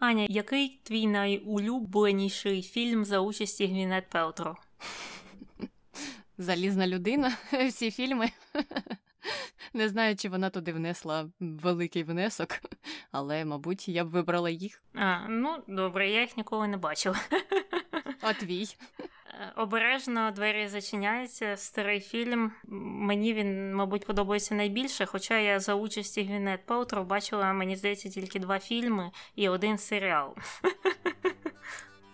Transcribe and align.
Аня, 0.00 0.26
який 0.30 0.80
твій 0.82 1.06
найулюбленіший 1.06 2.62
фільм 2.62 3.04
за 3.04 3.20
участі 3.20 3.66
Гвінет 3.66 4.08
Пелтро? 4.08 4.56
Залізна 6.38 6.86
людина, 6.86 7.36
всі 7.68 7.90
фільми. 7.90 8.30
Не 9.74 9.88
знаю, 9.88 10.16
чи 10.16 10.28
вона 10.28 10.50
туди 10.50 10.72
внесла 10.72 11.30
великий 11.40 12.02
внесок, 12.02 12.48
але, 13.12 13.44
мабуть, 13.44 13.88
я 13.88 14.04
б 14.04 14.08
вибрала 14.08 14.50
їх. 14.50 14.82
А, 14.94 15.18
Ну, 15.28 15.56
добре, 15.68 16.10
я 16.10 16.20
їх 16.20 16.36
ніколи 16.36 16.68
не 16.68 16.76
бачила. 16.76 17.16
А 18.20 18.32
твій? 18.32 18.66
Е, 19.40 19.52
обережно 19.56 20.30
двері 20.30 20.68
зачиняються. 20.68 21.56
Старий 21.56 22.00
фільм. 22.00 22.52
Мені 23.08 23.34
він, 23.34 23.74
мабуть, 23.74 24.06
подобається 24.06 24.54
найбільше. 24.54 25.06
Хоча 25.06 25.38
я 25.38 25.60
за 25.60 25.74
участі 25.74 26.22
Гвінет 26.22 26.66
Пелтро 26.66 27.04
бачила, 27.04 27.52
мені 27.52 27.76
здається, 27.76 28.08
тільки 28.08 28.38
два 28.38 28.58
фільми 28.58 29.10
і 29.36 29.48
один 29.48 29.78
серіал. 29.78 30.34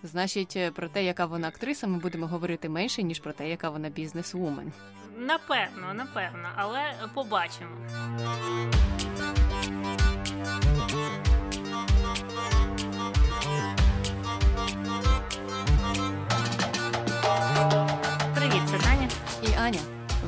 Значить, 0.03 0.59
про 0.75 0.89
те, 0.89 1.05
яка 1.05 1.27
вона 1.27 1.49
актриса, 1.49 1.87
ми 1.87 1.99
будемо 1.99 2.27
говорити 2.27 2.69
менше, 2.69 3.03
ніж 3.03 3.21
про 3.21 3.33
те, 3.33 3.49
яка 3.49 3.71
вона 3.71 3.89
бізнес-вумен. 3.89 4.73
Напевно, 5.17 5.95
напевно, 5.95 6.49
але 6.57 6.95
побачимо. 7.15 7.77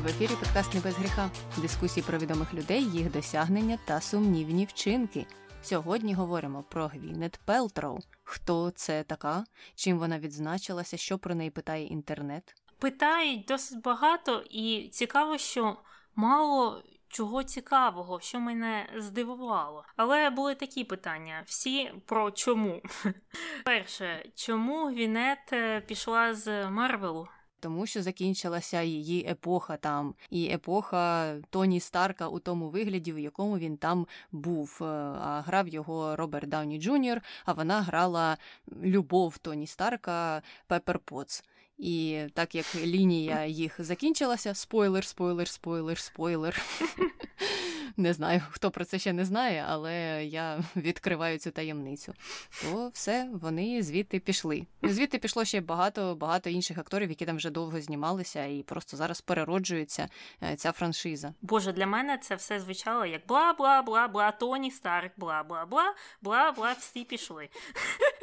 В 0.04 0.06
ефірі 0.06 0.30
подкаст 0.40 0.74
«Не 0.74 0.80
без 0.80 0.94
гріха. 0.94 1.30
Дискусії 1.56 2.04
про 2.06 2.18
відомих 2.18 2.54
людей, 2.54 2.84
їх 2.84 3.12
досягнення 3.12 3.78
та 3.84 4.00
сумнівні 4.00 4.64
вчинки. 4.64 5.26
Сьогодні 5.62 6.14
говоримо 6.14 6.62
про 6.62 6.86
Гвінет 6.86 7.40
Пелтроу. 7.44 7.98
Хто 8.24 8.70
це 8.70 9.02
така? 9.02 9.44
Чим 9.74 9.98
вона 9.98 10.18
відзначилася? 10.18 10.96
Що 10.96 11.18
про 11.18 11.34
неї 11.34 11.50
питає 11.50 11.86
інтернет? 11.86 12.54
Питають 12.78 13.44
досить 13.44 13.82
багато, 13.82 14.44
і 14.50 14.88
цікаво, 14.92 15.38
що 15.38 15.76
мало 16.14 16.82
чого 17.08 17.44
цікавого, 17.44 18.20
що 18.20 18.40
мене 18.40 18.86
здивувало. 18.96 19.84
Але 19.96 20.30
були 20.30 20.54
такі 20.54 20.84
питання: 20.84 21.42
всі 21.46 21.92
про 22.06 22.30
чому. 22.30 22.82
Перше, 23.64 24.24
чому 24.34 24.86
Гвінет 24.86 25.52
е, 25.52 25.80
пішла 25.80 26.34
з 26.34 26.70
Марвелу? 26.70 27.28
Тому 27.60 27.86
що 27.86 28.02
закінчилася 28.02 28.82
її 28.82 29.26
епоха 29.30 29.76
там, 29.76 30.14
і 30.30 30.46
епоха 30.46 31.34
Тоні 31.50 31.80
Старка 31.80 32.28
у 32.28 32.38
тому 32.38 32.68
вигляді, 32.68 33.12
в 33.12 33.18
якому 33.18 33.58
він 33.58 33.76
там 33.76 34.06
був. 34.32 34.78
Е, 34.80 34.84
а 34.84 35.42
грав 35.46 35.68
його 35.68 36.16
Роберт 36.16 36.48
Дауні 36.48 36.78
Джуніор, 36.78 37.20
а 37.44 37.52
вона 37.52 37.80
грала 37.80 38.36
любов 38.82 39.38
Тоні 39.38 39.66
Старка 39.66 40.42
Пепер 40.66 40.98
Потс. 40.98 41.44
І 41.78 42.22
так 42.34 42.54
як 42.54 42.74
лінія 42.74 43.44
їх 43.44 43.74
закінчилася, 43.78 44.54
спойлер, 44.54 45.04
спойлер, 45.04 45.48
спойлер, 45.48 45.98
спойлер. 45.98 46.62
Не 47.96 48.12
знаю, 48.12 48.42
хто 48.50 48.70
про 48.70 48.84
це 48.84 48.98
ще 48.98 49.12
не 49.12 49.24
знає, 49.24 49.64
але 49.68 50.24
я 50.24 50.64
відкриваю 50.76 51.38
цю 51.38 51.50
таємницю. 51.50 52.14
То 52.62 52.88
все, 52.88 53.28
вони 53.32 53.82
звідти 53.82 54.18
пішли. 54.18 54.66
Звідти 54.82 55.18
пішло 55.18 55.44
ще 55.44 55.60
багато 55.60 56.14
багато 56.14 56.50
інших 56.50 56.78
акторів, 56.78 57.08
які 57.08 57.26
там 57.26 57.36
вже 57.36 57.50
довго 57.50 57.80
знімалися, 57.80 58.44
і 58.44 58.62
просто 58.62 58.96
зараз 58.96 59.20
перероджується 59.20 60.08
е, 60.42 60.56
ця 60.56 60.72
франшиза. 60.72 61.34
Боже, 61.42 61.72
для 61.72 61.86
мене 61.86 62.18
це 62.18 62.34
все 62.34 62.60
звучало 62.60 63.06
як 63.06 63.26
бла 63.26 63.52
бла 63.52 63.82
бла 63.82 64.08
бла 64.08 64.30
Тоні 64.30 64.70
Старк, 64.70 65.12
бла 65.16 65.42
бла 65.42 65.66
бла 65.66 65.94
бла 66.22 66.52
бла 66.52 66.72
всі 66.72 67.04
пішли. 67.04 67.48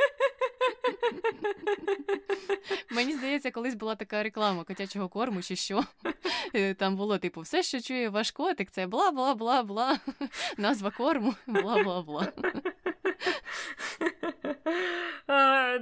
Мені 2.92 3.14
здається, 3.14 3.52
колись 3.52 3.76
була 3.76 3.96
така 3.96 4.24
реклама 4.24 4.64
котячого 4.64 5.10
корму, 5.10 5.42
чи 5.42 5.56
що. 5.56 5.84
Е, 6.54 6.74
там 6.74 6.96
було, 6.96 7.18
типу, 7.18 7.42
все, 7.42 7.64
що 7.64 7.82
чує 7.82 8.10
ваш 8.10 8.32
котик, 8.32 8.72
це 8.72 8.88
бла 8.88 9.12
бла 9.12 9.36
бла 9.36 9.64
бла. 9.64 10.00
Назва 10.58 10.92
корму, 10.92 11.36
бла 11.48 11.84
бла 11.84 12.02
бла. 12.02 12.28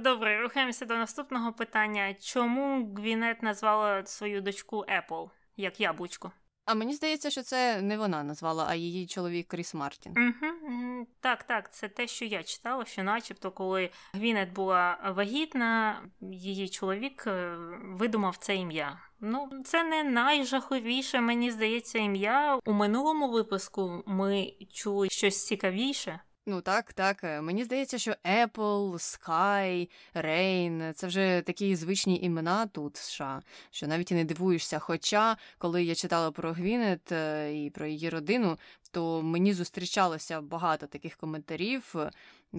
Добре, 0.00 0.40
рухаємося 0.40 0.86
до 0.86 0.96
наступного 0.96 1.52
питання. 1.52 2.14
Чому 2.14 2.94
Гвінет 2.96 3.42
назвала 3.42 4.06
свою 4.06 4.40
дочку 4.40 4.84
Apple, 4.88 5.30
як 5.56 5.80
яблучко? 5.80 6.32
А 6.66 6.74
мені 6.74 6.94
здається, 6.94 7.30
що 7.30 7.42
це 7.42 7.82
не 7.82 7.98
вона 7.98 8.22
назвала, 8.22 8.66
а 8.68 8.74
її 8.74 9.06
чоловік 9.06 9.48
Кріс 9.48 9.74
Мартін. 9.74 10.14
Угу, 10.18 11.06
Так, 11.20 11.42
так, 11.42 11.72
це 11.74 11.88
те, 11.88 12.06
що 12.06 12.24
я 12.24 12.42
читала, 12.42 12.84
що, 12.84 13.02
начебто, 13.02 13.50
коли 13.50 13.90
Гвінет 14.12 14.52
була 14.52 15.12
вагітна, 15.16 16.02
її 16.20 16.68
чоловік 16.68 17.24
е, 17.26 17.56
видумав 17.82 18.36
це 18.36 18.56
ім'я. 18.56 18.98
Ну, 19.20 19.50
це 19.64 19.84
не 19.84 20.04
найжаховіше, 20.04 21.20
мені 21.20 21.50
здається, 21.50 21.98
ім'я. 21.98 22.58
У 22.64 22.72
минулому 22.72 23.30
випуску 23.30 24.02
ми 24.06 24.52
чули 24.72 25.08
щось 25.10 25.46
цікавіше. 25.46 26.20
Ну 26.46 26.60
так, 26.60 26.92
так. 26.92 27.24
Е, 27.24 27.40
мені 27.40 27.64
здається, 27.64 27.98
що 27.98 28.14
Apple, 28.24 28.92
Sky, 28.92 29.88
Rain– 30.14 30.92
це 30.94 31.06
вже 31.06 31.42
такі 31.46 31.76
звичні 31.76 32.20
імена 32.22 32.66
тут 32.66 32.96
США, 32.96 33.42
що 33.70 33.86
навіть 33.86 34.10
і 34.10 34.14
не 34.14 34.24
дивуєшся. 34.24 34.78
Хоча, 34.78 35.36
коли 35.58 35.84
я 35.84 35.94
читала 35.94 36.30
про 36.30 36.52
Гвінет 36.52 37.12
е, 37.12 37.52
і 37.64 37.70
про 37.70 37.86
її 37.86 38.10
родину, 38.10 38.58
то 38.90 39.22
мені 39.22 39.52
зустрічалося 39.52 40.40
багато 40.40 40.86
таких 40.86 41.16
коментарів 41.16 41.94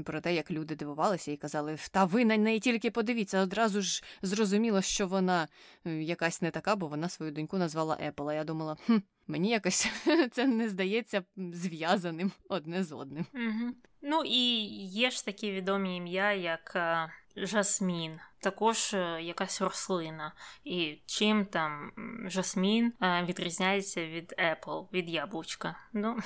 про 0.03 0.21
те, 0.21 0.35
як 0.35 0.51
люди 0.51 0.75
дивувалися 0.75 1.31
і 1.31 1.37
казали, 1.37 1.77
та 1.91 2.05
ви 2.05 2.25
на 2.25 2.37
неї 2.37 2.59
тільки 2.59 2.91
подивіться, 2.91 3.41
одразу 3.41 3.81
ж 3.81 4.03
зрозуміло, 4.21 4.81
що 4.81 5.07
вона 5.07 5.47
якась 5.85 6.41
не 6.41 6.51
така, 6.51 6.75
бо 6.75 6.87
вона 6.87 7.09
свою 7.09 7.31
доньку 7.31 7.57
назвала 7.57 7.95
Apple. 7.95 8.29
А 8.29 8.33
Я 8.33 8.43
думала, 8.43 8.77
хм, 8.85 8.97
Мені 9.27 9.49
якось 9.49 9.91
це 10.31 10.47
не 10.47 10.69
здається 10.69 11.23
зв'язаним 11.37 12.31
одне 12.49 12.83
з 12.83 12.91
одним. 12.91 13.25
Угу. 13.33 13.73
Ну 14.01 14.23
і 14.25 14.65
є 14.85 15.11
ж 15.11 15.25
такі 15.25 15.51
відомі 15.51 15.97
ім'я, 15.97 16.33
як 16.33 16.73
е, 16.75 17.11
Жасмін, 17.35 18.19
також 18.39 18.93
е, 18.93 19.21
якась 19.21 19.61
рослина. 19.61 20.33
І 20.63 20.99
чим 21.05 21.45
там 21.45 21.91
Жасмін 22.27 22.93
е, 23.01 23.25
відрізняється 23.29 24.07
від 24.07 24.35
Apple, 24.39 24.87
від 24.93 25.09
яблучка. 25.09 25.75
Ну. 25.93 26.19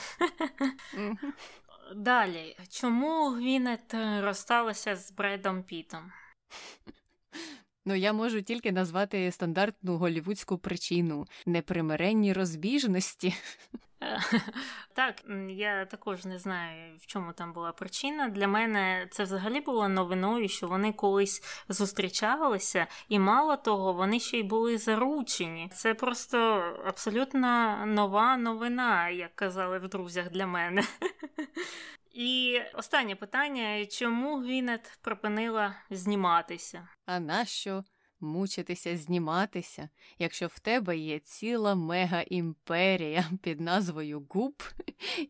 Далі, 1.96 2.58
чому 2.70 3.30
Гвінет 3.30 3.96
розсталася 4.20 4.96
з 4.96 5.12
Бредом 5.12 5.64
Пітом? 5.64 6.12
Ну, 7.86 7.96
я 7.96 8.14
можу 8.14 8.42
тільки 8.42 8.72
назвати 8.72 9.32
стандартну 9.32 9.98
голівудську 9.98 10.58
причину 10.58 11.26
непримиренні 11.46 12.34
розбіжності. 12.34 13.34
Так, 14.94 15.24
я 15.50 15.86
також 15.86 16.26
не 16.26 16.40
знаю, 16.40 16.98
в 16.98 17.06
чому 17.06 17.34
там 17.34 17.54
була 17.54 17.72
причина. 17.72 18.30
Для 18.30 18.48
мене 18.48 19.08
це 19.12 19.24
взагалі 19.24 19.62
було 19.62 19.90
новиною, 19.90 20.50
що 20.50 20.68
вони 20.68 20.94
колись 20.94 21.64
зустрічалися, 21.70 22.88
і 23.10 23.20
мало 23.20 23.58
того, 23.58 23.94
вони 23.94 24.20
ще 24.20 24.38
й 24.38 24.44
були 24.44 24.78
заручені. 24.78 25.70
Це 25.74 25.94
просто 25.94 26.38
абсолютно 26.86 27.78
нова 27.86 28.38
новина, 28.38 29.10
як 29.10 29.36
казали 29.36 29.80
в 29.80 29.88
друзях 29.88 30.30
для 30.30 30.48
мене. 30.48 30.84
І 32.12 32.62
останнє 32.74 33.16
питання: 33.16 33.86
чому 33.86 34.40
Гвінет 34.40 35.00
припинила 35.02 35.76
зніматися? 35.90 36.88
А 37.06 37.20
нащо 37.20 37.84
мучитися 38.22 38.98
зніматися, 38.98 39.90
якщо 40.20 40.48
в 40.48 40.60
тебе 40.60 40.98
є 40.98 41.20
ціла 41.20 41.76
мега-імперія 41.76 43.26
під 43.44 43.62
назвою 43.62 44.26
Губ, 44.30 44.64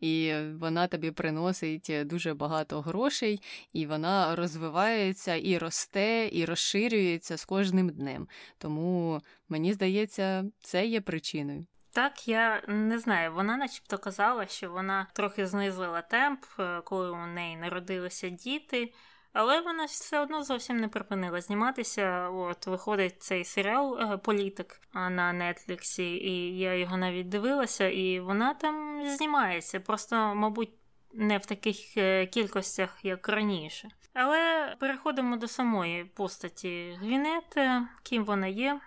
і 0.00 0.34
вона 0.54 0.86
тобі 0.86 1.10
приносить 1.10 1.92
дуже 2.04 2.34
багато 2.34 2.80
грошей, 2.80 3.42
і 3.72 3.86
вона 3.86 4.36
розвивається 4.36 5.34
і 5.34 5.58
росте, 5.58 6.28
і 6.32 6.44
розширюється 6.44 7.36
з 7.36 7.44
кожним 7.44 7.88
днем. 7.88 8.28
Тому 8.58 9.20
мені 9.48 9.72
здається, 9.72 10.44
це 10.60 10.86
є 10.86 11.00
причиною. 11.00 11.66
Так, 11.92 12.28
я 12.28 12.62
не 12.68 12.98
знаю. 12.98 13.32
Вона, 13.32 13.56
начебто, 13.56 13.98
казала, 13.98 14.46
що 14.46 14.70
вона 14.70 15.06
трохи 15.12 15.46
знизила 15.46 16.02
темп, 16.02 16.44
е, 16.58 16.80
коли 16.84 17.10
у 17.10 17.26
неї 17.26 17.56
народилися 17.56 18.28
діти, 18.28 18.92
але 19.32 19.60
вона 19.60 19.84
все 19.84 20.20
одно 20.20 20.42
зовсім 20.42 20.76
не 20.76 20.88
припинила 20.88 21.40
зніматися. 21.40 22.28
От 22.28 22.66
виходить 22.66 23.22
цей 23.22 23.44
серіал 23.44 23.98
е, 24.00 24.16
Політик 24.16 24.80
на 24.94 25.32
Нетфліксі, 25.32 26.16
і 26.16 26.58
я 26.58 26.74
його 26.74 26.96
навіть 26.96 27.28
дивилася, 27.28 27.88
і 27.88 28.20
вона 28.20 28.54
там 28.54 29.02
знімається. 29.06 29.80
Просто, 29.80 30.16
мабуть, 30.34 30.70
не 31.12 31.38
в 31.38 31.46
таких 31.46 31.96
е, 31.96 32.26
кількостях, 32.26 32.98
як 33.02 33.28
раніше. 33.28 33.88
Але 34.14 34.74
переходимо 34.78 35.36
до 35.36 35.48
самої 35.48 36.04
постаті 36.04 36.98
Гвінет, 37.00 37.56
ким 38.02 38.24
вона 38.24 38.46
є. 38.46 38.80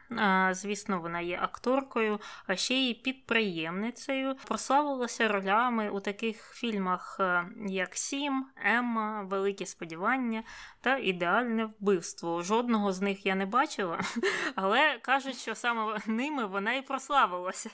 Звісно, 0.52 1.00
вона 1.00 1.22
є 1.22 1.40
акторкою, 1.42 2.20
а 2.48 2.56
ще 2.56 2.74
й 2.74 2.94
підприємницею. 2.94 4.36
Прославилася 4.46 5.28
ролями 5.28 5.90
у 5.90 6.00
таких 6.00 6.54
фільмах, 6.56 7.18
е, 7.20 7.46
як 7.68 7.96
Сім, 7.96 8.46
Емма, 8.64 9.24
Великі 9.24 9.66
сподівання 9.66 10.44
та 10.82 10.98
ідеальне 10.98 11.66
вбивство. 11.66 12.44
Жодного 12.44 12.94
з 12.94 13.02
них 13.02 13.26
я 13.26 13.36
не 13.36 13.46
бачила, 13.46 14.00
але 14.56 15.00
кажуть, 15.02 15.38
що 15.38 15.56
саме 15.56 15.98
ними 16.08 16.46
вона 16.46 16.74
і 16.74 16.82
прославилася. 16.82 17.70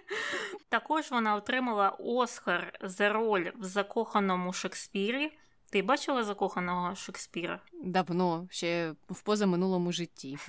Також 0.68 1.10
вона 1.10 1.34
отримала 1.34 1.88
Оскар 1.88 2.78
за 2.82 3.12
роль 3.12 3.50
в 3.58 3.64
закоханому 3.70 4.52
Шекспірі. 4.52 5.32
Ти 5.70 5.82
бачила 5.82 6.24
закоханого 6.24 6.94
Шекспіра? 6.94 7.60
Давно, 7.84 8.48
ще 8.50 8.94
в 9.08 9.20
позаминулому 9.20 9.92
житті. 9.92 10.38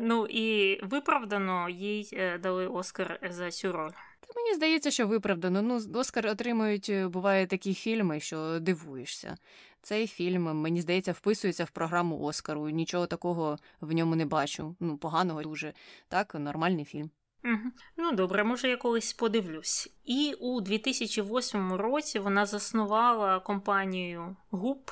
Ну 0.00 0.26
і 0.26 0.80
виправдано 0.84 1.68
їй 1.68 2.08
е, 2.12 2.38
дали 2.38 2.66
Оскар 2.66 3.20
за 3.30 3.50
цю 3.50 3.72
роль. 3.72 3.90
Та 4.20 4.40
мені 4.40 4.54
здається, 4.54 4.90
що 4.90 5.06
виправдано. 5.06 5.62
Ну, 5.62 6.00
Оскар 6.00 6.26
отримують, 6.26 6.88
е, 6.88 7.08
буває 7.08 7.46
такі 7.46 7.74
фільми, 7.74 8.20
що 8.20 8.58
дивуєшся. 8.60 9.36
Цей 9.82 10.06
фільм, 10.06 10.42
мені 10.42 10.80
здається, 10.80 11.12
вписується 11.12 11.64
в 11.64 11.70
програму 11.70 12.20
Оскару. 12.20 12.68
Нічого 12.68 13.06
такого 13.06 13.58
в 13.80 13.92
ньому 13.92 14.16
не 14.16 14.26
бачу. 14.26 14.76
Ну, 14.80 14.98
поганого 14.98 15.42
дуже. 15.42 15.72
Так, 16.08 16.34
нормальний 16.34 16.84
фільм. 16.84 17.10
Угу. 17.44 17.72
Ну 17.96 18.12
добре, 18.12 18.44
може 18.44 18.68
я 18.68 18.76
колись 18.76 19.12
подивлюсь. 19.12 19.88
І 20.04 20.34
у 20.40 20.60
2008 20.60 21.72
році 21.72 22.18
вона 22.18 22.46
заснувала 22.46 23.40
компанію 23.40 24.36
ГУП, 24.50 24.90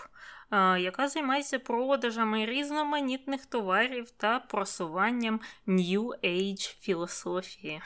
яка 0.78 1.08
займається 1.08 1.58
продажами 1.58 2.46
різноманітних 2.46 3.46
товарів 3.46 4.10
та 4.10 4.38
просуванням 4.40 5.40
New 5.66 6.25
Age 6.25 6.76
філософії. 6.81 7.82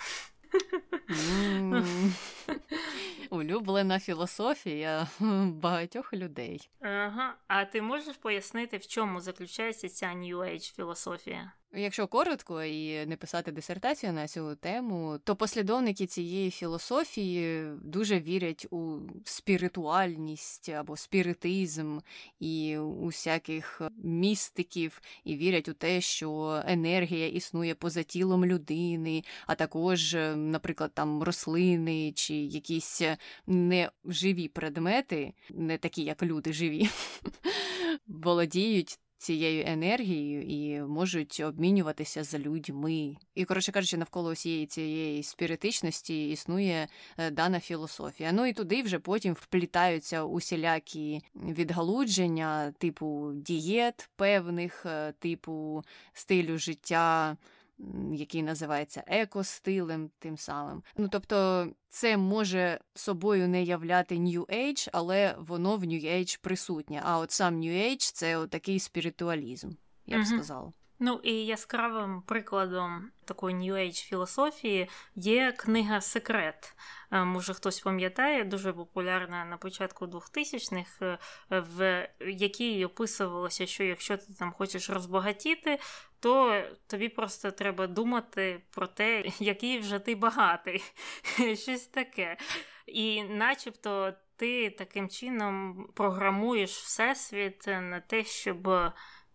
Улюблена 3.31 4.01
філософія 4.01 5.09
багатьох 5.47 6.13
людей. 6.13 6.71
Ага. 6.81 7.35
А 7.49 7.65
ти 7.65 7.83
можеш 7.83 8.17
пояснити, 8.17 8.77
в 8.77 8.87
чому 8.87 9.21
заключається 9.21 9.89
ця 9.89 10.07
New 10.07 10.39
Age 10.39 10.75
філософія? 10.77 11.53
Якщо 11.75 12.07
коротко 12.07 12.63
і 12.63 13.07
не 13.07 13.17
писати 13.17 13.53
дисертацію 13.53 14.13
на 14.13 14.29
цю 14.29 14.55
тему, 14.55 15.19
то 15.25 15.37
послідовники 15.37 16.07
цієї 16.07 16.51
філософії 16.51 17.71
дуже 17.83 18.21
вірять 18.21 18.67
у 18.71 18.99
спіритуальність 19.25 20.69
або 20.69 20.97
спіритизм 20.97 21.99
і 22.41 22.79
усяких 22.79 23.83
містиків, 24.05 25.03
і 25.25 25.37
вірять 25.37 25.69
у 25.69 25.73
те, 25.73 26.01
що 26.01 26.63
енергія 26.67 27.29
існує 27.29 27.75
поза 27.75 28.03
тілом 28.03 28.45
людини, 28.45 29.25
а 29.47 29.55
також, 29.55 30.15
наприклад, 30.37 30.91
там 30.95 31.23
рослини 31.23 32.13
чи 32.13 32.35
якісь 32.35 33.03
неживі 33.47 34.49
предмети, 34.49 35.33
не 35.51 35.79
такі 35.79 36.03
як 36.03 36.23
люди 36.23 36.53
живі, 36.53 36.89
володіють 38.07 38.99
цією 39.21 39.65
енергією 39.67 40.43
і 40.43 40.81
можуть 40.81 41.41
обмінюватися 41.41 42.25
з 42.25 42.39
людьми. 42.39 43.17
І, 43.35 43.45
коротше 43.45 43.73
кажучи, 43.73 43.97
навколо 43.97 44.31
усієї 44.31 44.67
цієї 44.67 45.23
спіритичності 45.23 46.31
існує 46.31 46.89
е, 47.19 47.31
дана 47.31 47.61
філософія. 47.61 48.33
Ну 48.33 48.47
і 48.47 48.53
туди 48.53 48.83
вже 48.83 48.99
потім 48.99 49.33
вплітаються 49.33 50.25
усілякі 50.25 51.23
відгалудження, 51.35 52.73
типу 52.79 53.33
дієт 53.35 54.11
певних, 54.17 54.87
е, 54.87 55.13
типу 55.19 55.85
стилю 56.13 56.59
життя 56.59 57.37
який 58.13 58.43
називається 58.43 59.05
екостилем, 59.07 60.11
тим 60.19 60.37
самим. 60.37 60.83
Ну 60.97 61.09
тобто, 61.09 61.69
це 61.89 62.17
може 62.17 62.81
собою 62.95 63.49
не 63.49 63.63
являти 63.63 64.15
New 64.15 64.47
Age, 64.47 64.89
але 64.93 65.35
воно 65.39 65.77
в 65.77 65.85
New 65.85 66.05
Age 66.05 66.39
присутнє. 66.41 67.03
А 67.05 67.19
от 67.19 67.31
сам 67.31 67.61
New 67.61 67.91
Age– 67.91 68.13
це 68.15 68.47
такий 68.47 68.81
спіритуалізм, 68.81 69.71
я 70.07 70.23
б 70.23 70.27
сказала. 70.27 70.73
Ну 71.03 71.21
і 71.23 71.33
яскравим 71.33 72.23
прикладом 72.23 73.11
такої 73.25 73.57
New 73.57 73.75
Age 73.75 74.05
філософії 74.05 74.89
є 75.15 75.53
книга 75.53 76.01
Секрет. 76.01 76.77
Е, 77.11 77.25
може, 77.25 77.55
хтось 77.55 77.81
пам'ятає, 77.81 78.45
дуже 78.45 78.73
популярна 78.73 79.45
на 79.45 79.57
початку 79.57 80.07
2000-х, 80.07 81.03
е, 81.03 81.19
в 81.51 82.09
якій 82.27 82.85
описувалося, 82.85 83.67
що 83.67 83.85
якщо 83.85 84.17
ти 84.17 84.35
там 84.39 84.53
хочеш 84.53 84.91
розбагатіти, 84.91 85.79
то 86.21 86.63
тобі 86.87 87.09
просто 87.09 87.51
треба 87.51 87.87
думати 87.87 88.63
про 88.71 88.87
те, 88.87 89.25
який 89.39 89.79
вже 89.79 89.99
ти 89.99 90.15
багатий. 90.15 90.83
Щось 91.57 91.87
таке. 91.87 92.37
І 92.87 93.23
начебто 93.23 94.13
ти 94.37 94.71
таким 94.71 95.09
чином 95.09 95.87
програмуєш 95.95 96.71
всесвіт 96.71 97.67
на 97.67 98.01
те, 98.01 98.25
щоб 98.25 98.69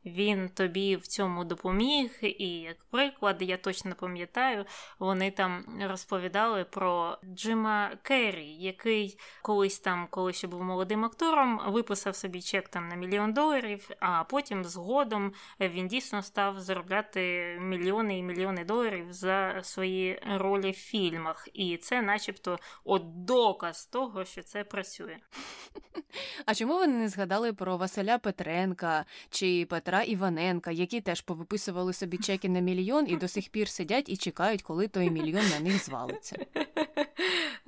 він 0.06 0.50
тобі 0.50 0.96
в 0.96 1.07
цьому 1.07 1.44
допоміг, 1.46 2.18
і 2.22 2.48
як 2.48 2.78
приклад, 2.92 3.42
я 3.42 3.57
точно 3.57 3.96
пам'ятаю, 3.96 4.66
вони 5.00 5.31
там 5.31 5.66
розповідали 5.81 6.63
про 6.63 7.18
Джима 7.36 7.92
Керрі, 8.02 8.48
який 8.48 9.19
колись 9.42 9.80
там, 9.80 10.07
коли 10.10 10.34
ще 10.34 10.48
був 10.48 10.63
молодим 10.63 11.06
актором, 11.06 11.62
виписав 11.68 12.16
собі 12.16 12.42
чек 12.42 12.69
там 12.69 12.88
на 12.88 12.96
мільйон 12.96 13.34
доларів, 13.34 13.90
а 14.00 14.24
потім 14.24 14.63
згодом 14.63 15.34
він 15.60 15.88
дійсно 15.88 16.24
став 16.24 16.60
заробляти 16.60 17.58
мільйони 17.62 18.19
і 18.19 18.24
мільйони 18.24 18.66
доларів 18.66 19.13
за 19.13 19.60
свої 19.63 20.22
ролі 20.38 20.72
в 20.72 20.75
фільмах. 20.75 21.48
І 21.54 21.78
це, 21.78 22.01
начебто, 22.01 22.60
от 22.84 23.25
доказ 23.25 23.86
того, 23.86 24.25
що 24.25 24.44
це 24.44 24.63
працює. 24.63 25.18
А 26.46 26.56
чому 26.56 26.74
вони 26.74 26.94
не 26.94 27.10
згадали 27.10 27.54
про 27.54 27.78
Василя 27.78 28.18
Петренка 28.18 29.06
чи 29.30 29.66
Петра? 29.69 29.94
Петра 29.95 30.12
Іваненка, 30.12 30.71
які 30.71 31.01
теж 31.01 31.21
повиписували 31.21 31.94
собі 31.94 32.18
чеки 32.18 32.50
на 32.50 32.59
мільйон 32.59 33.06
і 33.07 33.15
до 33.15 33.27
сих 33.27 33.50
пір 33.50 33.69
сидять 33.69 34.09
і 34.09 34.18
чекають, 34.18 34.62
коли 34.62 34.88
той 34.88 35.09
мільйон 35.09 35.44
на 35.50 35.59
них 35.59 35.86
звалиться. 35.86 36.36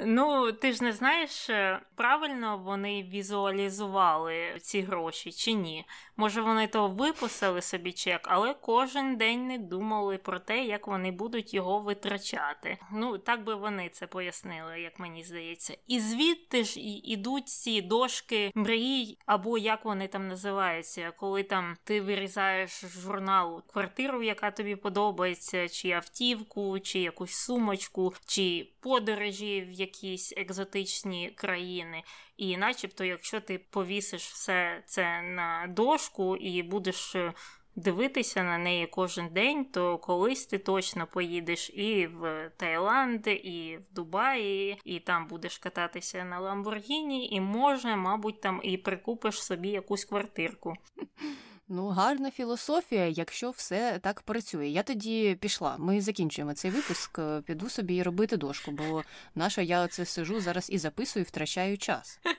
Ну, 0.06 0.51
ти 0.51 0.74
ж 0.74 0.83
не 0.83 0.94
знаєш, 0.94 1.50
е, 1.50 1.79
правильно 1.95 2.57
вони 2.57 3.03
візуалізували 3.03 4.35
ці 4.62 4.81
гроші 4.81 5.31
чи 5.31 5.53
ні? 5.53 5.85
Може, 6.18 6.41
вони 6.41 6.68
то 6.68 6.88
виписали 6.88 7.62
собі 7.62 7.91
чек, 7.91 8.21
але 8.24 8.53
кожен 8.53 9.18
день 9.18 9.47
не 9.47 9.57
думали 9.57 10.18
про 10.18 10.39
те, 10.39 10.63
як 10.65 10.88
вони 10.88 11.12
будуть 11.12 11.53
його 11.53 11.80
витрачати. 11.80 12.77
Ну, 12.91 13.18
так 13.18 13.44
би 13.44 13.56
вони 13.56 13.89
це 13.89 14.07
пояснили, 14.07 14.81
як 14.81 15.00
мені 15.00 15.23
здається. 15.23 15.77
І 15.88 16.00
звідти 16.00 16.63
ж 16.63 16.80
ідуть 16.80 17.47
ці 17.47 17.81
дошки 17.81 18.51
мрій, 18.56 19.18
або 19.25 19.57
як 19.57 19.85
вони 19.85 20.07
там 20.07 20.27
називаються, 20.27 21.12
коли 21.18 21.44
там 21.44 21.77
ти 21.83 22.01
вирізаєш 22.18 22.86
з 22.86 23.00
журналу 23.00 23.64
квартиру, 23.68 24.24
яка 24.24 24.52
тобі 24.52 24.76
подобається, 24.76 25.69
чи 25.69 25.92
автівку, 25.92 26.80
чи 26.80 27.00
якусь 27.00 27.33
сумочку, 27.33 28.14
чи 28.26 28.69
подорожі 28.80 29.62
в 29.62 29.71
якісь 29.71 30.33
екзотичні 30.38 31.31
країни. 31.36 32.04
І 32.38 32.57
начебто, 32.57 33.04
якщо 33.04 33.42
ти 33.42 33.57
повісиш 33.69 34.28
все 34.28 34.83
це 34.86 35.21
на 35.21 35.68
дошку 35.69 36.36
і 36.36 36.64
будеш 36.64 37.16
е, 37.16 37.33
дивитися 37.76 38.44
на 38.44 38.57
неї 38.57 38.88
кожен 38.88 39.28
день, 39.28 39.66
то 39.66 39.97
колись 39.97 40.45
ти 40.45 40.57
точно 40.57 41.07
поїдеш 41.07 41.69
і 41.69 42.07
в 42.07 42.52
Таїланд, 42.57 43.28
і 43.28 43.78
в 43.78 43.94
Дубаї, 43.94 44.78
і 44.86 45.00
там 45.00 45.28
будеш 45.28 45.57
кататися 45.57 46.24
на 46.24 46.40
Ламборгіні, 46.40 47.30
і 47.30 47.42
може, 47.42 47.95
мабуть, 47.95 48.42
там 48.42 48.59
і 48.64 48.78
прикупиш 48.78 49.44
собі 49.44 49.69
якусь 49.69 50.06
квартирку. 50.06 50.74
Ну, 51.69 51.88
гарна 51.88 52.31
філософія, 52.31 53.06
якщо 53.07 53.50
все 53.50 54.00
так 54.04 54.21
працює. 54.21 54.68
Я 54.68 54.83
тоді 54.83 55.38
пішла. 55.42 55.76
Ми 55.80 56.02
закінчуємо 56.02 56.54
цей 56.54 56.71
випуск. 56.71 57.19
Е, 57.19 57.42
піду 57.45 57.69
собі 57.69 58.04
робити 58.04 58.38
дошку, 58.38 58.71
бо 58.71 59.04
наша 59.36 59.62
я 59.62 59.81
оце 59.81 60.06
сижу 60.06 60.40
зараз 60.40 60.69
і 60.69 60.78
записую, 60.78 61.26
втрачаю 61.26 61.78
час. 61.78 62.19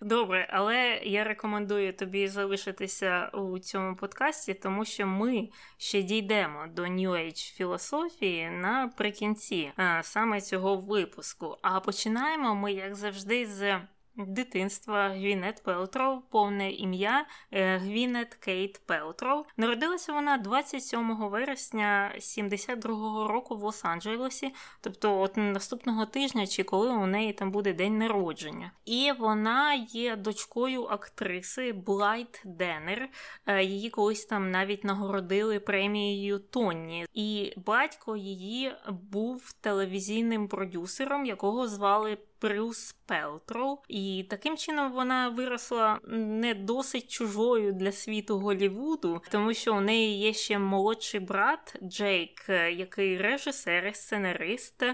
Добре, 0.00 0.48
але 0.52 1.00
я 1.04 1.24
рекомендую 1.24 1.92
тобі 1.92 2.28
залишитися 2.28 3.28
у 3.28 3.58
цьому 3.58 3.96
подкасті, 3.96 4.54
тому 4.54 4.84
що 4.84 5.06
ми 5.06 5.48
ще 5.76 6.02
дійдемо 6.02 6.66
до 6.74 6.82
New 6.82 7.10
Age 7.10 7.54
філософії 7.54 8.50
наприкінці 8.50 9.72
е, 9.78 10.00
саме 10.02 10.40
цього 10.40 10.76
випуску. 10.76 11.56
А 11.62 11.80
починаємо 11.80 12.54
ми, 12.54 12.72
як 12.72 12.94
завжди, 12.94 13.46
з 13.46 13.80
дитинства 14.16 15.08
Гвінет 15.08 15.62
Пелтроу, 15.64 16.20
повне 16.30 16.70
ім'я 16.70 17.26
е, 17.50 17.76
Гвінет 17.78 18.34
Кейт 18.34 18.80
Пелтроу. 18.86 19.44
Народилася 19.56 20.12
вона 20.12 20.38
27 20.38 21.16
вересня 21.16 22.12
72-го 22.18 23.28
року 23.28 23.56
в 23.56 23.64
Лос-Анджелесі, 23.64 24.50
тобто 24.80 25.20
от 25.20 25.36
наступного 25.36 26.06
тижня, 26.06 26.46
чи 26.46 26.62
коли 26.62 26.88
у 26.88 27.06
неї 27.06 27.32
там 27.32 27.50
буде 27.50 27.72
день 27.72 27.98
народження. 27.98 28.72
І 28.84 29.12
вона 29.18 29.74
є 29.74 30.16
дочкою 30.16 30.84
актриси 30.84 31.72
Блайт 31.72 32.42
Денер. 32.44 33.08
Е, 33.46 33.64
її 33.64 33.90
колись 33.90 34.24
там 34.24 34.50
навіть 34.50 34.84
нагородили 34.84 35.60
премією 35.60 36.38
Тонні. 36.38 37.06
І 37.14 37.52
батько 37.56 38.16
її 38.16 38.72
був 38.88 39.52
телевізійним 39.52 40.48
продюсером, 40.48 41.26
якого 41.26 41.68
звали. 41.68 42.18
Брюс 42.42 42.94
Пелтроу. 43.06 43.78
І 43.88 44.26
таким 44.30 44.56
чином 44.56 44.92
вона 44.92 45.28
виросла 45.28 46.00
не 46.08 46.54
досить 46.54 47.10
чужою 47.10 47.72
для 47.72 47.92
світу 47.92 48.38
Голівуду, 48.38 49.22
тому 49.30 49.54
що 49.54 49.74
у 49.74 49.80
неї 49.80 50.18
є 50.18 50.32
ще 50.32 50.58
молодший 50.58 51.20
брат 51.20 51.76
Джейк, 51.82 52.48
який 52.48 53.18
режисер, 53.18 53.86
і 53.86 53.94
сценарист. 53.94 54.84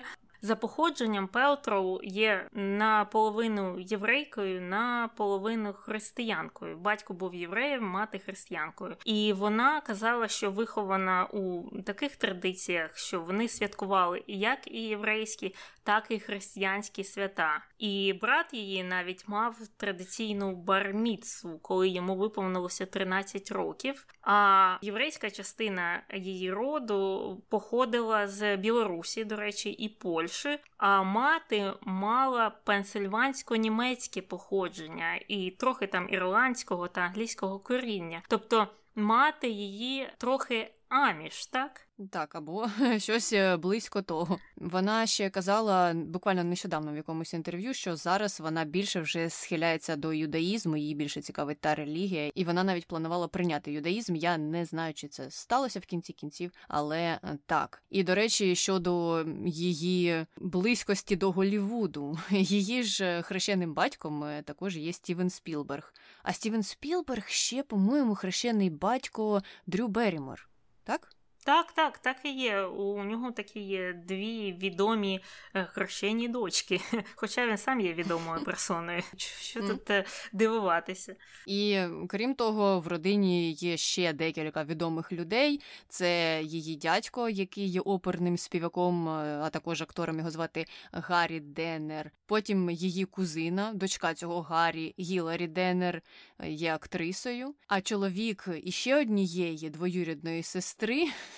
За 0.43 0.57
походженням 0.57 1.29
Пелтроу 1.29 2.01
є 2.03 2.49
наполовину 2.53 3.79
єврейкою, 3.79 4.63
наполовину 4.63 5.73
християнкою. 5.73 6.77
Батько 6.77 7.15
був 7.15 7.35
євреєм, 7.35 7.85
мати 7.85 8.19
християнкою. 8.19 8.97
І 9.05 9.33
вона 9.33 9.81
казала, 9.81 10.29
що 10.29 10.51
вихована 10.51 11.25
у 11.25 11.71
таких 11.83 12.17
традиціях, 12.17 12.99
що 12.99 13.21
вони 13.21 13.49
святкували 13.49 14.23
як 14.27 14.59
і 14.67 14.81
єврейські, 14.81 15.55
так 15.83 16.07
і 16.09 16.19
християнські 16.19 17.05
свята. 17.05 17.61
І 17.79 18.15
брат 18.21 18.55
її 18.55 18.85
навіть 18.85 19.29
мав 19.29 19.57
традиційну 19.77 20.55
барміцу, 20.55 21.59
коли 21.63 21.89
йому 21.89 22.17
виповнилося 22.17 22.87
13 22.87 23.51
років. 23.51 24.07
А 24.23 24.77
єврейська 24.83 25.31
частина 25.31 26.03
її 26.15 26.53
роду 26.53 27.43
походила 27.49 28.29
з 28.29 28.57
Білорусі, 28.57 29.25
до 29.25 29.37
речі, 29.37 29.71
і 29.71 29.89
Польщі. 29.89 30.28
А 30.77 31.03
мати 31.03 31.73
мала 31.81 32.53
пенсильвансько-німецьке 32.67 34.21
походження 34.21 35.21
і 35.29 35.51
трохи 35.51 35.87
там 35.87 36.09
ірландського 36.11 36.89
та 36.89 37.01
англійського 37.01 37.59
коріння. 37.59 38.23
Тобто 38.29 38.69
мати 38.95 39.49
її 39.49 40.09
трохи 40.19 40.71
аміш, 40.89 41.47
так? 41.47 41.89
Так, 42.11 42.35
або 42.35 42.69
щось 42.99 43.33
е, 43.33 43.57
близько 43.57 44.03
того. 44.03 44.39
Вона 44.57 45.07
ще 45.07 45.31
казала 45.31 45.95
буквально 45.95 46.45
нещодавно 46.45 46.93
в 46.93 46.97
якомусь 46.97 47.35
інтерв'ю, 47.35 47.75
що 47.75 47.97
зараз 47.97 48.41
вона 48.41 48.65
більше 48.65 49.01
вже 49.01 49.31
схиляється 49.31 49.97
до 49.97 50.13
юдаїзму, 50.13 50.77
її 50.77 50.95
більше 50.95 51.23
цікавить 51.23 51.61
та 51.61 51.75
релігія, 51.75 52.31
і 52.35 52.45
вона 52.45 52.65
навіть 52.65 52.87
планувала 52.87 53.29
прийняти 53.29 53.73
юдаїзм. 53.73 54.17
Я 54.17 54.39
не 54.39 54.65
знаю, 54.65 54.95
чи 54.95 55.09
це 55.09 55.31
сталося 55.31 55.81
в 55.81 55.85
кінці 55.85 56.13
кінців, 56.13 56.53
але 56.69 57.01
е, 57.01 57.39
так. 57.47 57.83
І 57.91 58.03
до 58.03 58.15
речі, 58.15 58.57
щодо 58.57 59.25
її 59.47 60.27
близькості 60.37 61.17
до 61.17 61.31
Голівуду, 61.31 62.19
її 62.31 62.83
ж 62.83 63.05
е, 63.05 63.23
хрещеним 63.23 63.75
батьком 63.75 64.25
також 64.45 64.77
є 64.77 64.93
Стівен 64.93 65.31
Спілберг. 65.31 65.95
А 66.23 66.33
Стівен 66.33 66.63
Спілберг 66.63 67.29
ще, 67.29 67.63
по-моєму, 67.63 68.15
хрещений 68.15 68.71
батько 68.71 69.43
Дрю 69.67 69.89
Беррімор. 69.89 70.49
Так? 70.89 71.18
Так, 71.49 71.73
так, 71.73 71.99
так 71.99 72.17
і 72.25 72.33
є. 72.33 72.63
У 72.63 73.05
нього 73.05 73.33
такі 73.33 73.61
є 73.61 73.93
дві 73.93 74.53
відомі 74.53 75.21
е, 75.55 75.65
хрещені 75.65 76.29
дочки. 76.29 76.81
Хоча 77.15 77.47
він 77.47 77.59
сам 77.59 77.81
є 77.81 77.93
відомою 77.93 78.45
персоною. 78.45 79.03
Що 79.17 79.61
тут 79.61 79.91
е, 79.91 80.05
дивуватися? 80.33 81.17
І 81.47 81.81
крім 82.09 82.35
того, 82.35 82.81
в 82.81 82.87
родині 82.87 83.53
є 83.53 83.77
ще 83.77 84.13
декілька 84.13 84.65
відомих 84.65 85.13
людей. 85.13 85.61
Це 85.89 86.41
її 86.43 86.77
дядько, 86.77 87.29
який 87.29 87.67
є 87.67 87.81
оперним 87.81 88.39
співаком, 88.39 89.09
е, 89.09 89.41
а 89.43 89.51
також 89.51 89.83
актором 89.83 90.19
його 90.19 90.31
звати 90.31 90.67
Гаррі 90.93 91.41
Деннер. 91.41 92.11
Потім 92.27 92.71
її 92.71 93.05
кузина, 93.05 93.73
дочка 93.75 94.15
цього 94.15 94.43
Гаррі 94.43 94.95
Гіларі 94.99 95.47
Деннер, 95.47 96.03
є 96.45 96.75
актрисою. 96.75 97.55
А 97.67 97.81
чоловік 97.81 98.49
іще 98.65 99.01
однієї 99.01 99.71
двоюрідної 99.71 100.43
сестри. 100.43 101.09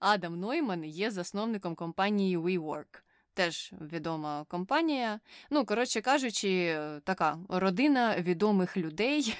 Адам 0.00 0.40
Нойман 0.40 0.84
є 0.84 1.10
засновником 1.10 1.74
компанії 1.74 2.38
WeWork. 2.38 3.00
Теж 3.34 3.72
відома 3.80 4.44
компанія. 4.48 5.20
Ну, 5.50 5.64
коротше 5.64 6.00
кажучи, 6.00 6.78
така 7.04 7.38
родина 7.48 8.16
відомих 8.18 8.76
людей, 8.76 9.36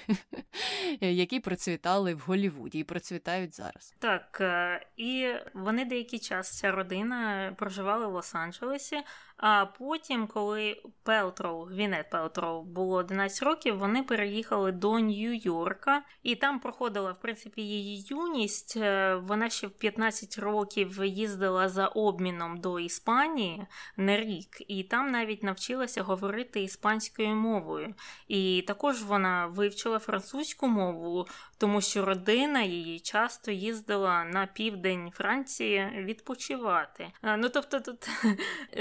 які 1.01 1.41
процвітали 1.41 2.15
в 2.15 2.19
Голлівуді 2.19 2.79
і 2.79 2.85
процвітають 2.85 3.57
зараз. 3.57 3.95
Так, 3.99 4.39
е, 4.41 4.87
і 4.97 5.33
вони 5.55 5.85
деякий 5.85 6.19
час 6.19 6.59
ця 6.59 6.73
родина 6.73 7.53
проживали 7.57 8.07
в 8.07 8.17
Лос-Анджелесі. 8.17 9.01
А 9.37 9.67
потім, 9.67 10.27
коли 10.27 10.83
Пелтроу, 11.03 11.65
Гвінет 11.65 12.11
Пелтроу 12.11 12.63
було 12.65 12.97
11 12.97 13.43
років, 13.43 13.79
вони 13.79 14.03
переїхали 14.03 14.73
до 14.73 14.93
Нью-Йорка, 14.93 16.01
і 16.23 16.37
там 16.37 16.61
проходила 16.61 17.13
в 17.13 17.21
принципі 17.21 17.63
її 17.63 18.07
юність. 18.09 18.77
Е, 18.77 19.15
вона 19.15 19.51
ще 19.51 19.67
в 19.67 19.71
15 19.71 20.39
років 20.39 21.05
їздила 21.05 21.69
за 21.69 21.87
обміном 21.87 22.57
до 22.57 22.81
Іспанії 22.81 23.67
на 23.97 24.21
рік, 24.21 24.63
і 24.69 24.83
там 24.83 25.11
навіть 25.11 25.43
навчилася 25.43 26.03
говорити 26.03 26.63
іспанською 26.63 27.29
мовою. 27.29 27.95
І 28.29 28.65
також 28.67 29.03
вона 29.03 29.47
вивчила 29.47 29.99
французьку 29.99 30.69
мову, 30.69 31.27
тому 31.59 31.81
що 31.81 32.05
родина 32.05 32.63
її 32.63 33.01
часто 33.01 33.51
їздила 33.51 34.25
на 34.25 34.47
південь 34.47 35.11
Франції 35.15 35.91
відпочивати. 35.97 37.13
Е, 37.23 37.37
ну 37.37 37.49
тобто, 37.49 37.81
тут 37.81 38.09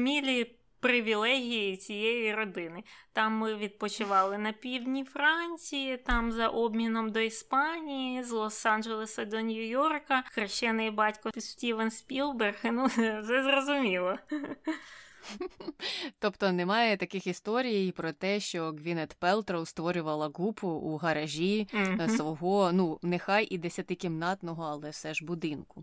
зрозумілі. 0.00 0.56
Привілегії 0.82 1.76
цієї 1.76 2.34
родини. 2.34 2.84
Там 3.12 3.32
ми 3.32 3.54
відпочивали 3.54 4.38
на 4.38 4.52
півдні 4.52 5.04
Франції, 5.04 5.96
там 5.96 6.32
за 6.32 6.48
обміном 6.48 7.10
до 7.12 7.20
Іспанії, 7.20 8.22
з 8.22 8.32
Лос-Анджелеса 8.32 9.24
до 9.24 9.36
Нью-Йорка, 9.36 10.22
хрещений 10.32 10.90
батько 10.90 11.30
Стівен 11.36 11.90
Спілберг. 11.90 12.56
Ну, 12.64 12.86
все 12.86 13.22
зрозуміло. 13.22 14.18
Тобто 16.18 16.52
немає 16.52 16.96
таких 16.96 17.26
історій 17.26 17.92
про 17.92 18.12
те, 18.12 18.40
що 18.40 18.70
Гвінет 18.70 19.16
Пелтроу 19.18 19.66
створювала 19.66 20.30
гупу 20.34 20.68
у 20.68 20.96
гаражі 20.96 21.66
mm-hmm. 21.74 22.08
свого, 22.08 22.72
ну, 22.72 22.98
нехай 23.02 23.46
і 23.50 23.58
десятикімнатного, 23.58 24.64
але 24.64 24.90
все 24.90 25.14
ж 25.14 25.24
будинку. 25.24 25.82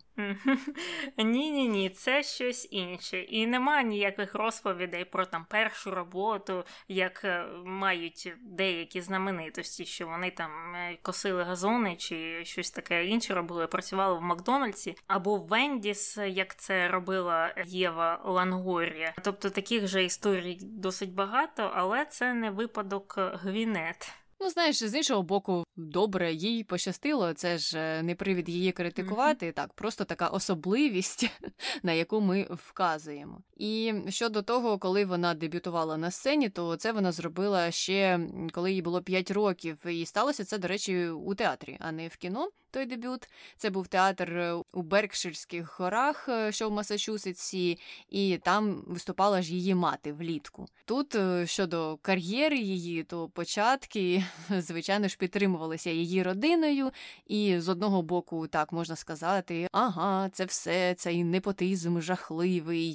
Ні, 1.17 1.51
ні, 1.51 1.67
ні, 1.67 1.89
це 1.89 2.23
щось 2.23 2.67
інше. 2.71 3.19
І 3.19 3.47
немає 3.47 3.83
ніяких 3.83 4.35
розповідей 4.35 5.05
про 5.05 5.25
там 5.25 5.45
першу 5.49 5.91
роботу, 5.91 6.63
як 6.87 7.21
е, 7.23 7.45
мають 7.65 8.33
деякі 8.41 9.01
знаменитості, 9.01 9.85
що 9.85 10.07
вони 10.07 10.31
там 10.31 10.75
е, 10.75 10.97
косили 11.01 11.43
газони 11.43 11.95
чи 11.95 12.45
щось 12.45 12.71
таке 12.71 13.05
інше 13.05 13.33
робили, 13.33 13.67
працювали 13.67 14.19
в 14.19 14.21
Макдональдсі 14.21 14.95
або 15.07 15.35
в 15.35 15.47
Вендіс, 15.47 16.17
як 16.17 16.55
це 16.55 16.87
робила 16.87 17.53
Єва 17.65 18.21
Лангорія. 18.25 19.13
Тобто 19.27 19.49
таких 19.49 19.87
же 19.87 20.03
історій 20.03 20.57
досить 20.61 21.13
багато, 21.13 21.71
але 21.75 22.05
це 22.05 22.33
не 22.33 22.51
випадок 22.51 23.15
Гвінет. 23.17 24.11
Ну, 24.39 24.49
знаєш, 24.49 24.83
з 24.83 24.97
іншого 24.97 25.23
боку, 25.23 25.63
добре, 25.75 26.33
їй 26.33 26.63
пощастило. 26.63 27.33
Це 27.33 27.57
ж 27.57 27.79
е, 27.79 28.03
не 28.03 28.15
привід 28.15 28.49
її 28.49 28.71
критикувати. 28.71 29.45
Mm-hmm. 29.45 29.53
Так, 29.53 29.73
просто 29.73 30.03
така 30.03 30.27
особливість, 30.27 31.29
на 31.83 31.93
яку 31.93 32.21
ми 32.21 32.47
вказуємо. 32.49 33.41
І 33.57 33.93
щодо 34.09 34.41
того, 34.41 34.77
коли 34.77 35.05
вона 35.05 35.33
дебютувала 35.33 35.97
на 35.97 36.11
сцені, 36.11 36.49
то 36.49 36.75
це 36.75 36.91
вона 36.91 37.11
зробила 37.11 37.71
ще 37.71 38.19
коли 38.53 38.71
їй 38.71 38.81
було 38.81 39.01
5 39.01 39.31
років. 39.31 39.85
І 39.85 40.05
сталося 40.05 40.45
це, 40.45 40.57
до 40.57 40.67
речі, 40.67 41.07
у 41.09 41.35
театрі, 41.35 41.77
а 41.79 41.91
не 41.91 42.07
в 42.07 42.15
кіно 42.15 42.49
той 42.77 42.85
дебют. 42.85 43.29
Це 43.57 43.69
був 43.69 43.87
театр 43.87 44.31
е, 44.31 44.53
у 44.73 44.81
Беркширських 44.81 45.79
горах, 45.79 46.29
е, 46.29 46.51
що 46.51 46.69
в 46.69 46.71
Масачусетсі, 46.71 47.79
і 48.09 48.37
там 48.37 48.83
виступала 48.87 49.41
ж 49.41 49.53
її 49.53 49.75
мати 49.75 50.13
влітку. 50.13 50.65
Тут 50.85 51.15
е, 51.15 51.47
щодо 51.47 51.97
кар'єри 52.01 52.57
її, 52.57 53.03
то 53.03 53.29
початки, 53.29 54.23
звичайно 54.49 55.07
ж, 55.07 55.17
підтримувалися 55.17 55.89
її 55.89 56.23
родиною, 56.23 56.91
і 57.27 57.59
з 57.59 57.69
одного 57.69 58.01
боку, 58.01 58.47
так 58.47 58.71
можна 58.71 58.95
сказати, 58.95 59.67
ага, 59.71 60.29
це 60.29 60.45
все, 60.45 60.95
цей 60.95 61.23
непотизм 61.23 61.99
жахливий 61.99 62.89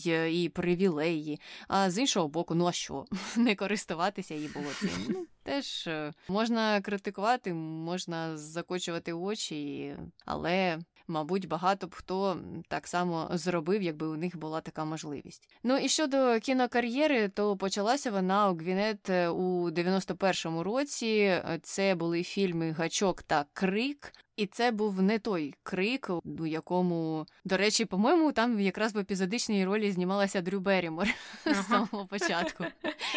і 0.45 0.49
привілеї. 0.49 1.41
А 1.69 1.91
з 1.91 1.99
іншого 1.99 2.29
боку, 2.29 2.55
ну 2.55 2.67
а 2.67 2.73
що? 2.73 3.05
Не 3.37 3.55
користуватися 3.55 4.35
їй 4.35 4.49
було 4.49 4.67
цим. 4.81 5.27
Теж 5.43 5.89
можна 6.29 6.81
критикувати, 6.81 7.55
можна 7.55 8.37
закочувати 8.39 9.13
очі, 9.13 9.97
але 10.25 10.79
мабуть, 11.12 11.49
багато 11.49 11.87
б 11.87 11.95
хто 11.95 12.37
так 12.69 12.87
само 12.87 13.31
зробив, 13.33 13.83
якби 13.83 14.07
у 14.07 14.16
них 14.16 14.37
була 14.37 14.61
така 14.61 14.85
можливість. 14.85 15.49
Ну 15.62 15.76
і 15.76 15.88
щодо 15.88 16.40
кінокар'єри, 16.40 17.28
то 17.28 17.57
почалася 17.57 18.11
вона 18.11 18.50
у 18.50 18.54
Гвінет 18.54 19.11
е, 19.11 19.28
у 19.28 19.71
91-му 19.71 20.62
році. 20.62 21.42
Це 21.62 21.95
були 21.95 22.23
фільми 22.23 22.71
Гачок 22.71 23.23
та 23.23 23.45
Крик. 23.52 24.12
І 24.37 24.47
це 24.47 24.71
був 24.71 25.02
не 25.02 25.19
той 25.19 25.54
крик, 25.62 26.11
у 26.25 26.47
якому, 26.47 27.26
до 27.45 27.57
речі, 27.57 27.85
по-моєму, 27.85 28.33
там 28.33 28.61
якраз 28.61 28.95
в 28.95 28.99
епізодичній 28.99 29.64
ролі 29.64 29.92
знімалася 29.92 30.40
Дрю 30.40 30.61
Берімор 30.61 31.09
ага. 31.45 31.62
з 31.62 31.66
самого 31.66 32.07
початку. 32.07 32.64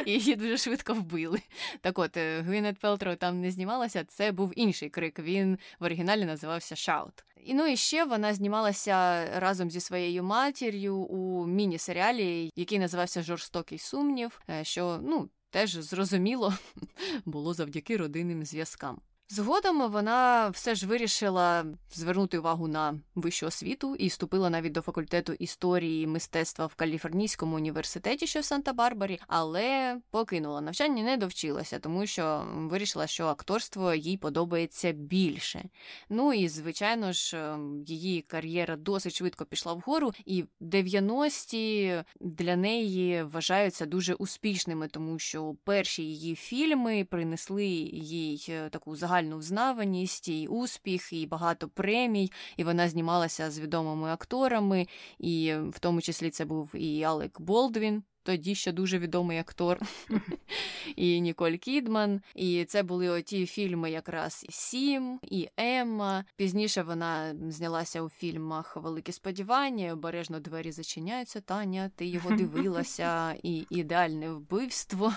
І 0.06 0.12
її 0.12 0.36
дуже 0.36 0.58
швидко 0.58 0.94
вбили. 0.94 1.42
Так 1.82 2.00
от, 2.00 2.18
е, 2.18 2.42
Гвінет 2.42 2.80
Пелтро 2.80 3.16
там 3.16 3.42
не 3.42 3.52
знімалася, 3.52 4.04
це 4.04 4.32
був 4.32 4.54
інший 4.56 4.90
крик. 4.90 5.20
Він 5.20 5.60
в 5.80 5.84
оригіналі 5.84 6.26
називався 6.26 6.76
Шаут. 6.76 7.24
І 7.46 7.54
ну 7.54 7.68
і 7.68 7.78
ще 7.78 8.06
вона 8.06 8.34
знімалася 8.34 9.26
разом 9.40 9.72
зі 9.72 9.80
своєю 9.80 10.24
матір'ю 10.24 10.98
у 10.98 11.48
міні-серіалі, 11.48 12.52
який 12.56 12.80
називався 12.80 13.24
Жорстокий 13.24 13.78
сумнів, 13.78 14.42
що 14.62 15.00
ну 15.04 15.30
теж 15.50 15.72
зрозуміло 15.72 16.54
було 17.26 17.54
завдяки 17.54 17.98
родинним 17.98 18.46
зв'язкам. 18.46 19.02
Згодом 19.30 19.92
вона 19.92 20.50
все 20.50 20.76
ж 20.76 20.88
вирішила 20.88 21.66
звернути 21.94 22.40
увагу 22.40 22.68
на 22.68 23.00
вищу 23.16 23.48
освіту 23.48 23.96
і 23.96 24.08
вступила 24.08 24.50
навіть 24.50 24.72
до 24.72 24.82
факультету 24.82 25.34
історії 25.34 26.08
мистецтва 26.08 26.66
в 26.66 26.76
Каліфорнійському 26.76 27.56
університеті, 27.56 28.28
що 28.28 28.40
в 28.40 28.44
Санта-Барбарі, 28.44 29.20
але 29.28 29.98
покинула 30.12 30.62
навчання, 30.62 31.04
не 31.04 31.18
довчилася, 31.18 31.80
тому 31.80 32.06
що 32.06 32.46
вирішила, 32.56 33.08
що 33.08 33.26
акторство 33.26 33.94
їй 33.94 34.18
подобається 34.18 34.92
більше. 34.92 35.64
Ну 36.10 36.34
і 36.34 36.48
звичайно 36.48 37.12
ж, 37.12 37.58
її 37.86 38.22
кар'єра 38.22 38.76
досить 38.76 39.16
швидко 39.16 39.46
пішла 39.46 39.74
вгору, 39.74 40.12
і 40.26 40.46
90-ті 40.62 42.04
для 42.20 42.56
неї 42.56 43.24
вважаються 43.24 43.86
дуже 43.86 44.14
успішними, 44.14 44.88
тому 44.88 45.20
що 45.20 45.56
перші 45.64 46.04
її 46.04 46.36
фільми 46.36 47.08
принесли 47.10 47.66
їй 47.66 48.46
е, 48.50 48.70
таку 48.70 48.96
загальну 48.96 49.15
загальну 49.16 49.38
взнаваність, 49.38 50.28
і 50.28 50.48
успіх, 50.48 51.14
і 51.14 51.28
багато 51.28 51.68
премій. 51.70 52.32
І 52.58 52.64
вона 52.64 52.90
знімалася 52.90 53.52
з 53.52 53.60
відомими 53.60 54.10
акторами, 54.10 54.88
і 55.20 55.54
в 55.70 55.80
тому 55.80 56.02
числі 56.02 56.30
це 56.30 56.46
був 56.46 56.76
і 56.76 57.04
Алек 57.04 57.42
Болдвін 57.42 58.04
тоді 58.26 58.56
ще 58.56 58.72
дуже 58.72 59.00
відомий 59.00 59.40
актор, 59.40 59.80
і 60.96 61.22
Ніколь 61.22 61.52
Кідман. 61.52 62.22
І 62.36 62.66
це 62.66 62.84
були 62.84 63.10
оті 63.10 63.46
фільми, 63.46 63.92
якраз 63.92 64.46
Сім 64.50 65.20
і 65.24 65.50
Емма. 65.58 66.26
Пізніше 66.36 66.82
вона 66.82 67.36
знялася 67.50 68.02
у 68.02 68.10
фільмах 68.10 68.78
Великі 68.78 69.12
сподівання, 69.12 69.94
обережно 69.94 70.40
двері 70.40 70.72
зачиняються. 70.72 71.42
Таня, 71.42 71.92
ти 71.96 72.06
його 72.06 72.30
дивилася, 72.36 73.36
і 73.44 73.66
ідеальне 73.70 74.32
вбивство. 74.32 75.14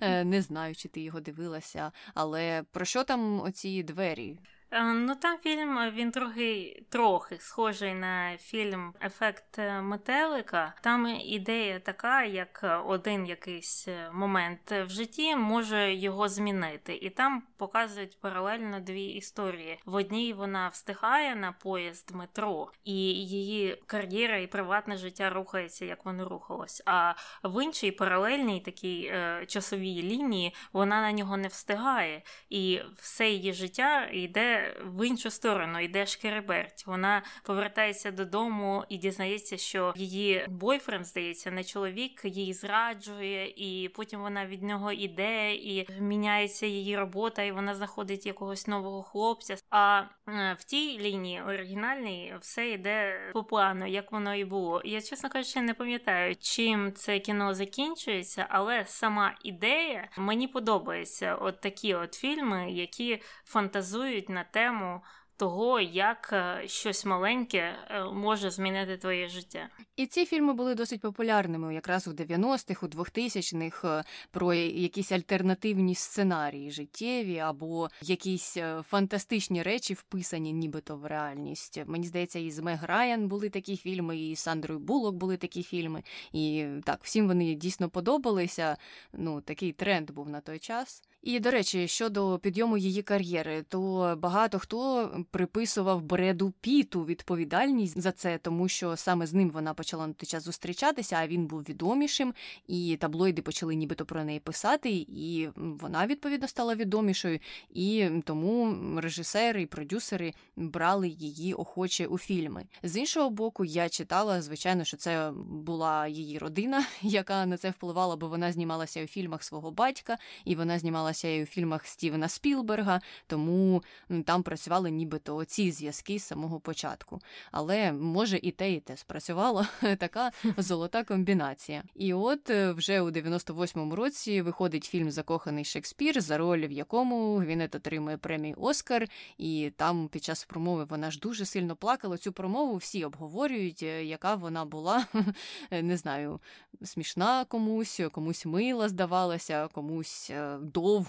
Е, 0.00 0.24
не 0.24 0.42
знаю, 0.42 0.74
чи 0.74 0.88
ти 0.88 1.00
його 1.00 1.20
дивилася, 1.20 1.92
але 2.14 2.62
про 2.72 2.84
що 2.84 3.04
там 3.04 3.40
оці 3.40 3.82
двері? 3.82 4.38
Е, 4.70 4.82
ну 4.82 5.14
там 5.14 5.38
фільм 5.38 5.78
е, 5.78 5.90
він 5.90 6.10
трохи 6.10 6.82
трохи 6.90 7.38
схожий 7.38 7.94
на 7.94 8.36
фільм 8.36 8.94
Ефект 9.02 9.58
е, 9.58 9.80
метелика. 9.80 10.74
Там 10.82 11.06
ідея 11.24 11.80
така, 11.80 12.24
як 12.24 12.82
один 12.86 13.26
якийсь 13.26 13.88
момент 14.12 14.72
в 14.72 14.88
житті 14.88 15.36
може 15.36 15.94
його 15.94 16.28
змінити, 16.28 16.94
і 16.94 17.10
там 17.10 17.42
показують 17.56 18.20
паралельно 18.20 18.80
дві 18.80 19.04
історії. 19.04 19.80
В 19.86 19.94
одній 19.94 20.32
вона 20.32 20.68
встигає 20.68 21.36
на 21.36 21.52
поїзд 21.52 22.10
метро, 22.14 22.72
і 22.84 22.94
її 22.94 23.82
кар'єра 23.86 24.36
і 24.36 24.46
приватне 24.46 24.96
життя 24.96 25.30
рухається, 25.30 25.84
як 25.84 26.04
воно 26.04 26.28
рухалось. 26.28 26.82
А 26.86 27.14
в 27.44 27.64
іншій 27.64 27.90
паралельній 27.90 28.60
такій 28.60 29.12
часовій 29.46 30.02
лінії 30.02 30.54
вона 30.72 31.00
на 31.00 31.12
нього 31.12 31.36
не 31.36 31.48
встигає, 31.48 32.22
і 32.50 32.80
все 32.96 33.30
її 33.30 33.52
життя 33.52 34.04
йде 34.12 34.55
в 34.84 35.06
іншу 35.06 35.30
сторону, 35.30 35.80
йде 35.80 36.06
шкереберть. 36.06 36.84
Вона 36.86 37.22
повертається 37.42 38.10
додому 38.10 38.84
і 38.88 38.96
дізнається, 38.96 39.56
що 39.56 39.92
її 39.96 40.46
бойфренд, 40.48 41.06
здається, 41.06 41.50
не 41.50 41.64
чоловік, 41.64 42.24
її 42.24 42.52
зраджує, 42.52 43.52
і 43.56 43.88
потім 43.88 44.20
вона 44.20 44.46
від 44.46 44.62
нього 44.62 44.92
іде, 44.92 45.54
і 45.54 45.88
міняється 46.00 46.66
її 46.66 46.96
робота, 46.96 47.42
і 47.42 47.52
вона 47.52 47.74
знаходить 47.74 48.26
якогось 48.26 48.66
нового 48.66 49.02
хлопця. 49.02 49.56
А 49.70 50.02
е, 50.28 50.56
в 50.58 50.64
тій 50.64 50.98
лінії 50.98 51.42
оригінальній 51.42 52.34
все 52.40 52.68
йде 52.70 53.30
по 53.32 53.44
плану, 53.44 53.86
як 53.86 54.12
воно 54.12 54.34
і 54.34 54.44
було. 54.44 54.82
Я, 54.84 55.00
чесно 55.00 55.30
кажучи, 55.30 55.60
не 55.60 55.74
пам'ятаю, 55.74 56.36
чим 56.40 56.92
це 56.92 57.18
кіно 57.18 57.54
закінчується, 57.54 58.46
але 58.48 58.84
сама 58.86 59.34
ідея 59.42 60.08
мені 60.16 60.48
подобається. 60.48 61.34
От 61.34 61.60
такі 61.60 61.94
от 61.94 62.14
фільми, 62.14 62.72
які 62.72 63.22
фантазують 63.44 64.28
на 64.28 64.44
тему 64.50 65.00
того, 65.36 65.80
як 65.80 66.30
е, 66.32 66.62
щось 66.68 67.04
маленьке 67.04 67.74
е, 67.90 68.04
може 68.04 68.50
змінити 68.50 68.96
твоє 68.96 69.28
життя. 69.28 69.68
І 69.96 70.06
ці 70.06 70.26
фільми 70.26 70.52
були 70.52 70.74
досить 70.74 71.00
популярними 71.00 71.74
якраз 71.74 72.08
у 72.08 72.10
90-х, 72.10 72.86
у 72.86 72.88
2000-х, 72.88 73.88
е, 73.88 74.04
про 74.30 74.54
якісь 74.54 75.12
альтернативні 75.12 75.94
сценарії 75.94 76.70
життєві 76.70 77.38
або 77.38 77.88
якісь 78.02 78.56
фантастичні 78.82 79.62
речі, 79.62 79.94
вписані 79.94 80.52
нібито 80.52 80.96
в 80.96 81.06
реальність. 81.06 81.82
Мені 81.86 82.06
здається, 82.06 82.38
і 82.38 82.50
з 82.50 82.58
Мег 82.58 82.84
Райан 82.84 83.28
були 83.28 83.48
такі 83.48 83.76
фільми, 83.76 84.18
і 84.18 84.36
з 84.36 84.40
Сандрою 84.40 84.80
Булок 84.80 85.14
були 85.14 85.36
такі 85.36 85.62
фільми. 85.62 86.02
І 86.32 86.66
так, 86.84 86.98
всім 87.02 87.28
вони 87.28 87.54
дійсно 87.54 87.88
подобалися. 87.88 88.76
Ну, 89.12 89.40
такий 89.40 89.72
тренд 89.72 90.10
був 90.10 90.28
на 90.28 90.40
той 90.40 90.58
час. 90.58 91.02
І 91.26 91.40
до 91.40 91.50
речі, 91.50 91.88
щодо 91.88 92.38
підйому 92.38 92.78
її 92.78 93.02
кар'єри, 93.02 93.64
то 93.68 94.14
багато 94.18 94.58
хто 94.58 95.10
приписував 95.30 96.02
Бреду 96.02 96.52
Піту 96.60 97.04
відповідальність 97.04 98.00
за 98.00 98.12
це, 98.12 98.38
тому 98.38 98.68
що 98.68 98.96
саме 98.96 99.26
з 99.26 99.34
ним 99.34 99.50
вона 99.50 99.74
почала 99.74 100.06
на 100.06 100.12
той 100.12 100.26
час 100.26 100.42
зустрічатися, 100.42 101.16
а 101.16 101.26
він 101.26 101.46
був 101.46 101.62
відомішим, 101.62 102.34
і 102.66 102.96
таблоїди 103.00 103.42
почали 103.42 103.74
нібито 103.74 104.04
про 104.04 104.24
неї 104.24 104.40
писати, 104.40 104.90
і 105.08 105.48
вона 105.56 106.06
відповідно 106.06 106.48
стала 106.48 106.74
відомішою. 106.74 107.38
І 107.70 108.08
тому 108.24 108.76
режисери 109.00 109.62
і 109.62 109.66
продюсери 109.66 110.32
брали 110.56 111.08
її 111.08 111.54
охоче 111.54 112.06
у 112.06 112.18
фільми. 112.18 112.64
З 112.82 112.96
іншого 112.96 113.30
боку, 113.30 113.64
я 113.64 113.88
читала, 113.88 114.42
звичайно, 114.42 114.84
що 114.84 114.96
це 114.96 115.32
була 115.50 116.08
її 116.08 116.38
родина, 116.38 116.84
яка 117.02 117.46
на 117.46 117.56
це 117.56 117.70
впливала, 117.70 118.16
бо 118.16 118.28
вона 118.28 118.52
знімалася 118.52 119.04
у 119.04 119.06
фільмах 119.06 119.42
свого 119.42 119.70
батька, 119.70 120.18
і 120.44 120.54
вона 120.54 120.78
знімалася 120.78 121.15
знімалася 121.16 121.28
і 121.28 121.42
у 121.42 121.46
фільмах 121.46 121.86
Стівена 121.86 122.28
Спілберга, 122.28 123.00
тому 123.26 123.82
там 124.24 124.42
працювали 124.42 124.90
нібито 124.90 125.44
ці 125.44 125.72
зв'язки 125.72 126.18
з 126.18 126.24
самого 126.24 126.60
початку. 126.60 127.20
Але 127.52 127.92
може 127.92 128.38
і 128.42 128.50
те, 128.50 128.72
і 128.72 128.80
те 128.80 128.96
спрацювало 128.96 129.66
така 129.98 130.30
золота 130.56 131.04
комбінація. 131.04 131.82
І 131.94 132.14
от 132.14 132.50
е, 132.50 132.72
вже 132.72 133.00
у 133.00 133.10
98-му 133.10 133.96
році 133.96 134.42
виходить 134.42 134.84
фільм 134.84 135.10
Закоханий 135.10 135.64
Шекспір, 135.64 136.20
за 136.20 136.38
роль 136.38 136.66
в 136.66 136.72
якому 136.72 137.36
Гвінет 137.36 137.74
отримує 137.74 138.16
премію 138.16 138.54
Оскар, 138.58 139.08
і 139.38 139.72
там 139.76 140.08
під 140.08 140.24
час 140.24 140.44
промови 140.44 140.84
вона 140.84 141.10
ж 141.10 141.18
дуже 141.18 141.44
сильно 141.44 141.76
плакала. 141.76 142.18
Цю 142.18 142.32
промову 142.32 142.76
всі 142.76 143.04
обговорюють, 143.04 143.82
е, 143.82 144.04
яка 144.04 144.34
вона 144.34 144.64
була, 144.64 145.06
не 145.70 145.96
знаю, 145.96 146.40
смішна 146.82 147.44
комусь, 147.44 148.00
комусь 148.12 148.46
мила 148.46 148.88
здавалася, 148.88 149.68
комусь 149.72 150.30
е, 150.30 150.58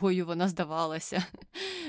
довго 0.02 0.26
вона 0.26 0.48
здавалася. 0.48 1.26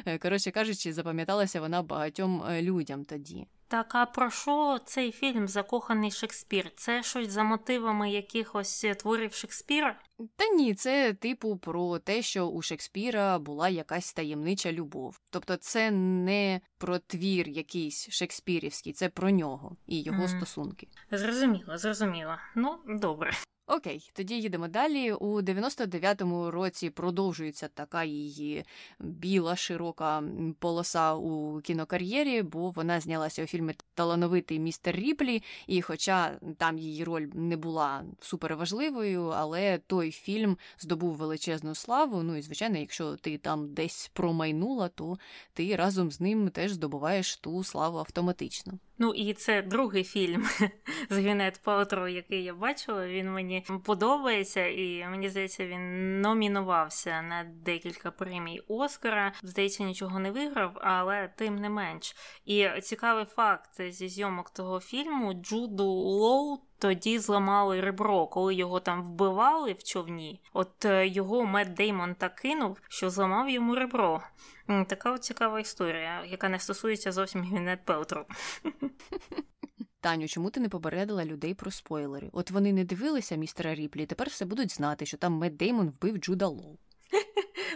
Е, 0.06 0.18
коротше 0.18 0.50
кажучи, 0.50 0.92
запам'яталася 0.92 1.60
вона 1.60 1.82
багатьом 1.82 2.42
е, 2.48 2.62
людям 2.62 3.04
тоді. 3.04 3.46
Так, 3.68 3.94
а 3.94 4.06
про 4.06 4.30
що 4.30 4.78
цей 4.84 5.12
фільм 5.12 5.48
Закоханий 5.48 6.10
Шекспір? 6.10 6.70
Це 6.76 7.02
щось 7.02 7.30
за 7.30 7.42
мотивами 7.42 8.10
якихось 8.10 8.86
творів 8.98 9.32
Шекспіра? 9.32 10.00
Та 10.36 10.48
ні, 10.48 10.74
це 10.74 11.14
типу 11.14 11.56
про 11.56 11.98
те, 11.98 12.22
що 12.22 12.46
у 12.46 12.62
Шекспіра 12.62 13.38
була 13.38 13.68
якась 13.68 14.12
таємнича 14.12 14.72
любов. 14.72 15.20
Тобто, 15.30 15.56
це 15.56 15.90
не 15.90 16.60
про 16.78 16.98
твір 16.98 17.48
якийсь 17.48 18.10
шекспірівський, 18.10 18.92
це 18.92 19.08
про 19.08 19.30
нього 19.30 19.76
і 19.86 20.02
його 20.02 20.22
mm. 20.22 20.36
стосунки. 20.36 20.88
Зрозуміло, 21.10 21.78
зрозуміло. 21.78 22.34
Ну, 22.56 22.78
добре. 22.86 23.32
Окей, 23.70 24.10
тоді 24.12 24.40
їдемо 24.40 24.68
далі. 24.68 25.12
У 25.12 25.40
99-му 25.40 26.50
році 26.50 26.90
продовжується 26.90 27.68
така 27.68 28.04
її 28.04 28.64
біла, 29.00 29.56
широка 29.56 30.22
полоса 30.58 31.14
у 31.14 31.60
кінокар'єрі, 31.60 32.42
бо 32.42 32.70
вона 32.70 33.00
знялася 33.00 33.44
у 33.44 33.46
фільмі 33.46 33.74
Талановитий 33.94 34.58
містер 34.58 34.96
Ріплі, 34.96 35.42
і 35.66 35.82
хоча 35.82 36.38
там 36.58 36.78
її 36.78 37.04
роль 37.04 37.26
не 37.34 37.56
була 37.56 38.04
суперважливою, 38.20 39.26
але 39.26 39.78
той 39.78 40.10
фільм 40.10 40.58
здобув 40.78 41.14
величезну 41.14 41.74
славу. 41.74 42.22
Ну 42.22 42.36
і 42.36 42.42
звичайно, 42.42 42.78
якщо 42.78 43.16
ти 43.16 43.38
там 43.38 43.74
десь 43.74 44.10
промайнула, 44.12 44.88
то 44.88 45.18
ти 45.52 45.76
разом 45.76 46.10
з 46.10 46.20
ним 46.20 46.50
теж 46.50 46.72
здобуваєш 46.72 47.36
ту 47.36 47.64
славу 47.64 47.98
автоматично. 47.98 48.78
Ну 48.98 49.14
і 49.14 49.34
це 49.34 49.62
другий 49.62 50.04
фільм 50.04 50.44
з 51.10 51.18
Гвінет 51.18 51.60
Палтроу, 51.64 52.06
який 52.06 52.44
я 52.44 52.54
бачила. 52.54 53.06
Він 53.06 53.32
мені 53.32 53.66
подобається, 53.84 54.66
і 54.66 55.06
мені 55.10 55.28
здається, 55.28 55.66
він 55.66 56.20
номінувався 56.20 57.22
на 57.22 57.44
декілька 57.44 58.10
премій 58.10 58.62
Оскара. 58.68 59.32
Здається, 59.42 59.84
нічого 59.84 60.18
не 60.18 60.30
виграв, 60.30 60.78
але 60.82 61.32
тим 61.36 61.56
не 61.56 61.68
менш. 61.68 62.16
І 62.44 62.68
цікавий 62.82 63.24
факт 63.24 63.82
зі 63.82 64.08
зйомок 64.08 64.50
того 64.50 64.80
фільму 64.80 65.34
Джуду 65.34 65.84
Лоу. 65.86 66.58
Тоді 66.80 67.18
зламали 67.18 67.80
ребро, 67.80 68.26
коли 68.26 68.54
його 68.54 68.80
там 68.80 69.02
вбивали 69.02 69.72
в 69.72 69.82
човні. 69.82 70.42
От 70.52 70.84
е, 70.84 71.08
його 71.08 71.46
Метт 71.46 71.74
Деймон 71.74 72.14
так 72.14 72.34
кинув, 72.34 72.80
що 72.88 73.10
зламав 73.10 73.50
йому 73.50 73.74
ребро. 73.74 74.22
Така 74.68 75.12
от 75.12 75.24
цікава 75.24 75.60
історія, 75.60 76.24
яка 76.24 76.48
не 76.48 76.58
стосується 76.58 77.12
зовсім 77.12 77.42
Гвінет 77.42 77.84
Пелтроу. 77.84 78.26
Таню, 80.00 80.28
чому 80.28 80.50
ти 80.50 80.60
не 80.60 80.68
попередила 80.68 81.24
людей 81.24 81.54
про 81.54 81.70
спойлери? 81.70 82.30
От 82.32 82.50
вони 82.50 82.72
не 82.72 82.84
дивилися 82.84 83.36
містера 83.36 83.74
Ріплі, 83.74 84.02
і 84.02 84.06
тепер 84.06 84.28
все 84.28 84.44
будуть 84.44 84.72
знати, 84.72 85.06
що 85.06 85.16
там 85.16 85.32
Метт 85.32 85.56
Деймон 85.56 85.88
вбив 85.88 86.16
Джуда 86.16 86.46
Лоу. 86.46 86.78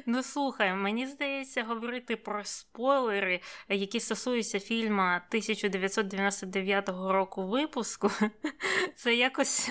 Ну 0.06 0.22
слухай, 0.22 0.74
мені 0.74 1.06
здається, 1.06 1.64
говорити 1.64 2.16
про 2.16 2.44
спойлери, 2.44 3.40
які 3.68 4.00
стосуються 4.00 4.60
фільму 4.60 5.02
1999 5.02 6.88
року 6.88 7.46
випуску, 7.46 8.10
це 8.96 9.14
якось 9.14 9.70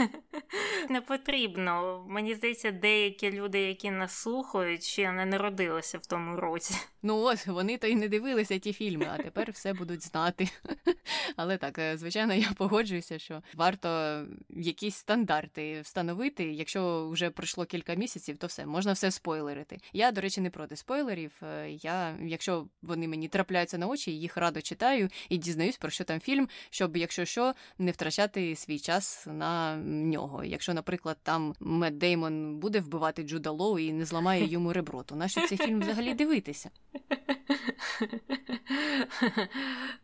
не 0.90 1.02
потрібно. 1.02 2.06
Мені 2.10 2.36
здається, 2.36 2.72
деякі 2.72 3.32
люди, 3.32 3.60
які 3.60 3.92
нас 3.92 4.14
слухають, 4.14 4.84
ще 4.84 5.12
не 5.12 5.26
народилися 5.26 5.98
в 5.98 6.06
тому 6.06 6.36
році. 6.36 6.76
Ну 7.04 7.22
ось 7.22 7.48
вони 7.48 7.78
то 7.78 7.88
й 7.88 7.96
не 7.96 8.08
дивилися 8.08 8.60
ті 8.60 8.74
фільми, 8.74 9.08
а 9.12 9.18
тепер 9.18 9.52
все 9.52 9.74
будуть 9.74 10.04
знати. 10.04 10.50
Але 11.36 11.58
так, 11.58 11.80
е, 11.80 11.98
звичайно, 11.98 12.34
я 12.34 12.52
погоджуюся, 12.58 13.20
що 13.20 13.42
варто 13.54 14.22
якісь 14.50 14.96
стандарти 14.96 15.82
встановити. 15.82 16.44
Якщо 16.44 17.10
вже 17.10 17.30
пройшло 17.30 17.66
кілька 17.66 17.94
місяців, 17.94 18.38
то 18.38 18.48
все 18.48 18.66
можна 18.66 18.94
все 18.94 19.12
спойлерити. 19.12 19.78
Я, 19.94 20.12
до 20.12 20.22
речі, 20.22 20.42
не 20.42 20.50
проти 20.50 20.76
спойлерів. 20.76 21.32
Е, 21.44 21.72
я, 21.72 22.18
якщо 22.24 22.68
вони 22.82 23.08
мені 23.08 23.28
трапляються 23.28 23.78
на 23.78 23.88
очі, 23.88 24.12
їх 24.12 24.38
радо 24.38 24.62
читаю 24.62 25.10
і 25.30 25.38
дізнаюсь 25.38 25.78
про 25.78 25.90
що 25.90 26.04
там 26.04 26.20
фільм, 26.20 26.50
щоб, 26.70 26.98
якщо 26.98 27.26
що, 27.26 27.54
не 27.78 27.92
втрачати 27.92 28.56
свій 28.56 28.80
час 28.80 29.28
на 29.32 29.76
нього. 29.86 30.44
Якщо, 30.44 30.74
наприклад, 30.74 31.18
там 31.24 31.54
Мед 31.60 32.00
Деймон 32.00 32.56
буде 32.56 32.80
вбивати 32.80 33.24
Джуда 33.24 33.52
Лоу 33.52 33.80
і 33.80 33.94
не 33.94 34.06
зламає 34.06 34.48
йому 34.48 34.74
ребро, 34.74 35.04
то 35.04 35.16
нащо 35.16 35.48
цей 35.48 35.58
фільм 35.58 35.80
взагалі 35.80 36.14
дивитися? 36.14 36.70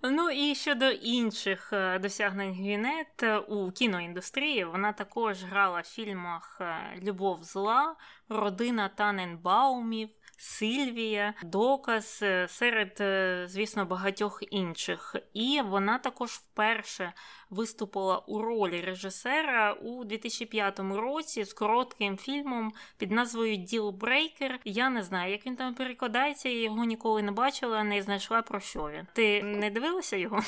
Ну 0.04 0.30
і 0.30 0.56
щодо 0.56 0.89
інших 0.89 1.73
е, 1.73 2.00
досягнень 2.00 2.54
Гвінет 2.54 3.23
е, 3.23 3.38
у 3.38 3.71
кіноіндустрії, 3.71 4.65
вона 4.65 4.93
також 4.93 5.43
грала 5.43 5.82
в 5.82 5.86
фільмах 5.86 6.62
Любов 7.02 7.43
зла, 7.43 7.95
Родина 8.30 8.89
Таненбаумів. 8.89 10.10
Сильвія, 10.38 11.34
доказ 11.43 12.19
е, 12.23 12.47
серед, 12.50 13.04
звісно, 13.50 13.86
багатьох 13.86 14.43
інших. 14.52 15.15
І 15.34 15.62
вона 15.65 15.97
також 15.97 16.32
вперше 16.32 17.13
виступила 17.50 18.17
у 18.17 18.41
ролі 18.41 18.82
режисера 18.82 19.73
у 19.73 20.04
2005 20.04 20.80
році 20.80 21.43
з 21.43 21.54
коротким 21.54 22.17
фільмом 22.17 22.73
під 22.97 23.12
назвою 23.12 23.56
Dealbreaker. 23.56 24.60
Я 24.65 24.89
не 24.89 25.04
знаю, 25.04 25.32
як 25.32 25.45
він 25.45 25.56
там 25.56 25.76
перекладається, 25.76 26.50
я 26.50 26.62
його 26.62 26.86
ніколи 26.86 27.21
не 27.21 27.32
бачила, 27.32 27.84
не 27.84 28.02
знайшла 28.02 28.41
про 28.41 28.60
що 28.60 28.89
він. 28.89 29.08
Ти 29.13 29.43
не 29.43 29.69
дивилася 29.69 30.17
його? 30.17 30.39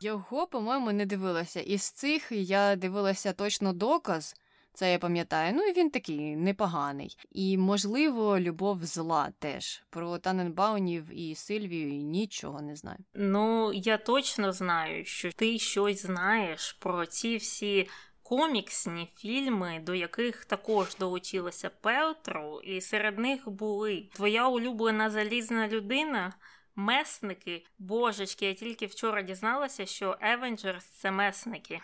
Його, 0.00 0.46
по-моєму, 0.46 0.92
не 0.92 1.06
дивилася. 1.06 1.60
Із 1.60 1.90
цих 1.90 2.32
я 2.32 2.76
дивилася 2.76 3.32
точно 3.32 3.72
доказ. 3.72 4.34
Це 4.74 4.92
я 4.92 4.98
пам'ятаю. 4.98 5.52
Ну 5.54 5.62
і 5.62 5.72
він 5.72 5.90
такий 5.90 6.36
непоганий. 6.36 7.16
І, 7.32 7.58
можливо, 7.58 8.40
любов 8.40 8.84
зла 8.84 9.32
теж. 9.38 9.82
Про 9.90 10.18
Таненбаумів 10.18 11.04
і 11.20 11.34
Сильвію 11.34 12.02
нічого 12.02 12.62
не 12.62 12.76
знаю. 12.76 12.98
Ну, 13.14 13.72
я 13.72 13.98
точно 13.98 14.52
знаю, 14.52 15.04
що 15.04 15.32
ти 15.32 15.58
щось 15.58 16.02
знаєш 16.02 16.72
про 16.72 17.06
ці 17.06 17.36
всі. 17.36 17.88
Коміксні 18.24 19.08
фільми, 19.16 19.82
до 19.86 19.94
яких 19.94 20.44
також 20.44 20.96
долучилася 20.96 21.70
Пелтроу, 21.80 22.60
і 22.60 22.80
серед 22.80 23.18
них 23.18 23.48
були 23.48 24.08
Твоя 24.14 24.48
улюблена 24.48 25.10
залізна 25.10 25.68
людина, 25.68 26.32
месники. 26.76 27.64
Божечки, 27.78 28.46
я 28.46 28.54
тільки 28.54 28.86
вчора 28.86 29.22
дізналася, 29.22 29.86
що 29.86 30.18
Avengers– 30.22 30.80
це 31.00 31.10
месники. 31.10 31.80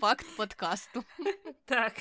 Факт 0.00 0.36
подкасту. 0.36 1.04
Так. 1.64 1.92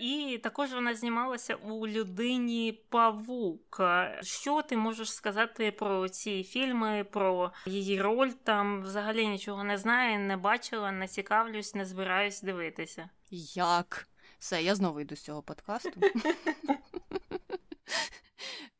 І 0.00 0.40
також 0.42 0.72
вона 0.72 0.94
знімалася 0.94 1.54
у 1.54 1.86
людині 1.86 2.82
Павук. 2.88 3.80
Що 4.22 4.62
ти 4.62 4.76
можеш 4.76 5.12
сказати 5.12 5.72
про 5.72 6.08
ці 6.08 6.44
фільми, 6.44 7.04
про 7.04 7.52
її 7.66 8.02
роль 8.02 8.30
там? 8.30 8.82
Взагалі 8.82 9.26
нічого 9.26 9.64
не 9.64 9.78
знаю, 9.78 10.18
не 10.18 10.36
бачила, 10.36 10.92
не 10.92 11.08
цікавлюсь, 11.08 11.74
не 11.74 11.84
збираюсь 11.84 12.42
дивитися. 12.42 13.10
Як? 13.54 14.08
Все, 14.38 14.62
я 14.62 14.74
знову 14.74 15.00
йду 15.00 15.16
з 15.16 15.22
цього 15.22 15.42
подкасту. 15.42 16.00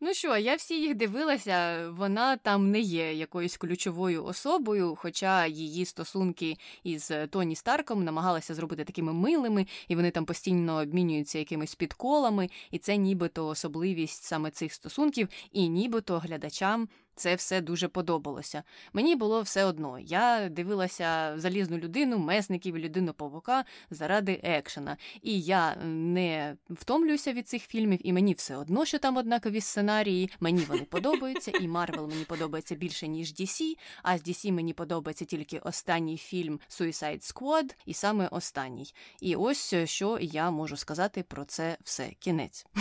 Ну 0.01 0.15
що, 0.15 0.37
я 0.37 0.55
всі 0.55 0.81
їх 0.81 0.95
дивилася, 0.95 1.89
вона 1.91 2.37
там 2.37 2.71
не 2.71 2.81
є 2.81 3.15
якоюсь 3.15 3.57
ключовою 3.57 4.25
особою, 4.25 4.97
хоча 4.97 5.47
її 5.47 5.85
стосунки 5.85 6.57
із 6.85 7.13
Тоні 7.31 7.57
Старком 7.57 8.05
намагалися 8.05 8.55
зробити 8.55 8.85
такими 8.85 9.13
милими, 9.13 9.67
і 9.89 9.97
вони 9.97 10.11
там 10.11 10.25
постійно 10.25 10.77
обмінюються 10.77 11.39
якимись 11.39 11.75
підколами, 11.75 12.49
і 12.71 12.79
це 12.79 12.97
нібито 12.97 13.47
особливість 13.47 14.23
саме 14.23 14.51
цих 14.51 14.73
стосунків, 14.73 15.29
і 15.53 15.69
нібито 15.69 16.19
глядачам 16.19 16.89
це 17.19 17.35
все 17.35 17.61
дуже 17.61 17.89
подобалося. 17.89 18.63
Мені 18.93 19.17
було 19.17 19.43
все 19.43 19.65
одно. 19.65 19.99
Я 19.99 20.49
дивилася 20.49 21.33
залізну 21.37 21.79
людину, 21.79 22.19
месників 22.19 22.77
і 22.77 22.79
людину 22.79 23.13
павука 23.13 23.65
заради 23.91 24.41
екшена. 24.43 24.97
І 25.23 25.41
я 25.41 25.75
не 25.85 26.57
втомлююся 26.71 27.33
від 27.33 27.49
цих 27.49 27.63
фільмів, 27.63 28.01
і 28.03 28.13
мені 28.13 28.33
все 28.33 28.57
одно, 28.57 28.85
що 28.85 28.99
там 28.99 29.17
однакові 29.17 29.61
сценарії. 29.61 30.31
Мені 30.41 30.61
вони 30.61 30.83
подобаються, 30.83 31.51
і 31.61 31.69
Марвел 31.69 32.09
мені 32.09 32.25
подобається 32.25 32.75
більше, 32.75 33.09
ніж 33.09 33.35
DC, 33.35 33.77
А 34.03 34.19
з 34.19 34.23
DC 34.23 34.53
мені 34.53 34.73
подобається 34.73 35.25
тільки 35.25 35.59
останній 35.59 36.17
фільм 36.17 36.61
Suicide 36.71 37.33
Squad, 37.33 37.75
і 37.87 37.95
саме 37.95 38.29
останній. 38.29 38.93
І 39.21 39.37
ось 39.37 39.75
що 39.85 40.19
я 40.21 40.51
можу 40.51 40.77
сказати 40.77 41.23
про 41.23 41.45
це 41.45 41.77
все. 41.85 42.11
Кінець. 42.19 42.67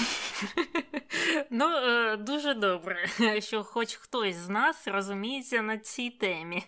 Ну, 1.49 1.65
е, 1.65 2.17
дуже 2.17 2.53
добре, 2.53 3.07
що 3.41 3.63
хоч 3.63 3.95
хтось 3.95 4.26
з 4.33 4.49
нас 4.49 4.87
розуміється 4.87 5.61
на 5.61 5.77
цій 5.77 6.09
темі. 6.09 6.63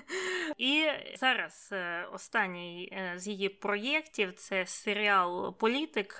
І 0.58 0.86
зараз 1.16 1.68
е, 1.72 2.08
останній 2.12 2.92
е, 2.92 3.12
з 3.18 3.28
її 3.28 3.48
проєктів 3.48 4.32
це 4.34 4.66
серіал 4.66 5.56
Політик. 5.56 6.18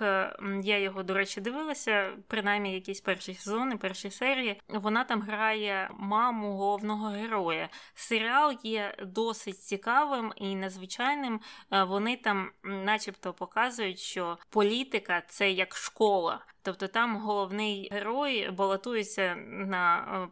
Я 0.62 0.78
його, 0.78 1.02
до 1.02 1.14
речі, 1.14 1.40
дивилася, 1.40 2.12
принаймні 2.26 2.74
якісь 2.74 3.00
перші 3.00 3.34
сезони, 3.34 3.76
перші 3.76 4.10
серії. 4.10 4.60
Вона 4.68 5.04
там 5.04 5.22
грає 5.22 5.90
маму 5.98 6.56
головного 6.56 7.08
героя. 7.08 7.68
Серіал 7.94 8.56
є 8.62 8.96
досить 9.02 9.62
цікавим 9.62 10.32
і 10.36 10.54
незвичайним. 10.54 11.40
Вони 11.70 12.16
там, 12.16 12.50
начебто, 12.62 13.32
показують, 13.32 13.98
що 13.98 14.38
політика 14.50 15.22
це 15.28 15.50
як 15.50 15.74
школа. 15.74 16.40
Тобто 16.62 16.88
там 16.88 17.16
головний 17.16 17.88
герой 17.92 18.50
балотується 18.50 19.34
на 19.48 19.98
е, 19.98 20.28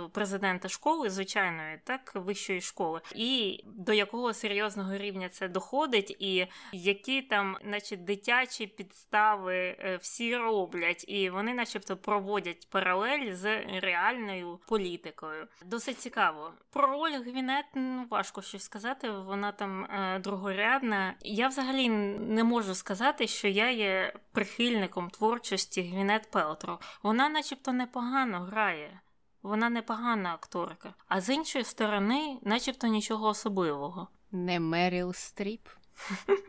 посаду 0.00 0.08
президента 0.08 0.68
школи, 0.68 1.10
звичайної, 1.10 1.80
так, 1.84 2.12
вищої 2.14 2.60
школи, 2.60 3.00
і 3.14 3.60
до 3.66 3.92
якого 3.92 4.34
серйозного 4.34 4.96
рівня 4.96 5.28
це 5.28 5.48
доходить, 5.48 6.16
і 6.18 6.46
які 6.72 7.22
там, 7.22 7.56
значить, 7.64 8.04
дитячі 8.04 8.66
підстави 8.66 9.56
е, 9.56 9.98
всі 10.02 10.36
роблять, 10.36 11.04
і 11.08 11.30
вони, 11.30 11.54
начебто, 11.54 11.96
проводять 11.96 12.68
паралель 12.70 13.32
з 13.32 13.60
реальною 13.80 14.60
політикою. 14.68 15.46
Досить 15.66 15.98
цікаво. 15.98 16.52
Про 16.72 16.86
роль 16.86 17.12
Гвінет 17.12 17.64
ну, 17.74 18.06
важко 18.10 18.42
щось 18.42 18.62
сказати. 18.62 19.10
Вона 19.10 19.52
там 19.52 19.84
е, 19.84 20.18
другорядна. 20.18 21.14
Я 21.20 21.48
взагалі 21.48 21.88
не 21.88 22.44
можу 22.44 22.74
сказати, 22.74 23.26
що 23.26 23.48
я 23.48 23.70
є 23.70 24.12
прихильником 24.32 25.10
творчості 25.10 25.82
Гвінет 25.82 26.30
Пелтро. 26.30 26.78
Вона 27.02 27.28
начебто 27.28 27.72
непогано 27.72 28.40
грає, 28.40 29.00
вона 29.42 29.70
непогана 29.70 30.34
акторка, 30.34 30.94
а 31.08 31.20
з 31.20 31.34
іншої 31.34 31.64
сторони, 31.64 32.38
начебто 32.42 32.86
нічого 32.86 33.28
особливого. 33.28 34.08
Не 34.32 34.60
Меріл 34.60 35.12
Стріп. 35.12 35.68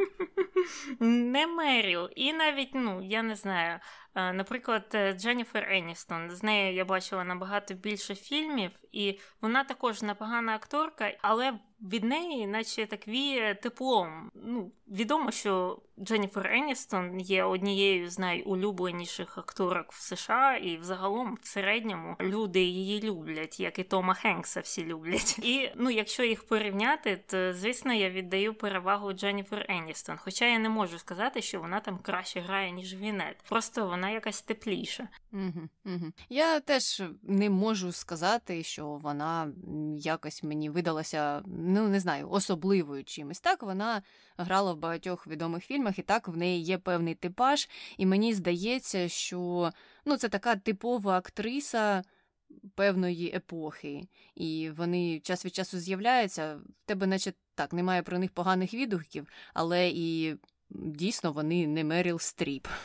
Не 0.99 1.47
Меріл. 1.47 2.09
І 2.15 2.33
навіть, 2.33 2.71
ну, 2.73 3.03
я 3.03 3.23
не 3.23 3.35
знаю. 3.35 3.79
Е, 4.15 4.33
наприклад, 4.33 4.91
е, 4.93 5.13
Дженніфер 5.13 5.67
Еністон. 5.71 6.31
З 6.31 6.43
нею 6.43 6.75
я 6.75 6.85
бачила 6.85 7.23
набагато 7.23 7.73
більше 7.73 8.15
фільмів, 8.15 8.71
і 8.91 9.19
вона 9.41 9.63
також 9.63 10.01
непогана 10.01 10.55
акторка, 10.55 11.13
але 11.21 11.53
від 11.81 12.03
неї, 12.03 12.47
наче 12.47 12.85
так 12.85 13.07
віє 13.07 13.55
теплом. 13.55 14.31
Ну, 14.35 14.71
Відомо, 14.87 15.31
що 15.31 15.81
Дженніфер 15.99 16.47
Еністон 16.53 17.19
є 17.19 17.43
однією 17.43 18.09
з 18.09 18.19
найулюбленіших 18.19 19.37
акторок 19.37 19.91
в 19.91 20.01
США, 20.01 20.55
і 20.55 20.77
загалом 20.77 21.37
в 21.41 21.47
середньому 21.47 22.15
люди 22.21 22.59
її 22.59 23.01
люблять, 23.01 23.59
як 23.59 23.79
і 23.79 23.83
Тома 23.83 24.13
Хенкса 24.13 24.59
всі 24.59 24.85
люблять. 24.85 25.39
І 25.39 25.71
ну, 25.75 25.89
якщо 25.89 26.23
їх 26.23 26.47
порівняти, 26.47 27.23
то 27.27 27.53
звісно 27.53 27.93
я 27.93 28.09
віддаю 28.09 28.53
перевагу 28.53 29.13
Дженніфер 29.13 29.65
Еністон. 29.69 30.17
Хоча 30.17 30.45
я 30.45 30.59
не 30.59 30.69
можу 30.69 30.99
сказати, 30.99 31.41
що 31.41 31.59
вона 31.59 31.79
там 31.79 31.97
краще 31.97 32.39
грає, 32.39 32.71
ніж 32.71 32.95
Вінет. 32.95 33.37
Просто 33.49 33.87
вона 33.87 34.00
якась 34.09 34.41
тепліша. 34.41 35.07
Я 36.29 36.59
теж 36.59 37.03
не 37.23 37.49
можу 37.49 37.91
сказати, 37.91 38.63
що 38.63 38.87
вона 38.87 39.51
якось 39.95 40.43
мені 40.43 40.69
видалася, 40.69 41.43
ну 41.45 41.87
не 41.87 41.99
знаю, 41.99 42.29
особливою 42.29 43.03
чимось. 43.03 43.39
Так 43.39 43.63
вона 43.63 44.01
грала 44.37 44.73
в 44.73 44.77
багатьох 44.77 45.27
відомих 45.27 45.65
фільмах, 45.65 45.99
і 45.99 46.01
так 46.01 46.27
в 46.27 46.37
неї 46.37 46.61
є 46.61 46.77
певний 46.77 47.15
типаж. 47.15 47.69
І 47.97 48.05
мені 48.05 48.33
здається, 48.33 49.09
що 49.09 49.71
ну, 50.05 50.17
це 50.17 50.29
така 50.29 50.55
типова 50.55 51.17
актриса. 51.17 52.03
Певної 52.75 53.35
епохи, 53.35 54.07
і 54.35 54.69
вони 54.77 55.19
час 55.19 55.45
від 55.45 55.55
часу 55.55 55.79
з'являються. 55.79 56.55
В 56.55 56.85
тебе, 56.85 57.07
наче 57.07 57.33
так, 57.55 57.73
немає 57.73 58.01
про 58.01 58.19
них 58.19 58.31
поганих 58.31 58.73
відгуків, 58.73 59.27
але 59.53 59.89
і 59.89 60.35
дійсно 60.73 61.31
вони 61.31 61.67
не 61.67 61.83
Меріл 61.83 62.19
Стріп. 62.19 62.67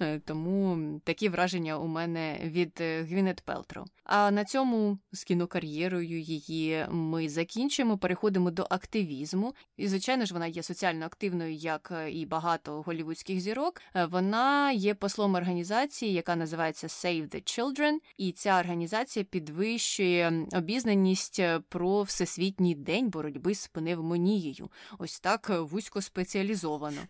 Е, 0.00 0.20
тому 0.24 0.78
такі 1.04 1.28
враження 1.28 1.78
у 1.78 1.86
мене 1.86 2.40
від 2.44 2.78
е, 2.80 3.02
Гвінет 3.02 3.40
Пелтроу. 3.40 3.84
А 4.04 4.30
на 4.30 4.44
цьому 4.44 4.98
з 5.12 5.24
кінокар'єрою 5.24 6.20
її 6.20 6.86
ми 6.90 7.28
закінчимо. 7.28 7.98
Переходимо 7.98 8.50
до 8.50 8.66
активізму. 8.70 9.54
І, 9.76 9.88
звичайно 9.88 10.24
ж, 10.24 10.34
вона 10.34 10.46
є 10.46 10.62
соціально 10.62 11.06
активною, 11.06 11.52
як 11.52 11.92
е, 11.92 12.10
і 12.10 12.26
багато 12.26 12.82
голівудських 12.82 13.40
зірок. 13.40 13.82
Вона 14.10 14.72
є 14.72 14.94
послом 14.94 15.34
організації, 15.34 16.12
яка 16.12 16.36
називається 16.36 16.86
Save 16.86 17.34
the 17.34 17.42
Children, 17.42 17.98
і 18.16 18.32
ця 18.32 18.60
організація 18.60 19.24
підвищує 19.24 20.46
обізнаність 20.52 21.42
про 21.68 22.02
всесвітній 22.02 22.74
день 22.74 23.10
боротьби 23.10 23.54
з 23.54 23.68
пневмонією. 23.68 24.70
Ось 24.98 25.20
так 25.20 25.50
вузько 25.50 26.02
спеціалізовано. 26.02 27.00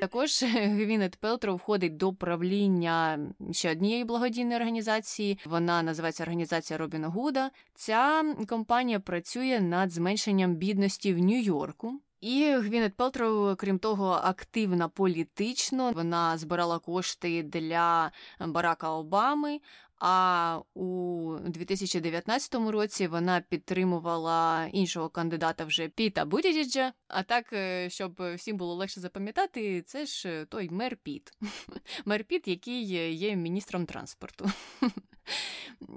Також 0.00 0.42
Гвінет 0.42 1.16
Пелтро 1.16 1.56
входить 1.56 1.96
до 1.96 2.12
правління 2.12 3.18
ще 3.52 3.70
однієї 3.70 4.04
благодійної 4.04 4.56
організації. 4.56 5.38
Вона 5.44 5.82
називається 5.82 6.22
Організація 6.22 6.78
Робіна 6.78 7.08
Гуда. 7.08 7.50
Ця 7.74 8.24
компанія 8.48 9.00
працює 9.00 9.60
над 9.60 9.90
зменшенням 9.90 10.54
бідності 10.54 11.14
в 11.14 11.18
Нью-Йорку. 11.18 12.00
І 12.20 12.52
Гвінет 12.52 12.96
Пелтроу, 12.96 13.56
крім 13.56 13.78
того, 13.78 14.20
активна 14.24 14.88
політично. 14.88 15.92
Вона 15.92 16.38
збирала 16.38 16.78
кошти 16.78 17.42
для 17.42 18.10
Барака 18.40 18.90
Обами. 18.90 19.60
А 20.04 20.60
у 20.74 21.36
2019 21.44 22.54
році 22.54 23.06
вона 23.06 23.40
підтримувала 23.40 24.66
іншого 24.72 25.08
кандидата 25.08 25.64
вже 25.64 25.88
Піта 25.88 26.24
Будідіджа. 26.24 26.92
А 27.08 27.22
так, 27.22 27.52
е, 27.52 27.90
щоб 27.90 28.22
всім 28.34 28.56
було 28.56 28.74
легше 28.74 29.00
запам'ятати, 29.00 29.82
це 29.82 30.06
ж 30.06 30.46
той 30.48 30.70
мер 30.70 30.96
Піт. 30.96 31.32
Мер 32.04 32.24
Піт, 32.24 32.48
який 32.48 32.84
є 33.14 33.36
міністром 33.36 33.86
транспорту. 33.86 34.50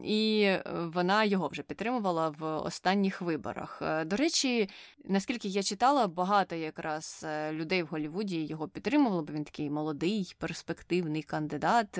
І 0.03 0.41
е, 0.41 0.63
вона 0.93 1.23
його 1.23 1.47
вже 1.47 1.63
підтримувала 1.63 2.29
в 2.29 2.43
останніх 2.43 3.21
виборах. 3.21 3.79
Е, 3.81 4.05
до 4.05 4.15
речі, 4.15 4.69
наскільки 5.05 5.47
я 5.47 5.63
читала, 5.63 6.07
багато 6.07 6.55
якраз 6.55 7.21
е, 7.27 7.53
людей 7.53 7.83
в 7.83 7.87
Голлівуді 7.87 8.45
його 8.45 8.67
підтримували, 8.67 9.21
бо 9.21 9.33
він 9.33 9.43
такий 9.43 9.69
молодий, 9.69 10.35
перспективний 10.37 11.23
кандидат. 11.23 11.99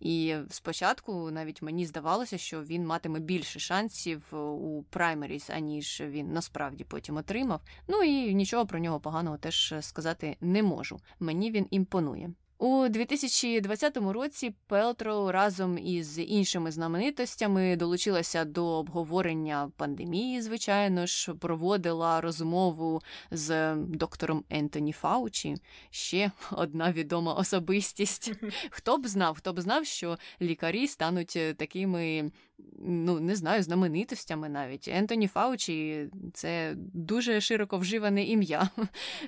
І 0.00 0.36
спочатку 0.50 1.30
навіть 1.30 1.62
мені 1.62 1.86
здавалося, 1.86 2.38
що 2.38 2.62
він 2.62 2.86
матиме 2.86 3.20
більше 3.20 3.60
шансів 3.60 4.34
у 4.34 4.84
праймеріс, 4.90 5.50
аніж 5.50 6.02
він 6.06 6.32
насправді 6.32 6.84
потім 6.84 7.16
отримав. 7.16 7.60
Ну 7.88 8.02
і 8.02 8.34
нічого 8.34 8.66
про 8.66 8.78
нього 8.78 9.00
поганого 9.00 9.38
теж 9.38 9.74
сказати 9.80 10.36
не 10.40 10.62
можу. 10.62 11.00
Мені 11.20 11.50
він 11.50 11.66
імпонує. 11.70 12.30
У 12.58 12.88
2020 12.88 13.96
році 13.96 14.54
Пелтро 14.66 15.32
разом 15.32 15.78
із 15.78 16.18
іншими 16.18 16.70
знаменитостями 16.70 17.76
долучилася 17.76 18.44
до 18.44 18.66
обговорення 18.66 19.70
пандемії. 19.76 20.42
Звичайно 20.42 21.06
ж, 21.06 21.34
проводила 21.34 22.20
розмову 22.20 23.02
з 23.30 23.74
доктором 23.76 24.44
Ентоні 24.50 24.92
Фаучі. 24.92 25.56
Ще 25.90 26.30
одна 26.52 26.92
відома 26.92 27.34
особистість. 27.34 28.32
Хто 28.70 28.98
б 28.98 29.06
знав, 29.06 29.36
хто 29.36 29.52
б 29.52 29.60
знав, 29.60 29.86
що 29.86 30.18
лікарі 30.40 30.88
стануть 30.88 31.38
такими 31.56 32.30
ну 32.78 33.20
не 33.20 33.36
знаю, 33.36 33.62
знаменитостями 33.62 34.48
навіть. 34.48 34.88
Ентоні 34.88 35.26
Фаучі 35.26 36.08
це 36.34 36.74
дуже 36.76 37.40
широко 37.40 37.78
вживане 37.78 38.24
ім'я, 38.24 38.70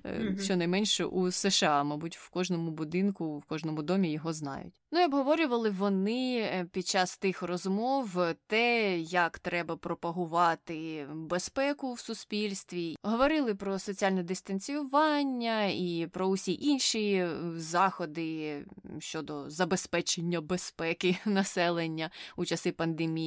mm-hmm. 0.05 0.41
щонайменше 0.41 1.05
у 1.05 1.31
США, 1.31 1.85
мабуть, 1.85 2.17
в 2.17 2.31
кожному 2.31 2.71
будинку, 2.71 3.39
в 3.39 3.45
кожному 3.45 3.83
домі 3.83 4.13
його 4.13 4.33
знають. 4.33 4.81
Ну 4.93 5.01
і 5.01 5.05
обговорювали 5.05 5.71
вони 5.71 6.39
е, 6.39 6.67
під 6.73 6.87
час 6.87 7.19
тих 7.19 7.43
розмов 7.43 8.19
те, 8.47 8.99
як 8.99 9.39
треба 9.39 9.77
пропагувати 9.77 11.07
безпеку 11.15 11.93
в 11.93 12.01
суспільстві. 12.01 12.97
Говорили 13.03 13.55
про 13.55 13.79
соціальне 13.79 14.23
дистанціювання 14.23 15.65
і 15.65 16.09
про 16.13 16.27
усі 16.27 16.59
інші 16.61 17.13
е, 17.13 17.31
заходи 17.57 18.65
щодо 18.99 19.51
забезпечення 19.51 20.41
безпеки 20.41 21.17
населення 21.25 22.11
у 22.37 22.45
часи 22.45 22.73
пандемії, 22.73 23.18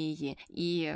і 0.49 0.89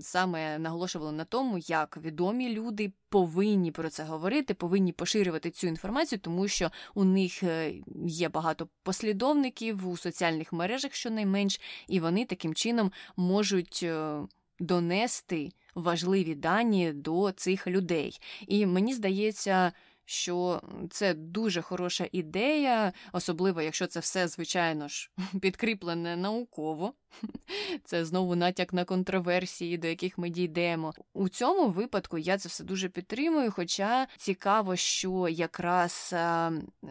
саме 0.00 0.58
наголошували 0.58 1.12
на 1.12 1.24
тому, 1.24 1.58
як 1.58 1.96
відомі 1.96 2.54
люди 2.54 2.92
повинні 3.08 3.70
про 3.70 3.90
це 3.90 4.04
говорити, 4.04 4.54
повинні 4.54 4.92
поширювати 4.92 5.50
цю 5.50 5.66
інформацію, 5.66 6.18
тому 6.18 6.48
що 6.48 6.70
у 6.94 7.04
них 7.04 7.42
е, 7.42 7.74
є 8.06 8.28
багато 8.28 8.68
послідовників 8.82 9.88
у 9.88 9.96
соціальних 9.96 10.52
мережах, 10.52 10.94
щонайменш, 10.94 11.60
і 11.88 12.00
вони 12.00 12.24
таким 12.24 12.54
чином 12.54 12.92
можуть 13.16 13.80
е, 13.82 14.16
донести 14.60 15.50
важливі 15.74 16.34
дані 16.34 16.92
до 16.92 17.32
цих 17.32 17.66
людей. 17.66 18.20
І 18.46 18.66
мені 18.66 18.94
здається 18.94 19.72
що 20.04 20.62
це 20.90 21.14
дуже 21.14 21.62
хороша 21.62 22.08
ідея, 22.12 22.92
особливо 23.12 23.62
якщо 23.62 23.86
це 23.86 24.00
все, 24.00 24.28
звичайно 24.28 24.88
ж, 24.88 25.10
підкріплене 25.40 26.16
науково. 26.16 26.94
Це 27.84 28.04
знову 28.04 28.36
натяк 28.36 28.72
на 28.72 28.84
контроверсії, 28.84 29.78
до 29.78 29.88
яких 29.88 30.18
ми 30.18 30.30
дійдемо. 30.30 30.94
У 31.14 31.28
цьому 31.28 31.68
випадку 31.68 32.18
я 32.18 32.38
це 32.38 32.48
все 32.48 32.64
дуже 32.64 32.88
підтримую. 32.88 33.50
Хоча 33.50 34.06
цікаво, 34.16 34.76
що 34.76 35.28
якраз 35.28 36.14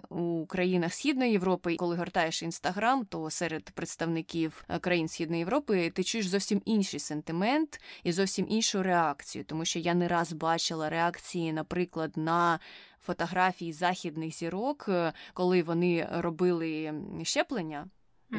у 0.10 0.46
країнах 0.46 0.94
Східної 0.94 1.32
Європи, 1.32 1.76
коли 1.76 1.96
гортаєш 1.96 2.44
інстаграм, 2.44 3.06
то 3.06 3.30
серед 3.30 3.64
представників 3.70 4.66
країн 4.82 5.08
Східної 5.08 5.40
Європи 5.40 5.92
ти 5.96 6.04
чуєш 6.04 6.28
зовсім 6.28 6.62
інший 6.66 7.00
сентимент 7.00 7.82
і 8.04 8.12
зовсім 8.12 8.46
іншу 8.50 8.84
реакцію, 8.84 9.44
тому 9.46 9.66
що 9.66 9.80
я 9.80 9.94
не 9.94 10.08
раз 10.08 10.34
бачила 10.34 10.90
реакції, 10.90 11.54
наприклад, 11.54 12.18
на 12.18 12.60
фотографій 13.06 13.74
західних 13.74 14.36
зірок, 14.36 14.86
е, 14.90 15.14
коли 15.34 15.64
вони 15.64 16.08
робили 16.12 16.94
щеплення. 17.24 17.88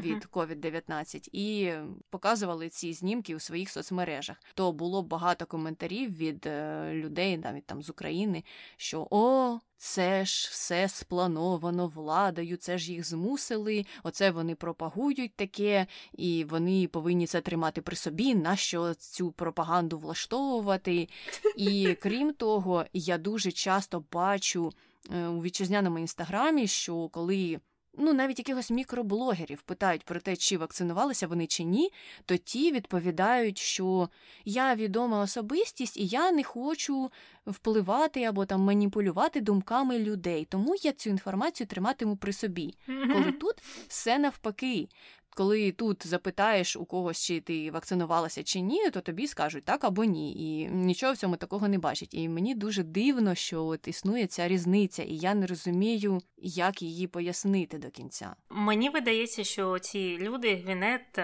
Від 0.01 0.27
COVID-19 0.27 1.29
і 1.33 1.73
показували 2.11 2.69
ці 2.69 2.93
знімки 2.93 3.37
у 3.37 3.41
своїх 3.41 3.71
соцмережах. 3.71 4.37
То 4.55 4.73
було 4.73 5.03
багато 5.03 5.47
коментарів 5.47 6.17
від 6.17 6.47
е, 6.47 6.91
людей, 6.95 7.39
навіть 7.39 7.67
там 7.67 7.83
з 7.83 7.91
України, 7.91 8.45
що 8.77 9.07
о, 9.11 9.59
це 9.77 10.25
ж 10.25 10.49
все 10.51 10.89
сплановано 10.89 11.89
владою, 11.89 12.57
це 12.57 12.79
ж 12.79 12.93
їх 12.93 13.09
змусили, 13.09 13.87
оце 14.03 14.31
вони 14.31 14.55
пропагують 14.55 15.37
таке, 15.37 15.87
і 16.13 16.45
вони 16.45 16.89
повинні 16.89 17.27
це 17.27 17.41
тримати 17.41 17.83
при 17.83 17.97
собі, 17.97 18.35
нащо 18.35 18.95
цю 18.95 19.33
пропаганду 19.33 19.99
влаштовувати. 19.99 21.09
І 21.57 21.97
крім 22.03 22.33
того, 22.33 22.85
я 22.93 23.19
дуже 23.19 23.53
часто 23.53 24.05
бачу 24.13 24.73
е, 25.15 25.27
у 25.27 25.43
вітчизняному 25.43 25.99
інстаграмі, 25.99 26.67
що 26.67 27.09
коли 27.09 27.61
ну 27.99 28.13
навіть 28.13 28.39
якихось 28.39 28.71
мікроблогерів 28.71 29.63
питають 29.63 30.05
про 30.05 30.21
те, 30.21 30.37
чи 30.37 30.59
вакцинувалися 30.59 31.27
вони 31.27 31.47
чи 31.47 31.65
ні, 31.65 31.91
то 32.25 32.37
ті 32.37 32.73
відповідають, 32.73 33.59
що 33.59 34.09
я 34.45 34.75
відома 34.75 35.21
особистість 35.21 35.97
і 35.97 36.07
я 36.07 36.33
не 36.33 36.43
хочу 36.43 37.11
впливати 37.47 38.25
або 38.25 38.47
там 38.47 38.61
маніпулювати 38.61 39.41
думками 39.41 39.99
людей, 39.99 40.47
тому 40.51 40.75
я 40.83 40.93
цю 40.93 41.11
інформацію 41.11 41.67
триматиму 41.67 42.17
при 42.17 42.33
собі. 42.33 42.75
Коли 42.87 43.33
тут 43.33 43.55
все 43.89 44.19
навпаки. 44.19 44.89
Коли 45.37 45.73
тут 45.73 46.07
запитаєш 46.07 46.77
у 46.77 46.85
когось, 46.85 47.25
чи 47.25 47.41
ти 47.41 47.71
вакцинувалася 47.71 48.43
чи 48.43 48.61
ні, 48.61 48.91
то 48.91 49.01
тобі 49.01 49.27
скажуть 49.27 49.65
так 49.65 49.85
або 49.85 50.05
ні, 50.05 50.33
і 50.33 50.69
нічого 50.69 51.13
в 51.13 51.17
цьому 51.17 51.37
такого 51.37 51.69
не 51.69 51.79
бачать. 51.79 52.15
І 52.15 52.29
мені 52.29 52.55
дуже 52.55 52.83
дивно, 52.83 53.35
що 53.35 53.65
от 53.65 53.89
існує 53.89 54.27
ця 54.27 54.49
різниця, 54.49 55.03
і 55.03 55.15
я 55.17 55.35
не 55.35 55.47
розумію, 55.47 56.21
як 56.37 56.83
її 56.83 57.07
пояснити 57.07 57.79
до 57.79 57.91
кінця. 57.91 58.37
Мені 58.51 58.91
видається, 58.91 59.45
що 59.45 59.79
ці 59.79 60.19
люди, 60.19 60.55
Гвінет, 60.55 61.19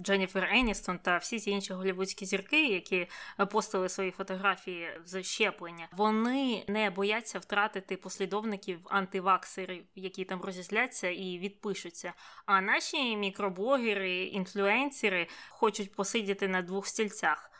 Дженніфер 0.00 0.48
Еністон 0.52 0.98
та 0.98 1.16
всі 1.16 1.38
ці 1.38 1.50
інші 1.50 1.72
голівудські 1.72 2.26
зірки, 2.26 2.66
які 2.66 3.06
постили 3.50 3.88
свої 3.88 4.10
фотографії 4.10 4.88
з 5.04 5.22
щеплення, 5.22 5.88
вони 5.96 6.64
не 6.68 6.90
бояться 6.90 7.38
втратити 7.38 7.96
послідовників 7.96 8.80
антиваксерів, 8.84 9.84
які 9.94 10.24
там 10.24 10.42
розізляться 10.42 11.10
і 11.10 11.38
відпишуться. 11.38 12.12
А 12.46 12.60
наші 12.60 13.16
мікроблогери, 13.38 14.22
інфлюенсери 14.24 15.26
хочуть 15.48 15.94
посидіти 15.94 16.48
на 16.48 16.62
двох 16.62 16.86
стільцях. 16.86 17.50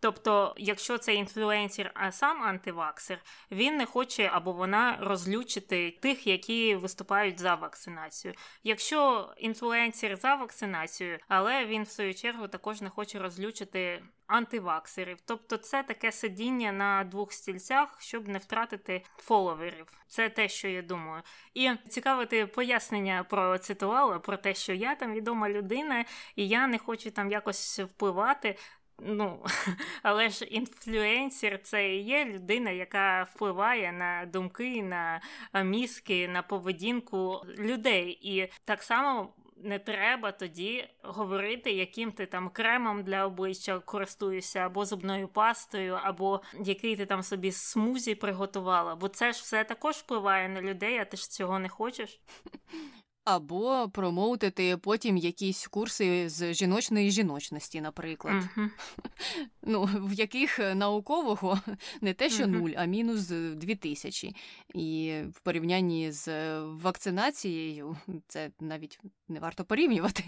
Тобто, 0.00 0.54
якщо 0.58 0.98
це 0.98 1.14
інфлюенсер, 1.14 1.90
а 1.94 2.12
сам 2.12 2.42
антиваксер, 2.42 3.18
він 3.50 3.76
не 3.76 3.86
хоче 3.86 4.30
або 4.32 4.52
вона 4.52 4.98
розлючити 5.00 5.98
тих, 6.02 6.26
які 6.26 6.74
виступають 6.74 7.40
за 7.40 7.54
вакцинацію. 7.54 8.34
Якщо 8.64 9.32
інфлюенсер 9.38 10.16
за 10.16 10.34
вакцинацію, 10.34 11.18
але 11.28 11.66
він 11.66 11.82
в 11.82 11.88
свою 11.88 12.14
чергу 12.14 12.48
також 12.48 12.80
не 12.80 12.90
хоче 12.90 13.18
розлючити 13.18 14.02
антиваксерів. 14.28 15.18
Тобто, 15.24 15.56
це 15.56 15.82
таке 15.82 16.12
сидіння 16.12 16.72
на 16.72 17.04
двох 17.04 17.32
стільцях, 17.32 17.96
щоб 17.98 18.28
не 18.28 18.38
втратити 18.38 19.02
фоловерів. 19.16 19.86
Це 20.06 20.28
те, 20.28 20.48
що 20.48 20.68
я 20.68 20.82
думаю. 20.82 21.22
І 21.54 21.70
цікаве 21.88 22.26
ти 22.26 22.46
пояснення 22.46 23.24
про 23.28 23.58
цитувала 23.58 24.18
про 24.18 24.36
те, 24.36 24.54
що 24.54 24.72
я 24.72 24.94
там 24.94 25.12
відома 25.12 25.48
людина, 25.48 26.04
і 26.36 26.48
я 26.48 26.66
не 26.66 26.78
хочу 26.78 27.10
там 27.10 27.30
якось 27.30 27.78
впливати. 27.78 28.56
Ну, 29.00 29.44
але 30.02 30.28
ж 30.28 30.44
інфлюенсер 30.44 31.62
це 31.62 31.94
і 31.94 32.02
є 32.02 32.24
людина, 32.24 32.70
яка 32.70 33.22
впливає 33.34 33.92
на 33.92 34.26
думки, 34.26 34.82
на 34.82 35.20
мізки, 35.64 36.28
на 36.28 36.42
поведінку 36.42 37.42
людей. 37.58 38.18
І 38.22 38.48
так 38.64 38.82
само 38.82 39.34
не 39.62 39.78
треба 39.78 40.32
тоді 40.32 40.88
говорити, 41.02 41.72
яким 41.72 42.12
ти 42.12 42.26
там 42.26 42.48
кремом 42.50 43.02
для 43.02 43.26
обличчя 43.26 43.78
користуєшся, 43.78 44.58
або 44.58 44.84
зубною 44.84 45.28
пастою, 45.28 45.98
або 46.02 46.40
який 46.64 46.96
ти 46.96 47.06
там 47.06 47.22
собі 47.22 47.52
смузі 47.52 48.14
приготувала. 48.14 48.96
Бо 48.96 49.08
це 49.08 49.32
ж 49.32 49.42
все 49.42 49.64
також 49.64 49.96
впливає 49.96 50.48
на 50.48 50.62
людей, 50.62 50.98
а 50.98 51.04
ти 51.04 51.16
ж 51.16 51.30
цього 51.30 51.58
не 51.58 51.68
хочеш. 51.68 52.20
Або 53.28 53.88
промоутити 53.88 54.76
потім 54.76 55.16
якісь 55.16 55.66
курси 55.66 56.28
з 56.28 56.54
жіночної 56.54 57.10
жіночності, 57.10 57.80
наприклад, 57.80 58.34
uh-huh. 58.34 58.68
ну, 59.62 59.88
в 59.94 60.12
яких 60.12 60.58
наукового 60.74 61.60
не 62.00 62.14
те, 62.14 62.30
що 62.30 62.46
нуль, 62.46 62.70
а 62.76 62.84
мінус 62.84 63.28
дві 63.56 63.74
тисячі. 63.74 64.36
І 64.74 65.20
в 65.34 65.40
порівнянні 65.40 66.12
з 66.12 66.58
вакцинацією 66.60 67.96
це 68.28 68.50
навіть 68.60 69.00
не 69.28 69.40
варто 69.40 69.64
порівнювати. 69.64 70.24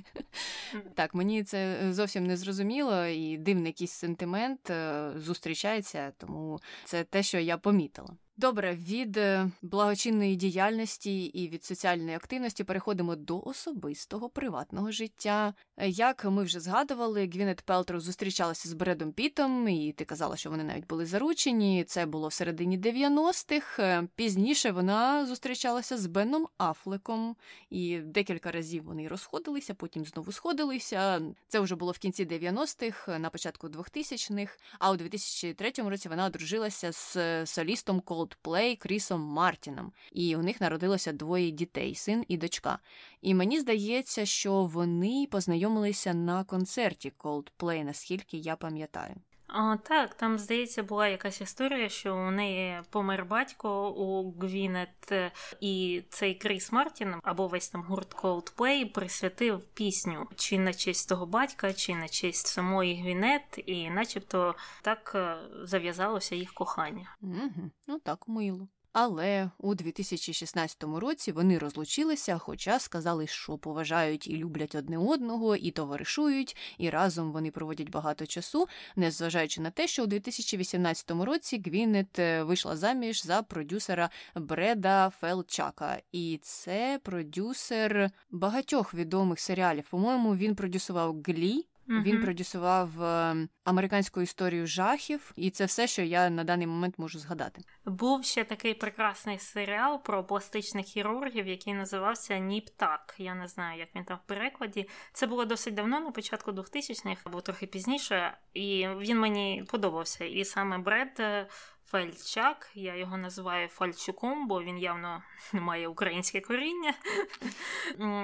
Так, 0.94 1.14
мені 1.14 1.42
це 1.42 1.78
зовсім 1.92 2.26
не 2.26 2.36
зрозуміло, 2.36 3.04
і 3.04 3.38
дивний 3.38 3.66
якийсь 3.66 3.92
сентимент 3.92 4.70
е, 4.70 5.12
зустрічається, 5.16 6.12
тому 6.18 6.60
це 6.84 7.04
те, 7.04 7.22
що 7.22 7.38
я 7.38 7.58
помітила. 7.58 8.16
Добре, 8.40 8.74
від 8.74 9.16
е, 9.16 9.50
благочинної 9.62 10.36
діяльності 10.36 11.24
і 11.24 11.48
від 11.48 11.64
соціальної 11.64 12.16
активності 12.16 12.64
переходимо 12.64 13.16
до 13.16 13.40
особистого 13.40 14.28
приватного 14.28 14.90
життя. 14.90 15.54
Е, 15.76 15.88
як 15.88 16.24
ми 16.24 16.42
вже 16.42 16.60
згадували, 16.60 17.26
Гвінет 17.26 17.60
Пелтроу 17.60 18.00
зустрічалася 18.00 18.68
з 18.68 18.72
Бредом 18.72 19.12
Пітом, 19.12 19.68
і 19.68 19.92
ти 19.92 20.04
казала, 20.04 20.36
що 20.36 20.50
вони 20.50 20.64
навіть 20.64 20.86
були 20.86 21.06
заручені. 21.06 21.84
Це 21.84 22.06
було 22.06 22.28
в 22.28 22.32
середині 22.32 22.78
90-х. 22.78 23.82
Е, 23.82 24.08
пізніше 24.14 24.70
вона 24.70 25.26
зустрічалася 25.26 25.98
з 25.98 26.06
Беном 26.06 26.48
Афлеком, 26.58 27.36
і 27.70 27.98
декілька 27.98 28.50
разів 28.50 28.84
вони 28.84 29.08
розходилися, 29.08 29.74
потім 29.74 30.04
знову 30.04 30.32
сходилися. 30.32 31.20
Це 31.48 31.60
вже 31.60 31.76
було 31.76 31.92
в 31.92 31.98
кінці 31.98 32.26
90-х, 32.26 33.18
на 33.18 33.30
початку 33.30 33.68
2000-х, 33.68 34.58
А 34.78 34.90
у 34.90 34.96
2003 34.96 35.72
році 35.76 36.08
вона 36.08 36.26
одружилася 36.26 36.92
з 36.92 37.46
солістом 37.46 38.00
Cold 38.00 38.29
Coldplay 38.30 38.76
Крісом 38.76 39.20
Мартіном, 39.20 39.92
і 40.12 40.36
у 40.36 40.42
них 40.42 40.60
народилося 40.60 41.12
двоє 41.12 41.50
дітей 41.50 41.94
син 41.94 42.24
і 42.28 42.36
дочка. 42.36 42.78
І 43.22 43.34
мені 43.34 43.60
здається, 43.60 44.26
що 44.26 44.64
вони 44.64 45.28
познайомилися 45.30 46.14
на 46.14 46.44
концерті 46.44 47.12
Coldplay, 47.18 47.84
наскільки 47.84 48.36
я 48.36 48.56
пам'ятаю. 48.56 49.14
А, 49.52 49.76
Так, 49.76 50.14
там, 50.14 50.38
здається, 50.38 50.82
була 50.82 51.08
якась 51.08 51.40
історія, 51.40 51.88
що 51.88 52.16
у 52.16 52.30
неї 52.30 52.82
помер 52.90 53.24
батько 53.24 53.90
у 53.90 54.32
Гвінет, 54.32 55.12
і 55.60 56.02
цей 56.10 56.34
Кріс 56.34 56.72
Мартін 56.72 57.14
або 57.22 57.48
весь 57.48 57.68
там 57.68 57.82
гурт 57.82 58.14
Coldplay 58.14 58.92
присвятив 58.92 59.60
пісню 59.74 60.28
чи 60.36 60.58
на 60.58 60.74
честь 60.74 61.08
того 61.08 61.26
батька, 61.26 61.72
чи 61.72 61.94
на 61.94 62.08
честь 62.08 62.46
самої 62.46 63.02
Гвінет, 63.02 63.62
і 63.66 63.90
начебто 63.90 64.54
так 64.82 65.12
е, 65.14 65.36
зав'язалося 65.62 66.36
їх 66.36 66.52
кохання. 66.52 67.16
Угу. 67.22 67.70
Ну 67.86 67.98
так 67.98 68.28
мило. 68.28 68.68
Але 68.92 69.50
у 69.58 69.74
2016 69.74 70.84
році 70.84 71.32
вони 71.32 71.58
розлучилися, 71.58 72.38
хоча 72.38 72.78
сказали, 72.78 73.26
що 73.26 73.58
поважають 73.58 74.28
і 74.28 74.36
люблять 74.36 74.74
одне 74.74 74.98
одного, 74.98 75.56
і 75.56 75.70
товаришують, 75.70 76.56
і 76.78 76.90
разом 76.90 77.32
вони 77.32 77.50
проводять 77.50 77.90
багато 77.90 78.26
часу, 78.26 78.68
незважаючи 78.96 79.60
на 79.60 79.70
те, 79.70 79.86
що 79.86 80.02
у 80.02 80.06
2018 80.06 81.10
році 81.10 81.62
Гвінет 81.66 82.18
е, 82.18 82.42
вийшла 82.42 82.76
заміж 82.76 83.24
за 83.24 83.42
продюсера 83.42 84.10
Бреда 84.34 85.12
Фелчака, 85.20 86.02
і 86.12 86.38
це 86.42 87.00
продюсер 87.02 88.10
багатьох 88.30 88.94
відомих 88.94 89.40
серіалів. 89.40 89.84
По-моєму, 89.90 90.36
він 90.36 90.54
продюсував 90.54 91.22
Глі. 91.26 91.69
Mm-hmm. 91.90 92.02
Він 92.02 92.22
продюсував 92.22 93.02
е, 93.02 93.48
американську 93.64 94.20
історію 94.20 94.66
жахів, 94.66 95.32
і 95.36 95.50
це 95.50 95.64
все, 95.64 95.86
що 95.86 96.02
я 96.02 96.30
на 96.30 96.44
даний 96.44 96.66
момент 96.66 96.98
можу 96.98 97.18
згадати. 97.18 97.62
Був 97.84 98.24
ще 98.24 98.44
такий 98.44 98.74
прекрасний 98.74 99.38
серіал 99.38 100.02
про 100.02 100.24
пластичних 100.24 100.86
хірургів, 100.86 101.46
який 101.46 101.74
називався 101.74 102.34
Ніп-Так. 102.34 103.14
Я 103.18 103.34
не 103.34 103.48
знаю, 103.48 103.78
як 103.78 103.88
він 103.94 104.04
там 104.04 104.18
в 104.24 104.28
перекладі. 104.28 104.88
Це 105.12 105.26
було 105.26 105.44
досить 105.44 105.74
давно, 105.74 106.00
на 106.00 106.10
початку 106.10 106.50
2000-х, 106.50 107.20
або 107.24 107.40
трохи 107.40 107.66
пізніше, 107.66 108.38
і 108.54 108.88
він 108.98 109.18
мені 109.18 109.64
подобався. 109.70 110.24
І 110.24 110.44
саме 110.44 110.78
Бред 110.78 111.16
е, 111.20 111.46
Фальчак, 111.90 112.70
я 112.74 112.96
його 112.96 113.16
називаю 113.16 113.68
Фальчуком, 113.68 114.48
бо 114.48 114.62
він 114.62 114.78
явно 114.78 115.22
має 115.52 115.88
українське 115.88 116.40
коріння, 116.40 116.94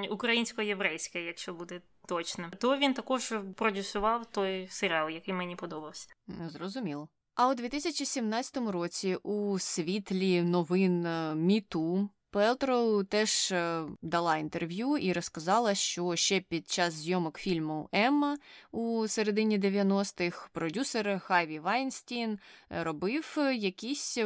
українсько-єврейське, 0.09 1.21
якщо 1.21 1.53
буде 1.53 1.81
точним. 2.07 2.51
То 2.57 2.77
він 2.77 2.93
також 2.93 3.33
продюсував 3.55 4.25
той 4.25 4.67
серіал, 4.67 5.09
який 5.09 5.33
мені 5.33 5.55
подобався. 5.55 6.07
Зрозуміло. 6.47 7.07
А 7.35 7.49
у 7.49 7.53
2017 7.53 8.57
році 8.57 9.15
у 9.23 9.59
світлі 9.59 10.41
новин 10.41 11.05
е, 11.05 11.35
MeToo 11.35 12.09
Пелтроу 12.31 13.03
теж 13.03 13.51
е, 13.51 13.83
дала 14.01 14.37
інтерв'ю 14.37 14.97
і 14.97 15.13
розказала, 15.13 15.75
що 15.75 16.15
ще 16.15 16.39
під 16.39 16.69
час 16.69 16.93
зйомок 16.93 17.37
фільму 17.37 17.89
Емма 17.91 18.37
у 18.71 19.07
середині 19.07 19.59
90-х 19.59 20.49
продюсер 20.51 21.19
Харві 21.19 21.59
Вайнстін 21.59 22.39
е, 22.71 22.83
робив 22.83 23.37
якісь 23.55 24.17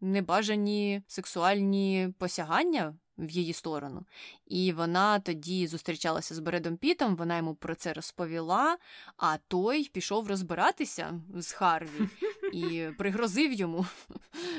небажані 0.00 1.02
сексуальні 1.06 2.14
посягання 2.18 2.94
в 3.18 3.30
її 3.30 3.52
сторону. 3.52 4.04
І 4.46 4.72
вона 4.72 5.18
тоді 5.18 5.66
зустрічалася 5.66 6.34
з 6.34 6.38
Бредом 6.38 6.76
Пітом, 6.76 7.16
вона 7.16 7.36
йому 7.36 7.54
про 7.54 7.74
це 7.74 7.92
розповіла, 7.92 8.78
а 9.16 9.36
той 9.48 9.88
пішов 9.88 10.28
розбиратися 10.28 11.20
з 11.34 11.52
Харві. 11.52 12.08
і 12.52 12.88
пригрозив 12.98 13.52
йому. 13.52 13.86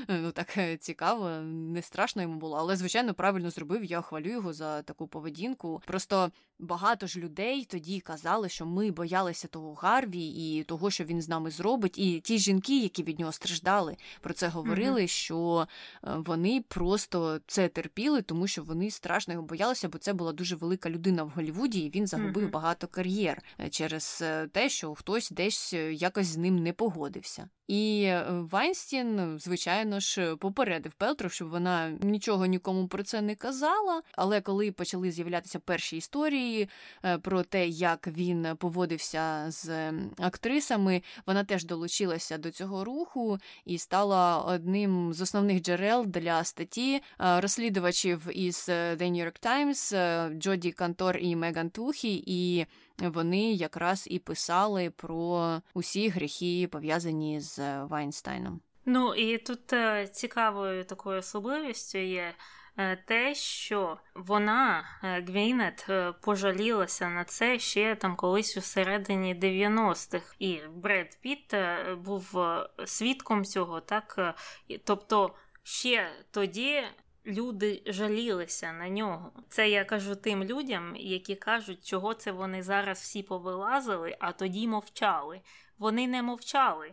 Ну 0.08 0.32
так 0.32 0.58
е, 0.58 0.78
цікаво, 0.78 1.30
не 1.44 1.82
страшно 1.82 2.22
йому 2.22 2.36
було, 2.36 2.58
але 2.58 2.76
звичайно 2.76 3.14
правильно 3.14 3.50
зробив. 3.50 3.84
Я 3.84 4.02
хвалю 4.02 4.30
його 4.30 4.54
за 4.54 4.82
таку 4.82 5.08
поведінку. 5.08 5.82
Просто 5.86 6.32
багато 6.60 7.08
ж 7.08 7.20
людей 7.20 7.66
тоді 7.66 8.00
казали, 8.00 8.50
що 8.50 8.66
ми 8.66 8.92
боялися 8.92 9.48
того 9.48 9.74
Гарві 9.74 10.28
і 10.28 10.64
того, 10.64 10.92
що 10.92 11.04
він 11.04 11.22
з 11.22 11.30
нами 11.30 11.52
зробить. 11.52 11.98
І 11.98 12.20
ті 12.20 12.38
жінки, 12.38 12.80
які 12.80 13.04
від 13.04 13.20
нього 13.20 13.32
страждали, 13.32 13.98
про 14.22 14.34
це 14.34 14.48
говорили, 14.48 15.02
mm-hmm. 15.02 15.08
що 15.08 15.68
е, 16.04 16.10
вони 16.18 16.64
просто 16.68 17.40
це 17.48 17.68
терпіли, 17.68 18.22
тому 18.22 18.48
що 18.48 18.64
вони 18.64 18.92
страшно 18.92 19.34
його 19.34 19.46
боялися, 19.46 19.90
бо 19.90 19.98
це 19.98 20.14
була 20.14 20.34
дуже 20.34 20.56
велика 20.56 20.90
людина 20.90 21.24
в 21.24 21.30
Голлівуді, 21.30 21.80
і 21.80 21.90
він 21.90 22.08
загубив 22.08 22.44
mm-hmm. 22.44 22.52
багато 22.52 22.88
кар'єр 22.88 23.42
е, 23.60 23.70
через 23.70 24.24
те, 24.52 24.70
що 24.70 24.96
хтось 24.96 25.32
десь 25.32 25.74
якось 25.92 26.28
з 26.28 26.38
ним 26.38 26.64
не 26.64 26.74
погодився. 26.74 27.50
І 27.68 28.04
е, 28.04 28.26
Вайнстін, 28.52 29.40
звичайно 29.40 30.00
ж, 30.00 30.36
попередив 30.36 30.94
Пелтроу, 30.94 31.30
щоб 31.30 31.50
вона 31.50 31.90
нічого 31.90 32.46
нікому 32.46 32.88
про 32.88 33.04
це 33.04 33.22
не 33.22 33.36
казала. 33.36 34.02
Але 34.12 34.42
коли 34.42 34.72
почали 34.72 35.12
з'являтися 35.12 35.60
перші 35.60 35.98
історії 35.98 36.70
е, 37.06 37.18
про 37.18 37.44
те, 37.44 37.68
як 37.68 38.08
він 38.08 38.48
поводився 38.58 39.46
з 39.48 39.92
актрисами, 40.18 41.02
вона 41.26 41.44
теж 41.44 41.66
долучилася 41.66 42.38
до 42.38 42.52
цього 42.52 42.84
руху 42.84 43.38
і 43.66 43.78
стала 43.78 44.38
одним 44.38 45.14
з 45.14 45.22
основних 45.22 45.62
джерел 45.62 46.06
для 46.06 46.44
статті 46.44 46.96
е, 46.96 47.02
розслідувачів 47.42 48.30
із 48.34 48.70
The 48.70 49.12
New 49.12 49.26
York 49.26 49.46
Times 49.46 50.40
Джоді 50.40 50.72
Кантор 50.72 51.18
і 51.18 51.36
Меган 51.36 51.70
Тухі. 51.70 52.24
і 52.26 52.66
вони 52.98 53.54
якраз 53.54 54.08
і 54.12 54.20
писали 54.20 54.90
про 54.90 55.62
усі 55.74 56.10
гріхи 56.10 56.68
пов'язані 56.72 57.40
з 57.40 57.84
Вайнстайном. 57.84 58.62
Ну 58.86 59.16
і 59.16 59.38
тут 59.38 59.74
е, 59.74 60.08
цікавою 60.08 60.84
такою 60.84 61.20
особливістю 61.20 61.98
є. 61.98 62.34
Е, 62.78 62.96
те, 62.96 63.36
що 63.36 63.98
вона, 64.16 64.86
е, 65.04 65.22
Гвінет, 65.22 65.88
пожалілася 66.22 67.10
на 67.10 67.24
це 67.24 67.60
ще 67.60 67.96
там 67.96 68.16
колись 68.16 68.58
у 68.58 68.62
середині 68.62 69.36
90-х, 69.36 70.36
і 70.40 70.60
Бред 70.76 71.18
Піт 71.22 71.56
був 71.98 72.38
свідком 72.86 73.46
цього, 73.46 73.82
так 73.82 74.36
тобто 74.84 75.36
ще 75.64 76.12
тоді 76.32 76.84
люди 77.26 77.82
жалілися 77.86 78.74
на 78.74 78.90
нього. 78.90 79.32
Це 79.50 79.70
я 79.70 79.86
кажу 79.86 80.16
тим 80.16 80.44
людям, 80.44 80.96
які 80.96 81.36
кажуть, 81.36 81.86
чого 81.86 82.14
це 82.14 82.32
вони 82.32 82.64
зараз 82.64 83.00
всі 83.00 83.24
повилазили, 83.24 84.16
а 84.20 84.32
тоді 84.32 84.68
мовчали. 84.68 85.42
Вони 85.78 86.08
не 86.08 86.22
мовчали. 86.22 86.92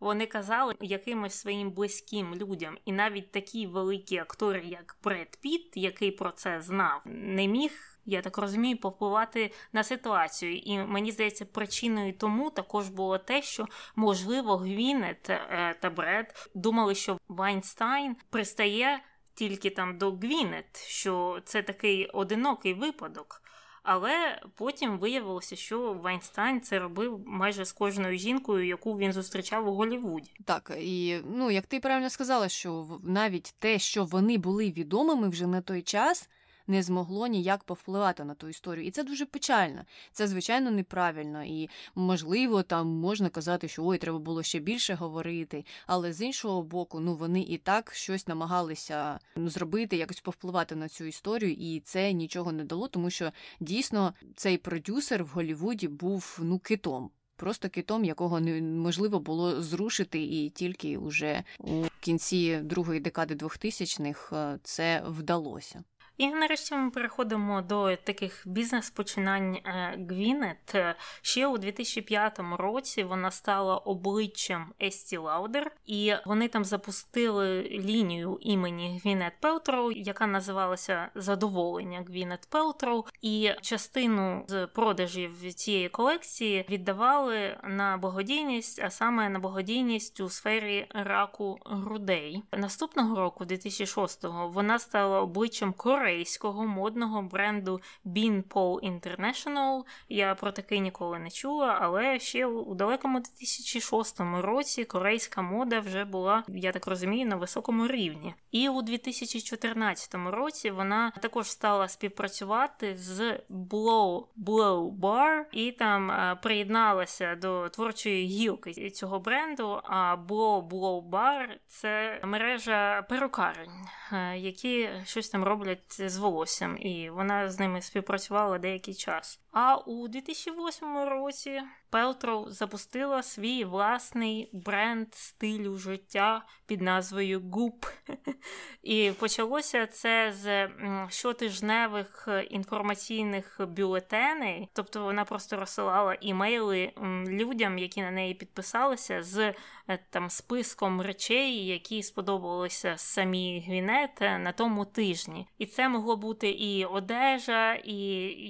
Вони 0.00 0.26
казали 0.26 0.74
якимось 0.80 1.34
своїм 1.34 1.70
близьким 1.70 2.34
людям, 2.34 2.78
і 2.84 2.92
навіть 2.92 3.32
такі 3.32 3.66
великі 3.66 4.18
актори, 4.18 4.62
як 4.64 4.96
Бред 5.04 5.38
Піт, 5.40 5.72
який 5.74 6.10
про 6.10 6.30
це 6.30 6.60
знав, 6.60 7.00
не 7.04 7.46
міг. 7.46 7.70
Я 8.04 8.22
так 8.22 8.38
розумію, 8.38 8.76
повпливати 8.76 9.52
на 9.72 9.84
ситуацію, 9.84 10.56
і 10.56 10.78
мені 10.78 11.12
здається, 11.12 11.44
причиною 11.44 12.12
тому 12.12 12.50
також 12.50 12.88
було 12.88 13.18
те, 13.18 13.42
що 13.42 13.66
можливо 13.96 14.56
Гвінет 14.56 15.30
е, 15.30 15.76
та 15.80 15.90
Бред 15.90 16.50
думали, 16.54 16.94
що 16.94 17.18
Вайнстайн 17.28 18.16
пристає 18.30 19.00
тільки 19.42 19.70
там 19.70 19.98
до 19.98 20.10
Гвінет, 20.12 20.84
що 20.86 21.40
це 21.44 21.62
такий 21.62 22.06
одинокий 22.06 22.74
випадок. 22.74 23.42
Але 23.82 24.42
потім 24.56 24.98
виявилося, 24.98 25.56
що 25.56 25.92
Вайнстайн 25.92 26.60
це 26.60 26.78
робив 26.78 27.22
майже 27.26 27.64
з 27.64 27.72
кожною 27.72 28.18
жінкою, 28.18 28.66
яку 28.66 28.98
він 28.98 29.12
зустрічав 29.12 29.68
у 29.68 29.74
Голлівуді. 29.74 30.30
Так, 30.44 30.72
і 30.78 31.18
ну 31.36 31.50
як 31.50 31.66
ти 31.66 31.80
правильно 31.80 32.10
сказала, 32.10 32.48
що 32.48 33.00
навіть 33.04 33.54
те, 33.58 33.78
що 33.78 34.04
вони 34.04 34.38
були 34.38 34.70
відомими 34.70 35.28
вже 35.28 35.46
на 35.46 35.60
той 35.60 35.82
час 35.82 36.28
не 36.66 36.82
змогло 36.82 37.26
ніяк 37.26 37.64
повпливати 37.64 38.24
на 38.24 38.34
ту 38.34 38.48
історію. 38.48 38.86
І 38.86 38.90
це 38.90 39.04
дуже 39.04 39.26
печально. 39.26 39.84
Це, 40.12 40.26
звичайно, 40.26 40.70
неправильно. 40.70 41.44
І, 41.44 41.70
можливо, 41.94 42.62
там 42.62 42.88
можна 42.88 43.28
казати, 43.28 43.68
що 43.68 43.84
ой, 43.84 43.98
треба 43.98 44.18
було 44.18 44.42
ще 44.42 44.58
більше 44.58 44.94
говорити. 44.94 45.64
Але 45.86 46.12
з 46.12 46.20
іншого 46.20 46.62
боку, 46.62 47.00
ну 47.00 47.14
вони 47.14 47.42
і 47.42 47.58
так 47.58 47.94
щось 47.94 48.26
намагалися 48.26 49.18
зробити, 49.36 49.96
якось 49.96 50.20
повпливати 50.20 50.76
на 50.76 50.88
цю 50.88 51.04
історію, 51.04 51.52
і 51.52 51.80
це 51.80 52.12
нічого 52.12 52.52
не 52.52 52.64
дало, 52.64 52.88
тому 52.88 53.10
що 53.10 53.32
дійсно 53.60 54.14
цей 54.36 54.58
продюсер 54.58 55.24
в 55.24 55.28
Голлівуді 55.28 55.88
був 55.88 56.38
ну 56.42 56.58
китом. 56.58 57.10
Просто 57.36 57.68
китом, 57.68 58.04
якого 58.04 58.40
неможливо 58.40 59.20
було 59.20 59.62
зрушити, 59.62 60.22
і 60.22 60.50
тільки 60.50 60.96
уже 60.98 61.42
у 61.58 61.84
кінці 62.00 62.56
другої 62.56 63.00
декади 63.00 63.34
2000-х 63.34 64.36
е, 64.36 64.58
це 64.62 65.02
вдалося. 65.06 65.84
І 66.18 66.28
нарешті 66.28 66.74
ми 66.74 66.90
переходимо 66.90 67.62
до 67.62 67.96
таких 67.96 68.42
бізнес-починань 68.46 69.54
е, 69.54 69.98
Гвінет. 70.08 70.76
Ще 71.22 71.46
у 71.46 71.58
2005 71.58 72.40
році 72.58 73.04
вона 73.04 73.30
стала 73.30 73.76
обличчям 73.76 74.72
Estée 74.82 75.16
Lauder, 75.16 75.70
і 75.86 76.14
вони 76.26 76.48
там 76.48 76.64
запустили 76.64 77.62
лінію 77.62 78.38
імені 78.40 79.00
Гвінет 79.04 79.32
Пелтроу, 79.40 79.92
яка 79.92 80.26
називалася 80.26 81.08
Задоволення 81.14 82.04
Гвінет 82.08 82.48
Пелтроу. 82.50 83.04
І 83.22 83.50
частину 83.60 84.44
з 84.48 84.66
продажів 84.66 85.54
цієї 85.54 85.88
колекції 85.88 86.66
віддавали 86.70 87.58
на 87.64 87.96
благодійність, 87.96 88.80
а 88.84 88.90
саме 88.90 89.28
на 89.28 89.38
благодійність 89.38 90.20
у 90.20 90.28
сфері 90.28 90.86
раку 90.90 91.58
грудей. 91.64 92.42
Наступного 92.52 93.16
року, 93.16 93.44
2006-го, 93.44 94.48
вона 94.48 94.78
стала 94.78 95.20
обличчям 95.20 95.72
Кореї 95.72 96.01
корейського 96.02 96.66
модного 96.66 97.22
бренду 97.22 97.80
Beanpole 98.06 98.80
International. 98.80 99.82
Я 100.08 100.34
про 100.34 100.52
такий 100.52 100.80
ніколи 100.80 101.18
не 101.18 101.30
чула, 101.30 101.78
але 101.80 102.18
ще 102.18 102.46
у 102.46 102.74
далекому 102.74 103.20
2006 103.20 104.20
році 104.20 104.84
корейська 104.84 105.42
мода 105.42 105.80
вже 105.80 106.04
була, 106.04 106.44
я 106.48 106.72
так 106.72 106.86
розумію, 106.86 107.26
на 107.26 107.36
високому 107.36 107.86
рівні. 107.86 108.34
І 108.50 108.68
у 108.68 108.82
2014 108.82 110.14
році 110.14 110.70
вона 110.70 111.10
також 111.10 111.50
стала 111.50 111.88
співпрацювати 111.88 112.96
з 112.96 113.40
Blow 113.50 114.24
Blow 114.46 114.98
Bar 115.00 115.44
і 115.52 115.72
там 115.72 116.10
е, 116.10 116.38
приєдналася 116.42 117.34
до 117.34 117.68
творчої 117.68 118.26
гілки 118.26 118.90
цього 118.90 119.18
бренду. 119.20 119.80
А 119.84 120.16
Blow 120.28 120.68
Blow 120.68 121.10
Bar– 121.10 121.46
це 121.66 122.20
мережа 122.24 123.02
перукарень, 123.02 123.70
е, 124.12 124.38
які 124.38 124.88
щось 125.04 125.28
там 125.28 125.44
роблять 125.44 125.91
з 126.00 126.16
волоссям, 126.16 126.78
і 126.78 127.10
вона 127.10 127.50
з 127.50 127.58
ними 127.58 127.82
співпрацювала 127.82 128.58
деякий 128.58 128.94
час. 128.94 129.40
А 129.52 129.76
у 129.76 130.08
2008 130.08 130.98
році 130.98 131.62
Пелтроу 131.92 132.50
запустила 132.50 133.22
свій 133.22 133.64
власний 133.64 134.50
бренд 134.52 135.14
стилю 135.14 135.76
життя 135.76 136.42
під 136.66 136.82
назвою 136.82 137.40
Гуп. 137.40 137.86
І 138.82 139.12
почалося 139.18 139.86
це 139.86 140.32
з 140.32 140.68
щотижневих 141.08 142.28
інформаційних 142.50 143.60
бюлетеней, 143.68 144.68
тобто 144.72 145.02
вона 145.02 145.24
просто 145.24 145.56
розсилала 145.56 146.14
імейли 146.14 146.92
людям, 147.26 147.78
які 147.78 148.00
на 148.02 148.10
неї 148.10 148.34
підписалися, 148.34 149.22
з 149.22 149.54
е, 149.88 149.98
там 150.10 150.30
списком 150.30 151.00
речей, 151.00 151.66
які 151.66 152.02
сподобалися 152.02 152.94
самі 152.96 153.64
Гвінет 153.66 154.20
на 154.20 154.52
тому 154.52 154.84
тижні. 154.84 155.48
І 155.58 155.66
це 155.66 155.88
могло 155.88 156.16
бути 156.16 156.50
і 156.50 156.84
одежа, 156.84 157.74
і 157.74 157.96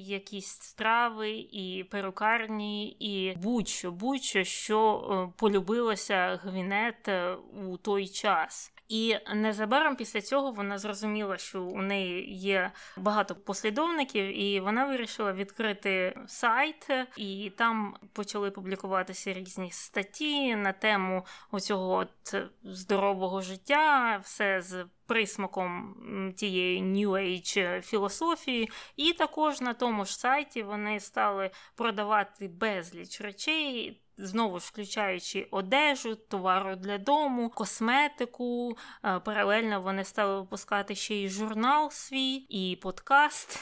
якісь 0.06 0.48
страви 0.48 1.30
і 1.30 1.84
перукарні, 1.90 2.96
і 3.00 3.31
будь-що, 3.36 3.90
будь-що, 3.90 4.44
що 4.44 5.08
е, 5.10 5.32
полюбилося 5.36 6.40
Гвінет 6.42 7.08
е, 7.08 7.36
у 7.70 7.76
той 7.76 8.08
час. 8.08 8.72
І 8.92 9.16
незабаром 9.34 9.96
після 9.96 10.20
цього 10.20 10.52
вона 10.52 10.78
зрозуміла, 10.78 11.38
що 11.38 11.62
у 11.62 11.82
неї 11.82 12.34
є 12.34 12.72
багато 12.96 13.34
послідовників, 13.34 14.38
і 14.38 14.60
вона 14.60 14.84
вирішила 14.84 15.32
відкрити 15.32 16.18
сайт, 16.26 16.90
і 17.16 17.52
там 17.56 17.96
почали 18.12 18.50
публікуватися 18.50 19.32
різні 19.32 19.70
статті 19.70 20.56
на 20.56 20.72
тему 20.72 21.26
оцього 21.50 21.92
от 21.92 22.34
здорового 22.64 23.40
життя, 23.40 24.20
все 24.24 24.60
з 24.60 24.86
присмаком 25.06 25.94
тієї 26.36 26.82
New 26.82 27.10
Age 27.10 27.80
філософії, 27.80 28.70
і 28.96 29.12
також 29.12 29.60
на 29.60 29.74
тому 29.74 30.04
ж 30.04 30.18
сайті 30.18 30.62
вони 30.62 31.00
стали 31.00 31.50
продавати 31.76 32.48
безліч 32.48 33.20
речей. 33.20 34.01
Знову 34.16 34.58
ж 34.58 34.66
включаючи 34.66 35.48
одежу, 35.50 36.14
товару 36.14 36.76
для 36.76 36.98
дому, 36.98 37.50
косметику. 37.50 38.76
Е, 39.04 39.20
паралельно 39.20 39.80
вони 39.80 40.04
стали 40.04 40.40
випускати 40.40 40.94
ще 40.94 41.14
й 41.14 41.28
журнал 41.28 41.90
свій, 41.90 42.34
і 42.34 42.76
подкаст, 42.82 43.58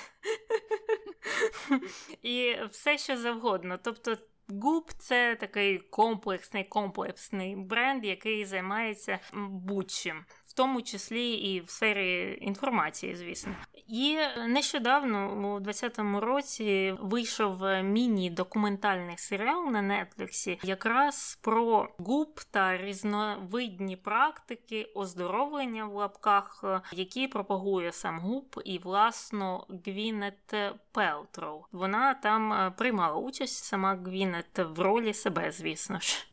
і 2.23 2.57
все 2.71 2.99
що 2.99 3.17
завгодно. 3.17 3.79
Тобто 3.83 4.17
Губ 4.53 4.93
це 4.99 5.37
такий 5.41 5.79
комплексний 5.79 6.65
комплексний 6.65 7.57
бренд, 7.57 8.05
який 8.05 8.45
займається 8.45 9.19
будь-чим 9.33 10.25
в 10.51 10.53
тому 10.53 10.83
числі 10.83 11.33
і 11.33 11.61
в 11.61 11.71
сфері 11.71 12.39
інформації, 12.41 13.17
звісно. 13.17 13.55
І 13.89 14.19
нещодавно, 14.47 15.55
у 15.57 15.61
2020 15.61 16.23
році, 16.23 16.95
вийшов 17.01 17.63
міні-документальний 17.83 19.19
серіал 19.19 19.67
на 19.67 19.83
Нетфліксі, 19.83 20.59
якраз 20.63 21.39
про 21.41 21.89
губ 21.99 22.41
та 22.51 22.77
різновидні 22.77 23.97
практики 23.97 24.93
оздоровлення 24.95 25.85
в 25.85 25.95
лапках, 25.95 26.65
які 26.93 27.29
пропагує 27.29 27.93
сам 27.93 28.21
губ 28.21 28.63
і 28.65 28.79
власно 28.79 29.67
Гвінет 29.87 30.55
Пелтроу. 30.93 31.65
Вона 31.73 32.15
там 32.15 32.53
е, 32.53 32.71
приймала 32.71 33.17
участь 33.17 33.65
сама 33.65 33.95
Гвінет 33.95 34.59
в 34.59 34.81
ролі 34.81 35.15
себе, 35.15 35.51
звісно 35.51 36.01
ж. 36.01 36.27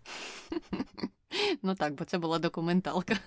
Ну 1.63 1.75
так, 1.75 1.95
бо 1.95 2.05
це 2.05 2.17
була 2.17 2.39
документалка. 2.39 3.17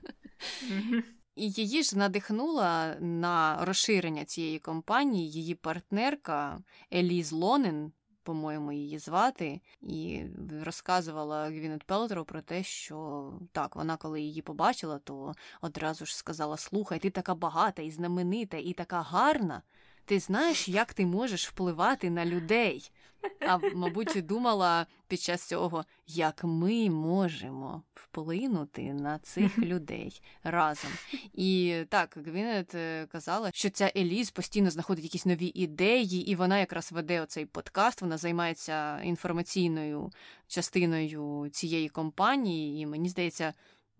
І 1.35 1.51
її 1.51 1.83
ж 1.83 1.99
надихнула 1.99 2.97
на 3.01 3.65
розширення 3.65 4.25
цієї 4.25 4.59
компанії 4.59 5.31
її 5.31 5.55
партнерка 5.55 6.61
Еліз 6.93 7.33
Лонен, 7.33 7.93
по-моєму, 8.23 8.73
її 8.73 8.99
звати, 8.99 9.61
і 9.81 10.23
розказувала 10.65 11.49
Гвінет 11.49 11.85
Пелтроу 11.85 12.25
про 12.25 12.43
те, 12.43 12.63
що 12.63 13.33
так, 13.53 13.77
вона, 13.77 13.97
коли 13.97 14.21
її 14.21 14.43
побачила, 14.43 14.99
то 14.99 15.35
одразу 15.61 16.07
ж 16.07 16.17
сказала: 16.17 16.57
Слухай, 16.57 16.99
ти 16.99 17.11
така 17.11 17.35
багата 17.35 17.83
і 17.83 17.91
знаменита, 17.91 18.57
і 18.57 18.73
така 18.73 19.03
гарна. 19.03 19.63
Ти 20.05 20.19
знаєш, 20.19 20.69
як 20.69 20.95
ти 20.95 21.07
можеш 21.07 21.49
впливати 21.49 22.11
на 22.11 22.27
людей? 22.27 22.93
А 23.41 23.59
мабуть, 23.75 24.27
думала 24.27 24.87
під 25.09 25.21
час 25.21 25.43
цього, 25.43 25.85
як 26.07 26.45
ми 26.45 26.91
можемо 26.91 27.83
вплинути 27.95 28.93
на 28.93 29.19
цих 29.19 29.59
людей 29.59 30.23
разом. 30.43 30.91
І 31.35 31.83
так, 31.89 32.19
Гвінет 32.27 32.75
е, 32.75 33.07
казала, 33.07 33.51
що 33.55 33.71
ця 33.71 33.93
Еліз 33.97 34.31
постійно 34.31 34.71
знаходить 34.71 35.05
якісь 35.05 35.27
нові 35.27 35.53
ідеї, 35.55 36.31
і 36.31 36.35
вона 36.35 36.59
якраз 36.59 36.93
веде 36.93 37.21
оцей 37.21 37.47
подкаст. 37.47 38.03
Вона 38.03 38.19
займається 38.19 39.01
інформаційною 39.01 40.11
частиною 40.47 41.49
цієї 41.53 41.89
компанії, 41.89 42.83
і 42.83 42.87
мені 42.87 43.09
здається. 43.09 43.55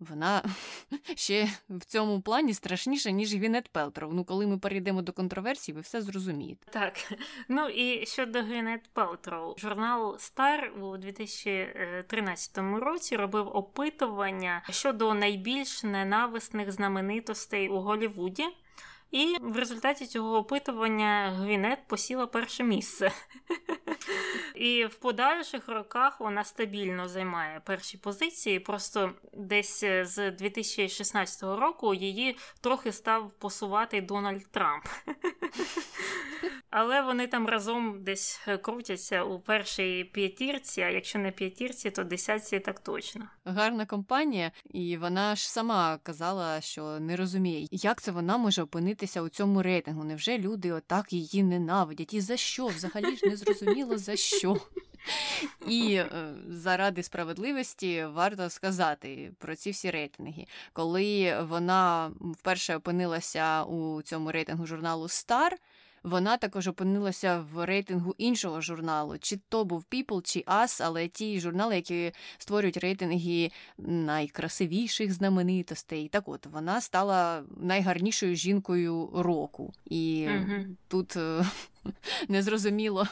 Вона 0.09 0.43
ще 1.15 1.47
в 1.69 1.85
цьому 1.85 2.21
плані 2.21 2.53
страшніша, 2.53 3.11
ніж 3.11 3.35
Гвінет 3.35 3.69
Пелтров. 3.69 4.13
Ну, 4.13 4.23
коли 4.23 4.47
ми 4.47 4.57
перейдемо 4.57 5.01
до 5.01 5.13
контроверсій, 5.13 5.73
ви 5.73 5.81
все 5.81 6.01
зрозумієте. 6.01 6.71
Так. 6.71 6.93
Ну 7.47 7.67
і 7.67 8.05
щодо 8.05 8.41
Гвінет 8.41 8.89
Пелтров, 8.93 9.55
журнал 9.59 10.17
Стар 10.19 10.73
у 10.81 10.97
2013 10.97 12.57
році 12.57 13.15
робив 13.15 13.47
опитування 13.47 14.63
щодо 14.69 15.13
найбільш 15.13 15.83
ненависних 15.83 16.71
знаменитостей 16.71 17.69
у 17.69 17.79
Голівуді. 17.79 18.45
І 19.11 19.35
в 19.41 19.57
результаті 19.57 20.05
цього 20.05 20.37
опитування 20.37 21.33
Гвінет 21.39 21.79
посіла 21.87 22.27
перше 22.27 22.63
місце. 22.63 23.11
І 24.61 24.85
в 24.85 24.95
подальших 24.95 25.67
роках 25.67 26.19
вона 26.19 26.43
стабільно 26.43 27.07
займає 27.07 27.61
перші 27.65 27.97
позиції. 27.97 28.59
Просто 28.59 29.11
десь 29.33 29.83
е, 29.83 30.05
з 30.05 30.31
2016 30.31 31.43
року 31.43 31.93
її 31.93 32.37
трохи 32.61 32.91
став 32.91 33.31
посувати 33.31 34.01
Дональд 34.01 34.51
Трамп. 34.51 34.85
Але 36.69 37.01
вони 37.01 37.27
там 37.27 37.47
разом 37.47 38.03
десь 38.03 38.41
е, 38.47 38.57
крутяться 38.57 39.23
у 39.23 39.39
першій 39.39 40.03
п'ятірці, 40.03 40.81
а 40.81 40.89
якщо 40.89 41.19
не 41.19 41.31
п'ятірці, 41.31 41.91
то 41.91 42.03
десятці 42.03 42.59
так 42.59 42.79
точно. 42.79 43.27
Гарна 43.45 43.85
компанія, 43.85 44.51
і 44.65 44.97
вона 44.97 45.35
ж 45.35 45.51
сама 45.51 45.99
казала, 46.03 46.61
що 46.61 46.99
не 46.99 47.15
розуміє, 47.15 47.67
як 47.71 48.01
це 48.01 48.11
вона 48.11 48.37
може 48.37 48.63
опинитися 48.63 49.21
у 49.21 49.29
цьому 49.29 49.61
рейтингу. 49.61 50.03
Невже 50.03 50.37
люди 50.37 50.71
отак 50.71 51.13
її 51.13 51.43
ненавидять? 51.43 52.13
І 52.13 52.21
за 52.21 52.37
що? 52.37 52.67
Взагалі 52.67 53.15
ж 53.15 53.25
не 53.25 53.35
зрозуміло 53.35 53.97
за 53.97 54.15
що. 54.15 54.50
І 55.67 55.93
е, 55.93 56.33
заради 56.49 57.03
справедливості 57.03 58.05
варто 58.05 58.49
сказати 58.49 59.31
про 59.37 59.55
ці 59.55 59.71
всі 59.71 59.91
рейтинги. 59.91 60.45
Коли 60.73 61.37
вона 61.41 62.11
вперше 62.21 62.75
опинилася 62.75 63.63
у 63.63 64.01
цьому 64.01 64.31
рейтингу 64.31 64.65
журналу 64.65 65.05
Star, 65.05 65.51
вона 66.03 66.37
також 66.37 66.67
опинилася 66.67 67.45
в 67.53 67.65
рейтингу 67.65 68.15
іншого 68.17 68.61
журналу, 68.61 69.17
чи 69.19 69.39
то 69.49 69.65
був 69.65 69.85
People, 69.91 70.21
чи 70.21 70.39
Us, 70.39 70.81
але 70.85 71.07
ті 71.07 71.39
журнали, 71.39 71.75
які 71.75 72.11
створюють 72.37 72.77
рейтинги 72.77 73.51
найкрасивіших 73.77 75.13
знаменитостей. 75.13 76.07
Так 76.07 76.27
от 76.27 76.45
вона 76.45 76.81
стала 76.81 77.43
найгарнішою 77.57 78.35
жінкою 78.35 79.09
року. 79.13 79.73
І 79.85 80.27
угу. 80.37 80.65
тут 80.87 81.15
е, 81.15 81.45
незрозуміло 82.27 83.07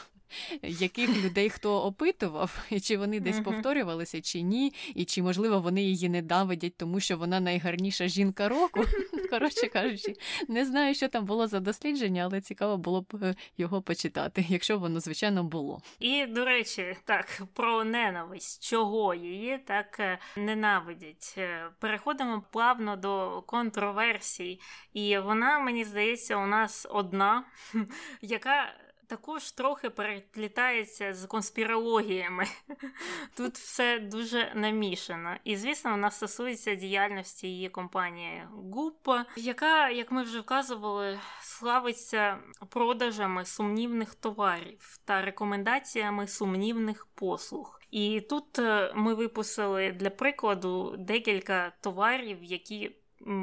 яких 0.62 1.24
людей 1.24 1.50
хто 1.50 1.82
опитував, 1.82 2.58
і 2.70 2.80
чи 2.80 2.96
вони 2.96 3.20
десь 3.20 3.40
повторювалися, 3.40 4.20
чи 4.20 4.40
ні, 4.40 4.72
і 4.94 5.04
чи, 5.04 5.22
можливо, 5.22 5.60
вони 5.60 5.82
її 5.82 6.08
ненавидять, 6.08 6.76
тому 6.76 7.00
що 7.00 7.16
вона 7.16 7.40
найгарніша 7.40 8.08
жінка 8.08 8.48
року. 8.48 8.84
Коротше 9.30 9.66
кажучи, 9.66 10.14
не 10.48 10.64
знаю, 10.64 10.94
що 10.94 11.08
там 11.08 11.24
було 11.24 11.46
за 11.46 11.60
дослідження, 11.60 12.22
але 12.24 12.40
цікаво 12.40 12.76
було 12.76 13.00
б 13.00 13.06
е, 13.22 13.34
його 13.58 13.82
почитати, 13.82 14.44
якщо 14.48 14.78
воно, 14.78 15.00
звичайно, 15.00 15.44
було. 15.44 15.80
І, 15.98 16.26
до 16.26 16.44
речі, 16.44 16.96
так, 17.04 17.42
про 17.54 17.84
ненависть, 17.84 18.62
чого 18.62 19.14
її 19.14 19.58
так 19.58 20.00
е, 20.00 20.18
ненавидять. 20.36 21.34
Е, 21.38 21.70
переходимо 21.78 22.42
плавно 22.50 22.96
до 22.96 23.42
контроверсій, 23.46 24.60
і 24.94 25.18
вона, 25.18 25.58
мені 25.58 25.84
здається, 25.84 26.36
у 26.36 26.46
нас 26.46 26.86
одна, 26.90 27.44
яка 28.22 28.74
також 29.10 29.52
трохи 29.52 29.90
переплітається 29.90 31.14
з 31.14 31.26
конспірологіями. 31.26 32.44
Тут 33.36 33.54
все 33.54 33.98
дуже 33.98 34.52
намішано. 34.54 35.36
І, 35.44 35.56
звісно, 35.56 35.90
вона 35.90 36.10
стосується 36.10 36.74
діяльності 36.74 37.48
її 37.48 37.68
компанії 37.68 38.42
Гупа, 38.52 39.24
яка, 39.36 39.88
як 39.90 40.10
ми 40.10 40.22
вже 40.22 40.40
вказували, 40.40 41.18
славиться 41.42 42.38
продажами 42.68 43.44
сумнівних 43.44 44.14
товарів 44.14 44.98
та 45.04 45.22
рекомендаціями 45.22 46.26
сумнівних 46.26 47.06
послуг. 47.14 47.80
І 47.90 48.20
тут 48.20 48.58
е, 48.58 48.92
ми 48.94 49.14
випустили 49.14 49.92
для 49.92 50.10
прикладу 50.10 50.96
декілька 50.98 51.72
товарів, 51.80 52.38
які 52.42 52.90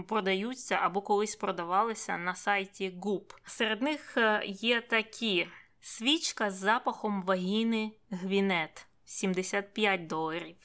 продаються 0.07 0.75
або 0.75 1.01
колись 1.01 1.35
продавалися 1.35 2.17
на 2.17 2.35
сайті 2.35 2.89
Goop. 3.01 3.33
Серед 3.45 3.81
них 3.81 4.17
е, 4.17 4.43
є 4.45 4.81
такі. 4.81 5.47
Свічка 5.81 6.51
з 6.51 6.55
запахом 6.55 7.23
вагіни 7.23 7.91
Гвінет. 8.09 8.87
75 9.05 10.07
доларів, 10.07 10.55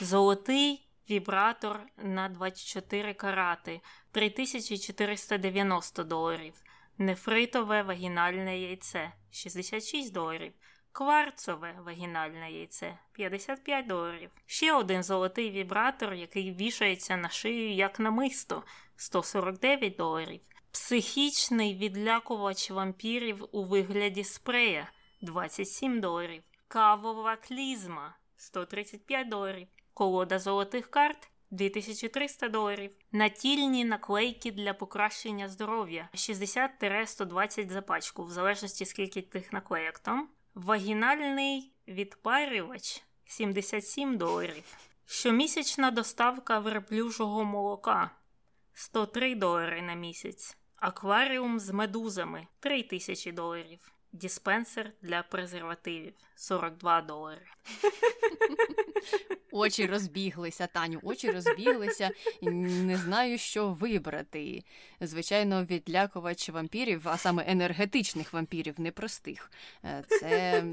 золотий 0.00 0.88
вібратор 1.10 1.80
на 1.96 2.28
24 2.28 3.14
карати. 3.14 3.80
3490 4.12 6.04
доларів, 6.04 6.54
нефритове 6.98 7.82
вагінальне 7.82 8.58
яйце. 8.58 9.12
66 9.30 10.12
доларів. 10.12 10.52
Кварцове 10.94 11.74
вагінальне 11.84 12.52
яйце 12.52 12.98
55 13.12 13.86
доларів. 13.86 14.30
Ще 14.46 14.72
один 14.72 15.02
золотий 15.02 15.50
вібратор, 15.50 16.14
який 16.14 16.52
вішається 16.52 17.16
на 17.16 17.28
шию 17.28 17.72
як 17.72 18.00
намисто 18.00 18.62
149 18.96 19.96
доларів. 19.96 20.40
Психічний 20.70 21.74
відлякувач 21.74 22.70
вампірів 22.70 23.44
у 23.52 23.64
вигляді 23.64 24.24
спрея 24.24 24.90
27 25.22 26.00
доларів. 26.00 26.42
Кавова 26.68 27.36
клізма 27.36 28.16
135 28.36 29.28
доларів. 29.28 29.68
Колода 29.94 30.38
золотих 30.38 30.90
карт 30.90 31.30
2300 31.50 32.48
доларів. 32.48 32.90
Натільні 33.12 33.84
наклейки 33.84 34.50
для 34.50 34.74
покращення 34.74 35.48
здоров'я 35.48 36.08
60-120 36.14 37.68
за 37.68 37.82
пачку, 37.82 38.24
в 38.24 38.30
залежності 38.30 38.84
скільки 38.84 39.22
тих 39.22 39.52
наклеєк 39.52 39.98
там. 39.98 40.28
Вагінальний 40.54 41.72
відпарювач 41.88 43.02
77 43.24 44.16
доларів. 44.16 44.64
Щомісячна 45.06 45.90
доставка 45.90 46.58
верблюжого 46.58 47.44
молока 47.44 48.10
103 48.72 49.34
долари 49.34 49.82
на 49.82 49.94
місяць. 49.94 50.56
Акваріум 50.76 51.60
з 51.60 51.70
медузами 51.70 52.46
3 52.60 52.82
тисячі 52.82 53.32
доларів. 53.32 53.93
Диспенсер 54.14 54.92
для 55.02 55.22
презервативів 55.22 56.12
42 56.34 57.00
долари. 57.00 57.40
Очі 59.52 59.86
розбіглися, 59.86 60.66
Таню, 60.66 61.00
очі 61.02 61.30
розбіглися, 61.30 62.10
не 62.42 62.96
знаю, 62.96 63.38
що 63.38 63.68
вибрати. 63.68 64.64
Звичайно, 65.00 65.64
відлякувач 65.64 66.48
вампірів, 66.48 67.08
а 67.08 67.16
саме 67.16 67.44
енергетичних 67.46 68.32
вампірів, 68.32 68.80
непростих. 68.80 69.50
Е, 69.84 70.04
це 70.08 70.64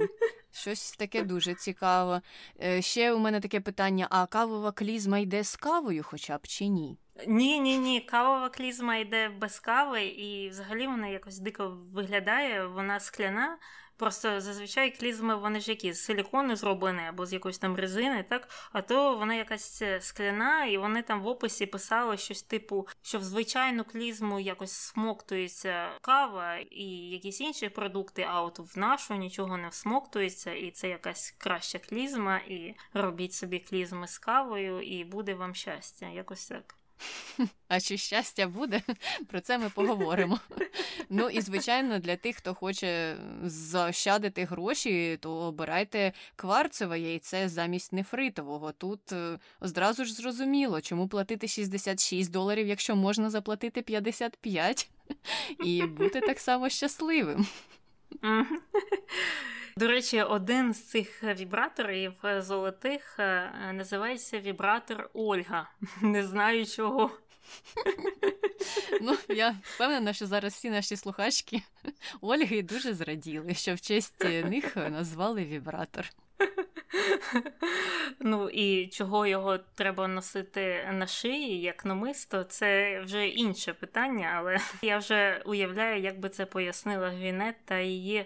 щось 0.52 0.92
таке 0.92 1.24
дуже 1.24 1.54
цікаво. 1.54 2.22
Е, 2.64 2.82
ще 2.82 3.14
у 3.14 3.20
мене 3.20 3.40
таке 3.40 3.60
питання: 3.60 4.08
а 4.10 4.26
кавова 4.26 4.72
клізма 4.72 5.20
йде 5.20 5.44
з 5.44 5.56
кавою, 5.56 6.04
хоча 6.04 6.38
б 6.38 6.48
чи 6.48 6.68
ні? 6.68 6.98
Ні, 7.28 7.60
ні, 7.60 7.78
ні. 7.78 8.02
Кавова 8.02 8.50
клізма 8.50 8.96
йде 8.96 9.30
без 9.30 9.60
кави, 9.60 10.04
і 10.04 10.50
взагалі 10.50 10.88
вона 10.88 11.08
якось 11.08 11.40
дико 11.40 11.78
виглядає, 11.94 12.68
вона 12.68 13.00
скляна. 13.00 13.58
Просто 14.02 14.42
зазвичай 14.42 14.92
клізми 14.92 15.36
вони 15.36 15.60
ж 15.60 15.72
які 15.72 15.94
з 15.94 16.04
силікону 16.04 16.56
зроблені 16.56 17.02
або 17.10 17.26
з 17.26 17.34
якоїсь 17.34 17.58
там 17.58 17.76
резини, 17.76 18.26
так? 18.30 18.50
А 18.72 18.82
то 18.82 19.18
вона 19.18 19.34
якась 19.34 19.82
е, 19.82 20.02
скляна, 20.02 20.66
і 20.66 20.78
вони 20.78 21.02
там 21.02 21.22
в 21.22 21.28
описі 21.28 21.66
писали 21.66 22.18
щось 22.18 22.44
типу, 22.44 22.88
що 23.02 23.20
в 23.20 23.24
звичайну 23.24 23.84
клізму 23.84 24.40
якось 24.40 24.72
смоктується 24.72 25.90
кава 26.02 26.58
і 26.58 26.86
якісь 27.10 27.42
інші 27.42 27.70
продукти, 27.70 28.26
а 28.30 28.42
от 28.42 28.60
в 28.76 28.80
нашу 28.80 29.16
нічого 29.16 29.58
не 29.58 29.70
всмоктується, 29.70 30.54
і 30.54 30.72
це 30.72 30.90
якась 30.90 31.32
краща 31.38 31.80
клізма, 31.80 32.38
і 32.38 32.76
робіть 32.94 33.34
собі 33.34 33.60
клізми 33.60 34.08
з 34.08 34.18
кавою, 34.18 34.82
і 34.82 35.04
буде 35.04 35.34
вам 35.34 35.56
щастя. 35.56 36.06
Якось 36.06 36.48
так. 36.48 36.81
А 37.68 37.80
чи 37.80 37.98
щастя 37.98 38.48
буде? 38.48 38.82
Про 39.28 39.42
це 39.42 39.58
ми 39.58 39.70
поговоримо. 39.70 40.40
Ну 41.10 41.30
і 41.30 41.42
звичайно, 41.42 42.00
для 42.00 42.16
тих, 42.16 42.36
хто 42.36 42.54
хоче 42.54 43.18
заощадити 43.44 44.46
гроші, 44.46 45.18
то 45.22 45.32
обирайте 45.32 46.14
кварцеве 46.36 47.00
яйце 47.00 47.50
замість 47.50 47.94
нефритового. 47.94 48.72
Тут 48.72 49.12
е, 49.12 49.40
одразу 49.60 50.06
ж 50.06 50.14
зрозуміло, 50.14 50.82
чому 50.82 51.08
платити 51.08 51.48
66 51.48 52.32
доларів, 52.32 52.68
якщо 52.68 52.96
можна 52.96 53.30
заплатити 53.30 53.82
55 53.82 54.90
і 55.64 55.84
бути 55.84 56.22
так 56.22 56.40
само 56.40 56.70
щасливим. 56.70 57.48
До 59.78 59.88
речі, 59.88 60.22
один 60.22 60.74
з 60.74 60.84
цих 60.84 61.24
вібраторів 61.24 62.14
е, 62.26 62.42
золотих 62.42 63.20
е, 63.20 63.52
називається 63.74 64.40
вібратор 64.40 65.10
Ольга. 65.14 65.70
Не 66.02 66.24
знаю 66.24 66.66
чого. 66.66 67.12
Ну, 69.02 69.18
я 69.30 69.56
впевнена, 69.64 70.14
що 70.14 70.26
зараз 70.28 70.54
всі 70.54 70.70
наші 70.70 70.96
слухачки 70.96 71.62
Ольги 72.22 72.62
дуже 72.62 72.94
зраділи, 72.94 73.54
що 73.54 73.76
в 73.76 73.82
честь 73.82 74.24
них 74.24 74.76
назвали 74.76 75.46
вібратор. 75.46 76.10
Ну 78.20 78.50
і 78.50 78.88
чого 78.88 79.28
його 79.28 79.58
треба 79.58 80.08
носити 80.08 80.90
на 80.92 81.08
шиї, 81.08 81.62
як 81.62 81.86
намисто, 81.86 82.44
це 82.44 83.00
вже 83.02 83.28
інше 83.28 83.74
питання, 83.74 84.34
але 84.38 84.58
я 84.82 84.98
вже 84.98 85.42
уявляю, 85.46 86.02
як 86.02 86.20
би 86.20 86.30
це 86.30 86.46
пояснила 86.46 87.10
Гвінет 87.10 87.56
та 87.66 87.80
її 87.80 88.26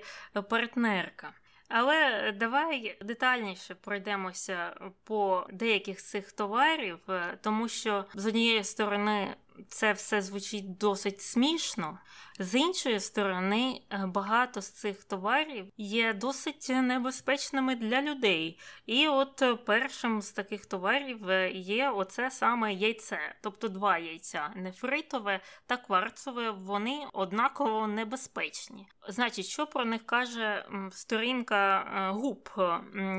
партнерка. 0.50 1.34
Але 1.68 2.32
давай 2.40 2.98
детальніше 3.02 3.76
пройдемося 3.76 4.76
по 5.04 5.48
деяких 5.54 6.02
цих 6.02 6.32
товарів, 6.32 7.00
тому 7.42 7.68
що 7.68 8.06
з 8.14 8.26
однієї 8.26 8.64
сторони 8.64 9.36
це 9.68 9.94
все 9.94 10.22
звучить 10.22 10.78
досить 10.78 11.22
смішно. 11.22 12.00
З 12.40 12.56
іншої 12.56 13.00
сторони, 13.00 13.82
е, 13.90 14.06
багато 14.06 14.62
з 14.62 14.70
цих 14.70 15.04
товарів 15.04 15.66
є 15.78 16.14
досить 16.14 16.70
небезпечними 16.70 17.76
для 17.76 18.02
людей. 18.02 18.60
І 18.86 19.08
от 19.08 19.44
першим 19.66 20.22
з 20.22 20.32
таких 20.32 20.66
товарів 20.66 21.30
е, 21.30 21.52
є 21.52 21.90
оце 21.90 22.32
саме 22.32 22.74
яйце, 22.74 23.36
тобто 23.42 23.68
два 23.68 23.98
яйця 23.98 24.52
нефритове 24.56 25.40
та 25.66 25.78
кварцове, 25.78 26.52
вони 26.52 27.06
однаково 27.14 27.88
небезпечні. 27.88 28.88
Значить, 29.08 29.46
що 29.46 29.68
про 29.68 29.86
них 29.86 30.06
каже 30.06 30.66
сторінка 30.92 31.80
е, 31.80 32.12
губ, 32.12 32.50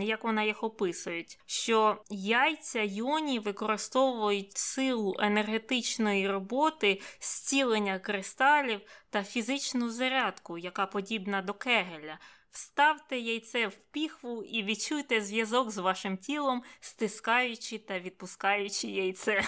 як 0.00 0.24
вона 0.24 0.42
їх 0.42 0.62
описують, 0.62 1.38
що 1.46 2.02
яйця 2.10 2.82
йоні 2.82 3.38
використовують 3.38 4.56
силу 4.56 5.16
енергетичної 5.18 6.28
роботи, 6.28 7.00
зцілення 7.20 7.98
кристалів 7.98 8.80
та 9.10 9.24
фізичну 9.24 9.90
зарядку, 9.90 10.58
яка 10.58 10.86
подібна 10.86 11.42
до 11.42 11.54
кегеля. 11.54 12.18
Вставте 12.50 13.18
яйце 13.18 13.66
в 13.66 13.76
піхву 13.76 14.42
і 14.42 14.62
відчуйте 14.62 15.20
зв'язок 15.20 15.70
з 15.70 15.78
вашим 15.78 16.16
тілом, 16.16 16.62
стискаючи 16.80 17.78
та 17.78 17.98
відпускаючи 17.98 18.88
яйце. 18.88 19.44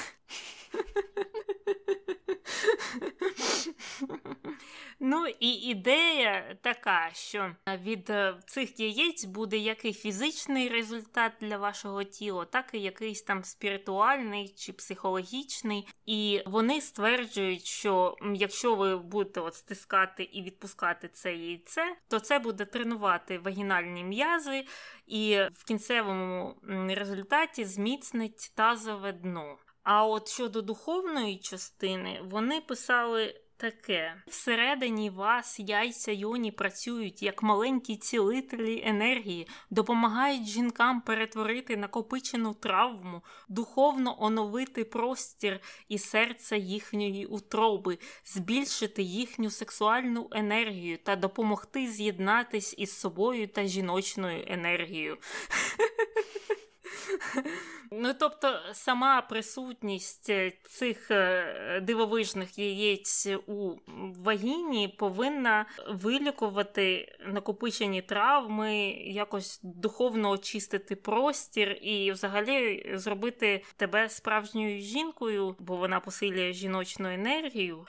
Ну 5.01 5.27
і 5.41 5.49
ідея 5.49 6.57
така, 6.63 7.11
що 7.13 7.55
від 7.83 8.11
е, 8.11 8.35
цих 8.47 8.81
яєць 8.81 9.25
буде 9.25 9.57
як 9.57 9.85
і 9.85 9.93
фізичний 9.93 10.69
результат 10.69 11.33
для 11.41 11.59
вашого 11.59 12.05
тіла, 12.05 12.45
так 12.45 12.71
і 12.73 12.79
якийсь 12.79 13.23
там 13.23 13.45
спіритуальний 13.45 14.49
чи 14.49 14.73
психологічний. 14.73 15.89
І 16.07 16.43
вони 16.47 16.81
стверджують, 16.81 17.65
що 17.65 18.17
якщо 18.35 18.75
ви 18.75 18.97
будете 18.97 19.41
от 19.41 19.55
стискати 19.55 20.23
і 20.23 20.43
відпускати 20.43 21.09
це 21.09 21.35
яйце, 21.35 21.97
то 22.09 22.21
це 22.21 22.39
буде 22.39 22.65
тренувати 22.65 23.39
вагінальні 23.39 24.05
м'язи, 24.05 24.65
і 25.07 25.39
в 25.53 25.65
кінцевому 25.65 26.57
результаті 26.89 27.65
зміцнить 27.65 28.53
тазове 28.55 29.13
дно. 29.13 29.59
А 29.91 30.07
от 30.07 30.29
щодо 30.29 30.63
духовної 30.63 31.37
частини, 31.37 32.21
вони 32.25 32.61
писали 32.61 33.41
таке: 33.57 34.23
всередині 34.27 35.11
вас 35.11 35.61
яйця 35.61 36.13
йоні 36.13 36.53
працюють 36.53 37.23
як 37.23 37.43
маленькі 37.43 37.97
цілителі 37.97 38.83
енергії, 38.87 39.49
допомагають 39.71 40.47
жінкам 40.47 41.01
перетворити 41.01 41.77
накопичену 41.77 42.55
травму, 42.55 43.23
духовно 43.49 44.23
оновити 44.23 44.85
простір 44.85 45.61
і 45.89 45.99
серце 45.99 46.59
їхньої 46.59 47.27
утроби, 47.27 47.99
збільшити 48.25 49.03
їхню 49.03 49.51
сексуальну 49.51 50.29
енергію 50.33 50.99
та 50.99 51.17
допомогти 51.17 51.87
з'єднатись 51.87 52.75
із 52.79 52.99
собою 52.99 53.49
та 53.49 53.67
жіночною 53.67 54.45
енергією. 54.49 55.19
Ну, 57.91 58.15
тобто, 58.19 58.61
сама 58.73 59.23
присутність 59.23 60.31
е, 60.31 60.53
цих 60.65 61.11
е, 61.11 61.81
дивовижних 61.83 62.59
яєць 62.59 63.27
у 63.47 63.77
вагіні 64.25 64.89
повинна 64.89 65.67
вилікувати 65.89 67.17
накопичені 67.27 68.03
травми, 68.03 68.75
якось 69.07 69.61
духовно 69.63 70.31
очистити 70.31 70.97
простір 70.97 71.79
і, 71.83 72.13
взагалі, 72.13 72.91
зробити 72.95 73.65
тебе 73.77 74.09
справжньою 74.09 74.81
жінкою, 74.81 75.57
бо 75.59 75.77
вона 75.77 76.01
посилює 76.01 76.53
жіночну 76.53 77.09
енергію. 77.09 77.87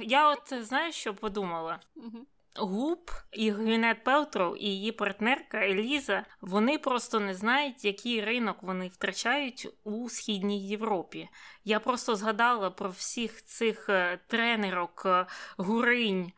Я 0.00 0.30
от 0.30 0.64
знаєш, 0.64 0.94
що 0.94 1.14
подумала? 1.14 1.80
Губ 2.56 3.10
і 3.32 3.50
Гвінет 3.50 4.04
Пелтроу 4.04 4.56
і 4.56 4.66
її 4.66 4.92
партнерка 4.92 5.58
Еліза 5.58 6.24
вони 6.40 6.78
просто 6.78 7.20
не 7.20 7.34
знають, 7.34 7.84
який 7.84 8.24
ринок 8.24 8.56
вони 8.62 8.88
втрачають 8.88 9.68
у 9.84 10.08
східній 10.08 10.68
Європі. 10.68 11.28
Я 11.64 11.80
просто 11.80 12.16
згадала 12.16 12.70
про 12.70 12.90
всіх 12.90 13.44
цих 13.44 13.88
е, 13.88 14.18
тренерок 14.26 15.02
е, 15.06 15.26
гуринь 15.56 16.32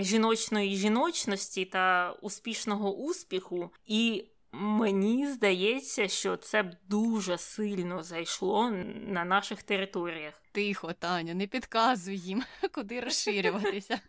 жіночної 0.00 0.76
жіночності 0.76 1.64
та 1.64 2.14
успішного 2.22 2.94
успіху, 2.96 3.70
і 3.86 4.24
Мені 4.58 5.26
здається, 5.26 6.08
що 6.08 6.36
це 6.36 6.62
б 6.62 6.76
дуже 6.88 7.38
сильно 7.38 8.02
зайшло 8.02 8.70
на 9.06 9.24
наших 9.24 9.62
територіях. 9.62 10.42
Тихо, 10.52 10.92
Таня, 10.92 11.34
не 11.34 11.46
підказуй 11.46 12.16
їм, 12.16 12.42
куди 12.72 13.00
розширюватися. 13.00 14.00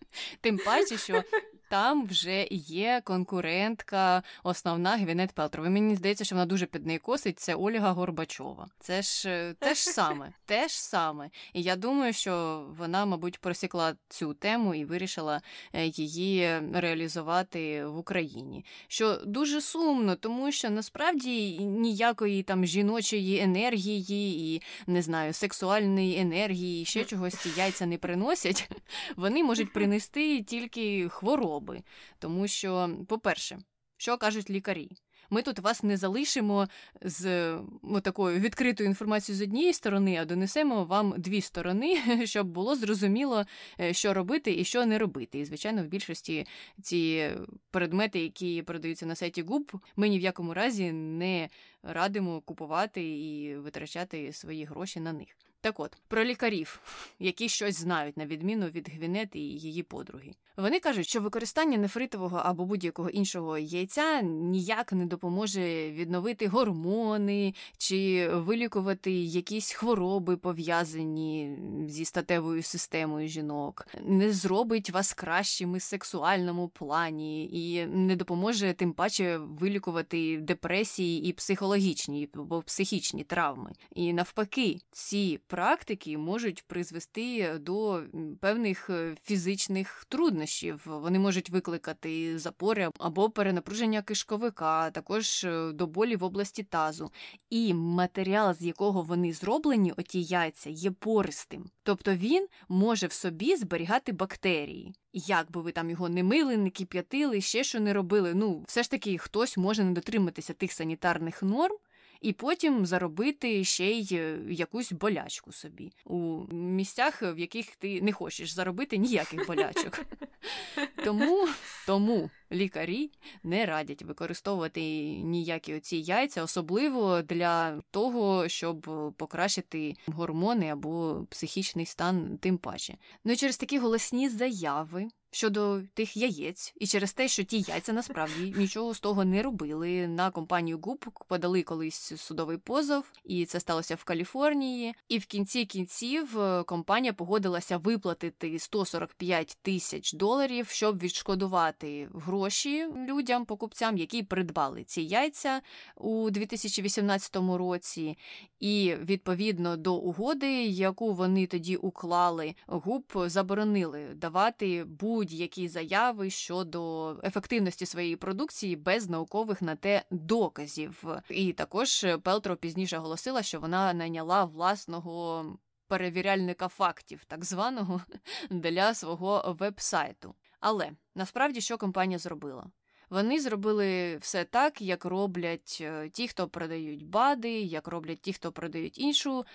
Тим 0.42 0.58
паче, 0.58 0.98
що 0.98 1.24
там 1.70 2.06
вже 2.06 2.48
є 2.52 3.02
конкурентка, 3.04 4.24
основна 4.44 4.98
Гвінет 4.98 5.32
Пелтрова. 5.32 5.70
Мені 5.70 5.96
здається, 5.96 6.26
що 6.26 6.36
вона 6.36 6.46
дуже 6.46 6.66
під 6.66 6.86
неї 6.86 7.00
косить. 7.00 7.40
Це 7.40 7.56
Ольга 7.56 7.92
Горбачова. 7.92 8.68
Це 8.80 9.02
ж 9.02 9.30
е, 9.30 9.54
те 9.60 9.74
ж 9.74 9.82
саме, 9.82 10.32
те 10.46 10.68
ж 10.68 10.84
саме. 10.84 11.30
І 11.54 11.62
я 11.62 11.76
думаю, 11.76 12.14
що 12.14 12.66
вона, 12.78 13.06
мабуть, 13.06 13.40
просікла 13.40 13.96
цю 14.10 14.34
тему 14.34 14.76
і 14.76 14.86
вирішила 14.86 15.42
е, 15.74 15.86
її 15.86 16.60
реалізувати 16.74 17.86
в 17.86 17.98
Україні. 17.98 18.66
Що 18.88 19.16
дуже 19.26 19.62
сумно, 19.62 20.16
тому 20.16 20.52
що 20.52 20.70
насправді 20.70 21.58
ніякої 21.60 22.44
там 22.44 22.66
жіночої 22.66 23.40
енергії 23.40 24.56
і 24.56 24.62
не 24.88 25.02
знаю, 25.02 25.34
сексуальної 25.34 26.20
енергії, 26.20 26.86
ще 26.86 27.04
чогось 27.06 27.36
ці 27.36 27.50
яйця 27.58 27.86
не 27.86 27.98
приносять. 27.98 28.70
Вони 29.16 29.44
можуть 29.44 29.74
принести 29.74 30.44
тільки 30.44 31.10
хворобу 31.10 31.57
хвороби. 31.58 31.84
Тому 32.20 32.48
що, 32.48 32.90
по-перше, 33.08 33.60
що 33.98 34.18
кажуть 34.18 34.50
лікарі? 34.50 34.92
Ми 35.30 35.42
тут 35.42 35.60
вас 35.60 35.84
не 35.84 35.98
залишимо 35.98 36.68
з 37.02 37.54
о, 37.84 38.00
такою 38.02 38.40
відкритою 38.40 38.90
інформацією 38.90 39.40
з 39.40 39.42
однієї 39.42 39.74
сторони, 39.74 40.18
а 40.22 40.26
донесемо 40.26 40.86
вам 40.86 41.14
дві 41.18 41.42
сторони, 41.42 41.98
щоб 42.26 42.48
було 42.48 42.76
зрозуміло, 42.76 43.46
е, 43.80 43.94
що 43.94 44.14
робити 44.14 44.60
і 44.60 44.64
що 44.64 44.86
не 44.86 44.98
робити. 44.98 45.40
І, 45.40 45.46
звичайно, 45.46 45.84
в 45.84 45.88
більшості 45.88 46.46
ці 46.82 47.30
предмети, 47.72 48.20
які 48.20 48.62
продаються 48.62 49.06
на 49.06 49.16
сайті 49.16 49.42
ГУП, 49.42 49.72
ми 49.96 50.10
ні 50.10 50.20
в 50.20 50.22
якому 50.22 50.54
разі 50.54 50.92
не 50.92 51.50
радимо 51.84 52.42
купувати 52.42 53.04
і 53.04 53.56
витрачати 53.56 54.34
свої 54.34 54.66
гроші 54.66 55.00
на 55.00 55.14
них. 55.14 55.47
Так 55.68 55.80
от, 55.80 55.98
про 56.08 56.24
лікарів, 56.24 56.80
які 57.20 57.50
щось 57.50 57.80
знають, 57.80 58.18
на 58.18 58.26
відміну 58.26 58.68
від 58.68 58.90
Гвінети 58.90 59.40
і 59.40 59.60
її 59.60 59.84
подруги. 59.84 60.34
Вони 60.58 60.80
кажуть, 60.80 61.08
що 61.08 61.22
використання 61.22 61.78
нефритового 61.78 62.42
або 62.44 62.66
будь-якого 62.66 63.10
іншого 63.10 63.58
яйця 63.58 64.22
ніяк 64.22 64.94
не 64.94 65.06
допоможе 65.06 65.92
відновити 65.92 66.48
гормони 66.48 67.54
чи 67.78 68.30
вилікувати 68.34 69.12
якісь 69.12 69.72
хвороби, 69.72 70.38
пов'язані 70.38 71.58
зі 71.88 72.06
статевою 72.06 72.64
системою 72.64 73.28
жінок, 73.28 73.88
не 74.02 74.32
зробить 74.32 74.90
вас 74.90 75.14
кращими 75.14 75.78
в 75.78 75.82
сексуальному 75.82 76.68
плані 76.68 77.46
і 77.46 77.86
не 77.86 78.16
допоможе 78.16 78.74
тим 78.74 78.94
паче 78.94 79.38
вилікувати 79.38 80.38
депресії 80.38 81.26
і 81.30 81.34
психологічні 81.34 82.30
або 82.34 82.62
психічні 82.62 83.24
травми. 83.24 83.72
І 83.96 84.14
навпаки, 84.14 84.78
ці 84.92 85.40
практики 85.58 86.18
можуть 86.18 86.64
призвести 86.68 87.58
до 87.60 88.04
певних 88.42 88.90
е, 88.90 89.16
фізичних 89.24 90.06
труднощів. 90.10 90.82
Вони 90.86 91.20
можуть 91.20 91.50
викликати 91.50 92.40
запори 92.40 92.90
або 93.00 93.30
перенапруження 93.30 94.02
кишковика, 94.02 94.92
також 94.92 95.44
е, 95.44 95.72
до 95.72 95.88
болі 95.88 96.16
в 96.16 96.24
області 96.24 96.64
тазу. 96.64 97.12
І 97.50 97.74
матеріал, 97.74 98.54
з 98.54 98.62
якого 98.62 99.02
вони 99.02 99.34
зроблені, 99.34 99.94
оті 99.98 100.24
яйця, 100.24 100.70
є 100.70 100.92
пористим. 100.92 101.66
Тобто 101.84 102.16
він 102.16 102.48
може 102.70 103.08
в 103.08 103.12
собі 103.12 103.56
зберігати 103.56 104.12
бактерії. 104.12 104.94
Як 105.14 105.52
би 105.52 105.62
ви 105.62 105.72
там 105.72 105.90
його 105.90 106.10
не 106.10 106.24
мили, 106.24 106.58
не 106.58 106.70
кип'ятили, 106.70 107.42
ще 107.42 107.64
що 107.64 107.80
не 107.80 107.94
робили. 107.94 108.34
Ну, 108.34 108.64
все 108.68 108.84
ж 108.84 108.92
таки, 108.92 109.18
хтось 109.18 109.58
може 109.58 109.84
не 109.84 109.92
дотриматися 109.92 110.54
тих 110.54 110.72
санітарних 110.72 111.44
норм 111.44 111.76
і 112.22 112.34
потім 112.34 112.86
заробити 112.86 113.64
ще 113.64 113.92
й 113.92 114.16
е, 114.16 114.40
якусь 114.50 114.92
болячку 114.92 115.52
собі 115.52 115.92
у 116.06 116.46
місцях, 116.54 117.22
в 117.22 117.38
яких 117.40 117.76
ти 117.76 118.02
не 118.02 118.12
хочеш 118.12 118.52
заробити 118.52 118.98
ніяких 118.98 119.48
болячок. 119.48 120.06
Тому, 121.04 121.48
Тому 121.86 122.30
лікарі 122.52 123.12
не 123.44 123.66
радять 123.66 124.02
використовувати 124.02 124.82
ніякі 125.24 125.76
оці 125.76 125.98
яйця, 125.98 126.44
особливо 126.44 127.22
для 127.22 127.82
того, 127.92 128.48
щоб 128.48 128.90
покращити 129.18 129.94
гормони 130.08 130.70
або 130.70 131.26
психічний 131.30 131.86
стан, 131.86 132.38
тим 132.38 132.58
паче. 132.58 132.98
Ну 133.24 133.34
і 133.34 133.36
через 133.36 133.58
такі 133.58 133.80
голосні 133.80 134.30
заяви 134.30 135.08
щодо 135.32 135.82
тих 135.94 136.18
яєць, 136.18 136.74
і 136.80 136.88
через 136.88 137.14
те, 137.14 137.28
що 137.28 137.44
ті 137.44 137.62
яйця 137.62 137.94
насправді 137.94 138.54
нічого 138.58 138.94
з 138.94 139.00
того 139.00 139.26
не 139.26 139.44
робили. 139.44 140.08
На 140.08 140.32
компанію 140.32 140.80
Гуп 140.84 141.06
подали 141.28 141.64
колись 141.64 142.14
судовий 142.18 142.58
позов, 142.58 143.12
і 143.24 143.46
це 143.46 143.60
сталося 143.60 143.96
в 143.96 144.04
Каліфорнії. 144.04 144.96
І 145.10 145.18
в 145.18 145.26
кінці 145.26 145.66
кінців 145.66 146.40
е, 146.40 146.64
компанія 146.64 147.14
погодилася 147.14 147.78
виплатити 147.78 148.60
145 148.60 149.58
тисяч 149.62 150.14
доларів, 150.14 150.68
щоб 150.68 151.00
відшкодувати 151.00 152.10
гроші 152.38 152.88
людям, 153.08 153.46
покупцям, 153.46 153.98
які 153.98 154.24
придбали 154.24 154.84
ці 154.84 155.02
яйця 155.02 155.62
у 155.96 156.30
2018 156.30 157.36
році. 157.36 158.18
І 158.60 158.96
відповідно 159.02 159.78
до 159.78 159.96
угоди, 159.96 160.66
яку 160.66 161.14
вони 161.14 161.48
тоді 161.48 161.76
уклали, 161.76 162.56
ГУП 162.68 163.14
заборонили 163.26 164.08
давати 164.16 164.84
будь-які 164.84 165.68
заяви 165.68 166.30
щодо 166.30 167.16
ефективності 167.24 167.86
своєї 167.86 168.16
продукції 168.16 168.76
без 168.76 169.10
наукових 169.10 169.62
на 169.62 169.76
те 169.76 170.04
доказів. 170.12 171.06
І 171.30 171.54
також 171.54 172.06
Пелтро 172.24 172.56
пізніше 172.56 172.98
оголосила, 172.98 173.44
що 173.44 173.60
вона 173.60 173.94
найняла 173.94 174.46
власного. 174.46 175.46
Перевіряльника 175.90 176.68
фактів, 176.68 177.26
так 177.28 177.46
званого 177.46 178.02
для 178.50 178.94
свого 178.94 179.56
вебсайту. 179.60 180.36
Але 180.70 180.92
насправді 181.16 181.62
що 181.62 181.78
компанія 181.78 182.20
зробила? 182.20 182.72
Вони 183.10 183.40
зробили 183.40 184.18
все 184.18 184.44
так, 184.44 184.82
як 184.82 185.06
роблять 185.06 185.78
е, 185.82 186.10
ті, 186.10 186.28
хто 186.28 186.48
продають 186.48 187.06
бади, 187.06 187.62
як 187.62 187.88
роблять 187.88 188.22
ті, 188.22 188.34
хто 188.34 188.52
продають 188.52 189.00
іншу 189.00 189.46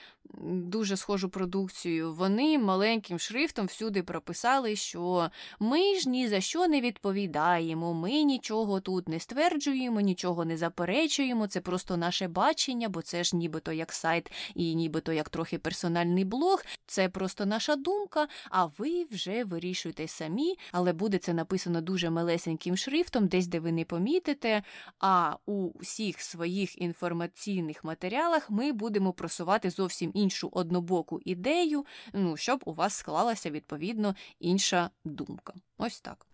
дуже 0.44 0.96
схожу 0.96 1.28
продукцію. 1.28 2.14
Вони 2.14 2.58
маленьким 2.58 3.18
шрифтом 3.18 3.66
всюди 3.66 4.02
прописали, 4.02 4.76
що 4.76 5.30
ми 5.60 5.94
ж 5.98 6.08
ні 6.08 6.28
за 6.28 6.40
що 6.40 6.68
не 6.68 6.80
відповідаємо, 6.80 7.94
ми 7.94 8.22
нічого 8.22 8.80
тут 8.80 9.08
не 9.08 9.20
стверджуємо, 9.20 10.00
нічого 10.00 10.44
не 10.44 10.56
заперечуємо. 10.56 11.46
Це 11.46 11.60
просто 11.60 11.96
наше 11.96 12.28
бачення, 12.28 12.88
бо 12.88 13.02
це 13.02 13.24
ж 13.24 13.36
нібито 13.36 13.72
як 13.72 13.92
сайт 13.92 14.32
і 14.54 14.74
нібито 14.74 15.12
як 15.12 15.28
трохи 15.28 15.58
персональний 15.58 16.24
блог. 16.24 16.64
Це 16.86 17.08
просто 17.08 17.46
наша 17.46 17.76
думка. 17.76 18.28
А 18.50 18.64
ви 18.64 19.06
вже 19.10 19.44
вирішуєте 19.44 20.08
самі, 20.08 20.58
але 20.72 20.92
буде 20.92 21.18
це 21.18 21.32
написано 21.32 21.80
дуже 21.80 22.10
малесеньким 22.10 22.76
шрифтом, 22.76 23.28
десь 23.42 23.48
де 23.48 23.60
ви 23.60 23.72
не 23.72 23.84
помітите. 23.84 24.62
А 25.00 25.36
у 25.46 25.78
всіх 25.80 26.20
своїх 26.20 26.80
інформаційних 26.80 27.84
матеріалах 27.84 28.50
ми 28.50 28.72
будемо 28.72 29.12
просувати 29.12 29.70
зовсім 29.70 30.10
іншу 30.14 30.48
однобоку 30.52 31.20
ідею, 31.24 31.86
ну, 32.12 32.36
щоб 32.36 32.62
у 32.64 32.72
вас 32.72 32.94
склалася 32.94 33.50
відповідно 33.50 34.14
інша 34.40 34.90
думка. 35.04 35.54
Ось 35.78 36.00
так. 36.00 36.26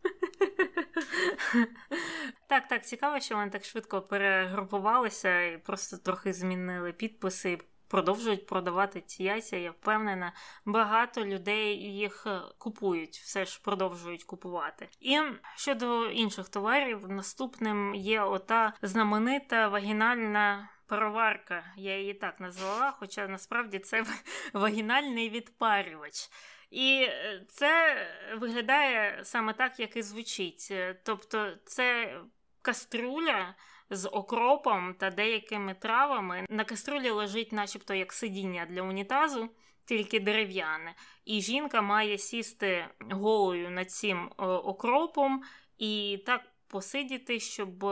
Так, 2.48 2.68
так, 2.68 2.86
цікаво, 2.86 3.20
що 3.20 3.34
вони 3.34 3.50
так 3.50 3.64
швидко 3.64 4.02
перегрупувалися 4.02 5.42
і 5.42 5.59
просто 5.59 5.96
трохи 5.96 6.32
змінили 6.32 6.92
підписи 6.92 7.59
продовжують 7.89 8.47
продавати 8.47 9.01
ці 9.01 9.22
яйця. 9.22 9.57
Я 9.57 9.70
впевнена, 9.70 10.32
багато 10.64 11.24
людей 11.24 11.76
їх 11.76 12.26
е, 12.26 12.41
купують, 12.59 13.16
все 13.16 13.45
ж 13.45 13.61
продовжують 13.62 14.24
купувати. 14.24 14.89
І 15.01 15.20
щодо 15.57 16.07
інших 16.07 16.49
товарів, 16.49 17.09
наступним 17.09 17.95
є 17.95 18.22
ота 18.22 18.72
знаменита 18.82 19.68
вагінальна. 19.68 20.68
Пароварка, 20.86 21.64
я 21.76 21.99
її 21.99 22.14
так 22.14 22.41
назвала, 22.41 22.91
хоча 22.91 23.28
насправді 23.28 23.78
це 23.78 24.05
вагінальний 24.53 25.30
відпарювач. 25.30 26.30
І 26.70 27.07
е, 27.09 27.45
це 27.49 27.97
виглядає 28.36 29.20
саме 29.24 29.53
так, 29.53 29.80
як 29.80 29.97
і 29.97 30.03
звучить. 30.03 30.68
Е, 30.70 31.01
тобто, 31.05 31.53
це 31.64 32.16
каструля 32.62 33.55
з 33.91 34.09
окропом 34.09 34.95
та 34.95 35.11
деякими 35.11 35.74
травами. 35.74 36.47
На 36.51 36.64
каструлі 36.64 37.11
лежить, 37.11 37.53
начебто, 37.53 37.95
як 37.95 38.12
сидіння 38.12 38.66
для 38.70 38.82
унітазу, 38.82 39.49
тільки 39.84 40.20
дерев'яне. 40.20 40.95
І 41.24 41.41
жінка 41.41 41.82
має 41.82 42.18
сісти 42.18 42.86
голою 43.11 43.70
над 43.70 43.91
цим 43.91 44.18
е, 44.18 44.45
окропом 44.45 45.43
і 45.78 46.22
так 46.26 46.41
посидіти, 46.68 47.41
щоб 47.41 47.84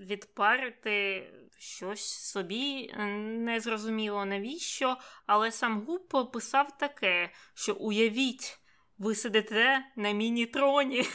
відпарити. 0.00 1.26
Щось 1.58 2.30
собі 2.30 2.92
не 3.18 3.60
зрозуміло 3.60 4.24
навіщо, 4.24 4.96
але 5.26 5.52
сам 5.52 5.80
Губ 5.80 6.32
писав 6.32 6.78
таке, 6.78 7.30
що 7.54 7.74
уявіть, 7.74 8.58
ви 8.98 9.14
сидите 9.14 9.84
на 9.96 10.10
міні-троні. 10.10 11.04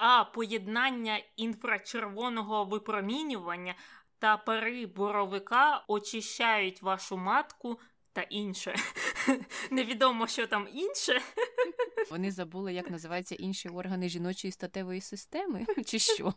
а 0.00 0.24
поєднання 0.24 1.20
інфрачервоного 1.36 2.64
випромінювання 2.64 3.74
та 4.18 4.36
пари 4.36 4.86
боровика 4.86 5.84
очищають 5.88 6.82
вашу 6.82 7.16
матку 7.16 7.80
та 8.12 8.22
інше. 8.22 8.74
Невідомо, 9.70 10.26
що 10.26 10.46
там 10.46 10.68
інше. 10.72 11.20
Вони 12.10 12.30
забули, 12.30 12.72
як 12.72 12.90
називаються 12.90 13.34
інші 13.34 13.68
органи 13.68 14.08
жіночої 14.08 14.52
статевої 14.52 15.00
системи, 15.00 15.66
чи 15.86 15.98
що? 15.98 16.34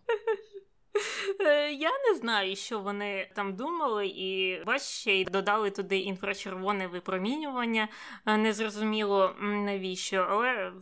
Е, 1.40 1.72
я 1.72 1.92
не 1.92 2.16
знаю, 2.16 2.56
що 2.56 2.80
вони 2.80 3.32
там 3.36 3.56
думали, 3.56 4.08
і 4.08 4.64
бач, 4.66 4.82
ще 4.82 5.16
й 5.16 5.26
додали 5.26 5.72
туди 5.72 6.00
інфрачервоне 6.00 6.88
випромінювання. 6.88 7.88
Е, 8.26 8.38
незрозуміло 8.38 9.36
навіщо, 9.40 10.28
але 10.30 10.74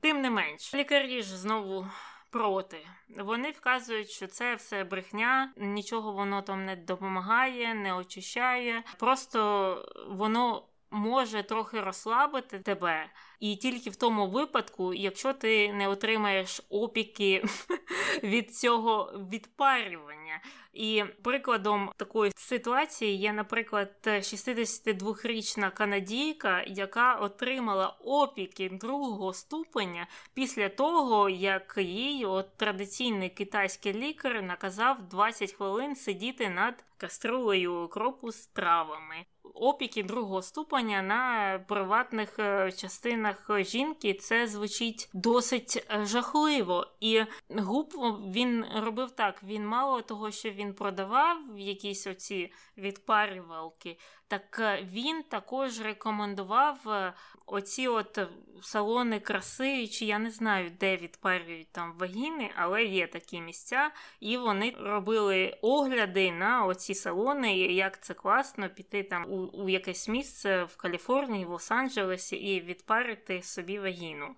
тим 0.00 0.20
не 0.20 0.30
менш, 0.30 0.74
лікарі 0.74 1.22
ж 1.22 1.38
знову 1.38 1.86
проти. 2.34 2.86
Вони 3.18 3.50
вказують, 3.50 4.10
що 4.10 4.26
це 4.26 4.54
все 4.54 4.84
брехня, 4.84 5.52
нічого 5.56 6.12
воно 6.12 6.42
там 6.42 6.64
не 6.64 6.76
допомагає, 6.76 7.74
не 7.74 7.94
очищає. 7.94 8.82
Просто 8.98 9.92
воно 10.10 10.62
може 10.90 11.42
трохи 11.42 11.80
розслабити 11.80 12.58
тебе, 12.58 13.06
і 13.44 13.56
тільки 13.56 13.90
в 13.90 13.96
тому 13.96 14.26
випадку, 14.26 14.94
якщо 14.94 15.32
ти 15.32 15.72
не 15.72 15.88
отримаєш 15.88 16.60
опіки 16.68 17.44
від 18.22 18.56
цього 18.56 19.12
відпарювання. 19.32 20.40
І 20.72 21.04
прикладом 21.22 21.90
такої 21.96 22.32
ситуації 22.36 23.16
є, 23.16 23.32
наприклад, 23.32 23.90
62-річна 24.04 25.70
канадійка, 25.70 26.62
яка 26.66 27.14
отримала 27.14 27.88
опіки 28.04 28.68
другого 28.68 29.32
ступеня 29.32 30.06
після 30.34 30.68
того, 30.68 31.28
як 31.28 31.74
їй 31.78 32.24
от 32.24 32.56
традиційний 32.56 33.28
китайський 33.28 33.92
лікар 33.92 34.42
наказав 34.42 35.08
20 35.08 35.52
хвилин 35.52 35.96
сидіти 35.96 36.48
над 36.48 36.84
каструлею 36.96 37.74
окропу 37.74 38.32
з 38.32 38.46
травами 38.46 39.24
опіки 39.54 40.02
другого 40.02 40.42
ступеня 40.42 41.02
на 41.02 41.58
приватних 41.68 42.38
е, 42.38 42.72
частинах 43.34 43.64
жінки 43.64 44.14
це 44.14 44.46
звучить 44.46 45.08
досить 45.12 45.86
е, 45.90 46.06
жахливо. 46.06 46.86
І 47.00 47.22
губ 47.50 47.94
він 48.34 48.64
робив 48.76 49.10
так: 49.10 49.42
він 49.42 49.66
мало 49.66 50.02
того, 50.02 50.30
що 50.30 50.50
він 50.50 50.74
продавав 50.74 51.38
якісь 51.56 52.06
оці 52.06 52.52
відпарювалки, 52.78 53.98
так 54.38 54.58
е, 54.58 54.88
він 54.92 55.22
також 55.22 55.80
рекомендував 55.80 56.78
оці 57.46 57.88
от 57.88 58.18
салони 58.62 59.20
краси, 59.20 59.88
чи 59.88 60.04
я 60.04 60.18
не 60.18 60.30
знаю, 60.30 60.70
де 60.80 60.96
відпарюють 60.96 61.72
там 61.72 61.98
вагіни, 61.98 62.50
але 62.56 62.84
є 62.84 63.06
такі 63.06 63.40
місця, 63.40 63.90
і 64.20 64.36
вони 64.36 64.74
робили 64.80 65.58
огляди 65.62 66.32
на 66.32 66.64
оці 66.64 66.94
салони, 66.94 67.58
як 67.58 68.02
це 68.02 68.14
класно 68.14 68.68
піти 68.68 69.02
там 69.02 69.24
у, 69.32 69.36
у 69.36 69.68
якесь 69.68 70.08
місце 70.08 70.64
в 70.64 70.76
Каліфорнії, 70.76 71.44
в 71.44 71.50
Лос-Анджелесі 71.50 72.34
і 72.34 72.60
відпарити 72.60 73.42
собі 73.42 73.78
вагіну. 73.78 74.34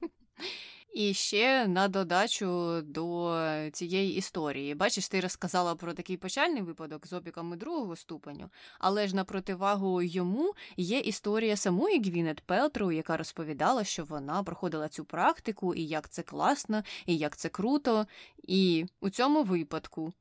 І 0.92 1.14
ще 1.14 1.66
на 1.68 1.88
додачу 1.88 2.80
до 2.82 3.36
цієї 3.72 4.14
історії. 4.14 4.74
Бачиш, 4.74 5.08
ти 5.08 5.20
розказала 5.20 5.74
про 5.74 5.94
такий 5.94 6.16
почальний 6.16 6.62
випадок 6.62 7.06
з 7.06 7.12
опіками 7.12 7.56
другого 7.56 7.96
ступеню, 7.96 8.50
але 8.78 9.08
ж 9.08 9.16
на 9.16 9.24
противагу 9.24 10.02
йому 10.02 10.54
є 10.76 10.98
історія 10.98 11.56
самої 11.56 12.00
Гвінет 12.00 12.40
Пелтру, 12.40 12.92
яка 12.92 13.16
розповідала, 13.16 13.84
що 13.84 14.04
вона 14.04 14.42
проходила 14.42 14.88
цю 14.88 15.04
практику, 15.04 15.74
і 15.74 15.86
як 15.86 16.08
це 16.08 16.22
класно, 16.22 16.82
і 17.06 17.16
як 17.16 17.36
це 17.36 17.48
круто. 17.48 18.06
І 18.42 18.86
у 19.00 19.10
цьому 19.10 19.42
випадку 19.42 20.12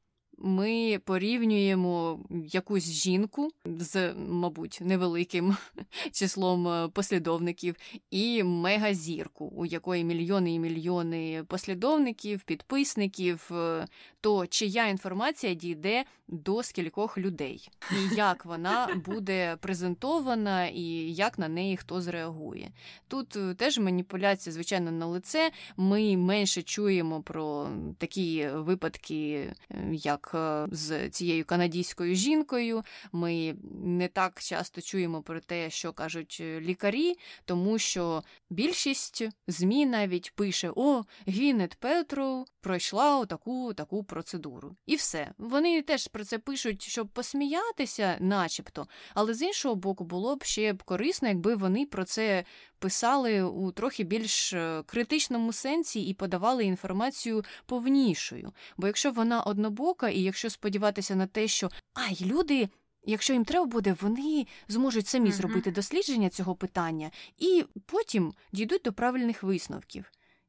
ми 0.43 0.99
порівнюємо 1.05 2.19
якусь 2.29 2.91
жінку 2.91 3.49
з, 3.65 4.13
мабуть, 4.13 4.79
невеликим 4.81 5.57
числом 6.11 6.67
е, 6.67 6.87
послідовників 6.87 7.75
і 8.11 8.43
мегазірку, 8.43 9.45
у 9.45 9.65
якої 9.65 10.03
мільйони 10.03 10.53
і 10.53 10.59
мільйони 10.59 11.43
послідовників, 11.47 12.41
підписників, 12.41 13.49
е, 13.51 13.87
то 14.21 14.47
чия 14.47 14.87
інформація 14.87 15.53
дійде 15.53 16.05
до 16.27 16.63
скількох 16.63 17.17
людей, 17.17 17.69
і 17.91 18.15
як 18.15 18.45
вона 18.45 19.01
буде 19.05 19.57
презентована, 19.61 20.67
і 20.67 20.83
як 21.13 21.39
на 21.39 21.47
неї 21.47 21.77
хто 21.77 22.01
зреагує. 22.01 22.71
Тут 23.07 23.35
е, 23.35 23.53
теж 23.53 23.79
маніпуляція, 23.79 24.53
звичайно, 24.53 24.91
на 24.91 25.05
лице. 25.05 25.51
Ми 25.77 26.17
менше 26.17 26.61
чуємо 26.61 27.21
про 27.21 27.69
такі 27.97 28.47
випадки, 28.47 29.53
як 29.91 30.30
Е, 30.35 30.67
з 30.71 31.09
цією 31.09 31.45
канадійською 31.45 32.15
жінкою. 32.15 32.83
Ми 33.11 33.55
не 33.83 34.07
так 34.07 34.41
часто 34.41 34.81
чуємо 34.81 35.21
про 35.21 35.39
те, 35.39 35.69
що 35.69 35.93
кажуть 35.93 36.37
е, 36.41 36.61
лікарі, 36.61 37.15
тому 37.45 37.79
що 37.79 38.23
більшість 38.49 39.23
ЗМІ 39.47 39.85
навіть 39.85 40.35
пише: 40.35 40.71
О, 40.75 41.03
Гвінет 41.27 41.75
Петру 41.75 42.45
пройшла 42.61 43.25
таку 43.25 43.73
таку 43.73 44.03
процедуру. 44.03 44.75
І 44.85 44.95
все. 44.95 45.31
Вони 45.37 45.81
теж 45.81 46.07
про 46.07 46.23
це 46.23 46.39
пишуть, 46.39 46.81
щоб 46.81 47.07
посміятися, 47.07 48.17
начебто, 48.19 48.87
але 49.13 49.33
з 49.33 49.41
іншого 49.41 49.75
боку, 49.75 50.03
було 50.03 50.35
б 50.35 50.43
ще 50.43 50.73
корисно, 50.85 51.27
якби 51.27 51.55
вони 51.55 51.85
про 51.85 52.03
це 52.03 52.43
писали 52.81 53.41
у 53.43 53.71
трохи 53.71 54.03
більш 54.03 54.53
е, 54.53 54.83
критичному 54.85 55.53
сенсі 55.53 56.01
і 56.01 56.13
подавали 56.13 56.65
інформацію 56.65 57.43
повнішою. 57.65 58.51
Бо 58.77 58.87
якщо 58.87 59.11
вона 59.11 59.41
однобока, 59.41 60.09
і 60.09 60.19
якщо 60.19 60.49
сподіватися 60.49 61.15
на 61.15 61.27
те, 61.27 61.47
що 61.47 61.69
ай, 61.93 62.17
люди. 62.21 62.69
Якщо 63.03 63.33
їм 63.33 63.45
треба 63.45 63.65
буде, 63.65 63.95
вони 64.01 64.47
зможуть 64.67 65.07
самі 65.07 65.29
mm-hmm. 65.29 65.33
зробити 65.33 65.71
дослідження 65.71 66.29
цього 66.29 66.55
питання 66.55 67.11
і 67.37 67.65
потім 67.85 68.33
дійдуть 68.51 68.81
до 68.85 68.93
правильних 68.93 69.43
висновків. 69.43 70.05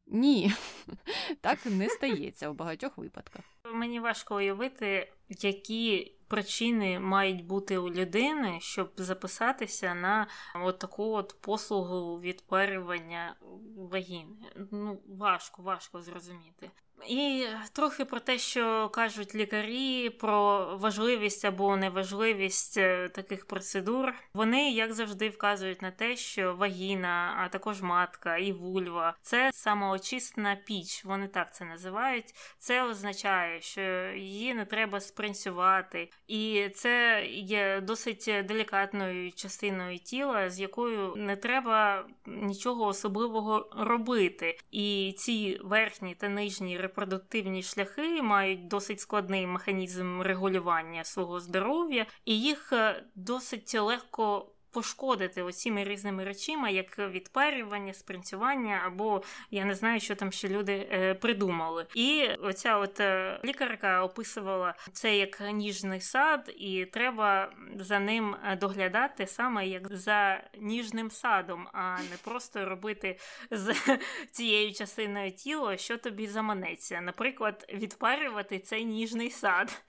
Ні, 0.07 0.53
так 1.41 1.67
не 1.67 1.89
стається 1.89 2.49
у 2.49 2.55
багатьох 2.55 2.99
випадках. 2.99 3.45
Мені 3.75 4.01
важко 4.01 4.37
уявити, 4.37 5.13
які 5.29 6.13
причини 6.33 7.01
мають 7.01 7.45
бути 7.45 7.79
у 7.79 7.91
людини, 7.91 8.59
щоб 8.61 8.93
записатися 8.97 9.95
на 9.95 10.27
от 10.55 10.79
таку 10.79 11.13
от 11.13 11.37
послугу 11.41 12.21
відпарювання 12.21 13.37
вагіни. 13.77 14.37
Ну, 14.71 15.03
важко, 15.07 15.63
важко 15.63 16.01
зрозуміти. 16.03 16.71
І 17.09 17.47
трохи 17.73 18.05
про 18.05 18.21
те, 18.21 18.39
що 18.39 18.89
кажуть 18.89 19.35
лікарі, 19.35 20.11
про 20.11 20.67
важливість 20.77 21.45
або 21.45 21.77
неважливість 21.77 22.77
е, 22.77 23.09
таких 23.09 23.47
процедур. 23.47 24.15
Вони, 24.35 24.71
як 24.71 24.93
завжди, 24.93 25.29
вказують 25.29 25.83
на 25.83 25.91
те, 25.91 26.17
що 26.17 26.55
вагіна, 26.55 27.35
а 27.39 27.49
також 27.49 27.83
матка 27.83 28.37
і 28.37 28.53
вульва 28.53 29.15
це 29.23 29.51
самоочисна 29.53 30.57
піч. 30.57 31.05
Вони 31.05 31.29
так 31.29 31.55
це 31.55 31.65
називають. 31.65 32.35
Це 32.59 32.83
означає, 32.83 33.61
що 33.61 33.81
її 34.17 34.55
не 34.55 34.65
треба 34.65 35.01
спринцювати, 35.01 36.11
і 36.29 36.69
це 36.75 37.27
є 37.33 37.81
досить 37.81 38.31
делікатною 38.47 39.33
частиною 39.33 39.99
тіла, 39.99 40.51
з 40.51 40.61
якою 40.61 41.15
не 41.17 41.37
треба 41.37 42.07
нічого 42.27 42.87
особливого 42.87 43.71
робити. 43.77 44.59
І 44.71 45.15
ці 45.19 45.61
верхні 45.65 46.15
та 46.15 46.29
нижні 46.29 46.79
репродуктивні 46.79 47.63
шляхи 47.63 48.23
мають 48.23 48.69
досить 48.69 49.01
складний 49.01 49.47
механізм 49.47 50.21
регулювання 50.21 51.05
свого 51.05 51.41
здоров'я, 51.41 52.07
і 52.25 52.41
їх 52.41 52.73
е, 52.73 53.05
досить 53.15 53.75
легко 53.75 54.52
пошкодити 54.73 55.43
оціми 55.43 55.85
різними 55.85 56.25
речима, 56.25 56.69
як 56.69 56.99
відпарювання, 56.99 57.95
спринцювання, 57.95 58.83
або 58.87 59.23
я 59.51 59.65
не 59.65 59.75
знаю, 59.75 60.01
що 60.01 60.15
там 60.15 60.33
ще 60.33 60.49
люди 60.49 60.89
е, 60.93 61.15
придумали. 61.15 61.87
І 61.95 62.29
оця 62.43 62.79
от 62.79 63.01
е, 63.01 63.41
лікарка 63.45 64.03
описувала 64.03 64.75
це 64.93 65.17
як 65.17 65.41
ніжний 65.53 66.01
сад, 66.01 66.53
і 66.57 66.85
треба 66.85 67.53
за 67.77 67.99
ним 67.99 68.37
е, 68.45 68.57
доглядати 68.57 69.27
саме 69.27 69.67
як 69.67 69.97
за 69.97 70.41
ніжним 70.59 71.11
садом, 71.11 71.69
а 71.73 71.99
не 72.11 72.17
просто 72.25 72.65
робити 72.65 73.19
з 73.51 73.75
цією 74.31 74.73
частиною 74.73 75.33
тіла, 75.33 75.77
що 75.77 75.97
тобі 75.97 76.27
заманеться. 76.27 77.01
Наприклад, 77.01 77.67
відпарювати 77.75 78.59
цей 78.59 78.85
ніжний 78.85 79.31
сад. 79.31 79.83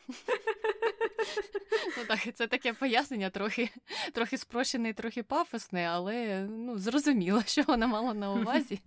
Ну 1.98 2.04
так, 2.08 2.36
це 2.36 2.48
таке 2.48 2.74
пояснення 2.74 3.30
трохи 3.30 3.70
трохи 4.14 4.38
спрощене, 4.38 4.72
трохи 4.93 5.24
пафосне, 5.24 5.89
але 5.91 6.47
ну, 6.49 6.78
зрозуміло, 6.78 7.43
що 7.45 7.63
вона 7.67 7.88
мала 7.88 8.13
на 8.13 8.32
увазі. 8.32 8.80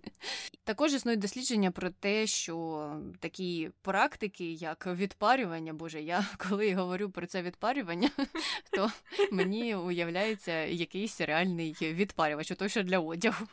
Також 0.63 0.93
існують 0.93 1.19
дослідження 1.19 1.71
про 1.71 1.89
те, 1.89 2.27
що 2.27 2.95
такі 3.19 3.69
практики, 3.81 4.51
як 4.51 4.87
відпарювання, 4.87 5.73
боже, 5.73 6.01
я 6.01 6.25
коли 6.49 6.73
говорю 6.73 7.09
про 7.09 7.27
це 7.27 7.41
відпарювання, 7.41 8.09
то 8.71 8.91
мені 9.31 9.75
уявляється 9.75 10.53
якийсь 10.65 11.21
реальний 11.21 11.77
відпарювач, 11.81 12.51
то 12.57 12.67
що 12.67 12.83
для 12.83 12.99
одягу 12.99 13.47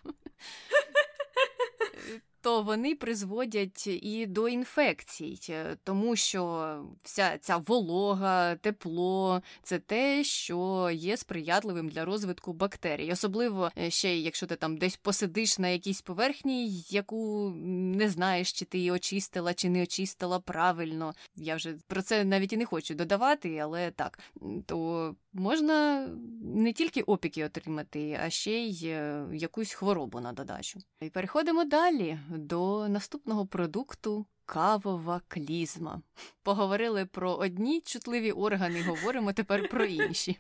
то 2.45 2.63
вони 2.63 2.95
призводять 2.95 3.87
і 3.87 4.27
до 4.27 4.49
інфекцій, 4.49 5.39
е, 5.51 5.77
тому 5.85 6.17
що 6.17 6.85
вся 7.03 7.39
ця 7.39 7.57
волога, 7.57 8.57
тепло 8.57 9.43
це 9.63 9.79
те, 9.79 10.25
що 10.25 10.91
є 10.93 11.17
сприятливим 11.17 11.89
для 11.89 12.05
розвитку 12.05 12.53
бактерій, 12.53 13.13
особливо 13.13 13.71
е, 13.79 13.91
ще 13.91 14.17
якщо 14.17 14.47
ти 14.47 14.57
там 14.57 14.77
десь 14.77 14.97
посидиш 14.97 15.59
на 15.59 15.69
якійсь 15.69 16.03
поверхні, 16.03 16.85
яку 16.89 17.51
не 17.67 18.09
знаєш, 18.09 18.53
чи 18.53 18.65
ти 18.65 18.79
її 18.79 18.91
очистила, 18.91 19.55
чи 19.55 19.69
не 19.69 19.83
очистила 19.83 20.41
правильно. 20.41 21.15
Я 21.37 21.57
вже 21.57 21.75
про 21.87 22.03
це 22.03 22.25
навіть 22.25 22.53
і 22.53 22.57
не 22.57 22.67
хочу 22.67 22.95
додавати, 22.95 23.59
але 23.59 23.91
так 23.91 24.19
то 24.67 25.15
можна 25.35 26.09
не 26.43 26.73
тільки 26.73 27.03
опіки 27.03 27.45
отримати, 27.45 28.21
а 28.23 28.31
ще 28.31 28.53
й 28.53 28.87
е, 28.87 29.27
якусь 29.33 29.73
хворобу 29.73 30.21
на 30.21 30.33
додачу. 30.33 30.81
І 31.01 31.11
переходимо 31.11 31.65
далі 31.65 32.19
до 32.29 32.89
наступного 32.89 33.47
продукту. 33.47 34.27
Кавова 34.47 35.21
клізма. 35.29 36.03
Поговорили 36.43 37.07
про 37.07 37.33
одні 37.33 37.81
чутливі 37.81 38.33
органи, 38.33 38.83
говоримо 38.83 39.33
тепер 39.33 39.69
про 39.69 39.85
інші. 39.85 40.39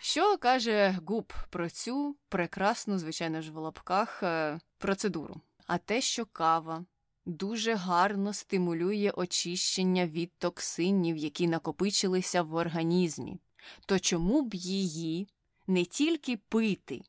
Що 0.00 0.38
каже 0.38 0.98
Губ 1.06 1.32
про 1.50 1.70
цю 1.70 2.16
прекрасну, 2.28 2.98
звичайно 2.98 3.42
ж, 3.42 3.52
в 3.52 3.56
лапках 3.56 4.22
е, 4.22 4.58
процедуру? 4.78 5.40
А 5.66 5.78
те, 5.78 6.00
що 6.00 6.26
кава 6.26 6.84
дуже 7.26 7.74
гарно 7.74 8.32
стимулює 8.32 9.12
очищення 9.16 10.06
від 10.06 10.32
токсинів, 10.38 11.16
які 11.16 11.48
накопичилися 11.48 12.42
в 12.42 12.54
організмі, 12.54 13.38
то 13.86 13.98
чому 13.98 14.42
б 14.42 14.54
її 14.54 15.28
не 15.66 15.84
тільки 15.84 16.36
пити, 16.36 17.00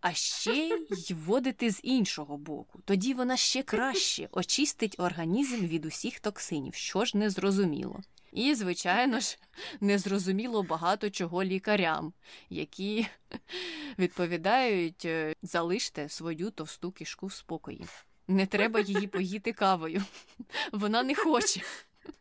а 0.00 0.12
ще 0.12 0.54
й 0.54 1.14
вводити 1.14 1.70
з 1.70 1.80
іншого 1.82 2.36
боку? 2.36 2.80
Тоді 2.84 3.14
вона 3.14 3.36
ще 3.36 3.62
краще 3.62 4.28
очистить 4.32 4.94
організм 4.98 5.66
від 5.66 5.86
усіх 5.86 6.20
токсинів, 6.20 6.74
що 6.74 7.04
ж 7.04 7.18
не 7.18 7.30
зрозуміло. 7.30 8.00
І, 8.32 8.54
звичайно 8.54 9.20
ж, 9.20 9.38
незрозуміло 9.80 10.62
багато 10.62 11.10
чого 11.10 11.44
лікарям, 11.44 12.12
які 12.50 13.06
відповідають 13.98 15.04
е, 15.04 15.34
залиште 15.42 16.08
свою 16.08 16.50
товсту 16.50 16.92
кишку 16.92 17.26
в 17.26 17.32
спокої. 17.32 17.84
Не 18.28 18.46
треба 18.46 18.80
її 18.80 19.06
поїти 19.06 19.52
кавою. 19.52 20.04
Вона 20.72 21.02
не 21.02 21.14
хоче. 21.14 21.60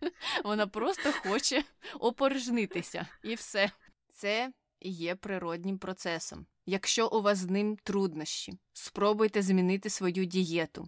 Вона 0.44 0.68
просто 0.68 1.12
хоче 1.12 1.64
опорожнитися. 2.00 3.08
І 3.24 3.36
все. 3.36 3.72
Це 4.14 4.52
є 4.82 5.16
природнім 5.16 5.78
процесом. 5.78 6.46
Якщо 6.66 7.08
у 7.08 7.22
вас 7.22 7.38
з 7.38 7.46
ним 7.46 7.78
труднощі, 7.84 8.54
спробуйте 8.74 9.42
змінити 9.42 9.90
свою 9.90 10.26
дієту. 10.26 10.88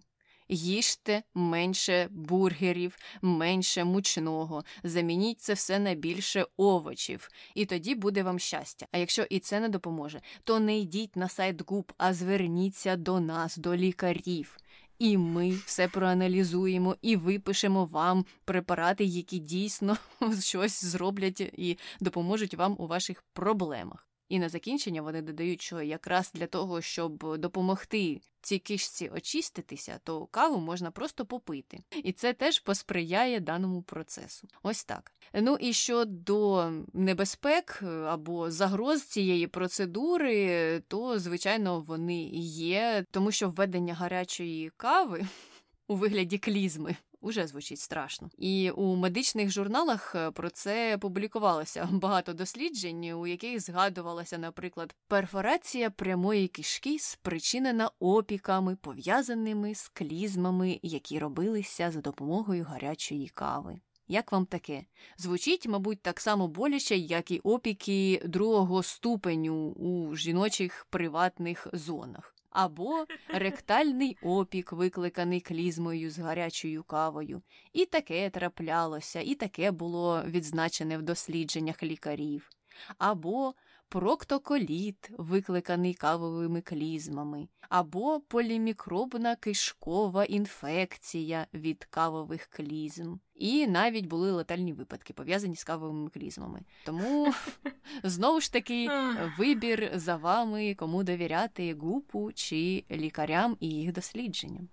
Їжте 0.51 1.23
менше 1.33 2.07
бургерів, 2.11 2.97
менше 3.21 3.83
мучного, 3.83 4.63
замініть 4.83 5.41
це 5.41 5.53
все 5.53 5.79
на 5.79 5.93
більше 5.93 6.45
овочів, 6.57 7.29
і 7.55 7.65
тоді 7.65 7.95
буде 7.95 8.23
вам 8.23 8.39
щастя. 8.39 8.87
А 8.91 8.97
якщо 8.97 9.23
і 9.29 9.39
це 9.39 9.59
не 9.59 9.69
допоможе, 9.69 10.21
то 10.43 10.59
не 10.59 10.79
йдіть 10.79 11.15
на 11.15 11.29
сайт 11.29 11.69
ГУП, 11.69 11.91
а 11.97 12.13
зверніться 12.13 12.95
до 12.95 13.19
нас, 13.19 13.57
до 13.57 13.75
лікарів. 13.75 14.57
І 14.99 15.17
ми 15.17 15.51
все 15.51 15.87
проаналізуємо 15.87 16.95
і 17.01 17.15
випишемо 17.15 17.85
вам 17.85 18.25
препарати, 18.45 19.03
які 19.03 19.39
дійсно 19.39 19.97
щось 20.41 20.85
зроблять 20.85 21.41
і 21.41 21.77
допоможуть 21.99 22.53
вам 22.53 22.75
у 22.79 22.87
ваших 22.87 23.23
проблемах. 23.33 24.08
І 24.29 24.39
на 24.39 24.49
закінчення 24.49 25.01
вони 25.01 25.21
додають, 25.21 25.61
що 25.61 25.81
якраз 25.81 26.31
для 26.33 26.47
того, 26.47 26.81
щоб 26.81 27.37
допомогти 27.37 28.21
цій 28.41 28.59
кишці 28.59 29.09
очиститися, 29.15 29.99
то 30.03 30.25
каву 30.25 30.57
можна 30.59 30.91
просто 30.91 31.25
попити. 31.25 31.79
І 32.03 32.11
це 32.11 32.33
теж 32.33 32.59
посприяє 32.59 33.39
даному 33.39 33.81
процесу. 33.81 34.47
Ось 34.63 34.83
так. 34.83 35.11
Ну 35.33 35.57
і 35.59 35.73
щодо 35.73 36.71
небезпек 36.93 37.83
або 38.07 38.51
загроз 38.51 39.03
цієї 39.03 39.47
процедури, 39.47 40.79
то 40.87 41.19
звичайно 41.19 41.79
вони 41.79 42.23
є, 42.43 43.05
тому 43.11 43.31
що 43.31 43.49
введення 43.49 43.93
гарячої 43.93 44.71
кави 44.77 45.25
у 45.87 45.95
вигляді 45.95 46.37
клізми 46.37 46.95
уже 47.21 47.47
звучить 47.47 47.79
страшно. 47.79 48.29
І 48.37 48.71
у 48.71 48.95
медичних 48.95 49.51
журналах 49.51 50.15
е, 50.15 50.31
про 50.31 50.49
це 50.49 50.97
публікувалося 50.97 51.89
багато 51.91 52.33
досліджень, 52.33 53.11
у 53.11 53.27
яких 53.27 53.59
згадувалася, 53.59 54.37
наприклад, 54.37 54.95
перфорація 55.07 55.89
прямої 55.89 56.47
кишки, 56.47 56.99
спричинена 56.99 57.91
опіками, 57.99 58.75
пов'язаними 58.75 59.75
з 59.75 59.87
клізмами, 59.87 60.79
які 60.83 61.19
робилися 61.19 61.91
за 61.91 62.01
допомогою 62.01 62.63
гарячої 62.63 63.27
кави. 63.27 63.79
Як 64.07 64.31
вам 64.31 64.45
таке? 64.45 64.85
Звучить, 65.17 65.67
мабуть, 65.67 66.01
так 66.01 66.19
само 66.19 66.47
боляче, 66.47 66.97
як 66.97 67.31
і 67.31 67.39
опіки 67.39 68.21
другого 68.25 68.83
ступеню 68.83 69.69
у 69.69 70.15
жіночих 70.15 70.87
приватних 70.89 71.67
зонах 71.73 72.35
або 72.49 73.05
ректальний 73.27 74.17
опік, 74.21 74.71
викликаний 74.71 75.41
клізмою 75.41 76.11
з 76.11 76.19
гарячою 76.19 76.83
кавою. 76.83 77.41
І 77.73 77.85
таке 77.85 78.29
траплялося, 78.29 79.21
і 79.21 79.35
таке 79.35 79.71
було 79.71 80.23
відзначене 80.25 80.97
в 80.97 81.01
дослідженнях 81.01 81.83
лікарів, 81.83 82.49
або 82.97 83.53
проктоколіт, 83.89 85.11
викликаний 85.17 85.93
кавовими 85.93 86.61
клізмами, 86.61 87.47
або 87.69 88.19
полімікробна 88.19 89.35
кишкова 89.35 90.25
інфекція 90.25 91.47
від 91.53 91.83
кавових 91.83 92.47
клізм. 92.47 93.15
І 93.35 93.67
навіть 93.67 94.05
були 94.05 94.31
летальні 94.31 94.73
випадки, 94.73 95.13
пов'язані 95.13 95.55
з 95.55 95.63
кавовими 95.63 96.09
клізмами. 96.09 96.61
Тому 96.85 97.33
знову 98.03 98.41
ж 98.41 98.53
таки 98.53 98.89
вибір 99.37 99.91
за 99.95 100.15
вами, 100.15 100.75
кому 100.75 101.03
довіряти 101.03 101.73
гупу 101.73 102.31
чи 102.33 102.83
лікарям 102.91 103.57
і 103.59 103.67
їх 103.67 103.93
дослідженням. 103.93 104.69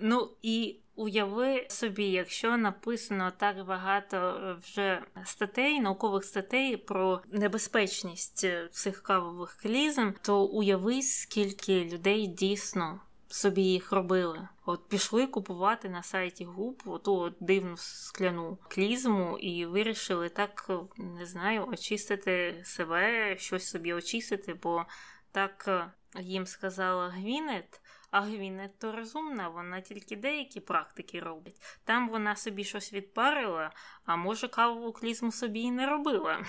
Ну 0.00 0.30
і 0.42 0.80
уяви 0.98 1.66
собі, 1.70 2.04
якщо 2.04 2.56
написано 2.56 3.32
так 3.36 3.66
багато 3.66 4.16
е, 4.16 4.56
вже 4.62 5.02
статей, 5.24 5.80
наукових 5.80 6.24
статей 6.24 6.76
про 6.76 7.22
небезпечність 7.32 8.44
е, 8.44 8.68
цих 8.72 9.02
кавових 9.02 9.58
клізм, 9.62 10.10
то 10.22 10.44
уяви, 10.44 11.02
скільки 11.02 11.84
людей 11.84 12.26
дійсно. 12.26 13.00
Собі 13.30 13.62
їх 13.62 13.92
робили. 13.92 14.48
От 14.66 14.88
пішли 14.88 15.26
купувати 15.26 15.88
на 15.88 16.02
сайті 16.02 16.44
губ 16.44 17.02
ту 17.04 17.34
дивну 17.40 17.76
скляну 17.76 18.58
клізму 18.68 19.38
і 19.38 19.66
вирішили 19.66 20.28
так, 20.28 20.70
не 20.96 21.26
знаю, 21.26 21.66
очистити 21.72 22.62
себе, 22.64 23.36
щось 23.38 23.70
собі 23.70 23.92
очистити, 23.92 24.54
бо 24.54 24.84
так 25.32 25.64
е, 25.68 25.92
їм 26.20 26.46
сказала 26.46 27.08
Гвінет. 27.08 27.80
А 28.10 28.20
Гвінет 28.20 28.78
то 28.78 28.92
розумна, 28.92 29.48
вона 29.48 29.80
тільки 29.80 30.16
деякі 30.16 30.60
практики 30.60 31.20
робить. 31.20 31.60
Там 31.84 32.08
вона 32.08 32.36
собі 32.36 32.64
щось 32.64 32.92
відпарила, 32.92 33.70
а 34.04 34.16
може 34.16 34.48
кавову 34.48 34.92
клізму 34.92 35.32
собі 35.32 35.60
і 35.60 35.70
не 35.70 35.86
робила. 35.86 36.44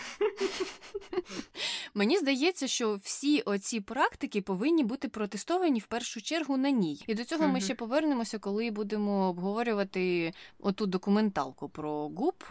Мені 1.94 2.18
здається, 2.18 2.68
що 2.68 2.96
всі 2.96 3.42
оці 3.42 3.82
практики 3.82 4.42
повинні 4.42 4.84
бути 4.84 5.10
протестовані 5.10 5.80
в 5.80 5.86
першу 5.86 6.22
чергу 6.22 6.58
на 6.58 6.70
ній. 6.70 7.04
І 7.08 7.14
до 7.14 7.26
цього 7.26 7.48
ми 7.48 7.62
ще 7.62 7.76
повернемося, 7.76 8.40
коли 8.40 8.72
будемо 8.72 9.30
обговорювати 9.30 10.34
оту 10.60 10.86
документалку 10.86 11.70
про 11.70 12.10
ГУП 12.10 12.44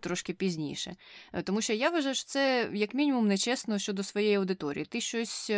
трошки 0.00 0.32
пізніше. 0.32 0.96
Е, 1.32 1.42
тому 1.42 1.60
що 1.60 1.72
я 1.72 1.90
вважаю, 1.90 2.14
що 2.14 2.24
це 2.24 2.70
як 2.72 2.94
мінімум 2.94 3.28
нечесно 3.28 3.78
щодо 3.78 4.02
своєї 4.02 4.34
аудиторії. 4.34 4.84
Ти 4.84 5.00
щось. 5.00 5.52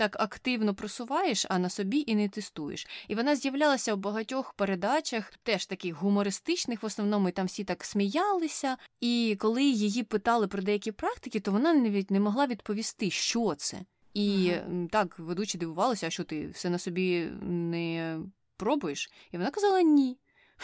Так 0.00 0.16
активно 0.20 0.74
просуваєш, 0.74 1.46
а 1.48 1.58
на 1.58 1.68
собі 1.68 2.04
і 2.06 2.14
не 2.14 2.28
тестуєш. 2.28 2.86
І 3.08 3.14
вона 3.14 3.36
з'являлася 3.36 3.94
в 3.94 3.98
багатьох 3.98 4.52
передачах, 4.52 5.32
теж 5.42 5.66
таких 5.66 5.94
гумористичних, 5.94 6.82
в 6.82 6.86
основному 6.86 7.28
і 7.28 7.32
там 7.32 7.46
всі 7.46 7.64
так 7.64 7.84
сміялися. 7.84 8.76
І 9.00 9.36
коли 9.40 9.64
її 9.64 10.02
питали 10.02 10.48
про 10.48 10.62
деякі 10.62 10.92
практики, 10.92 11.40
то 11.40 11.52
вона 11.52 11.74
навіть 11.74 12.10
не 12.10 12.20
могла 12.20 12.46
відповісти, 12.46 13.10
що 13.10 13.54
це. 13.54 13.80
І 14.14 14.50
ага. 14.50 14.86
так 14.90 15.18
ведучі 15.18 15.58
дивувалися, 15.58 16.06
а 16.06 16.10
що 16.10 16.24
ти 16.24 16.48
все 16.48 16.70
на 16.70 16.78
собі 16.78 17.28
не 17.42 18.18
пробуєш? 18.56 19.10
І 19.32 19.36
вона 19.36 19.50
казала 19.50 19.82
ні. 19.82 20.18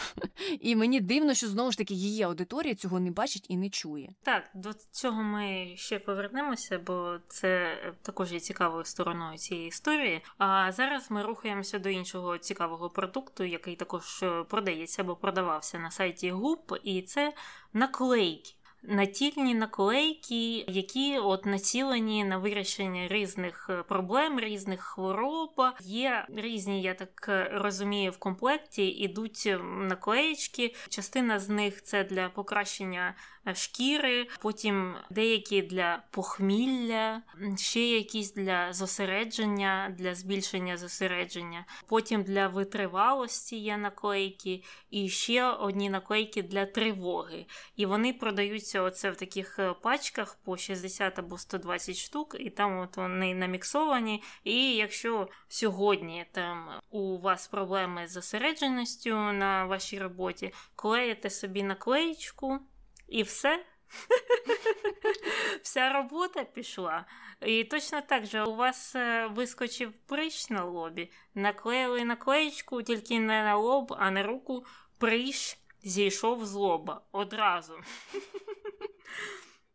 І 0.59 0.75
мені 0.75 1.01
дивно, 1.01 1.33
що 1.33 1.47
знову 1.47 1.71
ж 1.71 1.77
таки 1.77 1.93
її 1.93 2.23
аудиторія 2.23 2.75
цього 2.75 2.99
не 2.99 3.11
бачить 3.11 3.45
і 3.49 3.57
не 3.57 3.69
чує. 3.69 4.09
Так, 4.23 4.49
до 4.53 4.73
цього 4.73 5.23
ми 5.23 5.73
ще 5.75 5.99
повернемося, 5.99 6.79
бо 6.79 7.17
це 7.27 7.77
також 8.01 8.33
є 8.33 8.39
цікавою 8.39 8.85
стороною 8.85 9.37
цієї 9.37 9.67
історії. 9.67 10.21
А 10.37 10.71
зараз 10.71 11.11
ми 11.11 11.23
рухаємося 11.23 11.79
до 11.79 11.89
іншого 11.89 12.37
цікавого 12.37 12.89
продукту, 12.89 13.43
який 13.43 13.75
також 13.75 14.25
продається 14.49 15.01
або 15.01 15.15
продавався 15.15 15.79
на 15.79 15.91
сайті 15.91 16.31
ГУП, 16.31 16.73
і 16.83 17.01
це 17.01 17.33
наклейки 17.73 18.56
натільні 18.87 19.55
наклейки, 19.55 20.65
які 20.67 21.17
от 21.17 21.45
націлені 21.45 22.23
на 22.23 22.37
вирішення 22.37 23.07
різних 23.07 23.67
е, 23.69 23.83
проблем, 23.83 24.39
різних 24.39 24.81
хвороб. 24.81 25.61
Є 25.81 26.25
різні, 26.35 26.81
я 26.81 26.93
так 26.93 27.25
е, 27.29 27.49
розумію, 27.53 28.11
в 28.11 28.17
комплекті 28.17 28.87
ідуть 28.87 29.55
наклеєчки. 29.63 30.75
Частина 30.89 31.39
з 31.39 31.49
них 31.49 31.83
це 31.83 32.03
для 32.03 32.29
покращення 32.29 33.15
Е, 33.47 33.55
шкіри, 33.55 34.27
потім 34.39 34.95
деякі 35.09 35.61
для 35.61 36.03
похмілля, 36.11 37.21
ще 37.57 37.81
якісь 37.81 38.33
для 38.33 38.73
зосередження, 38.73 39.95
для 39.97 40.15
збільшення 40.15 40.77
зосередження, 40.77 41.65
потім 41.87 42.23
для 42.23 42.47
витривалості 42.47 43.57
є 43.57 43.77
наклейки, 43.77 44.63
і 44.91 45.09
ще 45.09 45.45
одні 45.45 45.89
наклейки 45.89 46.43
для 46.43 46.65
тривоги. 46.65 47.45
І 47.75 47.85
вони 47.85 48.13
продаються 48.13 48.76
оце 48.79 49.11
в 49.11 49.15
таких 49.15 49.59
е, 49.59 49.73
пачках 49.73 50.35
по 50.43 50.57
60 50.57 51.19
або 51.19 51.37
120 51.37 51.97
штук, 51.97 52.35
і 52.39 52.49
там 52.49 52.79
от 52.79 52.97
вони 52.97 53.35
наміксовані. 53.35 54.23
І 54.43 54.75
якщо 54.75 55.27
сьогодні 55.47 56.25
там 56.31 56.69
у 56.89 57.17
вас 57.17 57.47
проблеми 57.47 58.07
з 58.07 58.11
зосередженістю 58.11 59.15
на 59.15 59.65
вашій 59.65 59.99
роботі, 59.99 60.53
клеїте 60.75 61.29
собі 61.29 61.63
наклеєчку. 61.63 62.59
І 63.07 63.23
все, 63.23 63.65
Вся 65.61 65.93
робота 65.93 66.43
пішла. 66.43 67.05
І 67.41 67.63
точно 67.63 68.01
так 68.01 68.25
же 68.25 68.43
у 68.43 68.55
вас 68.55 68.95
е, 68.95 69.27
вискочив 69.27 69.93
прищ 69.93 70.49
на 70.49 70.63
лобі, 70.63 71.11
наклеїли 71.35 72.05
наклеєчку 72.05 72.81
тільки 72.83 73.19
не 73.19 73.43
на 73.43 73.55
лоб, 73.55 73.95
а 73.99 74.11
на 74.11 74.23
руку 74.23 74.65
прищ 74.97 75.57
зійшов 75.83 76.45
з 76.45 76.53
лоба 76.53 77.01
одразу. 77.11 77.73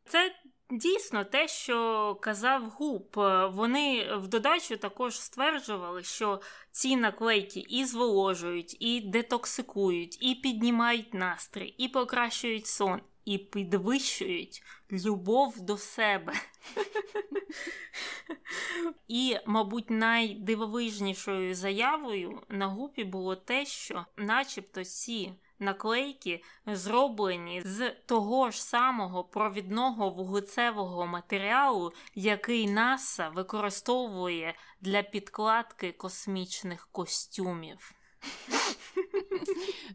Це 0.05 0.35
дійсно 0.71 1.25
те, 1.25 1.49
що 1.49 2.19
казав 2.21 2.71
Губ. 2.71 3.11
Вони 3.53 4.17
в 4.17 4.29
додачу 4.29 4.77
також 4.77 5.21
стверджували, 5.21 6.03
що 6.03 6.41
ці 6.71 6.97
наклейки 6.97 7.65
і 7.69 7.85
зволожують, 7.85 8.77
і 8.81 9.01
детоксикують, 9.01 10.19
і 10.21 10.35
піднімають 10.35 11.15
настрій, 11.15 11.75
і 11.79 11.89
покращують 11.89 12.67
сон, 12.67 13.01
і 13.25 13.39
підвищують 13.39 14.63
любов 14.93 15.61
до 15.61 15.77
себе. 15.77 16.33
І, 19.09 19.37
мабуть, 19.47 19.91
найдивовижнішою 19.91 21.55
заявою 21.55 22.43
на 22.49 22.67
гупі 22.67 23.05
було 23.05 23.37
те, 23.37 23.67
що, 23.67 24.07
начебто, 24.17 24.85
ці 24.85 25.33
наклейки 25.63 26.43
зроблені 26.67 27.63
з 27.65 27.91
того 27.91 28.51
ж 28.51 28.65
самого 28.65 29.25
провідного 29.25 30.11
вуглецевого 30.11 31.07
матеріалу, 31.07 31.93
який 32.15 32.71
НАСА 32.71 33.29
використовує 33.29 34.55
для 34.81 35.03
підкладки 35.03 35.93
космічних 35.93 36.89
костюмів. 36.93 37.95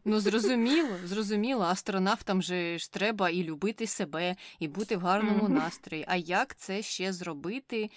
Ну, 0.06 0.20
зрозуміло, 0.20 0.90
зрозуміло, 1.06 1.64
астронавтам 1.64 2.42
же 2.42 2.78
ж 2.78 2.92
треба 2.92 3.30
і 3.30 3.44
любити 3.44 3.88
себе, 3.88 4.36
і 4.60 4.68
бути 4.68 4.98
в 4.98 5.02
гарному 5.02 5.50
настрої. 5.50 6.06
А 6.08 6.16
як 6.16 6.56
це 6.56 6.82
ще 6.82 7.14
зробити, 7.14 7.90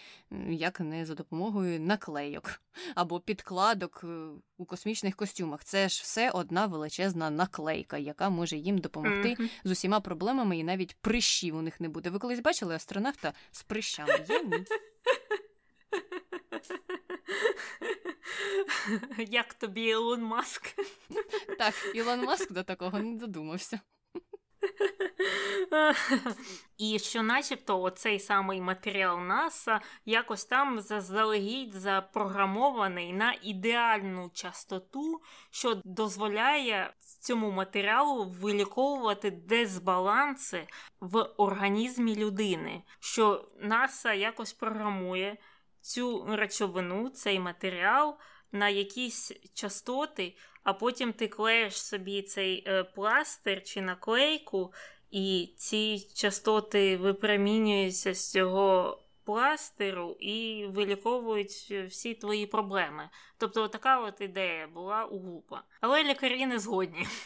як 0.48 0.80
не 0.80 1.06
за 1.06 1.14
допомогою 1.14 1.80
наклейок 1.80 2.60
або 2.94 3.20
підкладок 3.20 4.00
е, 4.04 4.28
у 4.58 4.64
космічних 4.64 5.16
костюмах? 5.16 5.64
Це 5.64 5.88
ж 5.88 6.02
все 6.02 6.30
одна 6.30 6.66
величезна 6.66 7.30
наклейка, 7.30 7.98
яка 7.98 8.30
може 8.30 8.56
їм 8.56 8.78
допомогти 8.78 9.36
з 9.64 9.70
усіма 9.70 10.00
проблемами, 10.00 10.58
і 10.58 10.64
навіть 10.64 10.96
прищів 11.00 11.56
у 11.56 11.62
них 11.62 11.80
не 11.80 11.88
буде. 11.88 12.10
Ви 12.10 12.18
колись 12.18 12.40
бачили 12.40 12.74
астронавта 12.74 13.32
з 13.50 13.62
прищами? 13.62 14.24
Є 14.28 14.42
ні. 14.42 14.64
Як 19.18 19.54
тобі 19.54 19.82
Ілон 19.82 20.22
Маск? 20.22 20.76
Так, 21.58 21.74
Ілон 21.94 22.24
Маск 22.24 22.52
до 22.52 22.62
такого 22.62 22.98
не 22.98 23.16
додумався. 23.16 23.80
І 26.78 26.98
що, 26.98 27.22
начебто, 27.22 27.82
оцей 27.82 28.18
самий 28.18 28.60
матеріал 28.60 29.18
НАСА 29.18 29.80
якось 30.04 30.44
там 30.44 30.80
заздалегідь 30.80 31.74
запрограмований 31.74 33.12
на 33.12 33.36
ідеальну 33.42 34.30
частоту, 34.34 35.20
що 35.50 35.80
дозволяє 35.84 36.94
цьому 37.20 37.50
матеріалу 37.50 38.24
виліковувати 38.24 39.30
дезбаланси 39.30 40.66
в 41.00 41.22
організмі 41.22 42.16
людини, 42.16 42.82
що 43.00 43.48
НАСА 43.60 44.12
якось 44.12 44.52
програмує 44.52 45.36
цю 45.80 46.26
речовину, 46.28 47.08
цей 47.08 47.40
матеріал 47.40 48.16
на 48.52 48.68
якісь 48.68 49.32
частоти, 49.54 50.36
а 50.62 50.72
потім 50.72 51.12
ти 51.12 51.28
клеїш 51.28 51.82
собі 51.82 52.22
цей 52.22 52.64
е, 52.66 52.84
пластир 52.84 53.62
чи 53.62 53.82
наклейку, 53.82 54.72
і 55.10 55.54
ці 55.56 55.98
частоти 56.14 56.96
випромінюються 56.96 58.14
з 58.14 58.30
цього 58.30 58.98
пластиру 59.24 60.16
і 60.20 60.66
виліковують 60.66 61.50
всі 61.88 62.14
твої 62.14 62.46
проблеми. 62.46 63.10
Тобто, 63.38 63.68
така 63.68 64.00
от 64.00 64.20
ідея 64.20 64.66
була 64.66 65.04
у 65.04 65.18
гупа. 65.18 65.62
Але 65.80 66.04
лікарі 66.04 66.46
не 66.46 66.58
згодні. 66.58 67.06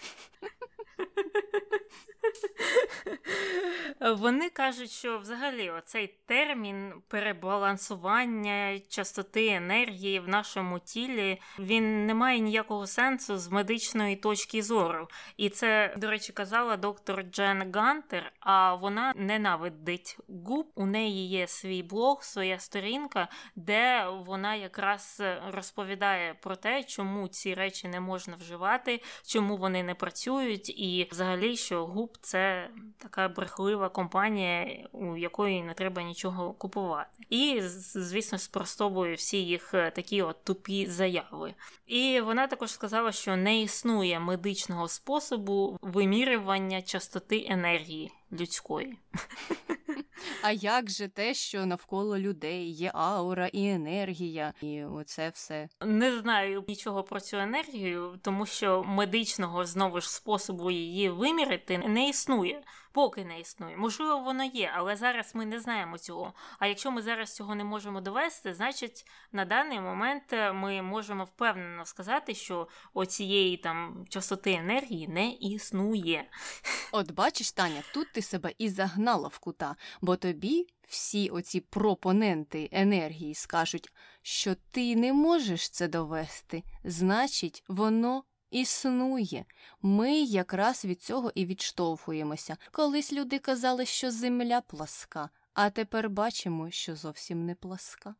Вони 4.16 4.50
кажуть, 4.50 4.90
що 4.90 5.18
взагалі 5.18 5.70
оцей 5.70 6.14
термін 6.26 6.92
перебалансування 7.08 8.80
частоти 8.88 9.46
енергії 9.46 10.20
в 10.20 10.28
нашому 10.28 10.78
тілі 10.78 11.40
він 11.58 12.06
не 12.06 12.14
має 12.14 12.38
ніякого 12.38 12.86
сенсу 12.86 13.38
з 13.38 13.48
медичної 13.48 14.16
точки 14.16 14.62
зору. 14.62 15.08
І 15.36 15.48
це, 15.48 15.94
до 15.96 16.10
речі, 16.10 16.32
казала 16.32 16.76
доктор 16.76 17.22
Джен 17.22 17.72
Гантер. 17.74 18.32
А 18.40 18.74
вона 18.74 19.12
ненавидить 19.16 20.18
губ. 20.28 20.70
У 20.74 20.86
неї 20.86 21.28
є 21.28 21.46
свій 21.46 21.82
блог, 21.82 22.22
своя 22.22 22.58
сторінка, 22.58 23.28
де 23.56 24.08
вона 24.26 24.54
якраз 24.54 25.22
розповідає 25.48 26.34
про 26.34 26.56
те, 26.56 26.84
чому 26.84 27.28
ці 27.28 27.54
речі 27.54 27.88
не 27.88 28.00
можна 28.00 28.36
вживати, 28.36 29.02
чому 29.26 29.56
вони 29.56 29.82
не 29.82 29.94
працюють, 29.94 30.68
і 30.68 31.08
взагалі, 31.10 31.56
що 31.56 31.83
губ 31.86 32.18
це 32.20 32.70
така 32.98 33.28
брехлива 33.28 33.88
компанія, 33.88 34.88
у 34.92 35.16
якої 35.16 35.62
не 35.62 35.74
треба 35.74 36.02
нічого 36.02 36.52
купувати. 36.52 37.10
І, 37.30 37.60
звісно, 37.62 38.38
спростовує 38.38 39.14
всі 39.14 39.44
їх 39.44 39.74
е, 39.74 39.90
такі 39.90 40.22
от 40.22 40.44
тупі 40.44 40.86
заяви. 40.86 41.54
І 41.86 42.20
вона 42.20 42.46
також 42.46 42.70
сказала, 42.70 43.12
що 43.12 43.36
не 43.36 43.60
існує 43.60 44.20
медичного 44.20 44.88
способу 44.88 45.78
вимірювання 45.82 46.82
частоти 46.82 47.46
енергії 47.48 48.12
людської. 48.32 48.98
А 50.42 50.50
як 50.50 50.90
же 50.90 51.08
те, 51.08 51.34
що 51.34 51.66
навколо 51.66 52.18
людей 52.18 52.70
є 52.70 52.90
аура 52.94 53.46
і 53.46 53.68
енергія, 53.68 54.52
і 54.60 54.84
оце 54.84 55.28
все? 55.28 55.68
Не 55.80 56.18
знаю 56.18 56.64
нічого 56.68 57.02
про 57.02 57.20
цю 57.20 57.36
енергію, 57.36 58.18
тому 58.22 58.46
що 58.46 58.84
медичного 58.84 59.66
знову 59.66 60.00
ж 60.00 60.10
способу 60.10 60.70
її 60.70 61.08
вимірити 61.08 61.78
не 61.78 62.08
існує 62.08 62.62
поки 62.94 63.24
не 63.24 63.40
існує. 63.40 63.76
Можливо, 63.76 64.18
воно 64.18 64.44
є, 64.44 64.72
але 64.74 64.96
зараз 64.96 65.34
ми 65.34 65.46
не 65.46 65.60
знаємо 65.60 65.98
цього. 65.98 66.32
А 66.58 66.66
якщо 66.66 66.90
ми 66.90 67.02
зараз 67.02 67.34
цього 67.34 67.54
не 67.54 67.64
можемо 67.64 68.00
довести, 68.00 68.54
значить 68.54 69.06
на 69.32 69.44
даний 69.44 69.80
момент 69.80 70.32
е, 70.32 70.52
ми 70.52 70.82
можемо 70.82 71.24
впевнено 71.24 71.86
сказати, 71.86 72.34
що 72.34 72.68
оцієї 72.94 73.56
там 73.56 74.04
частоти 74.08 74.52
енергії 74.52 75.08
не 75.08 75.30
існує. 75.30 76.30
От 76.92 77.12
бачиш, 77.12 77.52
Таня, 77.52 77.82
тут 77.94 78.12
ти 78.12 78.22
себе 78.22 78.52
і 78.58 78.68
загнала 78.68 79.28
в 79.28 79.38
кута, 79.38 79.76
бо 80.04 80.16
тобі. 80.16 80.66
Всі 80.88 81.28
оці 81.28 81.60
пропоненти 81.60 82.68
енергії 82.72 83.34
скажуть, 83.34 83.92
що 84.22 84.54
ти 84.70 84.96
не 84.96 85.12
можеш 85.12 85.68
це 85.68 85.88
довести, 85.88 86.62
значить, 86.84 87.64
воно 87.68 88.24
існує. 88.50 89.44
Ми 89.82 90.12
якраз 90.20 90.84
від 90.84 91.02
цього 91.02 91.32
і 91.34 91.46
відштовхуємося. 91.46 92.56
Колись 92.72 93.12
люди 93.12 93.38
казали, 93.38 93.86
що 93.86 94.10
земля 94.10 94.60
пласка, 94.60 95.30
а 95.54 95.70
тепер 95.70 96.10
бачимо, 96.10 96.70
що 96.70 96.96
зовсім 96.96 97.46
не 97.46 97.54
пласка. 97.54 98.14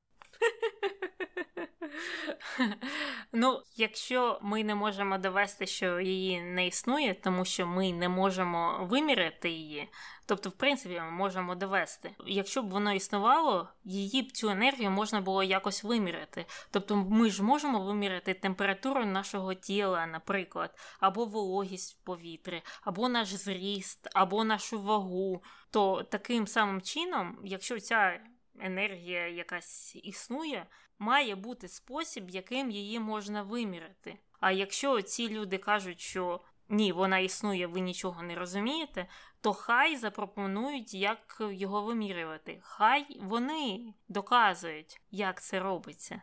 Ну, 3.32 3.62
якщо 3.76 4.38
ми 4.42 4.64
не 4.64 4.74
можемо 4.74 5.18
довести, 5.18 5.66
що 5.66 6.01
її 6.01 6.42
не 6.42 6.66
існує, 6.66 7.14
тому 7.14 7.45
що 7.45 7.66
ми 7.66 7.92
не 7.92 8.09
можемо 8.09 8.86
виміряти 8.90 9.51
її, 9.51 9.88
тобто, 10.26 10.49
в 10.49 10.53
принципі, 10.53 11.01
ми 11.01 11.11
можемо 11.11 11.55
довести. 11.55 12.11
Якщо 12.26 12.62
б 12.62 12.70
воно 12.70 12.92
існувало, 12.92 13.68
її 13.84 14.22
б 14.22 14.32
цю 14.32 14.49
енергію 14.49 14.90
можна 14.90 15.20
було 15.20 15.42
якось 15.42 15.84
виміряти. 15.84 16.47
Тобто, 16.70 16.97
ми 16.97 17.30
ж 17.30 17.42
можемо 17.42 17.80
виміряти 17.80 18.34
температуру 18.34 19.05
нашого 19.05 19.55
тіла, 19.55 20.07
наприклад, 20.07 20.78
або 21.01 21.24
вологість 21.24 21.95
в 21.95 22.05
повітрі, 22.05 22.62
або 22.82 23.09
наш 23.09 23.28
зріст, 23.28 24.09
або 24.14 24.45
нашу 24.45 24.82
вагу. 24.82 25.42
То 25.70 26.03
таким 26.03 26.47
самим 26.47 26.80
чином, 26.82 27.38
якщо 27.45 27.80
ця 27.80 28.20
енергія 28.61 29.28
якась 29.28 29.97
існує, 29.97 30.66
має 30.99 31.34
бути 31.34 31.68
спосіб, 31.68 32.30
яким 32.30 32.70
її 32.70 33.01
можна 33.01 33.42
виміряти. 33.42 34.18
А 34.40 34.51
якщо 34.51 35.03
ці 35.03 35.28
люди 35.28 35.59
кажуть, 35.59 36.01
що 36.01 36.40
ні, 36.68 36.92
вона 36.92 37.18
існує, 37.18 37.66
ви 37.66 37.80
нічого 37.80 38.22
не 38.22 38.34
розумієте, 38.34 39.07
то 39.40 39.53
хай 39.53 39.97
запропонують, 39.97 40.95
як 40.95 41.42
його 41.53 41.82
вимірювати. 41.82 42.59
Хай 42.62 43.20
вони 43.20 43.95
доказують, 44.09 45.01
як 45.11 45.42
це 45.42 45.61
робиться. 45.61 46.22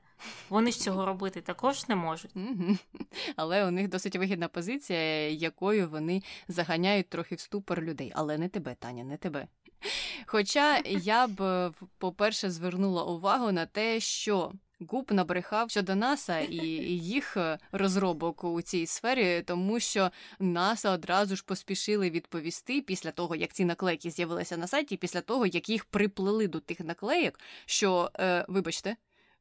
Вони 0.49 0.71
ж 0.71 0.79
цього 0.79 1.05
робити 1.05 1.41
також 1.41 1.87
не 1.87 1.95
можуть. 1.95 2.31
Але 3.35 3.67
у 3.67 3.71
них 3.71 3.87
досить 3.87 4.15
вигідна 4.15 4.47
позиція, 4.47 5.29
якою 5.29 5.89
вони 5.89 6.23
заганяють 6.47 7.09
трохи 7.09 7.35
в 7.35 7.39
ступор 7.39 7.81
людей. 7.81 8.11
Але 8.15 8.37
не 8.37 8.49
тебе, 8.49 8.75
Таня, 8.75 9.03
не 9.03 9.17
тебе. 9.17 9.47
Хоча 10.25 10.81
я 10.85 11.27
б, 11.27 11.71
по-перше, 11.97 12.51
звернула 12.51 13.03
увагу 13.03 13.51
на 13.51 13.65
те, 13.65 13.99
що 13.99 14.51
Гуп 14.89 15.11
набрехав 15.11 15.69
щодо 15.69 15.95
НАСА 15.95 16.39
і 16.39 16.57
їх 16.97 17.37
е, 17.37 17.57
розробок 17.71 18.43
у 18.43 18.61
цій 18.61 18.85
сфері, 18.85 19.43
тому 19.45 19.79
що 19.79 20.11
НАСА 20.39 20.91
одразу 20.91 21.35
ж 21.35 21.43
поспішили 21.45 22.09
відповісти 22.09 22.81
після 22.81 23.11
того, 23.11 23.35
як 23.35 23.53
ці 23.53 23.65
наклейки 23.65 24.11
з'явилися 24.11 24.57
на 24.57 24.67
сайті, 24.67 24.97
після 24.97 25.21
того 25.21 25.45
як 25.45 25.69
їх 25.69 25.85
приплели 25.85 26.47
до 26.47 26.59
тих 26.59 26.79
наклейок, 26.79 27.39
що, 27.65 28.11
е, 28.19 28.45
вибачте. 28.47 28.95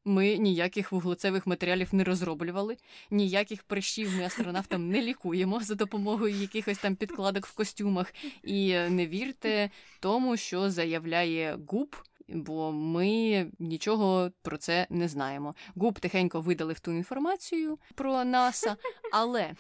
Ми 0.05 0.37
ніяких 0.39 0.93
вуглецевих 0.93 1.47
матеріалів 1.47 1.89
не 1.93 2.05
розроблювали, 2.05 2.77
ніяких 3.11 3.63
прищів 3.63 4.17
ми 4.17 4.25
астронавтам 4.25 4.89
не 4.89 5.03
лікуємо 5.03 5.61
за 5.61 5.75
допомогою 5.75 6.35
якихось 6.35 6.79
там 6.79 6.97
підкладок 6.97 7.47
в 7.47 7.55
костюмах. 7.55 8.15
І 8.43 8.73
не 8.73 9.07
вірте 9.07 9.71
тому, 10.01 10.37
що 10.37 10.71
заявляє 10.71 11.59
ГУП, 11.69 11.95
бо 12.29 12.73
ми 12.73 13.47
нічого 13.59 14.31
про 14.43 14.57
це 14.57 14.87
не 14.91 15.09
знаємо. 15.09 15.55
ГУП 15.77 15.99
тихенько 15.99 16.41
видалив 16.41 16.81
ту 16.81 16.93
інформацію 16.93 17.79
про 17.95 18.25
НАСА, 18.25 18.77
але 19.13 19.53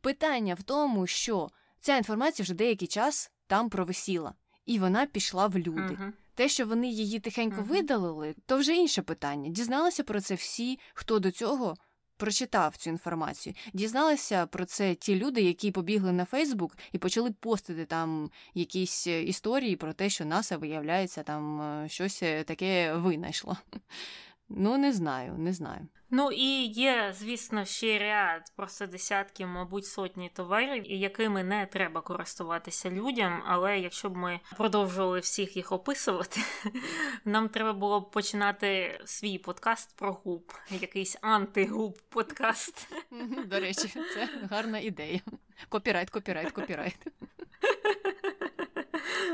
питання 0.00 0.54
в 0.54 0.62
тому, 0.62 1.06
що 1.06 1.48
ця 1.80 1.96
інформація 1.96 2.44
вже 2.44 2.54
деякий 2.54 2.88
час 2.88 3.32
там 3.46 3.70
провисіла, 3.70 4.34
і 4.66 4.78
вона 4.78 5.06
пішла 5.06 5.46
в 5.46 5.58
люди. 5.58 5.80
Мгм. 5.80 6.12
Те, 6.34 6.48
що 6.48 6.66
вони 6.66 6.88
її 6.88 7.20
тихенько 7.20 7.56
Мгм. 7.60 7.68
видалили, 7.68 8.34
то 8.46 8.56
вже 8.56 8.76
інше 8.76 9.02
питання. 9.02 9.48
Дізналися 9.50 10.04
про 10.04 10.20
це 10.20 10.34
всі, 10.34 10.78
хто 10.94 11.18
до 11.18 11.30
цього 11.30 11.76
прочитав 12.16 12.76
цю 12.76 12.90
інформацію. 12.90 13.54
Дізналися 13.72 14.46
про 14.46 14.64
це 14.64 14.94
ті 14.94 15.16
люди, 15.16 15.42
які 15.42 15.70
побігли 15.70 16.12
на 16.12 16.24
Фейсбук 16.24 16.76
і 16.92 16.98
почали 16.98 17.30
постити 17.30 17.84
там 17.84 18.30
якісь 18.54 19.06
е, 19.06 19.22
історії 19.22 19.76
про 19.76 19.92
те, 19.92 20.10
що 20.10 20.24
НАСА, 20.24 20.56
виявляється, 20.56 21.22
там 21.22 21.60
е, 21.60 21.88
щось 21.88 22.22
е, 22.22 22.44
таке 22.44 22.94
винайшло. 22.94 23.56
Ну, 24.48 24.78
не 24.78 24.92
знаю, 24.92 25.34
не 25.38 25.52
знаю. 25.52 25.88
Ну 26.10 26.32
і 26.32 26.64
є, 26.66 27.14
звісно, 27.18 27.64
ще 27.64 27.98
ряд, 27.98 28.52
просто 28.56 28.86
десятки, 28.86 29.46
мабуть, 29.46 29.86
сотні 29.86 30.30
товарів, 30.34 30.90
якими 30.90 31.44
не 31.44 31.66
треба 31.66 32.00
користуватися 32.00 32.90
людям. 32.90 33.42
Але 33.46 33.78
якщо 33.78 34.10
б 34.10 34.16
ми 34.16 34.40
продовжували 34.56 35.20
всіх 35.20 35.56
їх 35.56 35.72
описувати, 35.72 36.40
нам 37.24 37.48
треба 37.48 37.72
було 37.72 38.00
б 38.00 38.10
починати 38.10 39.00
свій 39.04 39.38
подкаст 39.38 39.96
про 39.96 40.12
Goop, 40.12 40.52
якийсь 40.70 41.16
анти 41.20 41.59
Goop 41.59 41.98
подкаст. 42.08 42.88
До 43.46 43.60
речі, 43.60 43.88
це 44.14 44.28
гарна 44.50 44.78
ідея. 44.78 45.20
Копірайт, 45.68 46.10
копірайт, 46.10 46.52
копірайт. 46.52 46.98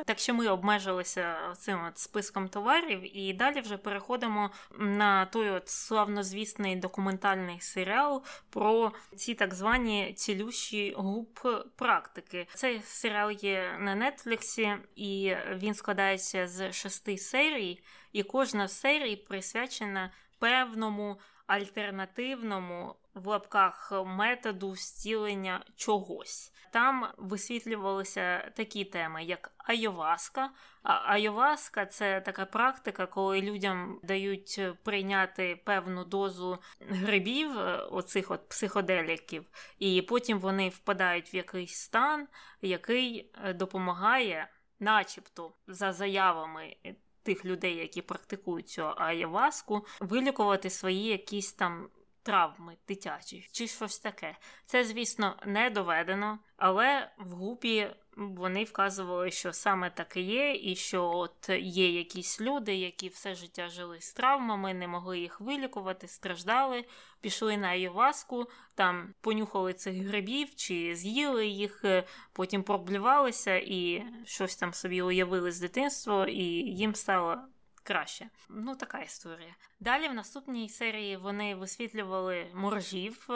Так 0.06 0.18
що 0.18 0.34
ми 0.34 0.48
обмежилися 0.48 1.36
цим 1.58 1.84
от 1.88 1.98
списком 1.98 2.48
товарів, 2.48 3.16
і 3.16 3.32
далі 3.32 3.60
вже 3.60 3.76
переходимо 3.76 4.50
на 4.78 5.26
той 5.26 5.50
от 5.50 5.68
славнозвісний 5.68 6.76
документальний 6.76 7.60
серіал 7.60 8.22
про 8.50 8.92
ці 9.16 9.34
так 9.34 9.54
звані 9.54 10.12
цілющі 10.12 10.94
губ 10.96 11.40
практики. 11.76 12.46
Цей 12.54 12.82
серіал 12.82 13.30
є 13.30 13.76
на 13.78 13.94
Нетфліксі, 13.94 14.76
і 14.96 15.36
він 15.54 15.74
складається 15.74 16.48
з 16.48 16.72
шести 16.72 17.18
серій, 17.18 17.82
і 18.12 18.22
кожна 18.22 18.68
з 18.68 18.80
серій 18.80 19.16
присвячена 19.16 20.10
певному 20.38 21.20
альтернативному 21.46 22.94
в 23.14 23.26
лапках 23.26 23.92
методу 24.06 24.76
зцілення 24.76 25.64
чогось. 25.76 26.52
Там 26.70 27.08
висвітлювалися 27.16 28.52
такі 28.56 28.84
теми, 28.84 29.24
як 29.24 29.52
айоваска. 29.58 30.50
А 30.82 31.12
айоваска 31.12 31.86
це 31.86 32.20
така 32.20 32.44
практика, 32.44 33.06
коли 33.06 33.42
людям 33.42 34.00
дають 34.02 34.60
прийняти 34.82 35.60
певну 35.64 36.04
дозу 36.04 36.58
грибів, 36.80 37.58
е, 37.58 37.76
оцих 37.76 38.30
от 38.30 38.48
психоделіків, 38.48 39.44
і 39.78 40.02
потім 40.02 40.38
вони 40.38 40.68
впадають 40.68 41.34
в 41.34 41.36
якийсь 41.36 41.74
стан, 41.74 42.28
який 42.62 43.30
е, 43.44 43.52
допомагає, 43.52 44.48
начебто, 44.80 45.52
за 45.66 45.92
заявами. 45.92 46.76
Тих 47.22 47.44
людей, 47.44 47.76
які 47.76 48.02
практикують 48.02 48.68
цю 48.68 48.82
аяваску, 48.82 49.86
вилікувати 50.00 50.70
свої 50.70 51.04
якісь 51.04 51.52
там 51.52 51.88
травми 52.22 52.76
дитячі 52.88 53.48
чи 53.52 53.66
щось 53.66 53.98
таке. 53.98 54.36
Це, 54.64 54.84
звісно, 54.84 55.36
не 55.46 55.70
доведено, 55.70 56.38
але 56.56 57.10
в 57.18 57.30
гупі 57.30 57.90
вони 58.16 58.64
вказували, 58.64 59.30
що 59.30 59.52
саме 59.52 59.90
так 59.90 60.16
і 60.16 60.20
є, 60.20 60.54
і 60.54 60.76
що 60.76 61.10
от 61.10 61.48
є 61.60 61.90
якісь 61.90 62.40
люди, 62.40 62.76
які 62.76 63.08
все 63.08 63.34
життя 63.34 63.68
жили 63.68 64.00
з 64.00 64.12
травмами, 64.12 64.74
не 64.74 64.88
могли 64.88 65.18
їх 65.18 65.40
вилікувати, 65.40 66.08
страждали, 66.08 66.84
пішли 67.20 67.56
на 67.56 67.68
Айоваску, 67.68 68.46
там 68.74 69.14
понюхали 69.20 69.72
цих 69.72 69.96
грибів 69.96 70.54
чи 70.54 70.94
з'їли 70.94 71.46
їх, 71.46 71.84
е, 71.84 72.04
потім 72.32 72.62
проблювалися 72.62 73.56
і 73.56 74.04
щось 74.24 74.56
там 74.56 74.74
собі 74.74 75.02
уявили 75.02 75.52
з 75.52 75.60
дитинства, 75.60 76.26
і 76.26 76.44
їм 76.44 76.94
стало. 76.94 77.38
Краще, 77.82 78.28
ну 78.48 78.76
така 78.76 78.98
історія. 78.98 79.54
Далі 79.80 80.08
в 80.08 80.14
наступній 80.14 80.68
серії 80.68 81.16
вони 81.16 81.54
висвітлювали 81.54 82.46
моржів, 82.54 83.28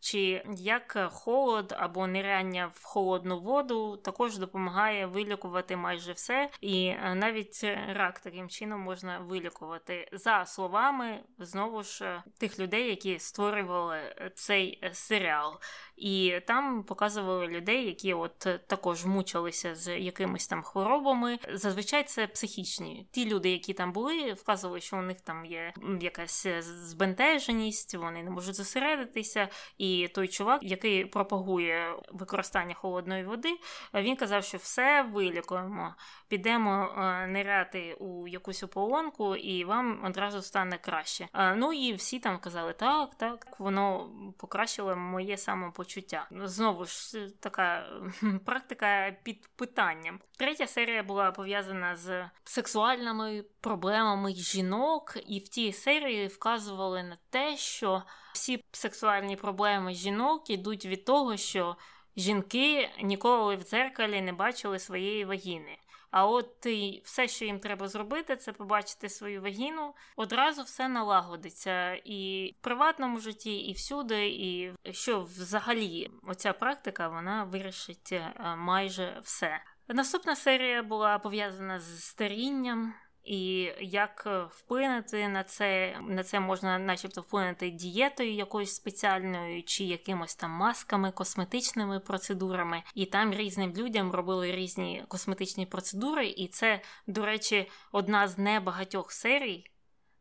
чи 0.00 0.44
як 0.56 0.98
холод 1.12 1.74
або 1.78 2.06
ниряння 2.06 2.70
в 2.74 2.84
холодну 2.84 3.40
воду 3.40 3.96
також 3.96 4.38
допомагає 4.38 5.06
вилікувати 5.06 5.76
майже 5.76 6.12
все, 6.12 6.50
і 6.60 6.94
навіть 7.14 7.64
рак 7.88 8.20
таким 8.20 8.48
чином 8.48 8.80
можна 8.80 9.18
вилікувати 9.18 10.08
за 10.12 10.46
словами 10.46 11.20
знову 11.38 11.82
ж 11.82 12.22
тих 12.38 12.58
людей, 12.58 12.88
які 12.88 13.18
створювали 13.18 14.30
цей 14.34 14.90
серіал. 14.92 15.60
І 15.96 16.40
там 16.46 16.84
показували 16.84 17.48
людей, 17.48 17.86
які 17.86 18.14
от 18.14 18.38
також 18.66 19.04
мучилися 19.04 19.74
з 19.74 19.98
якимись 19.98 20.46
там 20.46 20.62
хворобами. 20.62 21.38
Зазвичай 21.52 22.04
це 22.04 22.26
психічні. 22.26 23.08
Ті 23.10 23.26
люди, 23.26 23.50
які 23.50 23.72
там 23.72 23.85
були, 23.92 24.32
вказували, 24.32 24.80
що 24.80 24.96
у 24.96 25.02
них 25.02 25.20
там 25.20 25.44
є 25.44 25.72
якась 26.00 26.46
збентеженість, 26.60 27.94
вони 27.94 28.22
не 28.22 28.30
можуть 28.30 28.54
зосередитися. 28.54 29.48
І 29.78 30.08
той 30.14 30.28
чувак, 30.28 30.62
який 30.62 31.04
пропагує 31.04 31.96
використання 32.12 32.74
холодної 32.74 33.24
води, 33.24 33.56
він 33.94 34.16
казав, 34.16 34.44
що 34.44 34.58
все 34.58 35.02
вилікуємо, 35.02 35.94
підемо 36.28 36.94
ниряти 37.28 37.94
у 37.94 38.28
якусь 38.28 38.62
ополонку, 38.62 39.36
і 39.36 39.64
вам 39.64 40.04
одразу 40.04 40.42
стане 40.42 40.78
краще. 40.78 41.28
Ну 41.56 41.72
і 41.72 41.92
всі 41.92 42.18
там 42.18 42.38
казали, 42.38 42.72
так, 42.72 43.14
так, 43.14 43.56
воно 43.58 44.10
покращило 44.38 44.96
моє 44.96 45.36
самопочуття. 45.36 46.28
Знову 46.30 46.84
ж 46.84 47.28
така 47.40 47.86
практика 48.44 49.16
під 49.22 49.48
питанням. 49.56 50.20
Третя 50.36 50.66
серія 50.66 51.02
була 51.02 51.30
пов'язана 51.30 51.96
з 51.96 52.30
сексуальними 52.44 53.44
проблемами 53.60 54.32
жінок, 54.32 55.16
і 55.26 55.38
в 55.38 55.48
тій 55.48 55.72
серії 55.72 56.26
вказували 56.26 57.02
на 57.02 57.18
те, 57.30 57.56
що 57.56 58.02
всі 58.32 58.64
сексуальні 58.72 59.36
проблеми 59.36 59.94
жінок 59.94 60.50
ідуть 60.50 60.86
від 60.86 61.04
того, 61.04 61.36
що 61.36 61.76
жінки 62.16 62.90
ніколи 63.02 63.56
в 63.56 63.62
дзеркалі 63.62 64.20
не 64.20 64.32
бачили 64.32 64.78
своєї 64.78 65.24
вагіни. 65.24 65.78
А 66.18 66.26
от 66.26 66.66
і 66.66 67.02
все, 67.04 67.28
що 67.28 67.44
їм 67.44 67.60
треба 67.60 67.88
зробити, 67.88 68.36
це 68.36 68.52
побачити 68.52 69.08
свою 69.08 69.42
вагіну, 69.42 69.94
одразу 70.16 70.62
все 70.62 70.88
налагодиться 70.88 71.94
і 71.94 72.52
в 72.58 72.62
приватному 72.62 73.20
житті, 73.20 73.56
і 73.56 73.72
всюди, 73.72 74.26
і 74.26 74.72
що 74.92 75.20
взагалі 75.20 76.10
оця 76.22 76.52
практика 76.52 77.08
вона 77.08 77.44
вирішить 77.44 78.20
майже 78.56 79.20
все. 79.22 79.60
Наступна 79.88 80.36
серія 80.36 80.82
була 80.82 81.18
пов'язана 81.18 81.80
з 81.80 82.04
старінням. 82.04 82.94
І 83.26 83.72
як 83.80 84.28
вплинути 84.50 85.28
на 85.28 85.44
це, 85.44 85.96
на 86.00 86.24
це 86.24 86.40
можна, 86.40 86.78
начебто, 86.78 87.20
вплинути 87.20 87.70
дієтою 87.70 88.34
якоюсь 88.34 88.74
спеціальною, 88.74 89.62
чи 89.62 89.84
якимось 89.84 90.34
там 90.34 90.50
масками, 90.50 91.10
косметичними 91.10 92.00
процедурами. 92.00 92.82
І 92.94 93.06
там 93.06 93.34
різним 93.34 93.72
людям 93.76 94.12
робили 94.12 94.52
різні 94.52 95.04
косметичні 95.08 95.66
процедури. 95.66 96.26
І 96.26 96.48
це, 96.48 96.80
до 97.06 97.26
речі, 97.26 97.70
одна 97.92 98.28
з 98.28 98.38
небагатьох 98.38 99.12
серій, 99.12 99.70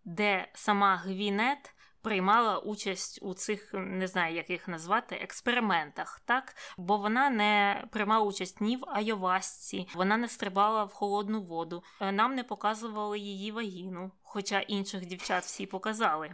де 0.06 0.48
сама 0.53 0.95
Гвінет 0.95 1.74
приймала 2.06 2.60
участь 2.60 3.19
у 3.22 3.34
цих, 3.34 3.73
не 3.73 4.07
знаю, 4.07 4.36
як 4.36 4.49
їх 4.49 4.68
назвати, 4.68 5.15
експериментах, 5.15 6.22
так? 6.26 6.56
Бо 6.77 6.98
вона 6.98 7.30
не 7.30 7.84
приймала 7.91 8.26
участь 8.26 8.61
ні 8.61 8.77
в 8.77 8.84
айовасці, 8.88 9.88
вона 9.95 10.18
не 10.18 10.27
стрибала 10.27 10.84
в 10.84 10.94
холодну 10.94 11.41
воду, 11.41 11.84
нам 12.02 12.36
не 12.36 12.44
показували 12.44 13.19
її 13.19 13.52
вагіну. 13.52 14.11
Хоча 14.36 14.60
інших 14.60 15.06
дівчат 15.06 15.44
всі 15.44 15.66
показали. 15.66 16.32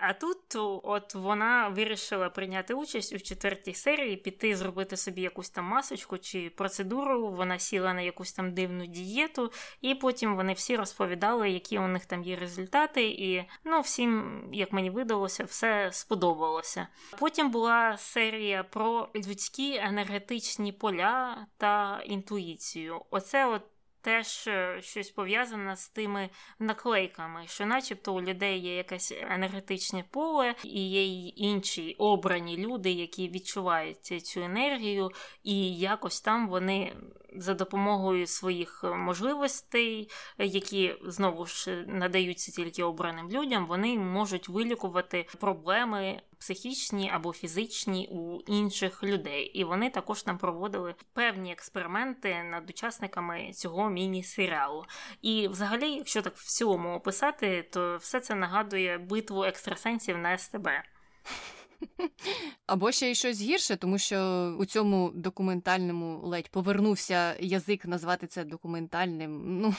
А 0.00 0.12
тут 0.12 0.38
от 0.82 1.14
вона 1.14 1.68
вирішила 1.68 2.30
прийняти 2.30 2.74
участь 2.74 3.12
у 3.12 3.18
четвертій 3.18 3.74
серії, 3.74 4.16
піти 4.16 4.56
зробити 4.56 4.96
собі 4.96 5.22
якусь 5.22 5.50
там 5.50 5.64
масочку 5.64 6.18
чи 6.18 6.50
процедуру. 6.50 7.28
Вона 7.28 7.58
сіла 7.58 7.94
на 7.94 8.00
якусь 8.00 8.32
там 8.32 8.54
дивну 8.54 8.86
дієту, 8.86 9.52
і 9.80 9.94
потім 9.94 10.36
вони 10.36 10.52
всі 10.52 10.76
розповідали, 10.76 11.50
які 11.50 11.78
у 11.78 11.88
них 11.88 12.06
там 12.06 12.22
є 12.22 12.36
результати, 12.36 13.02
і 13.04 13.44
ну 13.64 13.80
всім, 13.80 14.42
як 14.52 14.72
мені 14.72 14.90
видалося, 14.90 15.44
все 15.44 15.90
сподобалося. 15.92 16.86
Потім 17.18 17.50
була 17.50 17.96
серія 17.98 18.64
про 18.64 19.08
людські 19.14 19.76
енергетичні 19.76 20.72
поля 20.72 21.46
та 21.56 22.02
інтуїцію. 22.06 23.02
Оце 23.10 23.46
от 23.46 23.62
теж 24.00 24.46
е, 24.46 24.78
щось 24.82 25.10
пов'язане 25.10 25.76
з 25.76 25.88
тими 25.88 26.30
наклейками, 26.58 27.46
що, 27.46 27.66
начебто, 27.66 28.14
у 28.14 28.22
людей 28.22 28.60
є 28.60 28.76
якесь 28.76 29.12
енергетичне 29.30 30.04
поле, 30.10 30.54
і 30.64 30.90
є 30.90 31.04
й 31.04 31.32
інші 31.36 31.94
обрані 31.98 32.56
люди, 32.56 32.90
які 32.90 33.28
відчувають 33.28 34.04
цю 34.04 34.40
енергію, 34.40 35.10
і 35.42 35.78
якось 35.78 36.20
там 36.20 36.48
вони. 36.48 36.96
За 37.36 37.54
допомогою 37.54 38.26
своїх 38.26 38.84
можливостей, 38.84 40.10
які 40.38 40.94
знову 41.04 41.46
ж 41.46 41.84
надаються 41.86 42.52
тільки 42.52 42.82
обраним 42.82 43.30
людям, 43.30 43.66
вони 43.66 43.98
можуть 43.98 44.48
вилікувати 44.48 45.26
проблеми 45.40 46.22
психічні 46.40 47.10
або 47.14 47.32
фізичні 47.32 48.08
у 48.10 48.40
інших 48.40 49.04
людей. 49.04 49.44
І 49.44 49.64
вони 49.64 49.90
також 49.90 50.22
там 50.22 50.38
проводили 50.38 50.94
певні 51.12 51.52
експерименти 51.52 52.42
над 52.42 52.70
учасниками 52.70 53.52
цього 53.52 53.90
міні-серіалу. 53.90 54.84
І, 55.22 55.48
взагалі, 55.48 55.90
якщо 55.90 56.22
так 56.22 56.36
в 56.36 56.46
цілому 56.46 56.94
описати, 56.94 57.62
то 57.62 57.96
все 57.96 58.20
це 58.20 58.34
нагадує 58.34 58.98
битву 58.98 59.44
екстрасенсів 59.44 60.18
на 60.18 60.38
СТБ. 60.38 60.68
Або 62.66 62.92
ще 62.92 63.10
й 63.10 63.14
щось 63.14 63.40
гірше, 63.40 63.76
тому 63.76 63.98
що 63.98 64.50
у 64.58 64.64
цьому 64.64 65.10
документальному 65.14 66.20
ледь 66.26 66.48
повернувся 66.48 67.36
язик 67.40 67.86
назвати 67.86 68.26
це 68.26 68.44
документальним. 68.44 69.60
Ну, 69.60 69.74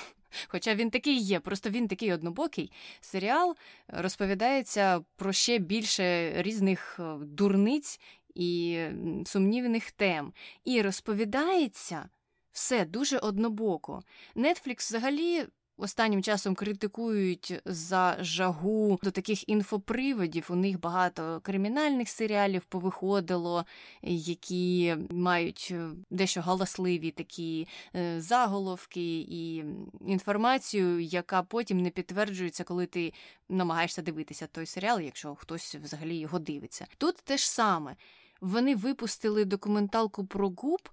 Хоча 0.47 0.75
він 0.75 0.89
такий 0.89 1.17
є, 1.17 1.39
просто 1.39 1.69
він 1.69 1.87
такий 1.87 2.13
однобокий. 2.13 2.71
Серіал 3.01 3.55
розповідається 3.87 5.01
про 5.15 5.33
ще 5.33 5.57
більше 5.57 6.33
різних 6.41 6.99
е, 6.99 7.15
дурниць 7.21 7.99
і 8.35 8.79
сумнівних 9.25 9.91
тем. 9.91 10.33
І 10.63 10.81
розповідається 10.81 12.09
все 12.51 12.85
дуже 12.85 13.17
однобоко. 13.17 14.03
Нетфлікс 14.35 14.89
взагалі 14.89 15.45
Останнім 15.83 16.23
часом 16.23 16.55
критикують 16.55 17.61
за 17.65 18.17
жагу 18.19 18.99
до 19.03 19.11
таких 19.11 19.49
інфоприводів. 19.49 20.47
У 20.49 20.55
них 20.55 20.79
багато 20.79 21.41
кримінальних 21.43 22.09
серіалів 22.09 22.63
повиходило, 22.65 23.65
які 24.01 24.95
мають 25.09 25.67
е, 25.71 25.89
дещо 26.09 26.41
галасливі 26.41 27.11
такі 27.11 27.67
е, 27.95 28.21
заголовки 28.21 29.19
і 29.19 29.63
інформацію, 30.07 30.99
яка 30.99 31.43
потім 31.43 31.81
не 31.81 31.89
підтверджується, 31.89 32.63
коли 32.63 32.85
ти 32.85 33.13
намагаєшся 33.49 34.01
дивитися 34.01 34.47
той 34.47 34.65
серіал, 34.65 34.99
якщо 34.99 35.35
хтось 35.35 35.75
взагалі 35.75 36.17
його 36.17 36.39
дивиться. 36.39 36.87
Тут 36.97 37.15
те 37.15 37.37
ж 37.37 37.51
саме. 37.51 37.95
Вони 38.41 38.75
випустили 38.75 39.45
документалку 39.45 40.25
про 40.25 40.49
губ, 40.49 40.89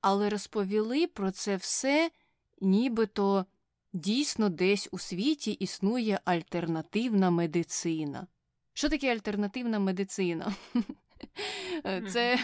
але 0.00 0.28
розповіли 0.28 1.06
про 1.06 1.30
це 1.30 1.56
все, 1.56 2.10
нібито. 2.60 3.46
Дійсно, 3.92 4.48
десь 4.48 4.88
у 4.92 4.98
світі 4.98 5.50
існує 5.52 6.20
альтернативна 6.24 7.30
медицина. 7.30 8.26
Що 8.72 8.88
таке 8.88 9.12
альтернативна 9.12 9.78
медицина? 9.78 10.54
Е, 11.86 12.02
це 12.10 12.38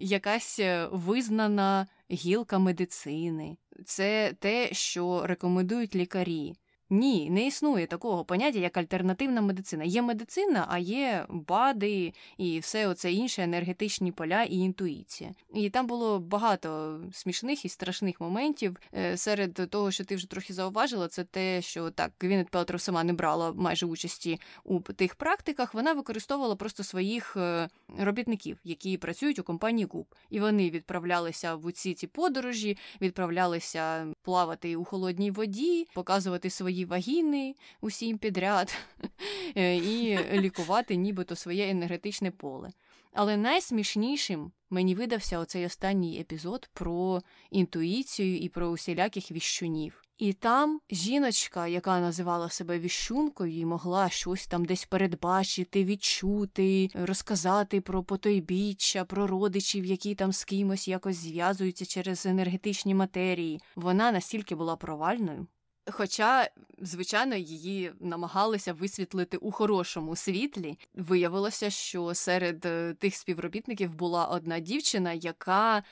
якась 0.00 0.58
е, 0.58 0.88
визнана 0.92 1.86
гілка 2.10 2.58
медицини, 2.58 3.56
це 3.84 4.32
те, 4.38 4.68
що 4.72 5.26
рекомендують 5.26 5.94
лікарі. 5.94 6.54
Ні, 6.92 7.30
не 7.30 7.46
існує 7.46 7.86
такого 7.86 8.24
поняття, 8.24 8.58
як 8.58 8.76
альтернативна 8.76 9.40
медицина. 9.40 9.84
Є 9.84 10.02
медицина, 10.02 10.66
а 10.68 10.78
є 10.78 11.26
бади 11.28 12.12
і 12.38 12.58
все 12.58 12.88
оце 12.88 13.12
інше 13.12 13.42
енергетичні 13.42 14.12
поля 14.12 14.42
і 14.42 14.56
інтуїція. 14.56 15.30
І 15.54 15.70
там 15.70 15.86
було 15.86 16.18
багато 16.18 17.00
смішних 17.12 17.64
і 17.64 17.68
страшних 17.68 18.20
моментів. 18.20 18.76
Е, 18.94 19.16
серед 19.16 19.54
того, 19.70 19.90
що 19.90 20.04
ти 20.04 20.16
вже 20.16 20.30
трохи 20.30 20.52
зауважила, 20.52 21.08
це 21.08 21.24
те, 21.24 21.62
що 21.62 21.90
так 21.90 22.12
Гвінет 22.20 22.48
Пелтро 22.48 22.78
сама 22.78 23.04
не 23.04 23.12
брала 23.12 23.52
майже 23.52 23.86
участі 23.86 24.40
у 24.64 24.80
тих 24.80 25.14
практиках. 25.14 25.74
Вона 25.74 25.92
використовувала 25.92 26.56
просто 26.56 26.84
своїх 26.84 27.36
е, 27.36 27.68
робітників, 27.98 28.58
які 28.64 28.96
працюють 28.98 29.38
у 29.38 29.42
компанії 29.42 29.86
Куб. 29.86 30.06
І 30.30 30.40
вони 30.40 30.70
відправлялися 30.70 31.54
в 31.54 31.72
ці 31.72 31.94
ці 31.94 32.06
подорожі, 32.06 32.78
відправлялися 33.00 34.06
плавати 34.22 34.76
у 34.76 34.84
холодній 34.84 35.30
воді, 35.30 35.86
показувати 35.94 36.50
свої 36.50 36.79
свої 36.80 36.84
вагіни 36.84 37.54
усім 37.80 38.18
підряд 38.18 38.78
е, 39.56 39.76
і 39.76 40.18
лікувати 40.40 40.96
нібито 40.96 41.36
своє 41.36 41.70
енергетичне 41.70 42.30
поле. 42.30 42.70
Але 43.12 43.36
найсмішнішим 43.36 44.52
мені 44.70 44.94
видався 44.94 45.38
оцей 45.38 45.66
останній 45.66 46.20
епізод 46.20 46.70
про 46.72 47.22
інтуїцію 47.50 48.38
і 48.38 48.48
про 48.48 48.68
усіляких 48.68 49.30
віщунів. 49.30 50.02
І 50.18 50.32
там 50.32 50.80
жіночка, 50.90 51.66
яка 51.66 52.00
називала 52.00 52.48
себе 52.48 52.78
віщункою, 52.78 53.52
і 53.52 53.64
могла 53.64 54.08
щось 54.08 54.46
там 54.46 54.64
десь 54.64 54.84
передбачити, 54.84 55.84
відчути, 55.84 56.88
розказати 56.94 57.80
про 57.80 58.04
потойбіччя, 58.04 59.04
про 59.04 59.26
родичів, 59.26 59.84
які 59.84 60.14
там 60.14 60.32
з 60.32 60.44
кимось 60.44 60.88
якось 60.88 61.16
зв'язуються 61.16 61.86
через 61.86 62.26
енергетичні 62.26 62.94
матерії. 62.94 63.60
Вона 63.76 64.12
настільки 64.12 64.54
була 64.54 64.76
провальною, 64.76 65.46
Хоча, 65.86 66.50
звичайно, 66.78 67.36
її 67.36 67.92
намагалися 68.00 68.72
висвітлити 68.72 69.36
у 69.36 69.50
хорошому 69.50 70.16
світлі, 70.16 70.78
виявилося, 70.94 71.70
що 71.70 72.14
серед 72.14 72.66
е, 72.66 72.94
тих 72.94 73.14
співробітників 73.14 73.94
була 73.94 74.26
одна 74.26 74.60
дівчина, 74.60 75.12
яка 75.12 75.82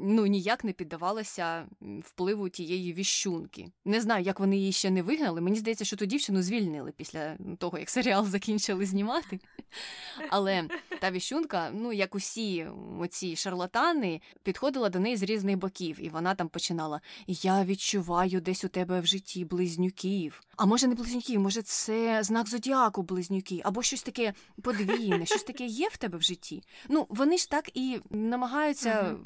ну 0.00 0.26
ніяк 0.26 0.64
не 0.64 0.72
піддавалася 0.72 1.66
впливу 1.80 2.48
тієї 2.48 2.92
віщунки. 2.92 3.66
Не 3.84 4.00
знаю, 4.00 4.24
як 4.24 4.40
вони 4.40 4.56
її 4.56 4.72
ще 4.72 4.90
не 4.90 5.02
вигнали. 5.02 5.40
Мені 5.40 5.58
здається, 5.58 5.84
що 5.84 5.96
ту 5.96 6.06
дівчину 6.06 6.42
звільнили 6.42 6.92
після 6.96 7.36
того, 7.58 7.78
як 7.78 7.90
серіал 7.90 8.26
закінчили 8.26 8.86
знімати. 8.86 9.40
Але 10.28 10.68
та 11.00 11.10
віщунка, 11.10 11.70
ну 11.74 11.92
як 11.92 12.14
усі 12.14 12.66
оці 13.00 13.36
шарлатани, 13.36 14.20
підходила 14.42 14.88
до 14.88 14.98
неї 14.98 15.16
з 15.16 15.22
різних 15.22 15.56
боків, 15.56 15.96
і 16.04 16.08
вона 16.08 16.34
там 16.34 16.48
починала: 16.48 17.00
Я 17.26 17.64
відчуваю 17.64 18.40
десь 18.40 18.64
у 18.64 18.68
тебе 18.68 19.00
в 19.00 19.06
житті 19.06 19.44
близнюків. 19.44 20.40
А 20.56 20.66
може 20.66 20.86
не 20.86 20.94
близнюки, 20.94 21.38
може, 21.38 21.62
це 21.62 22.22
знак 22.22 22.48
зодіаку 22.48 23.02
близнюки, 23.02 23.60
або 23.64 23.82
щось 23.82 24.02
таке 24.02 24.34
подвійне, 24.62 25.26
щось 25.26 25.42
таке 25.42 25.66
є 25.66 25.88
в 25.88 25.96
тебе 25.96 26.18
в 26.18 26.22
житті. 26.22 26.62
Ну 26.88 27.06
вони 27.08 27.38
ж 27.38 27.50
так 27.50 27.70
і 27.76 28.00
намагаються 28.10 28.90
uh-huh. 28.90 29.18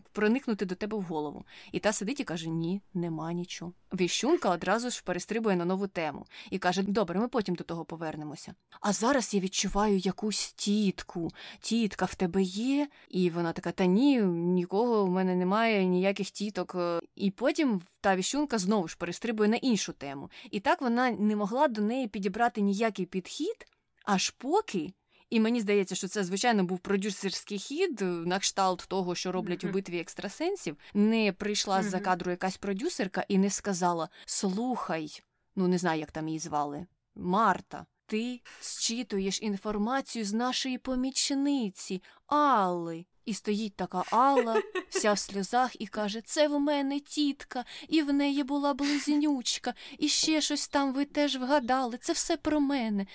Проникнути 0.42 0.66
до 0.66 0.74
тебе 0.74 0.96
в 0.96 1.02
голову. 1.02 1.44
І 1.72 1.78
та 1.78 1.92
сидить 1.92 2.20
і 2.20 2.24
каже: 2.24 2.48
Ні, 2.48 2.80
нема 2.94 3.32
нічого. 3.32 3.72
Віщунка 3.92 4.50
одразу 4.50 4.90
ж 4.90 5.02
перестрибує 5.04 5.56
на 5.56 5.64
нову 5.64 5.86
тему 5.86 6.26
і 6.50 6.58
каже: 6.58 6.82
Добре, 6.82 7.20
ми 7.20 7.28
потім 7.28 7.54
до 7.54 7.64
того 7.64 7.84
повернемося. 7.84 8.54
А 8.80 8.92
зараз 8.92 9.34
я 9.34 9.40
відчуваю 9.40 9.98
якусь 9.98 10.52
тітку. 10.52 11.30
Тітка 11.60 12.04
в 12.04 12.14
тебе 12.14 12.42
є? 12.42 12.88
І 13.08 13.30
вона 13.30 13.52
така: 13.52 13.72
Та 13.72 13.86
ні, 13.86 14.20
нікого 14.22 15.04
в 15.04 15.10
мене 15.10 15.34
немає, 15.34 15.84
ніяких 15.84 16.30
тіток. 16.30 16.76
І 17.16 17.30
потім 17.30 17.80
та 18.00 18.16
віщунка 18.16 18.58
знову 18.58 18.88
ж 18.88 18.96
перестрибує 18.98 19.48
на 19.48 19.56
іншу 19.56 19.92
тему. 19.92 20.30
І 20.50 20.60
так 20.60 20.82
вона 20.82 21.10
не 21.10 21.36
могла 21.36 21.68
до 21.68 21.82
неї 21.82 22.08
підібрати 22.08 22.60
ніякий 22.60 23.06
підхід, 23.06 23.66
аж 24.04 24.30
поки. 24.30 24.92
І 25.32 25.40
мені 25.40 25.60
здається, 25.60 25.94
що 25.94 26.08
це, 26.08 26.24
звичайно, 26.24 26.64
був 26.64 26.78
продюсерський 26.78 27.58
хід 27.58 28.00
на 28.00 28.38
кшталт 28.38 28.84
того, 28.88 29.14
що 29.14 29.32
роблять 29.32 29.64
у 29.64 29.68
битві 29.68 30.00
екстрасенсів. 30.00 30.76
Не 30.94 31.32
прийшла 31.32 31.82
з-за 31.82 32.00
кадру 32.00 32.30
якась 32.30 32.56
продюсерка 32.56 33.24
і 33.28 33.38
не 33.38 33.50
сказала: 33.50 34.08
Слухай, 34.26 35.22
ну 35.56 35.68
не 35.68 35.78
знаю, 35.78 36.00
як 36.00 36.12
там 36.12 36.28
її 36.28 36.38
звали, 36.38 36.86
Марта. 37.14 37.86
Ти 38.06 38.40
зчитуєш 38.60 39.42
інформацію 39.42 40.24
з 40.24 40.32
нашої 40.32 40.78
помічниці, 40.78 42.02
Алли. 42.26 43.06
І 43.24 43.34
стоїть 43.34 43.76
така 43.76 44.04
Алла, 44.10 44.62
вся 44.88 45.12
в 45.12 45.18
сльозах, 45.18 45.80
і 45.80 45.86
каже: 45.86 46.20
Це 46.20 46.48
в 46.48 46.60
мене 46.60 47.00
тітка, 47.00 47.64
і 47.88 48.02
в 48.02 48.12
неї 48.12 48.42
була 48.42 48.74
близнючка, 48.74 49.74
і 49.98 50.08
ще 50.08 50.40
щось 50.40 50.68
там 50.68 50.92
ви 50.92 51.04
теж 51.04 51.36
вгадали. 51.36 51.98
Це 52.00 52.12
все 52.12 52.36
про 52.36 52.60
мене. 52.60 53.06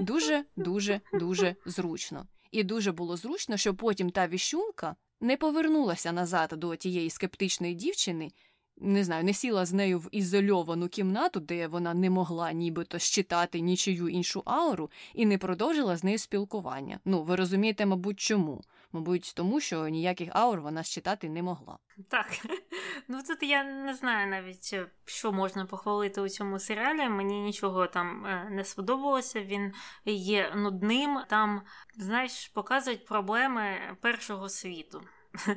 Дуже, 0.00 0.44
дуже, 0.56 1.00
дуже 1.12 1.56
зручно. 1.66 2.26
І 2.50 2.62
дуже 2.62 2.92
було 2.92 3.16
зручно, 3.16 3.56
що 3.56 3.74
потім 3.74 4.10
та 4.10 4.26
віщунка 4.26 4.96
не 5.20 5.36
повернулася 5.36 6.12
назад 6.12 6.54
до 6.56 6.76
тієї 6.76 7.10
скептичної 7.10 7.74
дівчини 7.74 8.30
не 8.76 9.04
знаю, 9.04 9.24
не 9.24 9.32
сіла 9.32 9.66
з 9.66 9.72
нею 9.72 9.98
в 9.98 10.08
ізольовану 10.12 10.88
кімнату, 10.88 11.40
де 11.40 11.66
вона 11.66 11.94
не 11.94 12.10
могла 12.10 12.52
нібито 12.52 12.98
щитати 12.98 13.60
нічию 13.60 14.08
іншу 14.08 14.42
ауру, 14.44 14.90
і 15.14 15.26
не 15.26 15.38
продовжила 15.38 15.96
з 15.96 16.04
нею 16.04 16.18
спілкування. 16.18 17.00
Ну, 17.04 17.22
ви 17.22 17.36
розумієте, 17.36 17.86
мабуть, 17.86 18.20
чому? 18.20 18.62
Мабуть, 18.94 19.32
тому 19.36 19.60
що 19.60 19.88
ніяких 19.88 20.28
аур 20.32 20.60
вона 20.60 20.82
щитати 20.82 21.28
не 21.28 21.42
могла. 21.42 21.78
Так, 22.10 22.26
ну 23.08 23.22
тут 23.22 23.42
я 23.42 23.64
не 23.64 23.94
знаю 23.94 24.28
навіть, 24.28 24.70
е, 24.72 24.86
що 25.04 25.32
можна 25.32 25.66
похвалити 25.66 26.20
у 26.20 26.28
цьому 26.28 26.58
серіалі. 26.58 27.08
Мені 27.08 27.40
нічого 27.40 27.86
там 27.86 28.26
е, 28.26 28.48
не 28.50 28.64
сподобалося. 28.64 29.42
Він 29.42 29.72
є 30.04 30.52
нудним. 30.56 31.18
Там, 31.28 31.62
знаєш, 31.96 32.48
показують 32.48 33.06
проблеми 33.06 33.96
першого 34.00 34.48
світу. 34.48 35.02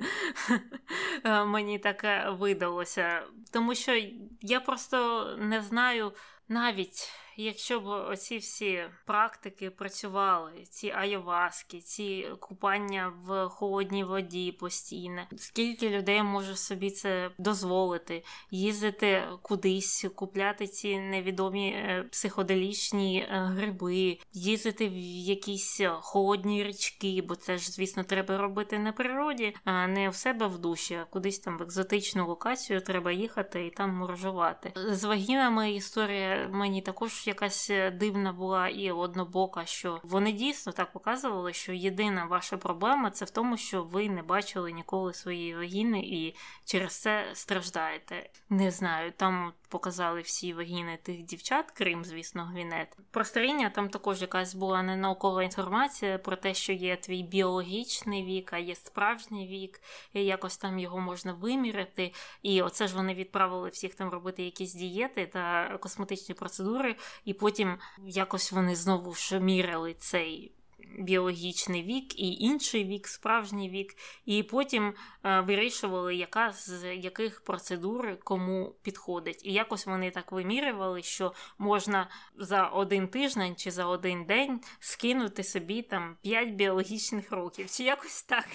Е, 1.23 1.45
мені 1.45 1.79
таке 1.79 2.29
видалося. 2.29 3.23
Тому 3.51 3.75
що 3.75 4.01
я 4.41 4.59
просто 4.59 5.27
не 5.39 5.61
знаю 5.61 6.13
навіть 6.47 7.11
якщо 7.37 7.79
б 7.79 7.87
оці 7.87 8.37
всі 8.37 8.83
практики 9.05 9.69
працювали, 9.69 10.51
ці 10.69 10.93
айоваски, 10.95 11.79
ці 11.79 12.27
купання 12.39 13.13
в 13.25 13.49
холодній 13.49 14.03
воді 14.03 14.51
постійне, 14.51 15.27
скільки 15.37 15.89
людей 15.89 16.23
може 16.23 16.55
собі 16.55 16.91
це 16.91 17.31
дозволити, 17.37 18.23
їздити 18.51 19.23
кудись, 19.41 20.05
купляти 20.15 20.67
ці 20.67 20.99
невідомі 20.99 21.69
е, 21.69 22.05
психоделічні 22.11 23.19
е, 23.19 23.39
гриби, 23.39 24.19
їздити 24.33 24.89
в 24.89 24.97
якісь 25.27 25.81
холодні 26.01 26.63
річки, 26.63 27.23
бо 27.27 27.35
це 27.35 27.57
ж, 27.57 27.71
звісно, 27.71 28.03
треба 28.03 28.37
робити 28.37 28.79
на 28.79 28.91
природі, 28.91 29.55
а 29.63 29.87
не 29.87 30.09
в 30.09 30.15
себе 30.15 30.47
в 30.47 30.57
душі, 30.57 30.95
а 30.95 31.05
кудись 31.05 31.39
там 31.39 31.57
в 31.57 31.61
екзотичну 31.61 32.27
локацію 32.27 32.81
треба 32.81 33.11
їхати 33.11 33.65
і 33.65 33.69
там 33.69 33.95
моржувати. 33.95 34.71
З 34.75 35.03
вагінами 35.03 35.71
історія 35.71 36.49
мені 36.51 36.81
також 36.81 37.26
якась 37.27 37.69
е, 37.69 37.91
дивна 37.91 38.33
була 38.33 38.67
і 38.69 38.91
однобока, 38.91 39.65
що 39.65 39.99
вони 40.03 40.31
дійсно 40.31 40.71
так 40.71 40.91
показували, 40.91 41.53
що 41.53 41.73
єдина 41.73 42.25
ваша 42.25 42.57
проблема 42.57 43.11
це 43.11 43.25
в 43.25 43.29
тому, 43.29 43.57
що 43.57 43.83
ви 43.83 44.09
не 44.09 44.23
бачили 44.23 44.71
ніколи 44.71 45.13
своєї 45.13 45.55
вагіни 45.55 45.99
і 45.99 46.35
через 46.65 46.93
це 47.01 47.25
страждаєте. 47.33 48.29
Не 48.49 48.71
знаю, 48.71 49.11
там 49.11 49.53
показали 49.69 50.21
всі 50.21 50.53
вагіни 50.53 50.97
тих 51.03 51.23
дівчат, 51.23 51.71
крім, 51.71 52.05
звісно, 52.05 52.45
гвінет. 52.45 52.97
Про 53.11 53.25
старіння 53.25 53.69
там 53.69 53.89
також 53.89 54.21
якась 54.21 54.55
була 54.55 54.83
ненаукова 54.83 55.43
інформація 55.43 56.17
про 56.17 56.35
те, 56.35 56.53
що 56.53 56.73
є 56.73 56.95
твій 56.95 57.23
біологічний 57.23 58.25
вік, 58.25 58.53
а 58.53 58.57
є 58.57 58.75
справжній 58.75 59.47
вік, 59.47 59.81
і 60.13 60.25
якось 60.25 60.57
там 60.57 60.79
його 60.79 60.99
можна 60.99 61.33
виміряти. 61.33 62.13
І 62.41 62.61
оце 62.61 62.87
ж 62.87 62.95
вони 62.95 63.13
відправили 63.13 63.69
всіх 63.69 63.95
там 63.95 64.09
робити 64.09 64.43
якісь 64.43 64.73
дієти 64.73 65.25
та 65.25 65.77
косметичні 65.77 66.35
процедури, 66.35 66.95
і 67.25 67.33
потім 67.33 67.77
якось 68.05 68.51
вони 68.51 68.75
знову 68.75 69.13
ж 69.13 69.39
міряли 69.39 69.93
цей 69.93 70.51
біологічний 70.97 71.83
вік 71.83 72.19
і 72.19 72.31
інший 72.33 72.83
вік, 72.83 73.07
справжній 73.07 73.69
вік, 73.69 73.95
і 74.25 74.43
потім 74.43 74.93
е, 75.23 75.41
вирішували, 75.41 76.15
яка 76.15 76.51
з 76.51 76.95
яких 76.95 77.41
процедур 77.41 78.19
кому 78.23 78.75
підходить. 78.81 79.45
І 79.45 79.53
якось 79.53 79.85
вони 79.85 80.11
так 80.11 80.31
вимірювали, 80.31 81.03
що 81.03 81.33
можна 81.57 82.09
за 82.37 82.65
один 82.65 83.07
тиждень 83.07 83.55
чи 83.55 83.71
за 83.71 83.85
один 83.85 84.25
день 84.25 84.61
скинути 84.79 85.43
собі 85.43 85.81
там 85.81 86.17
5 86.21 86.49
біологічних 86.49 87.31
років, 87.31 87.69
чи 87.71 87.83
якось 87.83 88.23
так. 88.23 88.47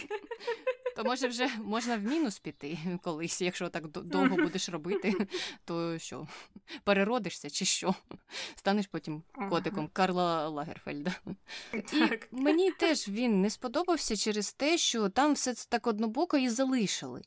То 0.96 1.04
може 1.04 1.28
вже 1.28 1.48
можна 1.64 1.96
в 1.96 2.02
мінус 2.02 2.38
піти 2.38 2.78
колись, 3.02 3.40
якщо 3.40 3.68
так 3.68 3.88
довго 3.88 4.36
будеш 4.36 4.68
робити, 4.68 5.14
то 5.64 5.98
що 5.98 6.26
переродишся 6.84 7.50
чи 7.50 7.64
що? 7.64 7.94
Станеш 8.54 8.86
потім 8.86 9.22
котиком 9.50 9.88
Карла 9.92 10.48
Лагерфельда. 10.48 11.14
Так. 11.70 12.28
І 12.32 12.36
мені 12.36 12.70
теж 12.70 13.08
він 13.08 13.40
не 13.40 13.50
сподобався 13.50 14.16
через 14.16 14.52
те, 14.52 14.78
що 14.78 15.08
там 15.08 15.32
все 15.32 15.54
це 15.54 15.66
так 15.68 15.86
однобоко 15.86 16.36
і 16.36 16.48
залишили. 16.48 17.22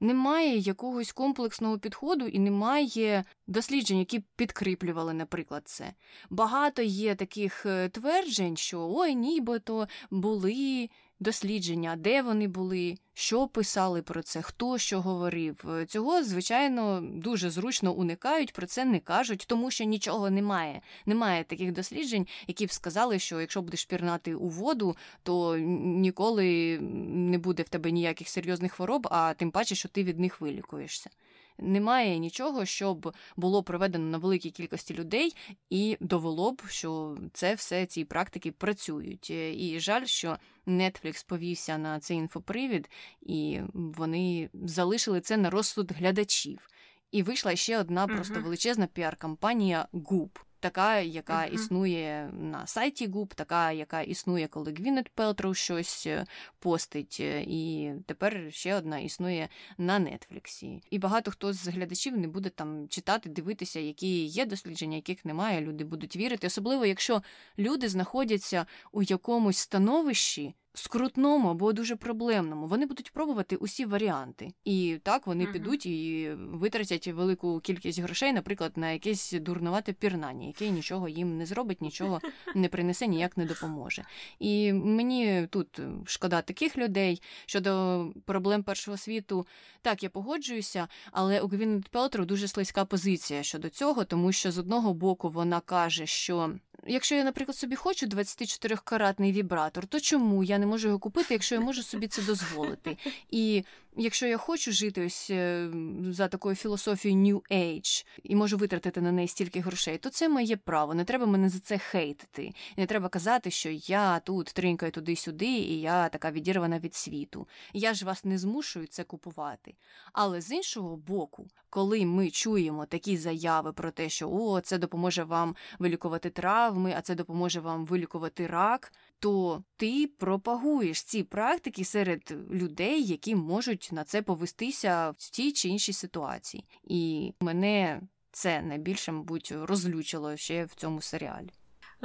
Немає 0.00 0.58
якогось 0.58 1.12
комплексного 1.12 1.78
підходу 1.78 2.26
і 2.26 2.38
немає 2.38 3.24
досліджень, 3.46 3.98
які 3.98 4.24
підкріплювали, 4.36 5.14
наприклад, 5.14 5.62
це. 5.64 5.92
Багато 6.30 6.82
є 6.82 7.14
таких 7.14 7.66
е, 7.66 7.88
тверджень, 7.88 8.56
що 8.56 8.90
ой, 8.94 9.14
нібито 9.14 9.88
були 10.10 10.88
дослідження, 11.24 11.96
де 11.96 12.22
вони 12.22 12.48
були, 12.48 12.98
що 13.14 13.48
писали 13.48 14.02
про 14.02 14.22
це, 14.22 14.42
хто 14.42 14.78
що 14.78 15.00
говорив. 15.00 15.64
Е, 15.68 15.86
цього, 15.86 16.24
звичайно, 16.24 17.00
дуже 17.02 17.50
зручно 17.50 17.92
уникають, 17.92 18.52
про 18.52 18.66
це 18.66 18.84
не 18.84 18.98
кажуть, 18.98 19.44
тому 19.48 19.70
що 19.70 19.84
нічого 19.84 20.30
немає. 20.30 20.80
Немає 21.06 21.44
таких 21.44 21.72
досліджень, 21.72 22.26
які 22.46 22.66
б 22.66 22.72
сказали, 22.72 23.18
що 23.18 23.40
якщо 23.40 23.62
будеш 23.62 23.84
пірнати 23.84 24.34
у 24.34 24.48
воду, 24.48 24.96
то 25.22 25.56
ніколи 25.58 26.78
не 27.10 27.38
буде 27.38 27.62
в 27.62 27.68
тебе 27.68 27.90
ніяких 27.90 28.28
серйозних 28.28 28.72
хвороб, 28.72 29.08
а 29.10 29.34
тим 29.34 29.50
паче, 29.50 29.74
що 29.74 29.88
ти 29.88 30.04
від 30.04 30.18
них 30.18 30.40
вилікуєшся 30.40 31.10
немає 31.58 32.18
нічого, 32.18 32.64
щоб 32.64 33.14
було 33.36 33.62
проведено 33.62 34.04
на 34.04 34.18
великій 34.18 34.50
кількості 34.50 34.94
людей 34.94 35.36
і 35.70 35.96
довело 36.00 36.52
б, 36.52 36.62
що 36.68 37.16
це 37.32 37.54
все 37.54 37.86
ці 37.86 38.04
практики 38.04 38.52
працюють. 38.52 39.28
Е, 39.30 39.54
і 39.54 39.80
жаль, 39.80 40.04
що 40.04 40.36
Netflix 40.66 41.26
повівся 41.26 41.78
на 41.78 42.00
цей 42.00 42.16
інфопривід, 42.16 42.90
і 43.22 43.60
вони 43.72 44.50
залишили 44.52 45.20
це 45.20 45.36
на 45.36 45.50
розсуд 45.50 45.92
глядачів. 45.92 46.68
І 47.10 47.22
вийшла 47.22 47.56
ще 47.56 47.78
одна 47.78 48.06
просто 48.06 48.40
величезна 48.40 48.86
піар-кампанія 48.86 49.86
Губ 49.92 50.38
така, 50.64 51.00
яка 51.00 51.38
uh-huh. 51.38 51.54
існує 51.54 52.30
на 52.32 52.66
сайті 52.66 53.06
Губ, 53.06 53.34
така, 53.34 53.72
яка 53.72 54.00
існує, 54.00 54.48
коли 54.48 54.72
Гвінет 54.72 55.08
Пелтроу 55.08 55.54
щось 55.54 56.06
е, 56.06 56.26
постить, 56.58 57.16
е, 57.20 57.44
і 57.46 57.92
тепер 58.06 58.46
ще 58.50 58.74
одна 58.74 58.98
існує 58.98 59.48
на 59.78 59.98
Нетфліксі. 59.98 60.82
І 60.90 60.98
багато 60.98 61.30
хто 61.30 61.52
з 61.52 61.68
глядачів 61.68 62.18
не 62.18 62.28
буде 62.28 62.48
там 62.48 62.88
читати, 62.88 63.28
дивитися, 63.28 63.80
які 63.80 64.24
є 64.24 64.46
дослідження, 64.46 64.96
яких 64.96 65.24
немає. 65.24 65.60
Люди 65.60 65.84
будуть 65.84 66.16
вірити, 66.16 66.46
особливо 66.46 66.86
якщо 66.86 67.22
люди 67.58 67.88
знаходяться 67.88 68.66
у 68.92 69.02
якомусь 69.02 69.58
становищі 69.58 70.54
скрутному 70.74 71.48
або 71.48 71.72
дуже 71.72 71.96
проблемному. 71.96 72.66
Вони 72.66 72.86
будуть 72.86 73.12
пробувати 73.12 73.56
усі 73.56 73.84
варіанти. 73.84 74.52
І 74.64 74.98
так 75.02 75.26
вони 75.26 75.44
uh-huh. 75.44 75.52
підуть 75.52 75.86
і 75.86 76.30
витратять 76.38 77.08
велику 77.08 77.60
кількість 77.60 78.00
грошей, 78.00 78.32
наприклад, 78.32 78.72
на 78.76 78.90
якесь 78.90 79.32
дурнувате 79.32 79.92
пірнання, 79.92 80.46
яке 80.46 80.68
нічого 80.70 81.08
їм 81.08 81.38
не 81.38 81.46
зробить, 81.46 81.82
нічого 81.82 82.20
не 82.54 82.68
принесе, 82.68 83.06
ніяк 83.06 83.36
не 83.36 83.44
допоможе. 83.44 84.04
І 84.38 84.72
мені 84.72 85.48
тут 85.50 85.80
шкода 86.04 86.42
таких 86.42 86.78
людей 86.78 87.22
щодо 87.46 88.06
проблем 88.24 88.62
першого 88.62 88.96
світу. 88.96 89.46
Так, 89.82 90.02
я 90.02 90.10
погоджуюся, 90.10 90.88
але 91.12 91.40
у 91.40 91.48
Гвінет 91.48 91.88
Пелтро 91.88 92.24
дуже 92.24 92.48
слизька 92.48 92.84
позиція 92.84 93.42
щодо 93.42 93.68
цього, 93.68 94.04
тому 94.04 94.32
що 94.32 94.52
з 94.52 94.58
одного 94.58 94.94
боку 94.94 95.30
вона 95.30 95.60
каже, 95.60 96.06
що 96.06 96.54
якщо 96.86 97.14
я, 97.14 97.24
наприклад, 97.24 97.56
собі 97.56 97.76
хочу 97.76 98.06
24-каратний 98.06 99.32
вібратор, 99.32 99.86
то 99.86 100.00
чому 100.00 100.44
я 100.44 100.58
не 100.58 100.66
можу 100.66 100.88
його 100.88 100.98
купити, 100.98 101.34
якщо 101.34 101.54
я 101.54 101.60
можу 101.60 101.82
собі 101.82 102.08
це 102.08 102.22
дозволити? 102.22 102.96
І 103.30 103.64
якщо 103.96 104.26
я 104.26 104.36
хочу 104.36 104.72
жити 104.72 105.06
ось 105.06 105.30
е, 105.30 105.70
за 106.10 106.28
такою 106.28 106.56
філософією 106.56 107.20
New 107.20 107.52
Age 107.52 108.06
і 108.22 108.36
можу 108.36 108.56
витратити 108.56 109.00
на 109.00 109.12
неї 109.12 109.28
стільки 109.28 109.60
грошей, 109.60 109.98
то 109.98 110.10
це 110.10 110.28
моє 110.28 110.56
право. 110.56 110.94
Не 110.94 111.04
треба 111.04 111.26
мене 111.26 111.48
за 111.48 111.58
це 111.58 111.78
хейтити. 111.78 112.52
Не 112.76 112.86
треба 112.86 113.08
казати, 113.08 113.50
що 113.50 113.70
я 113.70 114.18
тут 114.18 114.46
тринькаю 114.46 114.92
туди-сюди, 114.92 115.46
і 115.46 115.80
я 115.80 116.08
така 116.08 116.30
відірвана 116.30 116.78
від 116.78 116.94
світу. 116.94 117.48
Я 117.72 117.94
ж 117.94 118.04
вас 118.04 118.24
не 118.24 118.38
змушую 118.38 118.86
це 118.86 119.04
купувати. 119.04 119.74
Але 120.12 120.40
з 120.40 120.50
іншого 120.50 120.96
боку, 120.96 121.46
коли 121.70 122.06
ми 122.06 122.30
чуємо 122.30 122.86
такі 122.86 123.16
заяви 123.16 123.72
про 123.72 123.90
те, 123.90 124.08
що 124.08 124.30
о, 124.30 124.60
це 124.60 124.78
допоможе 124.78 125.24
вам 125.24 125.56
вилікувати 125.78 126.30
травми, 126.30 126.94
а 126.96 127.00
це 127.00 127.14
допоможе 127.14 127.60
вам 127.60 127.86
вилікувати 127.86 128.46
рак 128.46 128.92
то 129.24 129.64
ти 129.76 130.06
пропагуєш 130.06 131.02
ці 131.02 131.22
практики 131.22 131.84
серед 131.84 132.34
людей, 132.50 133.04
які 133.04 133.34
можуть 133.34 133.88
на 133.92 134.04
це 134.04 134.22
повестися 134.22 135.10
в 135.10 135.30
тій 135.30 135.52
чи 135.52 135.68
іншій 135.68 135.92
ситуації. 135.92 136.64
І 136.84 137.32
мене 137.40 138.00
це 138.32 138.62
найбільше, 138.62 139.12
мабуть, 139.12 139.52
розлючило 139.56 140.36
ще 140.36 140.64
в 140.64 140.74
цьому 140.74 141.00
серіалі. 141.00 141.50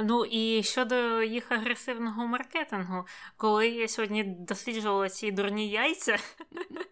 Ну 0.02 0.24
і 0.24 0.62
щодо 0.62 1.22
їх 1.22 1.52
агресивного 1.52 2.26
маркетингу, 2.26 3.06
коли 3.36 3.68
я 3.68 3.88
сьогодні 3.88 4.24
досліджувала 4.24 5.08
ці 5.08 5.30
дурні 5.30 5.68
яйця 5.68 6.16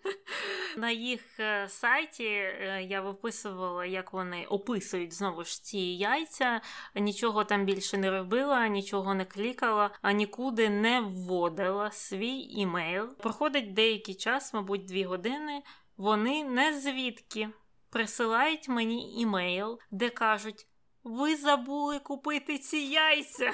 на 0.77 0.91
їх 0.91 1.41
е, 1.41 1.69
сайті, 1.69 2.25
е, 2.25 2.87
я 2.89 3.01
виписувала, 3.01 3.85
як 3.85 4.13
вони 4.13 4.47
описують 4.47 5.15
знову 5.15 5.45
ж 5.45 5.63
ці 5.65 5.79
яйця, 5.79 6.61
нічого 6.95 7.45
там 7.45 7.65
більше 7.65 7.99
не 7.99 8.11
робила, 8.11 8.69
нічого 8.69 9.15
не 9.15 9.25
клікала, 9.25 9.91
а 10.03 10.13
нікуди 10.13 10.69
не 10.69 11.01
вводила 11.01 11.91
свій 11.91 12.39
імейл. 12.39 13.17
Проходить 13.17 13.73
деякий 13.73 14.15
час, 14.15 14.55
мабуть, 14.55 14.85
дві 14.85 15.05
години. 15.05 15.63
Вони 15.97 16.45
не 16.45 16.81
звідки 16.81 17.49
присилають 17.91 18.69
мені 18.69 19.21
імейл, 19.21 19.79
де 19.91 20.09
кажуть: 20.09 20.67
ви 21.09 21.37
забули 21.37 21.99
купити 21.99 22.59
ці 22.59 22.77
яйця. 22.77 23.53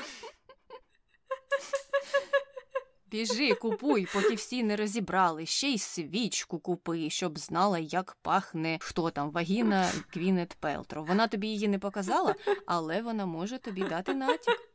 Біжи, 3.06 3.55
купуй, 3.55 4.06
поки 4.12 4.35
всі 4.35 4.62
не 4.62 4.76
розібрали. 4.76 5.47
Ще 5.47 5.68
й 5.68 5.78
свічку 5.78 6.59
купи, 6.59 7.10
щоб 7.10 7.39
знала, 7.39 7.78
як 7.78 8.16
пахне 8.22 8.78
хто 8.81 9.10
там 9.10 9.31
вагіна 9.31 9.90
Гвінет 10.10 10.56
Пелтро. 10.60 11.05
Вона 11.05 11.28
тобі 11.28 11.48
її 11.48 11.68
не 11.68 11.78
показала, 11.78 12.35
але 12.66 13.02
вона 13.02 13.26
може 13.26 13.59
тобі 13.59 13.85
дати 13.85 14.14
натяк. 14.14 14.73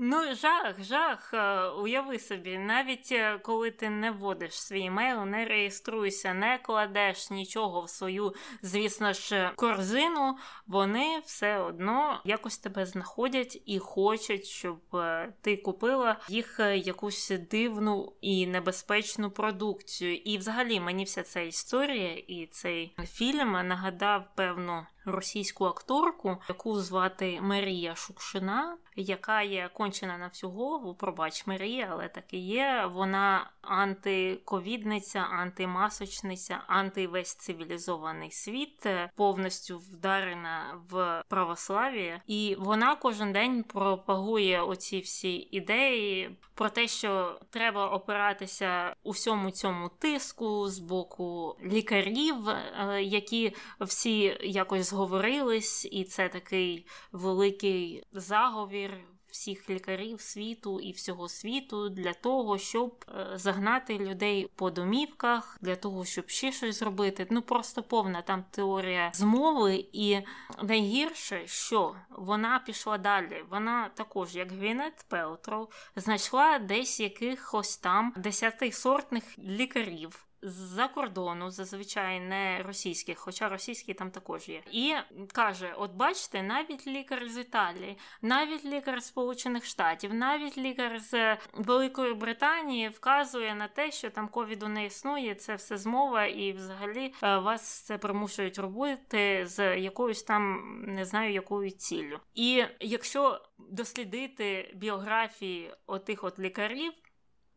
Ну, 0.00 0.34
жах, 0.34 0.82
жах. 0.82 1.34
Е, 1.34 1.68
уяви 1.68 2.18
собі, 2.18 2.58
навіть 2.58 3.12
е, 3.12 3.38
коли 3.38 3.70
ти 3.70 3.90
не 3.90 4.10
вводиш 4.10 4.60
свій 4.60 4.84
емейл, 4.84 5.24
не 5.24 5.44
реєструєшся, 5.44 6.34
не 6.34 6.58
кладеш 6.58 7.30
нічого 7.30 7.80
в 7.80 7.90
свою, 7.90 8.34
звісно 8.62 9.12
ж, 9.12 9.52
корзину, 9.56 10.36
вони 10.66 11.22
все 11.24 11.58
одно 11.58 12.20
якось 12.24 12.58
тебе 12.58 12.86
знаходять 12.86 13.62
і 13.66 13.78
хочуть, 13.78 14.44
щоб 14.44 14.80
е, 14.94 15.32
ти 15.40 15.56
купила 15.56 16.16
їх 16.28 16.60
якусь 16.74 17.32
дивну 17.50 18.12
і 18.20 18.46
небезпечну 18.46 19.30
продукцію. 19.30 20.16
І 20.16 20.38
взагалі 20.38 20.80
мені 20.80 21.04
вся 21.04 21.22
ця 21.22 21.40
історія 21.40 22.12
і 22.12 22.46
цей 22.46 22.94
фільм 23.04 23.52
нагадав 23.52 24.24
певну 24.34 24.86
російську 25.10 25.64
акторку, 25.64 26.36
яку 26.48 26.80
звати 26.80 27.38
Марія 27.42 27.94
Шукшина, 27.94 28.76
яка 28.98 29.42
є 29.42 29.70
кончена 29.72 30.18
на 30.18 30.26
всю 30.26 30.50
голову. 30.50 30.94
Пробач 30.94 31.46
Марія, 31.46 31.88
але 31.90 32.08
так 32.08 32.24
і 32.34 32.38
є. 32.38 32.90
Вона 32.94 33.50
антиковідниця, 33.62 35.18
антимасочниця, 35.18 36.60
антивесь 36.66 37.34
цивілізований 37.34 38.30
світ, 38.30 38.86
е, 38.86 39.10
повністю 39.16 39.78
вдарена 39.78 40.80
в 40.90 41.22
православ'я, 41.28 42.22
і 42.26 42.56
вона 42.58 42.96
кожен 42.96 43.32
день 43.32 43.62
пропагує 43.62 44.62
оці 44.62 45.00
всі 45.00 45.48
ідеї 45.50 46.36
про 46.54 46.70
те, 46.70 46.88
що 46.88 47.40
треба 47.50 47.88
опиратися 47.88 48.94
у 49.02 49.10
всьому 49.10 49.50
цьому 49.50 49.88
тиску 49.88 50.68
з 50.68 50.78
боку 50.78 51.56
лікарів, 51.64 52.48
е, 52.48 53.02
які 53.02 53.52
всі 53.80 54.38
якось 54.42 54.90
зговорились, 54.90 55.88
і 55.92 56.04
це 56.04 56.28
такий 56.28 56.86
великий 57.12 58.04
заговір 58.12 58.87
всіх 59.30 59.70
лікарів 59.70 60.20
світу 60.20 60.80
і 60.80 60.92
всього 60.92 61.28
світу 61.28 61.88
для 61.88 62.12
того, 62.12 62.58
щоб 62.58 63.04
е, 63.08 63.38
загнати 63.38 63.98
людей 63.98 64.50
по 64.54 64.70
домівках, 64.70 65.58
для 65.60 65.76
того, 65.76 66.04
щоб 66.04 66.28
ще 66.28 66.52
щось 66.52 66.78
зробити. 66.78 67.26
Ну 67.30 67.42
просто 67.42 67.82
повна 67.82 68.22
там 68.22 68.44
теорія 68.50 69.10
змови, 69.14 69.86
і 69.92 70.20
найгірше, 70.62 71.46
що 71.46 71.96
вона 72.10 72.58
пішла 72.58 72.98
далі. 72.98 73.44
Вона 73.50 73.88
також, 73.88 74.36
як 74.36 74.52
Гвінет 74.52 75.06
Пелтроу, 75.08 75.68
знайшла 75.96 76.58
десь 76.58 77.00
якихось 77.00 77.76
там 77.76 78.14
десятисортних 78.16 79.38
лікарів 79.38 80.27
з-за 80.42 80.88
кордону, 80.88 81.50
зазвичай 81.50 82.20
не 82.20 82.62
російських, 82.62 83.18
хоча 83.18 83.48
російські 83.48 83.94
там 83.94 84.10
також 84.10 84.48
є. 84.48 84.62
І 84.72 84.94
каже: 85.32 85.74
от 85.76 85.92
бачите, 85.92 86.42
навіть 86.42 86.86
лікар 86.86 87.28
з 87.28 87.38
Італії, 87.38 87.98
навіть 88.22 88.64
лікар 88.64 89.02
Сполучених 89.02 89.64
Штатів, 89.64 90.14
навіть 90.14 90.58
лікар 90.58 91.00
з 91.00 91.36
Великої 91.54 92.14
Британії 92.14 92.88
вказує 92.88 93.54
на 93.54 93.68
те, 93.68 93.90
що 93.90 94.10
там 94.10 94.28
ковіду 94.28 94.68
не 94.68 94.86
існує, 94.86 95.34
це 95.34 95.54
все 95.54 95.78
змова, 95.78 96.26
і 96.26 96.52
взагалі 96.52 97.14
е, 97.22 97.38
вас 97.38 97.62
це 97.62 97.98
примушують 97.98 98.58
робити 98.58 99.46
з 99.46 99.76
якоюсь 99.78 100.22
там 100.22 100.58
не 100.86 101.04
знаю 101.04 101.32
якою 101.32 101.70
ціллю. 101.70 102.18
І 102.34 102.64
якщо 102.80 103.40
дослідити 103.58 104.72
біографії 104.74 105.74
отих 105.86 106.24
от 106.24 106.38
лікарів 106.38 106.92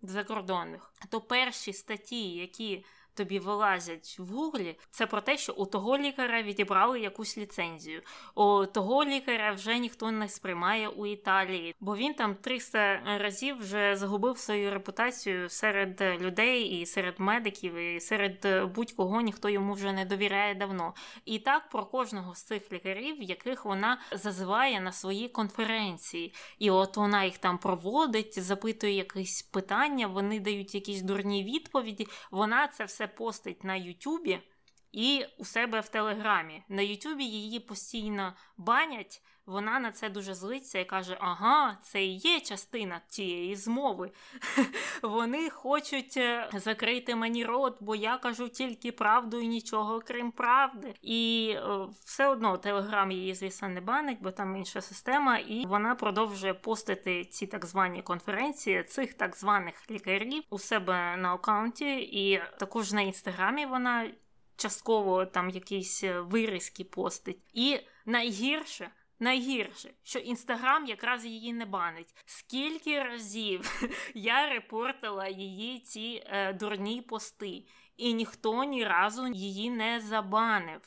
закордонних, 0.10 0.94
то 1.10 1.22
перші 1.22 1.74
статті, 1.74 2.30
які 2.30 2.86
тобі 3.16 3.40
вилазять 3.40 4.16
в 4.20 4.34
гуглі, 4.34 4.78
це 4.90 5.08
про 5.08 5.22
те, 5.22 5.38
що 5.38 5.54
у 5.54 5.66
того 5.66 5.98
лікаря 5.98 6.42
відібрали 6.42 7.00
якусь 7.00 7.38
ліцензію. 7.38 8.02
У 8.36 8.66
того 8.66 9.06
лікаря 9.06 9.52
вже 9.52 9.78
ніхто 9.78 10.12
не 10.12 10.30
сприймає 10.30 10.88
у 10.88 11.06
Італії, 11.06 11.76
бо 11.80 11.96
він 11.96 12.14
там 12.14 12.36
300 12.36 13.02
разів 13.18 13.58
вже 13.58 13.96
загубив 13.96 14.38
свою 14.38 14.72
репутацію 14.72 15.50
серед 15.50 16.02
людей 16.02 16.64
і 16.64 16.86
серед 16.86 17.20
медиків, 17.20 17.76
і 17.76 18.00
серед 18.00 18.48
будь-кого 18.76 19.22
ніхто 19.22 19.50
йому 19.50 19.74
вже 19.74 19.94
не 19.94 20.06
довіряє 20.06 20.56
давно. 20.56 20.94
І 21.26 21.40
так 21.40 21.70
про 21.70 21.86
кожного 21.86 22.36
з 22.36 22.44
цих 22.44 22.72
лікарів, 22.72 23.24
яких 23.24 23.66
вона 23.66 24.02
зазиває 24.12 24.82
на 24.82 24.92
свої 24.92 25.30
конференції. 25.30 26.34
І 26.60 26.72
от 26.72 26.98
вона 26.98 27.24
їх 27.24 27.38
там 27.38 27.58
проводить, 27.58 28.44
запитує 28.44 28.94
якісь 28.94 29.42
питання, 29.42 30.08
вони 30.08 30.40
дають 30.40 30.76
якісь 30.76 31.02
дурні 31.02 31.44
відповіді. 31.44 32.08
Вона 32.32 32.68
це 32.68 32.86
все 32.86 33.01
постить 33.08 33.64
на 33.64 33.76
Ютубі 33.76 34.40
і 34.92 35.26
у 35.38 35.46
себе 35.46 35.80
в 35.80 35.90
Телеграмі. 35.90 36.64
На 36.70 36.82
Ютубі 36.82 37.24
її 37.24 37.60
постійно 37.60 38.34
банять. 38.58 39.22
Вона 39.52 39.80
на 39.80 39.92
це 39.92 40.10
дуже 40.10 40.34
злиться 40.34 40.80
і 40.80 40.86
каже: 40.86 41.18
Ага, 41.20 41.78
це 41.84 42.04
і 42.04 42.16
є 42.16 42.40
частина 42.40 43.02
тієї 43.08 43.56
змови. 43.56 44.12
Вони 45.02 45.50
хочуть 45.50 46.18
е, 46.18 46.50
закрити 46.54 47.16
мені 47.16 47.46
рот, 47.46 47.78
бо 47.80 47.96
я 47.96 48.18
кажу 48.18 48.50
тільки 48.50 48.92
правду 48.92 49.40
і 49.40 49.48
нічого 49.48 50.02
крім 50.06 50.32
правди. 50.32 50.96
І 51.02 51.54
е, 51.56 51.88
все 52.06 52.28
одно 52.28 52.58
Телеграм 52.58 53.12
її, 53.12 53.36
звісно, 53.36 53.70
не 53.70 53.82
банить, 53.82 54.18
бо 54.22 54.32
там 54.32 54.56
інша 54.56 54.82
система, 54.82 55.38
і 55.38 55.66
вона 55.66 55.96
продовжує 55.96 56.54
постити 56.54 57.26
ці 57.26 57.48
так 57.48 57.66
звані 57.66 58.02
конференції 58.02 58.84
цих 58.84 59.14
так 59.14 59.36
званих 59.36 59.92
лікарів 59.92 60.44
у 60.50 60.60
себе 60.60 61.18
на 61.18 61.34
аккаунті, 61.34 61.96
і 62.02 62.42
також 62.60 62.94
на 62.94 63.02
інстаграмі 63.02 63.66
вона 63.66 64.12
частково 64.56 65.26
там 65.26 65.50
якісь 65.50 66.04
е, 66.04 66.22
вирізки 66.22 66.84
постить. 66.84 67.40
І 67.54 67.80
найгірше. 68.06 68.90
Найгірше, 69.22 69.94
що 70.04 70.20
інстаграм 70.20 70.86
якраз 70.86 71.26
її 71.26 71.54
не 71.54 71.66
банить. 71.66 72.16
Скільки 72.26 73.04
разів 73.04 73.84
я 74.16 74.50
репортила 74.50 75.28
її 75.28 75.80
ці 75.80 76.24
е, 76.26 76.54
дурні 76.54 77.02
пости, 77.02 77.66
і 77.98 78.14
ніхто 78.14 78.64
ні 78.64 78.86
разу 78.86 79.28
її 79.28 79.70
не 79.70 80.02
забанив. 80.02 80.82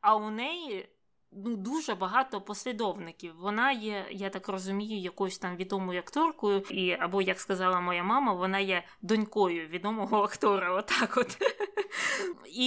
А 0.00 0.16
у 0.16 0.30
неї 0.30 0.88
ну, 1.32 1.56
дуже 1.56 1.94
багато 1.94 2.40
послідовників. 2.40 3.34
Вона 3.40 3.72
є, 3.72 4.06
я 4.10 4.30
так 4.30 4.48
розумію, 4.48 5.00
якоюсь 5.00 5.38
там 5.38 5.56
відомою 5.56 5.98
акторкою, 5.98 6.60
і 6.70 6.92
або, 6.92 7.22
як 7.22 7.40
сказала 7.40 7.80
моя 7.80 8.04
мама, 8.04 8.32
вона 8.32 8.58
є 8.58 8.82
донькою 9.02 9.68
відомого 9.68 10.16
актора. 10.22 10.72
Отак, 10.72 11.16
от 11.16 11.38
і 12.46 12.66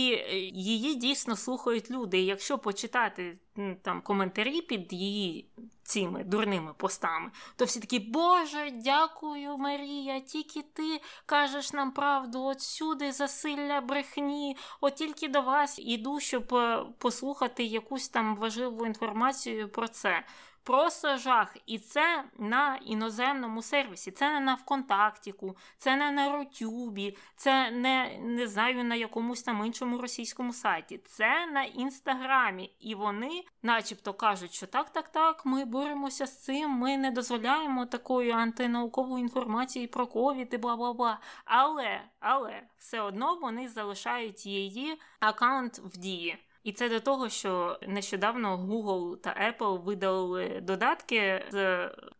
її 0.53 0.95
дійсно 0.95 1.35
слухають 1.35 1.91
люди. 1.91 2.19
І 2.19 2.25
якщо 2.25 2.57
почитати 2.57 3.37
там 3.81 4.01
коментарі 4.01 4.61
під 4.61 4.93
її 4.93 5.49
цими 5.83 6.23
дурними 6.23 6.73
постами, 6.73 7.31
то 7.55 7.65
всі 7.65 7.79
такі, 7.79 7.99
Боже, 7.99 8.71
дякую, 8.71 9.57
Марія, 9.57 10.19
тільки 10.19 10.61
ти 10.61 11.01
кажеш 11.25 11.73
нам 11.73 11.91
правду, 11.91 12.43
от 12.43 12.61
сюди 12.61 13.11
засилля 13.11 13.81
брехні, 13.81 14.57
от 14.81 14.95
тільки 14.95 15.27
до 15.27 15.41
вас 15.41 15.79
іду, 15.79 16.19
щоб 16.19 16.53
е, 16.53 16.85
послухати 16.97 17.63
якусь 17.63 18.09
там 18.09 18.35
важливу 18.35 18.85
інформацію 18.85 19.69
про 19.69 19.87
це. 19.87 20.23
Просто 20.63 21.17
жах. 21.17 21.57
І 21.65 21.79
це 21.79 22.23
на 22.37 22.79
іноземному 22.85 23.61
сервісі, 23.61 24.11
це 24.11 24.33
не 24.33 24.39
на 24.39 24.53
ВКонтактіку, 24.53 25.57
це 25.77 25.95
не 25.95 26.11
на 26.11 26.37
Рутюбі, 26.37 27.17
це 27.35 27.71
не 27.71 28.19
не 28.21 28.47
знаю 28.47 28.83
на 28.83 28.95
якомусь 28.95 29.43
там 29.43 29.65
іншому 29.65 29.97
російському 29.97 30.53
сайті. 30.53 30.97
Це 30.97 31.45
на 31.45 31.63
інстаграмі. 31.63 32.75
І 32.79 32.95
вони, 32.95 33.43
начебто, 33.63 34.13
кажуть, 34.13 34.53
що 34.53 34.67
так, 34.67 34.89
так, 34.89 35.09
так, 35.09 35.45
ми 35.45 35.65
боремося 35.65 36.25
з 36.25 36.43
цим, 36.43 36.69
ми 36.71 36.97
не 36.97 37.11
дозволяємо 37.11 37.85
такої 37.85 38.31
антинаукової 38.31 39.21
інформації 39.21 39.87
про 39.87 40.07
ковід 40.07 40.53
і 40.53 40.57
бла 40.57 40.75
бла 40.75 40.93
бла. 40.93 41.19
Але, 41.45 42.01
але 42.19 42.63
все 42.77 43.01
одно 43.01 43.35
вони 43.41 43.67
залишають 43.69 44.45
її 44.45 44.99
аккаунт 45.19 45.79
в 45.79 45.97
дії. 45.97 46.37
І 46.63 46.71
це 46.71 46.89
до 46.89 46.99
того, 46.99 47.29
що 47.29 47.79
нещодавно 47.87 48.57
Google 48.57 49.17
та 49.17 49.53
Apple 49.59 49.83
видали 49.83 50.59
додатки 50.61 51.45
з 51.51 51.55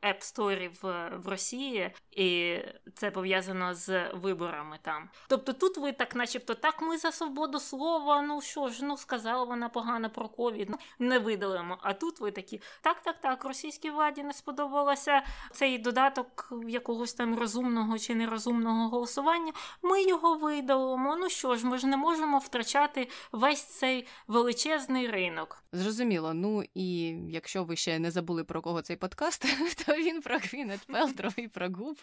App 0.04 0.20
Store 0.20 0.70
в, 0.82 1.30
Росії, 1.30 1.92
і 2.16 2.60
це 2.96 3.12
пов'язано 3.12 3.76
з 3.76 4.10
виборами 4.14 4.80
там. 4.82 5.10
Тобто 5.28 5.54
тут 5.54 5.78
ви 5.78 5.92
так, 5.92 6.16
начебто, 6.16 6.54
так, 6.54 6.82
ми 6.82 6.98
за 6.98 7.12
свободу 7.12 7.60
слова, 7.60 8.22
ну 8.22 8.42
що 8.42 8.70
ж, 8.70 8.86
ну 8.86 8.98
сказала 8.98 9.44
вона 9.44 9.70
погано 9.70 10.10
про 10.10 10.30
ковід, 10.30 10.70
ну, 10.70 10.78
не 11.00 11.20
видалимо. 11.20 11.78
А 11.82 11.94
тут 11.94 12.20
ви 12.20 12.32
такі, 12.32 12.62
так, 12.82 13.02
так, 13.02 13.22
так, 13.22 13.46
російській 13.46 13.90
владі 13.90 14.24
не 14.24 14.34
сподобалося 14.34 15.24
цей 15.52 15.78
додаток 15.78 16.54
якогось 16.68 17.14
там 17.14 17.40
розумного 17.40 18.00
чи 18.00 18.16
нерозумного 18.16 18.90
голосування. 18.90 19.54
Ми 19.82 20.04
його 20.04 20.38
видалимо. 20.38 21.16
Ну 21.16 21.30
що 21.30 21.56
ж, 21.56 21.66
ми 21.66 21.78
ж 21.78 21.88
не 21.88 21.98
можемо 21.98 22.38
втрачати 22.38 23.10
весь 23.32 23.64
цей 23.64 24.08
величезний 24.28 25.08
ринок. 25.08 25.64
Зрозуміло. 25.72 26.34
Ну 26.34 26.64
і 26.74 27.08
якщо 27.30 27.64
ви 27.64 27.76
ще 27.76 28.00
не 28.00 28.12
забули 28.12 28.44
про 28.44 28.62
кого 28.62 28.82
цей 28.82 28.96
подкаст, 28.96 29.42
то 29.86 29.94
він 29.94 30.22
про 30.22 30.38
Гвінет 30.38 30.80
Пелтров 30.88 31.34
і 31.38 31.48
про 31.48 31.70
Губ. 31.70 31.98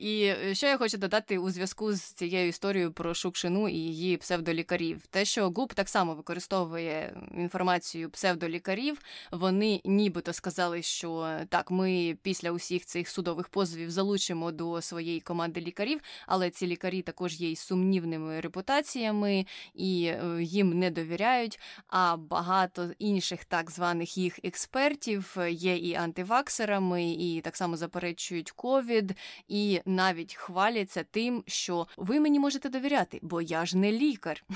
І 0.00 0.22
е, 0.22 0.54
що 0.54 0.66
я 0.66 0.78
хочу 0.78 0.98
додати 0.98 1.38
у 1.38 1.50
зв'язку 1.50 1.92
з 1.92 2.02
цією 2.02 2.48
історією 2.48 2.92
про 2.92 3.14
Шукшину 3.14 3.68
і 3.68 3.74
її 3.74 4.16
псевдолікарів, 4.16 5.06
те, 5.06 5.24
що 5.24 5.50
Губ 5.50 5.74
так 5.74 5.88
само 5.88 6.14
використовує 6.14 7.16
інформацію 7.36 8.10
псевдолікарів, 8.10 9.00
вони 9.32 9.80
нібито 9.84 10.32
сказали, 10.32 10.82
що 10.82 11.38
так, 11.48 11.70
ми 11.70 12.16
після 12.22 12.50
усіх 12.50 12.86
цих 12.86 13.08
судових 13.08 13.48
позовів 13.48 13.90
залучимо 13.90 14.52
до 14.52 14.82
своєї 14.82 15.20
команди 15.20 15.60
лікарів, 15.60 16.00
але 16.26 16.50
ці 16.50 16.66
лікарі 16.66 17.02
також 17.02 17.40
є 17.40 17.50
й 17.50 17.56
сумнівними 17.56 18.40
репутаціями 18.40 19.46
і 19.74 20.04
е, 20.04 20.42
їм 20.42 20.78
не 20.78 20.90
довіряють. 20.90 21.60
А 21.88 22.16
багато 22.16 22.90
інших 22.98 23.44
так 23.44 23.70
званих 23.70 24.18
їх 24.18 24.38
експертів 24.44 25.36
є 25.50 25.76
і 25.76 25.94
антиваксерами, 25.94 27.12
і 27.12 27.40
так 27.40 27.56
само 27.56 27.76
заперечують 27.76 28.50
ковід, 28.50 29.09
і 29.48 29.80
навіть 29.86 30.34
хваляться 30.34 31.04
тим, 31.10 31.44
що 31.46 31.86
ви 31.96 32.20
мені 32.20 32.38
можете 32.38 32.68
довіряти, 32.68 33.18
бо 33.22 33.42
я 33.42 33.66
ж 33.66 33.78
не 33.78 33.92
лікар. 33.92 34.44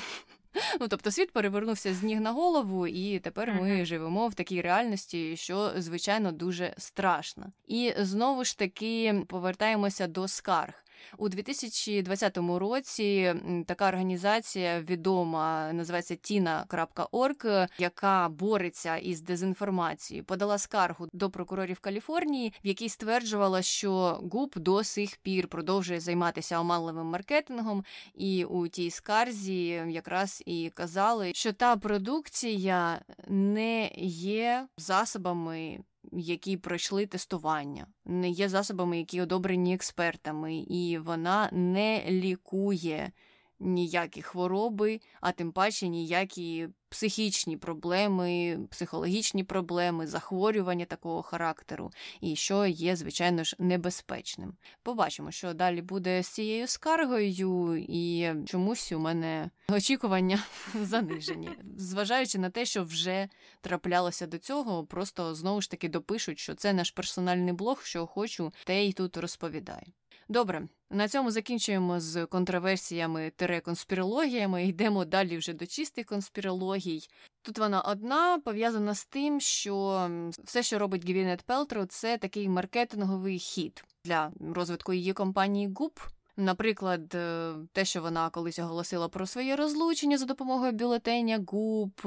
Ну, 0.80 0.88
тобто 0.88 1.10
світ 1.10 1.32
перевернувся 1.32 1.94
з 1.94 2.02
ніг 2.02 2.20
на 2.20 2.32
голову, 2.32 2.86
і 2.86 3.18
тепер 3.18 3.54
ми 3.60 3.84
живемо 3.84 4.28
в 4.28 4.34
такій 4.34 4.60
реальності, 4.60 5.36
що 5.36 5.72
звичайно 5.76 6.32
дуже 6.32 6.74
страшно. 6.78 7.52
І 7.66 7.92
знову 7.98 8.44
ж 8.44 8.58
таки 8.58 9.24
повертаємося 9.28 10.06
до 10.06 10.28
скарг. 10.28 10.83
У 11.18 11.28
2020 11.28 12.38
році 12.38 13.34
така 13.66 13.88
організація 13.88 14.80
відома, 14.80 15.72
називається 15.72 16.14
tina.org, 16.14 17.68
яка 17.78 18.28
бореться 18.28 18.96
із 18.96 19.20
дезінформацією, 19.20 20.24
подала 20.24 20.58
скаргу 20.58 21.08
до 21.12 21.30
прокурорів 21.30 21.80
Каліфорнії, 21.80 22.52
в 22.64 22.66
якій 22.66 22.88
стверджувала, 22.88 23.62
що 23.62 24.20
ГУП 24.32 24.58
до 24.58 24.84
сих 24.84 25.16
пір 25.16 25.48
продовжує 25.48 26.00
займатися 26.00 26.60
оманливим 26.60 27.06
маркетингом, 27.06 27.84
і 28.14 28.44
у 28.44 28.68
тій 28.68 28.90
скарзі 28.90 29.66
якраз 29.88 30.42
і 30.46 30.70
казали, 30.74 31.32
що 31.34 31.52
та 31.52 31.76
продукція 31.76 33.00
не 33.28 33.90
є 33.96 34.66
засобами 34.76 35.78
які 36.12 36.56
пройшли 36.56 37.06
тестування, 37.06 37.86
не 38.04 38.30
є 38.30 38.48
засобами, 38.48 38.98
які 38.98 39.20
одобрені 39.20 39.74
експертами, 39.74 40.56
і 40.56 40.98
вона 40.98 41.48
не 41.52 42.04
лікує 42.08 43.12
ніякі 43.60 44.22
хвороби, 44.22 45.00
а 45.20 45.32
тим 45.32 45.52
паче 45.52 45.88
ніякі 45.88 46.68
психічні 46.88 47.56
проблеми, 47.56 48.58
психологічні 48.70 49.44
проблеми, 49.44 50.06
захворювання 50.06 50.84
такого 50.84 51.22
характеру, 51.22 51.90
і 52.20 52.36
що 52.36 52.66
є, 52.66 52.96
звичайно 52.96 53.44
ж, 53.44 53.56
небезпечним. 53.58 54.56
Побачимо, 54.82 55.30
що 55.30 55.54
далі 55.54 55.82
буде 55.82 56.22
з 56.22 56.28
цією 56.28 56.66
скаргою, 56.66 57.84
і 57.88 58.32
чомусь 58.46 58.92
у 58.92 58.98
мене 58.98 59.50
очікування 59.68 60.42
занижені, 60.82 61.50
зважаючи 61.76 62.38
на 62.38 62.50
те, 62.50 62.64
що 62.64 62.84
вже 62.84 63.28
траплялося 63.60 64.26
до 64.26 64.38
цього, 64.38 64.84
просто 64.84 65.34
знову 65.34 65.60
ж 65.60 65.70
таки 65.70 65.88
допишуть, 65.88 66.38
що 66.38 66.54
це 66.54 66.72
наш 66.72 66.90
персональний 66.90 67.54
блог, 67.54 67.82
що 67.84 68.06
хочу, 68.06 68.52
те 68.64 68.84
й 68.84 68.92
тут 68.92 69.16
розповідаю. 69.16 69.86
Добре, 70.28 70.68
на 70.90 71.08
цьому 71.08 71.30
закінчуємо 71.30 72.00
з 72.00 72.26
контроверсіями 72.26 73.32
тире 73.36 73.60
конспірологіями. 73.60 74.64
Йдемо 74.64 75.04
далі 75.04 75.36
вже 75.36 75.52
до 75.52 75.66
чистих 75.66 76.06
конспірологій. 76.06 77.08
Тут 77.42 77.58
вона 77.58 77.80
одна 77.80 78.38
пов'язана 78.38 78.94
з 78.94 79.04
тим, 79.04 79.40
що 79.40 80.08
все, 80.44 80.62
що 80.62 80.78
робить 80.78 81.04
Гвінет 81.04 81.42
Пелтро, 81.42 81.86
це 81.86 82.18
такий 82.18 82.48
маркетинговий 82.48 83.38
хід 83.38 83.84
для 84.04 84.32
розвитку 84.54 84.92
її 84.92 85.12
компанії 85.12 85.72
Гуп. 85.74 85.98
Наприклад, 86.36 87.14
е, 87.14 87.52
те, 87.72 87.84
що 87.84 88.02
вона 88.02 88.30
колись 88.30 88.58
оголосила 88.58 89.08
про 89.08 89.26
своє 89.26 89.56
розлучення 89.56 90.18
за 90.18 90.24
допомогою 90.24 90.72
бюлетеня 90.72 91.44
ГУП, 91.46 92.06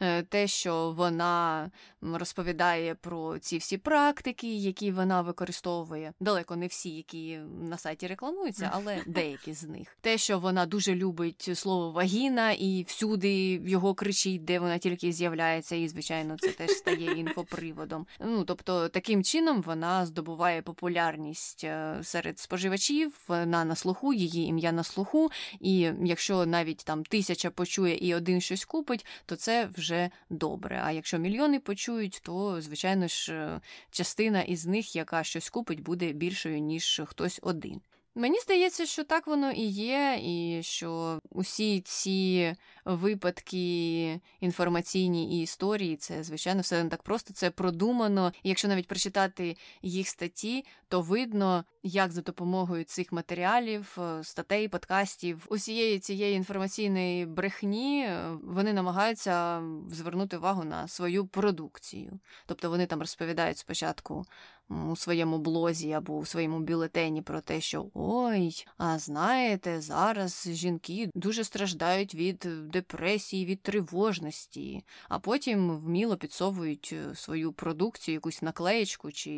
е, 0.00 0.22
те, 0.22 0.46
що 0.46 0.94
вона 0.96 1.70
розповідає 2.02 2.94
про 2.94 3.38
ці 3.38 3.58
всі 3.58 3.78
практики, 3.78 4.54
які 4.56 4.92
вона 4.92 5.22
використовує. 5.22 6.12
Далеко 6.20 6.56
не 6.56 6.66
всі, 6.66 6.90
які 6.90 7.38
на 7.62 7.78
сайті 7.78 8.06
рекламуються, 8.06 8.70
але 8.72 9.02
деякі 9.06 9.52
з 9.52 9.62
них. 9.62 9.96
Те, 10.00 10.18
що 10.18 10.38
вона 10.38 10.66
дуже 10.66 10.94
любить 10.94 11.50
слово 11.54 11.90
вагіна 11.90 12.52
і 12.52 12.84
всюди 12.88 13.60
його 13.66 13.94
кричить, 13.94 14.44
де 14.44 14.58
вона 14.58 14.78
тільки 14.78 15.12
з'являється, 15.12 15.76
і, 15.76 15.88
звичайно, 15.88 16.36
це 16.38 16.48
теж 16.48 16.70
стає 16.70 17.12
інфоприводом. 17.18 18.06
Ну 18.20 18.44
тобто, 18.44 18.88
таким 18.88 19.24
чином 19.24 19.62
вона 19.62 20.06
здобуває 20.06 20.62
популярність 20.62 21.64
е, 21.64 21.98
серед 22.02 22.38
споживачів 22.38 23.12
вона 23.50 23.64
на 23.64 23.74
слуху, 23.74 24.12
її 24.12 24.46
ім'я 24.46 24.72
на 24.72 24.84
слуху, 24.84 25.30
і 25.60 25.90
якщо 26.04 26.46
навіть 26.46 26.84
там 26.84 27.04
тисяча 27.04 27.50
почує 27.50 27.96
і 27.96 28.14
один 28.14 28.40
щось 28.40 28.64
купить, 28.64 29.06
то 29.26 29.36
це 29.36 29.68
вже 29.76 30.10
добре. 30.30 30.80
А 30.84 30.92
якщо 30.92 31.18
мільйони 31.18 31.60
почують, 31.60 32.20
то 32.22 32.60
звичайно 32.60 33.08
ж 33.08 33.32
е, 33.32 33.60
частина 33.90 34.42
із 34.42 34.66
них, 34.66 34.96
яка 34.96 35.24
щось 35.24 35.50
купить, 35.50 35.80
буде 35.80 36.12
більшою 36.12 36.58
ніж 36.58 37.02
хтось 37.06 37.40
один. 37.42 37.80
Мені 38.14 38.38
здається, 38.38 38.86
що 38.86 39.04
так 39.04 39.26
воно 39.26 39.50
і 39.50 39.62
є, 39.66 40.20
і 40.22 40.62
що 40.62 41.18
усі 41.30 41.80
ці 41.80 42.54
випадки 42.84 44.20
інформаційні 44.40 45.38
і 45.38 45.42
історії, 45.42 45.96
це, 45.96 46.22
звичайно, 46.22 46.60
все 46.60 46.84
не 46.84 46.90
так 46.90 47.02
просто, 47.02 47.34
це 47.34 47.50
продумано. 47.50 48.32
І 48.42 48.48
якщо 48.48 48.68
навіть 48.68 48.88
прочитати 48.88 49.56
їх 49.82 50.08
статті, 50.08 50.64
то 50.88 51.00
видно, 51.00 51.64
як 51.82 52.12
за 52.12 52.20
допомогою 52.20 52.84
цих 52.84 53.12
матеріалів, 53.12 53.98
е, 53.98 54.24
статей, 54.24 54.68
подкастів, 54.68 55.46
усієї 55.48 55.98
цієї 55.98 56.36
інформаційної 56.36 57.26
брехні 57.26 58.04
е, 58.04 58.38
вони 58.42 58.72
намагаються 58.72 59.62
звернути 59.90 60.36
увагу 60.36 60.64
на 60.64 60.88
свою 60.88 61.26
продукцію. 61.26 62.20
Тобто 62.46 62.70
вони 62.70 62.86
там 62.86 63.00
розповідають 63.00 63.58
спочатку 63.58 64.24
у 64.70 64.96
своєму 64.96 65.38
блозі 65.38 65.92
або 65.92 66.16
у 66.16 66.26
своєму 66.26 66.60
бюлетені 66.60 67.22
про 67.22 67.40
те, 67.40 67.60
що 67.60 67.86
ой, 67.94 68.66
а 68.78 68.98
знаєте, 68.98 69.80
зараз 69.80 70.48
жінки 70.52 71.10
дуже 71.14 71.44
страждають 71.44 72.14
від 72.14 72.48
депресії, 72.80 73.46
від 73.46 73.62
тривожності, 73.62 74.84
а 75.08 75.18
потім 75.18 75.70
вміло 75.70 76.16
підсовують 76.16 76.90
е, 76.92 77.14
свою 77.14 77.52
продукцію, 77.52 78.14
якусь 78.14 78.42
наклеєчку 78.42 79.12
чи 79.12 79.30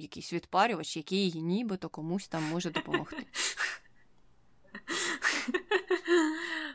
якийсь 0.00 0.32
відпарювач, 0.32 0.96
який 0.96 1.32
нібито 1.34 1.88
комусь 1.88 2.28
там 2.28 2.42
може 2.44 2.70
допомогти. 2.70 3.26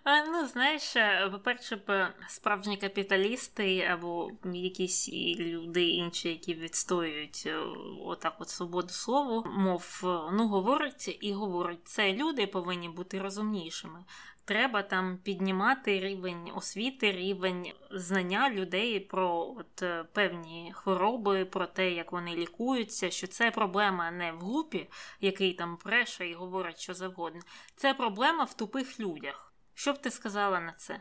Ну, 0.05 0.47
знаєш, 0.47 0.95
е, 0.95 1.29
по-перше, 1.31 1.75
б 1.75 2.13
справжні 2.27 2.77
капіталісти 2.77 3.81
або 3.81 4.31
якісь 4.53 5.09
люди 5.39 5.89
інші, 5.89 6.29
які 6.29 6.53
відстоюють 6.53 7.43
е, 7.45 7.59
отак 8.05 8.35
от 8.39 8.49
свободу 8.49 8.89
слова, 8.89 9.51
мов 9.51 9.99
ну 10.33 10.47
говорять 10.47 11.17
і 11.21 11.33
говорять, 11.33 11.79
це 11.83 12.13
люди 12.13 12.47
повинні 12.47 12.89
бути 12.89 13.19
розумнішими. 13.19 14.03
Треба 14.51 14.83
там 14.83 15.17
піднімати 15.17 15.99
рівень 15.99 16.51
освіти, 16.55 17.11
рівень 17.11 17.71
знання 17.91 18.49
людей 18.49 18.99
про 18.99 19.55
от 19.57 19.81
е, 19.81 20.03
певні 20.13 20.71
хвороби, 20.75 21.45
про 21.45 21.67
те, 21.67 21.91
як 21.91 22.11
вони 22.11 22.35
лікуються, 22.35 23.11
що 23.11 23.27
це 23.27 23.51
проблема 23.51 24.11
не 24.11 24.31
в 24.31 24.39
групі, 24.39 24.89
який 25.21 25.53
там 25.53 25.77
преше 25.77 26.27
і 26.27 26.33
говорить 26.33 26.79
що 26.79 26.93
завгодно. 26.93 27.41
Це 27.75 27.93
проблема 27.93 28.43
в 28.43 28.53
тупих 28.53 28.99
людях. 28.99 29.53
Що 29.73 29.93
б 29.93 30.01
ти 30.01 30.11
сказала 30.11 30.59
на 30.59 30.71
це? 30.71 30.99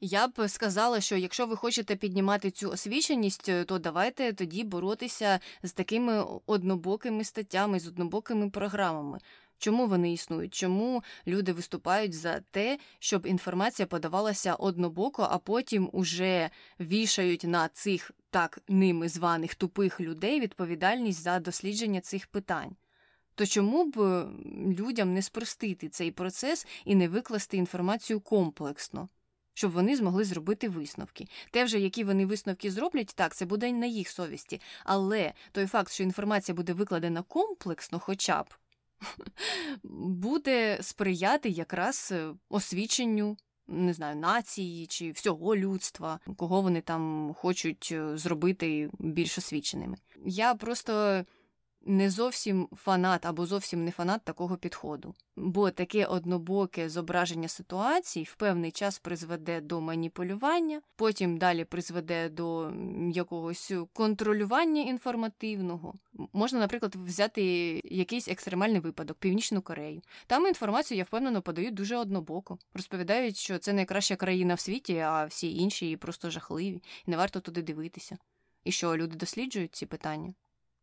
Я 0.00 0.28
б 0.28 0.48
сказала, 0.48 1.00
що 1.00 1.16
якщо 1.16 1.46
ви 1.46 1.56
хочете 1.56 1.96
піднімати 1.96 2.50
цю 2.50 2.70
освіченість, 2.70 3.48
е, 3.48 3.64
то 3.64 3.78
давайте 3.78 4.32
тоді 4.32 4.64
боротися 4.64 5.40
з 5.62 5.72
такими 5.72 6.24
однобокими 6.46 7.24
статтями, 7.24 7.80
з 7.80 7.86
однобокими 7.88 8.50
програмами. 8.50 9.18
Чому 9.60 9.86
вони 9.86 10.12
існують? 10.12 10.54
Чому 10.54 11.02
люди 11.26 11.52
виступають 11.52 12.12
за 12.12 12.40
те, 12.40 12.78
щоб 12.98 13.26
інформація 13.26 13.86
подавалася 13.86 14.54
однобоко, 14.54 15.28
а 15.30 15.38
потім 15.38 15.90
уже 15.92 16.50
вішають 16.80 17.44
на 17.44 17.68
цих 17.68 18.10
так 18.30 18.58
ними 18.68 19.08
званих 19.08 19.54
тупих 19.54 20.00
людей 20.00 20.40
відповідальність 20.40 21.22
за 21.22 21.38
дослідження 21.38 22.00
цих 22.00 22.26
питань? 22.26 22.76
То 23.34 23.46
чому 23.46 23.84
б 23.84 24.26
людям 24.78 25.14
не 25.14 25.22
спростити 25.22 25.88
цей 25.88 26.10
процес 26.10 26.66
і 26.84 26.94
не 26.94 27.08
викласти 27.08 27.56
інформацію 27.56 28.20
комплексно, 28.20 29.08
щоб 29.54 29.72
вони 29.72 29.96
змогли 29.96 30.24
зробити 30.24 30.68
висновки? 30.68 31.26
Те 31.50 31.64
вже, 31.64 31.80
які 31.80 32.04
вони 32.04 32.26
висновки 32.26 32.70
зроблять, 32.70 33.12
так, 33.14 33.34
це 33.34 33.46
буде 33.46 33.72
на 33.72 33.86
їх 33.86 34.08
совісті. 34.08 34.60
Але 34.84 35.32
той 35.52 35.66
факт, 35.66 35.92
що 35.92 36.02
інформація 36.02 36.56
буде 36.56 36.72
викладена 36.72 37.22
комплексно, 37.22 37.98
хоча 37.98 38.42
б, 38.42 38.46
буде 39.82 40.78
сприяти 40.82 41.48
якраз 41.48 42.08
е, 42.12 42.34
освіченню. 42.48 43.36
Не 43.68 43.92
знаю, 43.92 44.16
нації 44.16 44.86
чи 44.86 45.10
всього 45.10 45.56
людства, 45.56 46.20
кого 46.36 46.62
вони 46.62 46.80
там 46.80 47.34
хочуть 47.38 47.88
е, 47.92 48.16
зробити 48.16 48.90
більш 48.98 49.38
освіченими. 49.38 49.96
Я 50.24 50.54
просто 50.54 51.24
не 51.86 52.10
зовсім 52.10 52.68
фанат 52.76 53.26
або 53.26 53.46
зовсім 53.46 53.84
не 53.84 53.90
фанат 53.90 54.22
такого 54.24 54.56
підходу, 54.56 55.14
бо 55.36 55.70
таке 55.70 56.06
однобоке 56.06 56.88
зображення 56.88 57.48
ситуацій 57.48 58.22
в 58.22 58.34
певний 58.34 58.70
час 58.70 58.98
призведе 58.98 59.60
до 59.60 59.80
маніпулювання, 59.80 60.80
потім 60.96 61.38
далі 61.38 61.64
призведе 61.64 62.28
до 62.28 62.72
якогось 63.12 63.72
контролювання 63.92 64.82
інформативного. 64.82 65.94
Можна, 66.32 66.58
наприклад, 66.58 66.96
взяти 66.96 67.42
якийсь 67.84 68.28
екстремальний 68.28 68.80
випадок, 68.80 69.16
Північну 69.16 69.62
Корею. 69.62 70.02
Там 70.26 70.46
інформацію, 70.46 70.98
я 70.98 71.04
впевнено, 71.04 71.42
подають 71.42 71.74
дуже 71.74 71.96
однобоко. 71.96 72.58
Розповідають, 72.74 73.36
що 73.36 73.58
це 73.58 73.72
найкраща 73.72 74.16
країна 74.16 74.54
в 74.54 74.60
світі, 74.60 74.98
а 74.98 75.24
всі 75.24 75.56
інші 75.56 75.96
просто 75.96 76.30
жахливі, 76.30 76.82
і 77.06 77.10
не 77.10 77.16
варто 77.16 77.40
туди 77.40 77.62
дивитися. 77.62 78.18
І 78.64 78.72
що 78.72 78.96
люди 78.96 79.16
досліджують 79.16 79.74
ці 79.74 79.86
питання? 79.86 80.34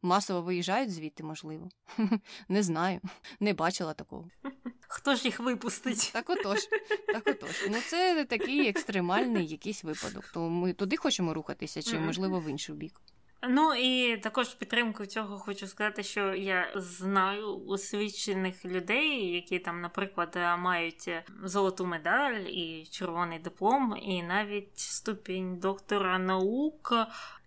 Масово 0.01 0.41
виїжджають 0.41 0.91
звідти, 0.91 1.23
можливо. 1.23 1.69
Не 2.49 2.63
знаю, 2.63 3.01
не 3.39 3.53
бачила 3.53 3.93
такого. 3.93 4.29
Хто 4.87 5.15
ж 5.15 5.25
їх 5.25 5.39
випустить? 5.39 6.09
Так 6.13 6.29
отож, 6.29 6.59
так 7.07 7.27
отож. 7.27 7.65
Ну 7.69 7.77
це 7.87 8.25
такий 8.25 8.69
екстремальний 8.69 9.47
якийсь 9.47 9.83
випадок. 9.83 10.25
То 10.33 10.49
ми 10.49 10.73
туди 10.73 10.97
хочемо 10.97 11.33
рухатися, 11.33 11.81
чи 11.81 11.99
можливо 11.99 12.39
в 12.39 12.49
інший 12.49 12.75
бік. 12.75 13.01
Ну 13.49 13.73
і 13.75 14.17
також 14.17 14.53
підтримку 14.53 15.05
цього 15.05 15.39
хочу 15.39 15.67
сказати, 15.67 16.03
що 16.03 16.33
я 16.33 16.73
знаю 16.75 17.65
освічених 17.67 18.65
людей, 18.65 19.31
які 19.31 19.59
там, 19.59 19.81
наприклад, 19.81 20.37
мають 20.59 21.09
золоту 21.43 21.85
медаль 21.85 22.39
і 22.39 22.85
червоний 22.91 23.39
диплом, 23.39 23.97
і 24.01 24.23
навіть 24.23 24.79
ступінь 24.79 25.59
доктора 25.59 26.19
наук, 26.19 26.93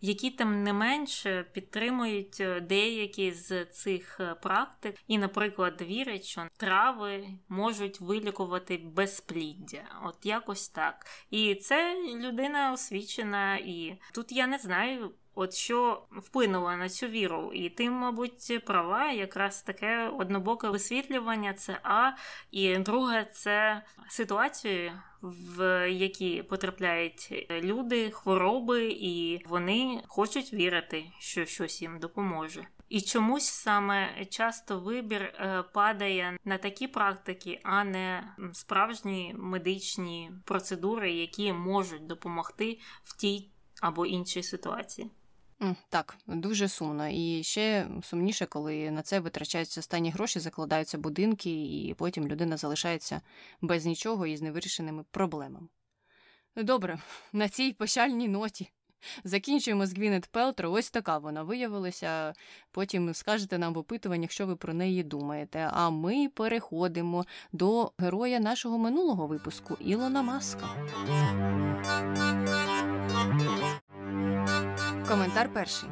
які 0.01 0.31
там 0.31 0.63
не 0.63 0.73
менше 0.73 1.45
підтримують 1.53 2.43
деякі 2.63 3.33
з 3.33 3.65
цих 3.65 4.21
практик, 4.43 4.97
і, 5.07 5.19
наприклад, 5.19 5.83
вірять, 5.83 6.25
що 6.25 6.43
трави 6.57 7.29
можуть 7.49 8.01
вилікувати 8.01 8.77
безпліддя. 8.77 9.83
От 10.05 10.27
якось 10.27 10.69
так. 10.69 11.07
І 11.31 11.55
це 11.55 11.97
людина 12.15 12.73
освічена, 12.73 13.57
і 13.57 13.99
тут 14.13 14.33
я 14.33 14.47
не 14.47 14.59
знаю. 14.59 15.15
От 15.35 15.55
що 15.55 16.07
вплинуло 16.11 16.77
на 16.77 16.89
цю 16.89 17.07
віру, 17.07 17.53
і 17.55 17.71
ти, 17.71 17.91
мабуть, 17.91 18.65
права, 18.67 19.13
якраз 19.13 19.63
таке 19.63 20.09
однобоке 20.09 20.69
висвітлювання 20.69 21.55
це 21.55 21.81
А, 21.83 22.13
і 22.51 22.79
друге 22.79 23.27
це 23.33 23.83
ситуації, 24.09 24.93
в 25.23 25.91
які 25.91 26.43
потрапляють 26.43 27.47
люди, 27.51 28.11
хвороби, 28.11 28.85
і 28.85 29.45
вони 29.49 30.03
хочуть 30.07 30.53
вірити, 30.53 31.05
що 31.19 31.47
щось 31.47 31.83
їм 31.83 31.99
допоможе. 31.99 32.67
І 32.89 33.01
чомусь 33.01 33.45
саме 33.45 34.25
часто 34.25 34.81
вибір 34.81 35.23
е, 35.23 35.65
падає 35.73 36.39
на 36.45 36.59
такі 36.59 36.89
практики, 36.89 37.61
а 37.63 37.85
не 37.85 38.35
справжні 38.53 39.35
медичні 39.39 40.31
процедури, 40.45 41.13
які 41.13 41.53
можуть 41.53 42.07
допомогти 42.07 42.79
в 43.05 43.17
тій 43.17 43.51
або 43.81 44.07
іншій 44.07 44.43
ситуації. 44.43 45.11
Так, 45.89 46.17
дуже 46.27 46.69
сумно. 46.69 47.09
І 47.09 47.43
ще 47.43 47.87
сумніше, 48.03 48.47
коли 48.47 48.91
на 48.91 49.03
це 49.03 49.21
витрачаються 49.21 49.81
останні 49.81 50.11
гроші, 50.11 50.41
закладаються 50.41 50.99
будинки, 50.99 51.51
і 51.51 51.95
потім 51.99 52.29
людина 52.29 52.57
залишається 52.57 53.21
без 53.61 53.87
нічого 53.87 54.27
і 54.27 54.37
з 54.37 54.43
невирішеними 54.43 55.05
проблемами. 55.11 55.69
Добре, 56.57 56.99
на 57.33 57.49
цій 57.49 57.73
печальній 57.73 58.29
ноті. 58.29 58.71
Закінчуємо 59.25 59.87
з 59.87 59.95
Гвінет 59.95 60.27
Пелтро. 60.27 60.73
Ось 60.73 60.91
така 60.91 61.19
вона 61.19 61.43
виявилася. 61.43 62.35
Потім 62.71 63.15
скажете 63.15 63.59
нам 63.59 63.75
в 63.75 63.79
опитуваннях, 63.79 64.31
що 64.31 64.47
ви 64.47 64.57
про 64.57 64.75
неї 64.75 65.03
думаєте. 65.03 65.71
А 65.73 65.91
ми 65.91 66.29
переходимо 66.29 67.27
до 67.53 67.93
героя 67.99 68.41
нашого 68.41 68.79
минулого 68.79 69.27
випуску 69.27 69.77
Ілона 69.81 70.23
Маска. 70.23 70.69
Коментар 75.11 75.53
перший. 75.53 75.89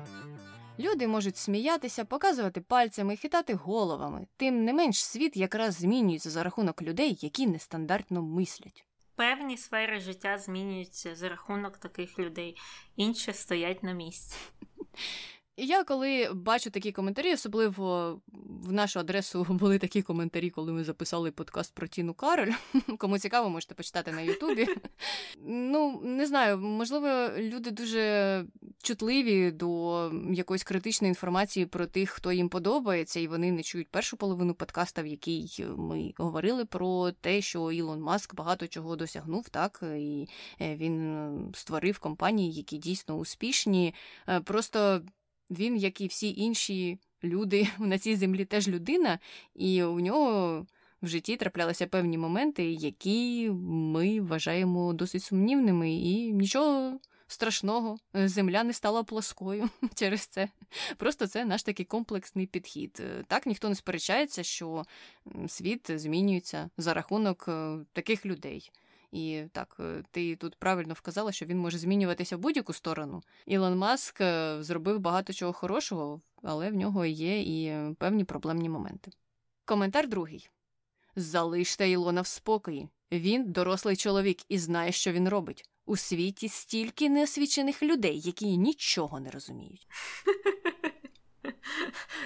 Люди 0.78 1.08
можуть 1.08 1.36
сміятися, 1.36 2.04
показувати 2.04 2.60
пальцями, 2.60 3.16
хитати 3.16 3.54
головами. 3.54 4.26
Тим 4.36 4.64
не 4.64 4.72
менш, 4.72 5.04
світ 5.04 5.36
якраз 5.36 5.74
змінюється 5.74 6.30
за 6.30 6.42
рахунок 6.42 6.82
людей, 6.82 7.18
які 7.20 7.46
нестандартно 7.46 8.22
мислять. 8.22 8.84
Певні 9.16 9.56
сфери 9.56 10.00
життя 10.00 10.38
змінюються 10.38 11.16
за 11.16 11.28
рахунок 11.28 11.76
таких 11.76 12.18
людей, 12.18 12.56
інші 12.96 13.32
стоять 13.32 13.82
на 13.82 13.92
місці. 13.92 14.36
І 15.58 15.66
я 15.66 15.84
коли 15.84 16.30
бачу 16.32 16.70
такі 16.70 16.92
коментарі, 16.92 17.32
особливо 17.32 18.20
в 18.62 18.72
нашу 18.72 19.00
адресу 19.00 19.46
були 19.48 19.78
такі 19.78 20.02
коментарі, 20.02 20.50
коли 20.50 20.72
ми 20.72 20.84
записали 20.84 21.30
подкаст 21.30 21.74
про 21.74 21.86
Тіну 21.86 22.14
Кароль. 22.14 22.52
Кому 22.98 23.18
цікаво, 23.18 23.48
можете 23.50 23.74
почитати 23.74 24.12
на 24.12 24.20
Ютубі. 24.20 24.66
Ну, 25.50 26.00
не 26.04 26.26
знаю, 26.26 26.58
можливо, 26.58 27.28
люди 27.38 27.70
дуже 27.70 28.44
чутливі 28.82 29.50
до 29.50 30.12
якоїсь 30.32 30.64
критичної 30.64 31.08
інформації 31.08 31.66
про 31.66 31.86
тих, 31.86 32.10
хто 32.10 32.32
їм 32.32 32.48
подобається, 32.48 33.20
і 33.20 33.26
вони 33.26 33.52
не 33.52 33.62
чують 33.62 33.88
першу 33.88 34.16
половину 34.16 34.54
подкаста, 34.54 35.02
в 35.02 35.06
якій 35.06 35.66
ми 35.76 36.12
говорили 36.16 36.64
про 36.64 37.12
те, 37.12 37.40
що 37.40 37.72
Ілон 37.72 38.00
Маск 38.00 38.34
багато 38.34 38.66
чого 38.66 38.96
досягнув, 38.96 39.48
так 39.48 39.82
і 39.96 40.28
е, 40.60 40.76
він 40.76 41.52
створив 41.54 41.98
компанії, 41.98 42.52
які 42.52 42.78
дійсно 42.78 43.14
успішні. 43.14 43.94
Е, 44.28 44.40
просто 44.40 45.02
він, 45.50 45.76
як 45.76 46.00
і 46.00 46.06
всі 46.06 46.34
інші 46.36 46.98
люди 47.24 47.68
на 47.78 47.98
цій 47.98 48.16
землі, 48.16 48.44
теж 48.44 48.68
людина, 48.68 49.18
і 49.54 49.82
у 49.82 50.00
нього 50.00 50.66
в 51.02 51.06
житті 51.06 51.36
траплялися 51.36 51.86
певні 51.86 52.18
моменти, 52.18 52.64
які 52.72 53.50
ми 53.68 54.20
вважаємо 54.20 54.92
досить 54.92 55.22
сумнівними, 55.22 55.92
і 55.92 56.32
нічого. 56.32 57.00
Страшного, 57.30 57.98
земля 58.14 58.64
не 58.64 58.72
стала 58.72 59.02
плоскою 59.02 59.68
через 59.94 60.20
це. 60.20 60.48
Просто 60.96 61.26
це 61.26 61.44
наш 61.44 61.62
такий 61.62 61.86
комплексний 61.86 62.46
підхід. 62.46 63.02
Так 63.26 63.46
ніхто 63.46 63.68
не 63.68 63.74
сперечається, 63.74 64.42
що 64.42 64.84
світ 65.48 65.90
змінюється 66.00 66.70
за 66.76 66.94
рахунок 66.94 67.44
е, 67.48 67.78
таких 67.92 68.26
людей. 68.26 68.70
І 69.12 69.42
так, 69.52 69.76
е, 69.80 70.02
ти 70.10 70.36
тут 70.36 70.56
правильно 70.56 70.94
вказала, 70.94 71.32
що 71.32 71.46
він 71.46 71.58
може 71.58 71.78
змінюватися 71.78 72.36
в 72.36 72.40
будь-яку 72.40 72.72
сторону. 72.72 73.22
Ілон 73.46 73.78
Маск 73.78 74.20
е, 74.20 74.56
зробив 74.60 74.98
багато 75.00 75.32
чого 75.32 75.52
хорошого, 75.52 76.20
але 76.42 76.70
в 76.70 76.74
нього 76.74 77.04
є 77.04 77.40
і 77.40 77.94
певні 77.94 78.24
проблемні 78.24 78.68
моменти. 78.68 79.10
Коментар 79.64 80.08
другий: 80.08 80.50
Залиште 81.16 81.90
Ілона 81.90 82.20
в 82.20 82.26
спокої. 82.26 82.88
Він 83.12 83.52
дорослий 83.52 83.96
чоловік 83.96 84.38
і 84.48 84.58
знає, 84.58 84.92
що 84.92 85.12
він 85.12 85.28
робить. 85.28 85.68
У 85.86 85.96
світі 85.96 86.48
стільки 86.48 87.08
неосвічених 87.08 87.82
людей, 87.82 88.20
які 88.20 88.56
нічого 88.56 89.20
не 89.20 89.30
розуміють. 89.30 89.88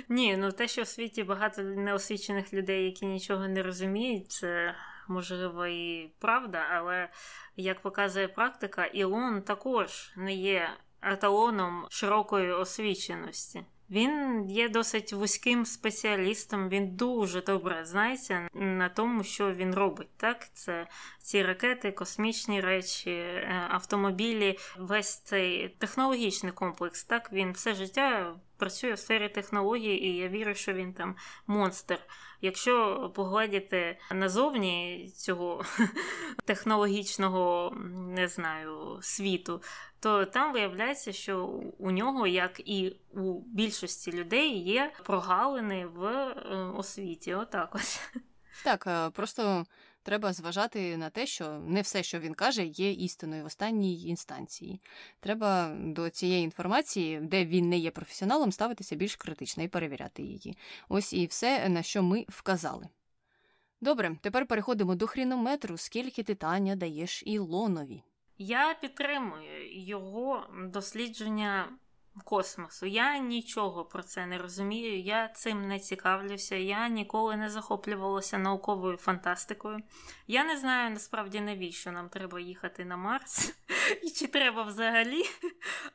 Ні, 0.08 0.36
ну 0.36 0.52
те, 0.52 0.68
що 0.68 0.82
в 0.82 0.88
світі 0.88 1.22
багато 1.22 1.62
неосвічених 1.62 2.52
людей, 2.52 2.84
які 2.84 3.06
нічого 3.06 3.48
не 3.48 3.62
розуміють, 3.62 4.30
це 4.30 4.74
можливо, 5.08 5.66
і 5.66 6.12
правда, 6.18 6.66
але 6.70 7.08
як 7.56 7.80
показує 7.80 8.28
практика, 8.28 8.84
Ілон 8.84 9.42
також 9.42 10.12
не 10.16 10.34
є 10.34 10.70
еталоном 11.02 11.86
широкої 11.90 12.52
освіченості. 12.52 13.64
Він 13.92 14.44
є 14.50 14.68
досить 14.68 15.12
вузьким 15.12 15.66
спеціалістом, 15.66 16.68
він 16.68 16.96
дуже 16.96 17.42
добре 17.42 17.84
знається 17.84 18.48
на 18.54 18.88
тому, 18.88 19.24
що 19.24 19.52
він 19.52 19.74
робить. 19.74 20.08
Так, 20.16 20.48
Це 20.54 20.86
ці 21.18 21.42
ракети, 21.42 21.92
космічні 21.92 22.60
речі, 22.60 23.10
е, 23.10 23.66
автомобілі, 23.68 24.58
весь 24.78 25.20
цей 25.20 25.68
технологічний 25.68 26.52
комплекс. 26.52 27.04
Так, 27.04 27.32
він 27.32 27.52
все 27.52 27.74
життя 27.74 28.34
працює 28.62 28.92
в 28.92 28.98
сфері 28.98 29.28
технологій, 29.28 29.94
і 29.94 30.16
я 30.16 30.28
вірю, 30.28 30.54
що 30.54 30.72
він 30.72 30.92
там 30.92 31.16
монстр. 31.46 31.98
Якщо 32.40 33.10
поглядіти 33.14 33.98
назовні 34.12 35.08
цього 35.16 35.64
технологічного 36.44 37.76
не 37.94 38.28
знаю, 38.28 38.98
світу, 39.02 39.62
то 40.00 40.24
там 40.24 40.52
виявляється, 40.52 41.12
що 41.12 41.46
у 41.78 41.90
нього, 41.90 42.26
як 42.26 42.60
і 42.60 42.96
у 43.14 43.40
більшості 43.40 44.12
людей, 44.12 44.58
є 44.58 44.92
прогалини 45.04 45.86
в 45.86 46.04
е, 46.04 46.34
освіті. 46.76 47.34
Отак 47.34 47.74
ось. 47.74 48.00
Так, 48.64 48.86
е, 48.86 49.10
просто 49.10 49.66
треба 50.02 50.32
зважати 50.32 50.96
на 50.96 51.10
те, 51.10 51.26
що 51.26 51.58
не 51.58 51.80
все, 51.80 52.02
що 52.02 52.20
він 52.20 52.34
каже, 52.34 52.64
є 52.64 52.92
істиною 52.92 53.42
в 53.42 53.46
останній 53.46 54.02
інстанції. 54.02 54.80
Треба 55.20 55.76
до 55.78 56.10
цієї 56.10 56.44
інформації, 56.44 57.20
де 57.20 57.44
він 57.44 57.68
не 57.68 57.78
є 57.78 57.90
професіоналом, 57.90 58.52
ставитися 58.52 58.96
більш 58.96 59.16
критично 59.16 59.62
і 59.62 59.68
перевіряти 59.68 60.22
її. 60.22 60.56
Ось 60.88 61.12
і 61.12 61.26
все, 61.26 61.68
на 61.68 61.82
що 61.82 62.02
ми 62.02 62.24
вказали. 62.28 62.88
Добре, 63.80 64.16
тепер 64.20 64.46
переходимо 64.46 64.94
до 64.94 65.06
хрінометру, 65.06 65.76
скільки 65.76 66.22
ти 66.22 66.34
Таня 66.34 66.76
даєш 66.76 67.22
Ілонові. 67.26 68.02
Я 68.38 68.74
підтримую 68.74 69.82
його 69.82 70.46
дослідження 70.64 71.68
космосу. 72.24 72.86
Я 72.86 73.18
нічого 73.18 73.84
про 73.84 74.02
це 74.02 74.26
не 74.26 74.38
розумію, 74.38 75.00
я 75.00 75.28
цим 75.28 75.68
не 75.68 75.78
цікавлюся, 75.78 76.56
я 76.56 76.88
ніколи 76.88 77.36
не 77.36 77.50
захоплювалася 77.50 78.38
науковою 78.38 78.96
фантастикою. 78.96 79.78
Я 80.26 80.44
не 80.44 80.56
знаю 80.56 80.90
насправді 80.90 81.40
навіщо 81.40 81.92
нам 81.92 82.08
треба 82.08 82.40
їхати 82.40 82.84
на 82.84 82.96
Марс 82.96 83.54
і 84.02 84.10
чи 84.10 84.26
треба 84.26 84.62
взагалі. 84.62 85.22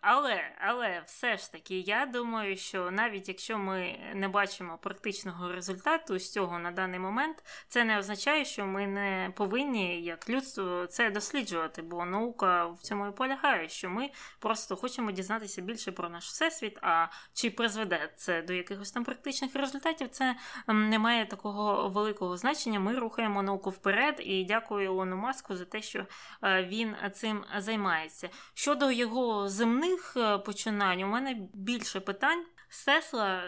Але 0.02 0.56
але 0.60 1.04
все 1.06 1.38
ж 1.38 1.52
таки, 1.52 1.80
я 1.80 2.06
думаю, 2.06 2.58
що 2.58 2.92
навіть 2.92 3.28
якщо 3.28 3.58
ми 3.58 4.00
не 4.16 4.28
бачимо 4.28 4.78
практичного 4.82 5.52
результату 5.52 6.20
з 6.20 6.32
цього 6.32 6.60
на 6.60 6.72
даний 6.72 7.00
момент, 7.00 7.44
це 7.68 7.84
не 7.84 8.00
означає, 8.00 8.46
що 8.46 8.66
ми 8.66 8.88
не 8.88 9.34
повинні 9.36 10.02
як 10.02 10.30
людство 10.30 10.88
це 10.88 11.10
досліджувати, 11.10 11.82
бо 11.82 12.06
наука 12.06 12.66
в 12.66 12.80
цьому 12.80 13.08
і 13.08 13.12
полягає, 13.12 13.70
що 13.70 13.90
ми 13.90 14.10
просто 14.40 14.76
хочемо 14.76 15.12
дізнатися 15.12 15.62
більше 15.62 15.92
про 15.92 16.07
наш 16.10 16.26
всесвіт. 16.26 16.78
А 16.82 17.08
чи 17.34 17.50
призведе 17.50 18.14
це 18.16 18.42
до 18.42 18.54
якихось 18.54 18.92
там 18.92 19.04
практичних 19.04 19.56
результатів, 19.56 20.10
це 20.10 20.36
не 20.68 21.00
має 21.00 21.26
такого 21.26 21.90
великого 21.90 22.38
значення. 22.38 22.80
Ми 22.80 23.00
рухаємо 23.00 23.44
науку 23.44 23.70
вперед 23.70 24.16
і 24.20 24.46
дякую 24.46 24.86
Ілону 24.86 25.16
Маску 25.16 25.56
за 25.56 25.66
те, 25.66 25.82
що 25.82 26.06
е, 26.44 26.64
він 26.64 26.96
цим 27.14 27.44
займається. 27.58 28.30
Щодо 28.54 28.92
його 28.92 29.50
земних 29.50 30.14
е, 30.18 30.38
починань, 30.38 31.04
у 31.04 31.08
мене 31.08 31.38
більше 31.54 32.00
питань. 32.00 32.46
З 32.70 33.02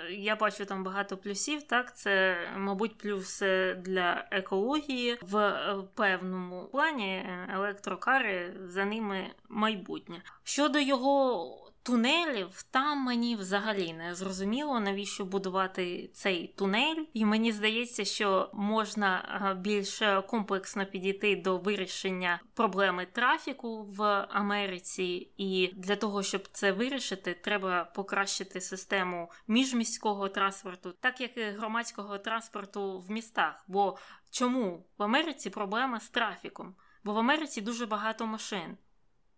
я 0.09 0.35
бачу 0.35 0.65
там 0.65 0.83
багато 0.83 1.17
плюсів. 1.17 1.63
Так, 1.63 1.97
це, 1.97 2.37
мабуть, 2.57 2.97
плюс 2.97 3.39
для 3.77 4.27
екології 4.31 5.17
в 5.21 5.37
е, 5.37 5.83
певному 5.95 6.69
плані 6.71 7.25
електрокари 7.53 8.53
за 8.65 8.85
ними 8.85 9.31
майбутнє. 9.49 10.21
Щодо 10.43 10.79
його 10.79 11.68
тунелів 11.89 12.63
там 12.71 12.97
мені 12.97 13.35
взагалі 13.35 13.93
не 13.93 14.15
зрозуміло, 14.15 14.79
навіщо 14.79 15.25
будувати 15.25 16.09
цей 16.13 16.47
тунель, 16.47 17.03
і 17.13 17.25
мені 17.25 17.51
здається, 17.51 18.05
що 18.05 18.49
можна 18.53 19.57
більш 19.61 20.01
комплексно 20.27 20.85
підійти 20.85 21.35
до 21.35 21.57
вирішення 21.57 22.39
проблеми 22.53 23.07
трафіку 23.11 23.83
в 23.83 24.27
Америці, 24.29 25.31
і 25.37 25.71
для 25.73 25.95
того, 25.95 26.23
щоб 26.23 26.47
це 26.51 26.71
вирішити, 26.71 27.33
треба 27.33 27.83
покращити 27.83 28.61
систему 28.61 29.31
міжміського 29.47 30.29
транспорту, 30.29 30.93
так 30.99 31.21
як 31.21 31.37
і 31.37 31.43
громадського 31.43 32.17
транспорту 32.17 32.99
в 32.99 33.11
містах. 33.11 33.65
Бо 33.67 33.97
чому 34.31 34.85
в 34.97 35.03
Америці 35.03 35.49
проблема 35.49 35.99
з 35.99 36.09
трафіком? 36.09 36.75
Бо 37.03 37.13
в 37.13 37.17
Америці 37.17 37.61
дуже 37.61 37.85
багато 37.85 38.25
машин 38.25 38.77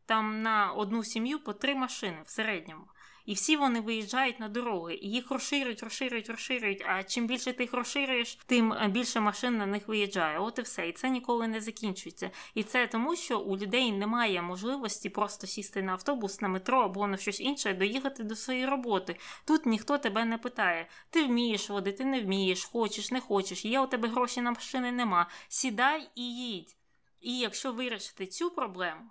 там 0.06 0.42
на 0.42 0.72
одну 0.72 1.04
сім'ю 1.04 1.40
по 1.40 1.54
три 1.54 1.76
машини 1.76 2.18
в 2.26 2.30
середньому. 2.30 2.86
І 3.26 3.34
всі 3.34 3.56
вони 3.56 3.82
виїжджають 3.82 4.40
на 4.40 4.50
дороги, 4.50 4.96
і 5.02 5.10
їх 5.10 5.32
розширюють, 5.32 5.84
розширюють, 5.84 6.30
розширюють. 6.30 6.84
А 6.88 7.04
чим 7.04 7.28
більше 7.28 7.54
ти 7.54 7.64
їх 7.64 7.74
розширюєш, 7.74 8.38
тим 8.46 8.74
е, 8.74 8.88
більше 8.88 9.20
машин 9.20 9.58
на 9.58 9.66
них 9.66 9.88
виїжджає. 9.88 10.40
От 10.40 10.60
і 10.60 10.62
все. 10.62 10.90
І 10.90 10.94
це 10.94 11.10
ніколи 11.10 11.48
не 11.48 11.62
закінчується. 11.62 12.32
І 12.56 12.64
це 12.64 12.88
тому, 12.88 13.16
що 13.16 13.40
у 13.40 13.58
людей 13.58 13.92
немає 13.92 14.42
можливості 14.42 15.10
просто 15.10 15.48
сісти 15.48 15.82
на 15.82 15.92
автобус, 15.92 16.42
на 16.42 16.48
метро 16.48 16.82
або 16.82 17.08
на 17.08 17.18
щось 17.18 17.40
інше, 17.40 17.74
доїхати 17.74 18.24
до 18.24 18.36
своєї 18.36 18.66
роботи. 18.66 19.16
Тут 19.46 19.66
ніхто 19.66 19.98
тебе 19.98 20.26
не 20.26 20.38
питає. 20.38 20.88
Ти 21.10 21.24
вмієш 21.24 21.70
водити, 21.70 22.06
не 22.06 22.22
вмієш, 22.22 22.66
хочеш, 22.66 23.12
не 23.12 23.22
хочеш. 23.22 23.66
Є 23.66 23.80
у 23.80 23.88
тебе 23.88 24.08
гроші 24.08 24.42
на 24.42 24.52
машини, 24.52 24.92
нема. 24.92 25.30
Сідай 25.48 26.10
і 26.16 26.36
їдь. 26.36 26.76
І 27.22 27.40
якщо 27.40 27.72
вирішити 27.74 28.26
цю 28.26 28.50
проблему. 28.50 29.02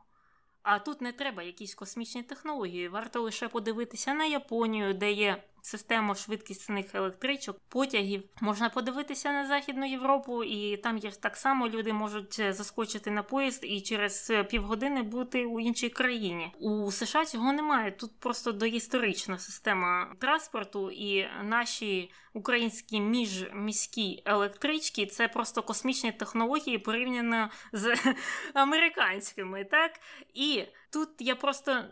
А 0.62 0.78
тут 0.78 1.00
не 1.00 1.12
треба 1.12 1.42
якісь 1.42 1.74
космічні 1.74 2.22
технології. 2.22 2.88
Варто 2.88 3.22
лише 3.22 3.48
подивитися 3.48 4.14
на 4.14 4.24
Японію, 4.24 4.94
де 4.94 5.12
є 5.12 5.42
систему 5.62 6.14
швидкісних 6.14 6.94
електричок, 6.94 7.60
потягів. 7.68 8.22
Можна 8.40 8.68
подивитися 8.68 9.32
на 9.32 9.46
Західну 9.46 9.86
Європу, 9.86 10.44
і 10.44 10.76
там 10.76 10.98
є 10.98 11.10
так 11.10 11.36
само 11.36 11.68
люди 11.68 11.92
можуть 11.92 12.36
е, 12.38 12.52
заскочити 12.52 13.10
на 13.10 13.22
поїзд 13.22 13.64
і 13.64 13.80
через 13.80 14.30
е, 14.30 14.44
півгодини 14.44 15.02
бути 15.02 15.44
у 15.44 15.60
іншій 15.60 15.88
країні. 15.88 16.52
У 16.60 16.92
США 16.92 17.24
цього 17.24 17.52
немає. 17.52 17.90
Тут 17.90 18.20
просто 18.20 18.52
доісторична 18.52 19.38
система 19.38 20.14
транспорту, 20.18 20.90
і 20.90 21.28
наші 21.42 22.12
українські 22.34 23.00
міжміські 23.00 24.22
електрички 24.24 25.06
це 25.06 25.28
просто 25.28 25.62
космічні 25.62 26.12
технології 26.12 26.78
порівняно 26.78 27.50
з 27.72 27.96
американськими. 28.54 29.64
Так 29.64 30.00
і 30.34 30.64
тут 30.90 31.08
я 31.18 31.36
просто 31.36 31.84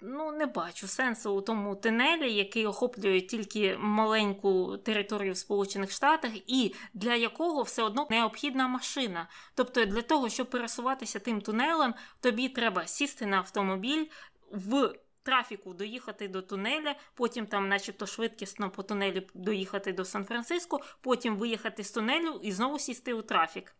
ну 0.00 0.32
не 0.32 0.46
бачу 0.46 0.88
сенсу 0.88 1.32
у 1.32 1.40
тому 1.40 1.76
тунелі, 1.76 2.32
який 2.32 2.66
охоплює 2.66 3.20
тільки 3.20 3.76
маленьку 3.78 4.76
територію 4.76 5.32
в 5.32 5.36
Сполучених 5.36 5.90
Штатах, 5.90 6.30
і 6.46 6.74
для 6.94 7.14
якого 7.14 7.62
все 7.62 7.82
одно 7.82 8.06
необхідна 8.10 8.68
машина. 8.68 9.28
Тобто, 9.54 9.84
для 9.84 10.02
того, 10.02 10.28
щоб 10.28 10.50
пересуватися 10.50 11.18
тим 11.18 11.40
тунелем, 11.40 11.94
тобі 12.20 12.48
треба 12.48 12.86
сісти 12.86 13.26
на 13.26 13.36
автомобіль 13.36 14.06
в. 14.50 14.94
Трафіку 15.22 15.74
доїхати 15.74 16.28
до 16.28 16.42
тунеля, 16.42 16.94
потім 17.14 17.46
там, 17.46 17.68
начебто, 17.68 18.06
швидкісно 18.06 18.70
по 18.70 18.82
тунелі 18.82 19.26
доїхати 19.34 19.92
до 19.92 20.04
Сан-Франциско, 20.04 20.80
потім 21.00 21.36
виїхати 21.36 21.84
з 21.84 21.90
тунелю 21.90 22.40
і 22.42 22.52
знову 22.52 22.78
сісти 22.78 23.12
у 23.12 23.22
трафік. 23.22 23.74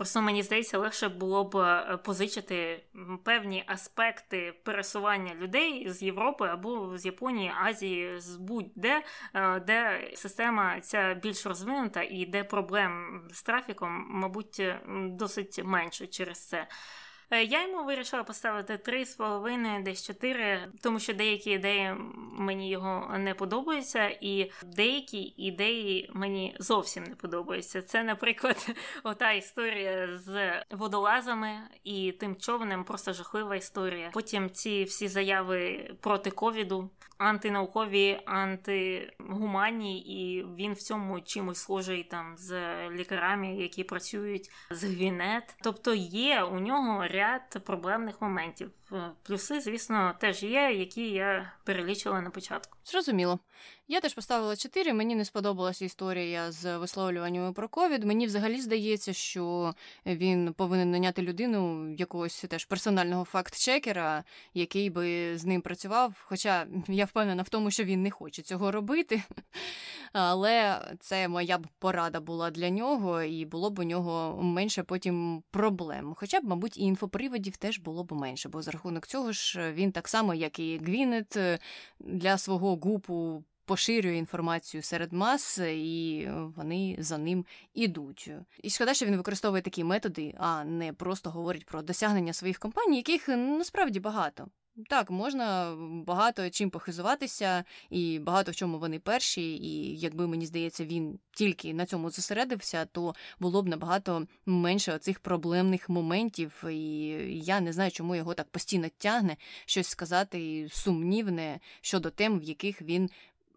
Просто 0.00 0.22
мені 0.22 0.42
здається, 0.42 0.78
легше 0.78 1.08
було 1.08 1.44
б 1.44 1.56
е, 1.56 1.96
позичити 1.96 2.84
певні 3.24 3.64
аспекти 3.66 4.52
пересування 4.64 5.34
людей 5.34 5.90
з 5.90 6.02
Європи 6.02 6.48
або 6.48 6.98
з 6.98 7.06
Японії, 7.06 7.52
Азії, 7.62 8.20
з 8.20 8.36
будь-де, 8.36 9.02
е, 9.34 9.60
де 9.60 10.10
система 10.14 10.80
ця 10.80 11.14
більш 11.14 11.46
розвинута 11.46 12.02
і 12.02 12.26
де 12.26 12.44
проблем 12.44 13.22
з 13.32 13.42
трафіком, 13.42 14.06
мабуть, 14.10 14.62
досить 14.96 15.64
менше 15.64 16.06
через 16.06 16.48
це. 16.48 16.66
Е, 17.30 17.44
я 17.44 17.66
йому 17.66 17.84
вирішила 17.84 18.24
поставити 18.24 18.72
3,5, 18.72 19.82
десь 19.82 20.06
4, 20.06 20.68
тому 20.80 21.00
що 21.00 21.14
деякі 21.14 21.50
ідеї 21.50 21.94
мені 22.32 22.70
його 22.70 23.18
не 23.18 23.34
подобаються, 23.34 24.08
і 24.20 24.50
деякі 24.62 25.34
ідеї 25.36 26.10
мені 26.14 26.56
зовсім 26.58 27.04
не 27.04 27.14
подобаються. 27.14 27.82
Це, 27.82 28.02
наприклад, 28.02 28.76
ота 29.04 29.32
історія 29.32 30.18
з 30.18 30.52
водолазами 30.70 31.60
і 31.84 32.12
тим 32.12 32.36
човнем, 32.36 32.84
просто 32.84 33.12
жахлива 33.12 33.56
історія. 33.56 34.10
Потім 34.12 34.50
ці 34.50 34.84
всі 34.84 35.08
заяви 35.08 35.90
проти 36.00 36.30
ковіду 36.30 36.90
антинаукові, 37.20 38.20
антигуманні, 38.24 40.00
і 40.00 40.44
він 40.56 40.72
в 40.72 40.78
цьому 40.78 41.20
чимось 41.20 41.58
схожий 41.58 42.04
там 42.04 42.34
з 42.38 42.52
лікарями, 42.90 43.54
які 43.54 43.84
працюють 43.84 44.50
з 44.70 44.84
гвінет. 44.84 45.56
Тобто 45.62 45.94
є 45.94 46.42
у 46.42 46.60
нього 46.60 47.06
ряд 47.20 47.64
проблемних 47.64 48.20
моментів. 48.22 48.70
Плюси, 49.22 49.60
звісно, 49.60 50.14
теж 50.20 50.42
є, 50.42 50.72
які 50.72 51.10
я 51.10 51.52
перелічила 51.64 52.20
на 52.20 52.30
початку. 52.30 52.78
Зрозуміло. 52.84 53.38
Я 53.92 54.00
теж 54.00 54.14
поставила 54.14 54.56
4, 54.56 54.92
Мені 54.92 55.14
не 55.14 55.24
сподобалася 55.24 55.84
історія 55.84 56.52
з 56.52 56.78
висловлюваннями 56.78 57.52
про 57.52 57.68
ковід. 57.68 58.04
Мені 58.04 58.26
взагалі 58.26 58.60
здається, 58.60 59.12
що 59.12 59.74
він 60.06 60.52
повинен 60.52 60.90
наняти 60.90 61.22
людину 61.22 61.92
якогось 61.98 62.44
теж 62.48 62.64
персонального 62.64 63.24
факт-чекера, 63.24 64.24
який 64.54 64.90
би 64.90 65.38
з 65.38 65.44
ним 65.44 65.60
працював. 65.60 66.24
Хоча 66.24 66.66
я 66.88 67.04
впевнена 67.04 67.42
в 67.42 67.48
тому, 67.48 67.70
що 67.70 67.84
він 67.84 68.02
не 68.02 68.10
хоче 68.10 68.42
цього 68.42 68.70
робити. 68.70 69.22
Але 70.12 70.80
це 71.00 71.28
моя 71.28 71.58
б 71.58 71.66
порада 71.78 72.20
була 72.20 72.50
для 72.50 72.70
нього, 72.70 73.22
і 73.22 73.44
було 73.44 73.70
б 73.70 73.78
у 73.78 73.82
нього 73.82 74.42
менше 74.42 74.82
потім 74.82 75.42
проблем. 75.50 76.14
Хоча 76.16 76.40
б, 76.40 76.44
мабуть, 76.44 76.78
і 76.78 76.82
інфоприводів 76.82 77.56
теж 77.56 77.78
було 77.78 78.04
б 78.04 78.12
менше, 78.12 78.48
бо 78.48 78.62
за 78.62 78.70
рахунок 78.70 79.06
цього 79.06 79.32
ж 79.32 79.72
він 79.72 79.92
так 79.92 80.08
само, 80.08 80.34
як 80.34 80.58
і 80.58 80.78
Гвінет, 80.78 81.38
для 82.00 82.38
свого 82.38 82.76
гупу 82.76 83.44
поширює 83.70 84.16
інформацію 84.16 84.82
серед 84.82 85.12
мас, 85.12 85.58
і 85.58 86.28
вони 86.56 86.96
за 86.98 87.18
ним 87.18 87.46
ідуть. 87.74 88.30
І 88.62 88.70
шкода, 88.70 88.94
що 88.94 89.06
він 89.06 89.16
використовує 89.16 89.62
такі 89.62 89.84
методи, 89.84 90.34
а 90.38 90.64
не 90.64 90.92
просто 90.92 91.30
говорить 91.30 91.66
про 91.66 91.82
досягнення 91.82 92.32
своїх 92.32 92.58
компаній, 92.58 92.96
яких 92.96 93.28
насправді 93.28 94.00
багато. 94.00 94.46
Так, 94.88 95.10
можна 95.10 95.76
багато 96.06 96.50
чим 96.50 96.70
похизуватися, 96.70 97.64
і 97.90 98.18
багато 98.18 98.52
в 98.52 98.54
чому 98.54 98.78
вони 98.78 98.98
перші. 98.98 99.56
І 99.56 99.98
якби 99.98 100.26
мені 100.26 100.46
здається, 100.46 100.84
він 100.84 101.18
тільки 101.32 101.74
на 101.74 101.86
цьому 101.86 102.10
зосередився, 102.10 102.84
то 102.84 103.14
було 103.40 103.62
б 103.62 103.68
набагато 103.68 104.26
менше 104.46 104.94
оцих 104.94 105.20
проблемних 105.20 105.88
моментів. 105.88 106.64
І 106.70 107.06
я 107.44 107.60
не 107.60 107.72
знаю, 107.72 107.90
чому 107.90 108.16
його 108.16 108.34
так 108.34 108.48
постійно 108.48 108.88
тягне 108.98 109.36
щось 109.66 109.88
сказати 109.88 110.68
сумнівне 110.70 111.60
щодо 111.80 112.10
тем, 112.10 112.40
в 112.40 112.42
яких 112.42 112.82
він 112.82 113.10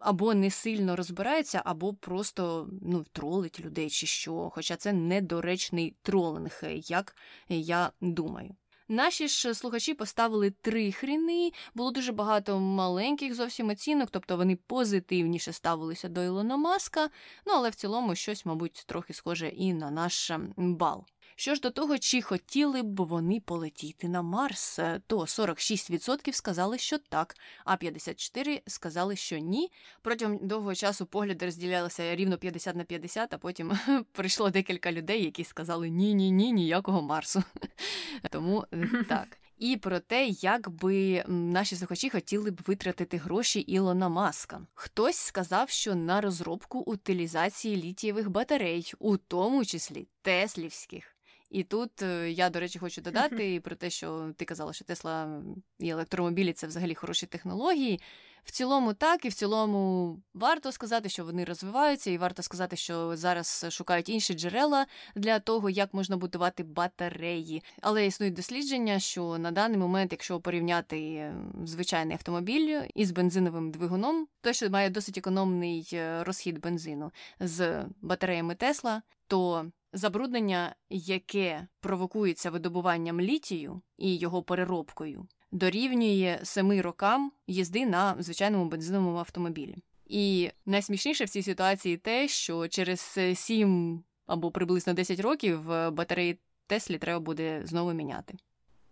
або 0.03 0.33
не 0.33 0.51
сильно 0.51 0.95
розбирається, 0.95 1.61
або 1.65 1.93
просто 1.93 2.69
ну, 2.81 3.05
тролить 3.11 3.59
людей 3.59 3.89
чи 3.89 4.07
що. 4.07 4.49
Хоча 4.53 4.75
це 4.75 4.93
недоречний 4.93 5.95
тролинг, 6.01 6.61
як 6.87 7.15
я 7.49 7.91
думаю. 8.01 8.55
Наші 8.87 9.27
ж 9.27 9.53
слухачі 9.53 9.93
поставили 9.93 10.51
три 10.51 10.91
хріни, 10.91 11.51
було 11.73 11.91
дуже 11.91 12.11
багато 12.11 12.59
маленьких 12.59 13.35
зовсім 13.35 13.69
оцінок, 13.69 14.09
тобто 14.11 14.37
вони 14.37 14.55
позитивніше 14.55 15.53
ставилися 15.53 16.09
до 16.09 16.23
Ілона 16.23 16.57
Маска, 16.57 17.09
ну 17.45 17.53
але 17.53 17.69
в 17.69 17.75
цілому 17.75 18.15
щось, 18.15 18.45
мабуть, 18.45 18.83
трохи 18.87 19.13
схоже 19.13 19.49
і 19.49 19.73
на 19.73 19.91
наш 19.91 20.31
бал. 20.57 21.05
Що 21.35 21.55
ж 21.55 21.61
до 21.61 21.71
того, 21.71 21.97
чи 21.97 22.21
хотіли 22.21 22.81
б 22.81 23.01
вони 23.01 23.39
полетіти 23.39 24.07
на 24.07 24.21
Марс, 24.21 24.79
е, 24.79 25.01
то 25.07 25.17
46% 25.19 26.33
сказали, 26.33 26.77
що 26.77 26.97
так, 26.97 27.35
а 27.65 27.75
54% 27.75 28.61
сказали, 28.67 29.15
що 29.15 29.37
ні. 29.37 29.71
Протягом 30.01 30.47
довгого 30.47 30.75
часу 30.75 31.05
погляди 31.05 31.45
розділялися 31.45 32.15
рівно 32.15 32.37
50 32.37 32.75
на 32.75 32.83
50, 32.83 33.33
а 33.33 33.37
потім 33.37 33.79
прийшло 34.11 34.49
декілька 34.49 34.91
людей, 34.91 35.23
які 35.23 35.43
сказали 35.43 35.89
ні, 35.89 36.13
ні, 36.13 36.31
ні, 36.31 36.51
ніякого 36.51 37.01
Марсу. 37.01 37.43
Тому 38.31 38.65
е, 38.73 38.89
так. 39.09 39.37
І 39.57 39.77
про 39.77 39.99
те, 39.99 40.27
як 40.27 40.69
би 40.69 41.23
наші 41.27 41.75
слухачі 41.75 42.09
хотіли 42.09 42.51
б 42.51 42.61
витратити 42.67 43.17
гроші 43.17 43.59
Ілона 43.59 44.09
Маска. 44.09 44.67
Хтось 44.73 45.17
сказав, 45.17 45.69
що 45.69 45.95
на 45.95 46.21
розробку 46.21 46.79
утилізації 46.79 47.75
літієвих 47.75 48.29
батарей, 48.29 48.93
у 48.99 49.17
тому 49.17 49.65
числі 49.65 50.07
теслівських. 50.21 51.12
І 51.53 51.63
тут 51.63 52.01
е, 52.01 52.31
я, 52.31 52.49
до 52.49 52.59
речі, 52.59 52.79
хочу 52.79 53.01
додати 53.01 53.59
про 53.59 53.75
те, 53.75 53.89
що 53.89 54.33
ти 54.37 54.45
казала, 54.45 54.73
що 54.73 54.85
Тесла 54.85 55.41
і 55.79 55.89
електромобілі 55.89 56.53
це 56.53 56.67
взагалі 56.67 56.95
хороші 56.95 57.25
технології. 57.25 58.01
В 58.43 58.51
цілому, 58.51 58.93
так, 58.93 59.25
і 59.25 59.29
в 59.29 59.33
цілому 59.33 60.17
варто 60.33 60.71
сказати, 60.71 61.09
що 61.09 61.25
вони 61.25 61.43
розвиваються, 61.43 62.11
і 62.11 62.17
варто 62.17 62.43
сказати, 62.43 62.75
що 62.75 63.15
зараз 63.15 63.65
шукають 63.69 64.09
інші 64.09 64.33
джерела 64.33 64.85
для 65.15 65.39
того, 65.39 65.69
як 65.69 65.93
можна 65.93 66.17
будувати 66.17 66.63
батареї. 66.63 67.63
Але 67.81 68.05
існують 68.05 68.35
дослідження, 68.35 68.99
що 68.99 69.37
на 69.37 69.51
даний 69.51 69.77
момент, 69.77 70.11
якщо 70.11 70.39
порівняти 70.39 71.31
звичайний 71.63 72.13
автомобіль 72.13 72.81
із 72.95 73.11
бензиновим 73.11 73.71
двигуном, 73.71 74.27
той, 74.41 74.53
що 74.53 74.69
має 74.69 74.89
досить 74.89 75.17
економний 75.17 75.89
е, 75.93 76.23
розхід 76.23 76.59
бензину 76.59 77.11
з 77.39 77.85
батареями 78.01 78.55
Тесла, 78.55 79.01
то 79.27 79.65
Забруднення, 79.93 80.75
яке 80.89 81.67
провокується 81.79 82.51
видобуванням 82.51 83.21
літію 83.21 83.81
і 83.97 84.15
його 84.15 84.43
переробкою, 84.43 85.27
дорівнює 85.51 86.39
семи 86.43 86.81
рокам 86.81 87.31
їзди 87.47 87.85
на 87.85 88.15
звичайному 88.19 88.65
бензиновому 88.65 89.17
автомобілі. 89.17 89.75
І 90.05 90.51
найсмішніше 90.65 91.25
в 91.25 91.29
цій 91.29 91.43
ситуації 91.43 91.97
те, 91.97 92.27
що 92.27 92.67
через 92.67 93.19
сім 93.35 94.03
або 94.25 94.51
приблизно 94.51 94.93
10 94.93 95.19
років 95.19 95.67
батареї 95.67 96.39
Теслі 96.67 96.97
треба 96.97 97.19
буде 97.19 97.61
знову 97.65 97.93
міняти. 97.93 98.33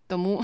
Тому 0.08 0.44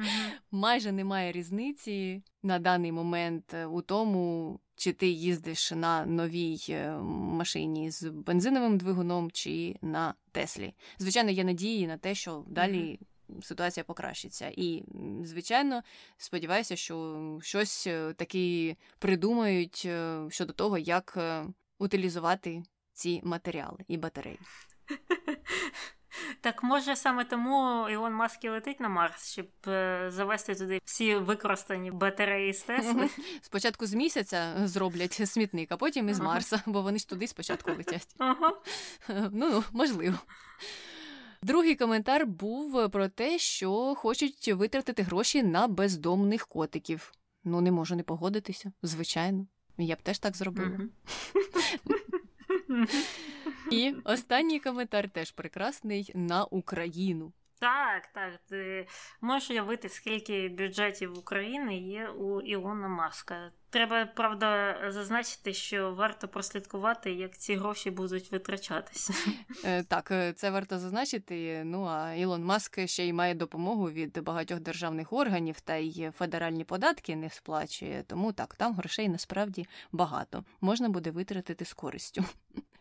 майже 0.50 0.92
немає 0.92 1.32
різниці 1.32 2.22
на 2.42 2.58
даний 2.58 2.92
момент 2.92 3.54
е, 3.54 3.66
у 3.66 3.82
тому, 3.82 4.60
чи 4.76 4.92
ти 4.92 5.06
їздиш 5.06 5.72
на 5.72 6.06
новій 6.06 6.66
е, 6.68 6.90
машині 7.10 7.90
з 7.90 8.02
бензиновим 8.02 8.78
двигуном, 8.78 9.30
чи 9.30 9.76
на 9.82 10.14
Теслі. 10.32 10.74
Звичайно, 10.98 11.30
є 11.30 11.44
надії 11.44 11.86
на 11.86 11.98
те, 11.98 12.14
що 12.14 12.44
далі. 12.48 13.00
Ситуація 13.42 13.84
покращиться. 13.84 14.52
І, 14.56 14.84
звичайно, 15.22 15.82
сподіваюся, 16.16 16.76
що 16.76 17.38
щось 17.42 17.86
е, 17.86 18.12
таки 18.12 18.76
придумають 18.98 19.88
щодо 20.28 20.52
того, 20.52 20.78
як 20.78 21.18
утилізувати 21.78 22.62
ці 22.92 23.20
матеріали 23.24 23.78
і 23.88 23.96
батареї. 23.96 24.38
Так 26.40 26.62
може 26.62 26.96
саме 26.96 27.24
тому 27.24 27.88
Ілон 27.88 28.12
Маск 28.12 28.44
і 28.44 28.48
летить 28.48 28.80
на 28.80 28.88
Марс, 28.88 29.32
щоб 29.32 29.46
е, 29.66 30.06
завести 30.10 30.54
туди 30.54 30.80
всі 30.84 31.14
використані 31.14 31.90
батареї 31.90 32.52
з 32.52 32.62
Тесли? 32.62 33.08
Спочатку 33.42 33.86
з 33.86 33.94
місяця 33.94 34.54
зроблять 34.64 35.28
смітник, 35.28 35.72
а 35.72 35.76
потім 35.76 36.08
із 36.08 36.20
Марса, 36.20 36.62
бо 36.66 36.82
вони 36.82 36.98
ж 36.98 37.08
туди 37.08 37.26
спочатку 37.26 37.70
летять. 37.70 38.14
Ага. 38.18 38.52
Ну, 39.32 39.64
можливо. 39.72 40.18
Другий 41.42 41.76
коментар 41.76 42.26
був 42.26 42.90
про 42.90 43.08
те, 43.08 43.38
що 43.38 43.94
хочуть 43.94 44.48
витратити 44.48 45.02
гроші 45.02 45.42
на 45.42 45.68
бездомних 45.68 46.46
котиків. 46.46 47.12
Ну, 47.44 47.60
не 47.60 47.70
можу 47.72 47.96
не 47.96 48.02
погодитися, 48.02 48.72
звичайно. 48.82 49.46
Я 49.78 49.94
б 49.94 50.02
теж 50.02 50.18
так 50.18 50.36
зробила. 50.36 50.78
І 53.70 53.94
останній 54.04 54.60
коментар 54.60 55.10
теж 55.10 55.30
прекрасний 55.30 56.12
на 56.14 56.44
Україну. 56.44 57.32
Так, 57.58 58.06
так. 58.06 58.40
Ти 58.48 58.86
можеш 59.20 59.50
уявити, 59.50 59.88
скільки 59.88 60.48
бюджетів 60.48 61.18
України 61.18 61.78
є 61.78 62.08
у 62.08 62.40
Ілона 62.40 62.88
Маска. 62.88 63.50
Треба, 63.70 64.06
правда, 64.06 64.78
зазначити, 64.88 65.52
що 65.52 65.94
варто 65.94 66.28
прослідкувати, 66.28 67.12
як 67.12 67.38
ці 67.38 67.56
гроші 67.56 67.90
будуть 67.90 68.32
витрачатися. 68.32 69.14
Е, 69.64 69.82
так, 69.82 70.10
е, 70.10 70.32
це 70.32 70.50
варто 70.50 70.78
зазначити. 70.78 71.62
Ну 71.64 71.84
а 71.84 72.14
Ілон 72.14 72.44
Маск 72.44 72.86
ще 72.86 73.06
й 73.06 73.12
має 73.12 73.34
допомогу 73.34 73.90
від 73.90 74.18
багатьох 74.22 74.60
державних 74.60 75.12
органів 75.12 75.60
та 75.60 75.76
й 75.76 76.10
федеральні 76.10 76.64
податки 76.64 77.16
не 77.16 77.30
сплачує. 77.30 78.04
Тому 78.06 78.32
так, 78.32 78.54
там 78.54 78.74
грошей 78.74 79.08
насправді 79.08 79.66
багато. 79.92 80.44
Можна 80.60 80.88
буде 80.88 81.10
витратити 81.10 81.64
з 81.64 81.72
користю. 81.72 82.24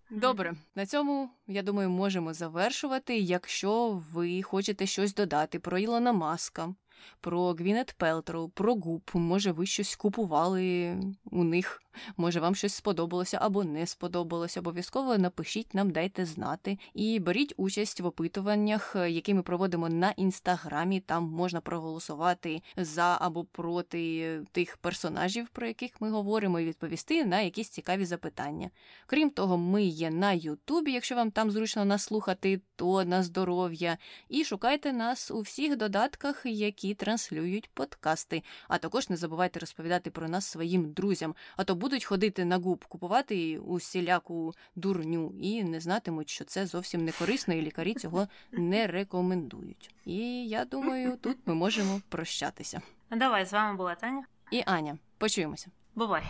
Добре, 0.10 0.56
на 0.76 0.86
цьому 0.86 1.30
я 1.48 1.61
думаю, 1.61 1.90
можемо 1.90 2.34
завершувати. 2.34 3.18
Якщо 3.18 4.03
ви 4.11 4.41
хочете 4.41 4.86
щось 4.86 5.14
додати 5.14 5.60
про 5.60 5.77
Ілона 5.77 6.14
Маска, 6.14 6.76
про 7.22 7.54
Гвінет 7.54 7.96
Пелтроу, 7.98 8.50
про 8.50 8.76
Гуп. 8.76 9.10
Може, 9.14 9.52
ви 9.52 9.66
щось 9.66 9.96
купували 9.96 10.98
у 11.32 11.44
них, 11.44 11.82
може, 12.18 12.40
вам 12.40 12.56
щось 12.56 12.74
сподобалося 12.74 13.38
або 13.42 13.64
не 13.64 13.88
сподобалося. 13.88 14.60
Обов'язково 14.60 15.18
напишіть 15.18 15.74
нам, 15.74 15.92
дайте 15.92 16.26
знати. 16.26 16.78
І 16.94 17.20
беріть 17.20 17.54
участь 17.58 18.02
в 18.02 18.06
опитуваннях, 18.06 18.96
які 19.08 19.34
ми 19.34 19.42
проводимо 19.42 19.90
на 19.90 20.12
інстаграмі. 20.12 21.00
Там 21.00 21.24
можна 21.24 21.62
проголосувати 21.62 22.62
за 22.78 23.18
або 23.22 23.44
проти 23.44 24.40
тих 24.52 24.78
персонажів, 24.78 25.50
про 25.50 25.68
яких 25.68 26.02
ми 26.02 26.12
говоримо, 26.12 26.60
і 26.60 26.66
відповісти 26.66 27.26
на 27.26 27.42
якісь 27.42 27.70
цікаві 27.70 28.06
запитання. 28.06 28.70
Крім 29.08 29.30
того, 29.30 29.58
ми 29.58 29.84
є 29.84 30.10
на 30.10 30.34
Ютубі, 30.34 30.92
якщо 30.92 31.16
вам 31.16 31.32
там 31.32 31.52
зручно 31.52 31.86
нас 31.86 32.04
слухати, 32.04 32.62
то 32.76 33.06
на 33.06 33.24
здоров'я. 33.24 33.98
І 34.30 34.44
шукайте 34.44 34.94
нас 34.94 35.32
у 35.32 35.42
всіх 35.42 35.78
додатках, 35.78 36.42
які 36.46 36.85
які 36.86 36.95
транслюють 36.95 37.70
подкасти. 37.74 38.44
А 38.68 38.78
також 38.78 39.10
не 39.10 39.18
забувайте 39.18 39.60
розповідати 39.60 40.12
про 40.12 40.30
нас 40.30 40.45
своїм 40.45 40.91
друзям, 40.91 41.36
а 41.57 41.64
то 41.64 41.76
будуть 41.76 42.06
ходити 42.06 42.45
на 42.45 42.57
губ, 42.57 42.86
купувати 42.86 43.57
усіляку 43.57 44.53
дурню 44.76 45.34
і 45.41 45.64
не 45.64 45.80
знатимуть, 45.80 46.30
що 46.30 46.45
це 46.45 46.66
зовсім 46.66 47.06
не 47.06 47.12
корисно, 47.12 47.53
і 47.53 47.62
лікарі 47.62 47.94
цього 47.94 48.28
не 48.52 48.88
рекомендують. 48.88 49.95
І 50.06 50.48
я 50.48 50.66
думаю, 50.66 51.18
тут 51.18 51.38
ми 51.45 51.53
можемо 51.53 52.02
прощатися. 52.10 52.82
Давай 53.12 53.45
з 53.45 53.53
вами 53.53 53.78
була 53.78 53.95
Таня 53.95 54.24
і 54.52 54.64
Аня. 54.66 54.98
Почуємося. 55.18 55.68
Бувай! 55.95 56.24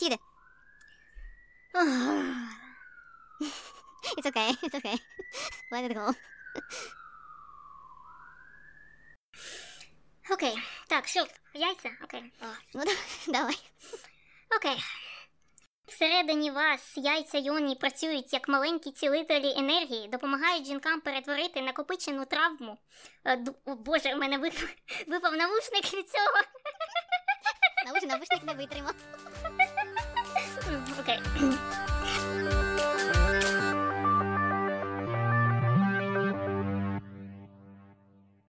Їде. 0.00 0.16
It's 4.18 4.26
okay, 4.26 4.50
it's 4.62 4.74
okay. 4.74 4.98
Let 5.72 5.84
it 5.84 5.94
go. 5.94 6.14
Окей, 10.30 10.58
так, 10.88 11.08
що? 11.08 11.26
Яйця? 11.54 11.90
Окей. 12.04 12.32
О, 12.42 12.46
ну 12.74 12.84
давай. 13.28 13.58
Окей. 14.56 14.76
Всередині 15.86 16.50
вас 16.50 16.92
яйця 16.96 17.38
йоні 17.38 17.74
працюють 17.74 18.32
як 18.32 18.48
маленькі 18.48 18.90
цілителі 18.92 19.54
енергії, 19.56 20.08
допомагають 20.08 20.66
жінкам 20.66 21.00
перетворити 21.00 21.60
накопичену 21.62 22.24
травму. 22.24 22.78
Е, 23.24 23.36
ду- 23.36 23.54
О, 23.64 23.74
Боже, 23.74 24.14
у 24.14 24.18
мене 24.18 24.38
випав, 24.38 24.68
випав 25.06 25.32
навушник 25.32 25.94
від 25.94 26.10
цього. 26.10 26.42
Навушник 28.06 28.42
не 28.44 28.54
витримав. 28.54 28.94
Окей. 31.00 31.18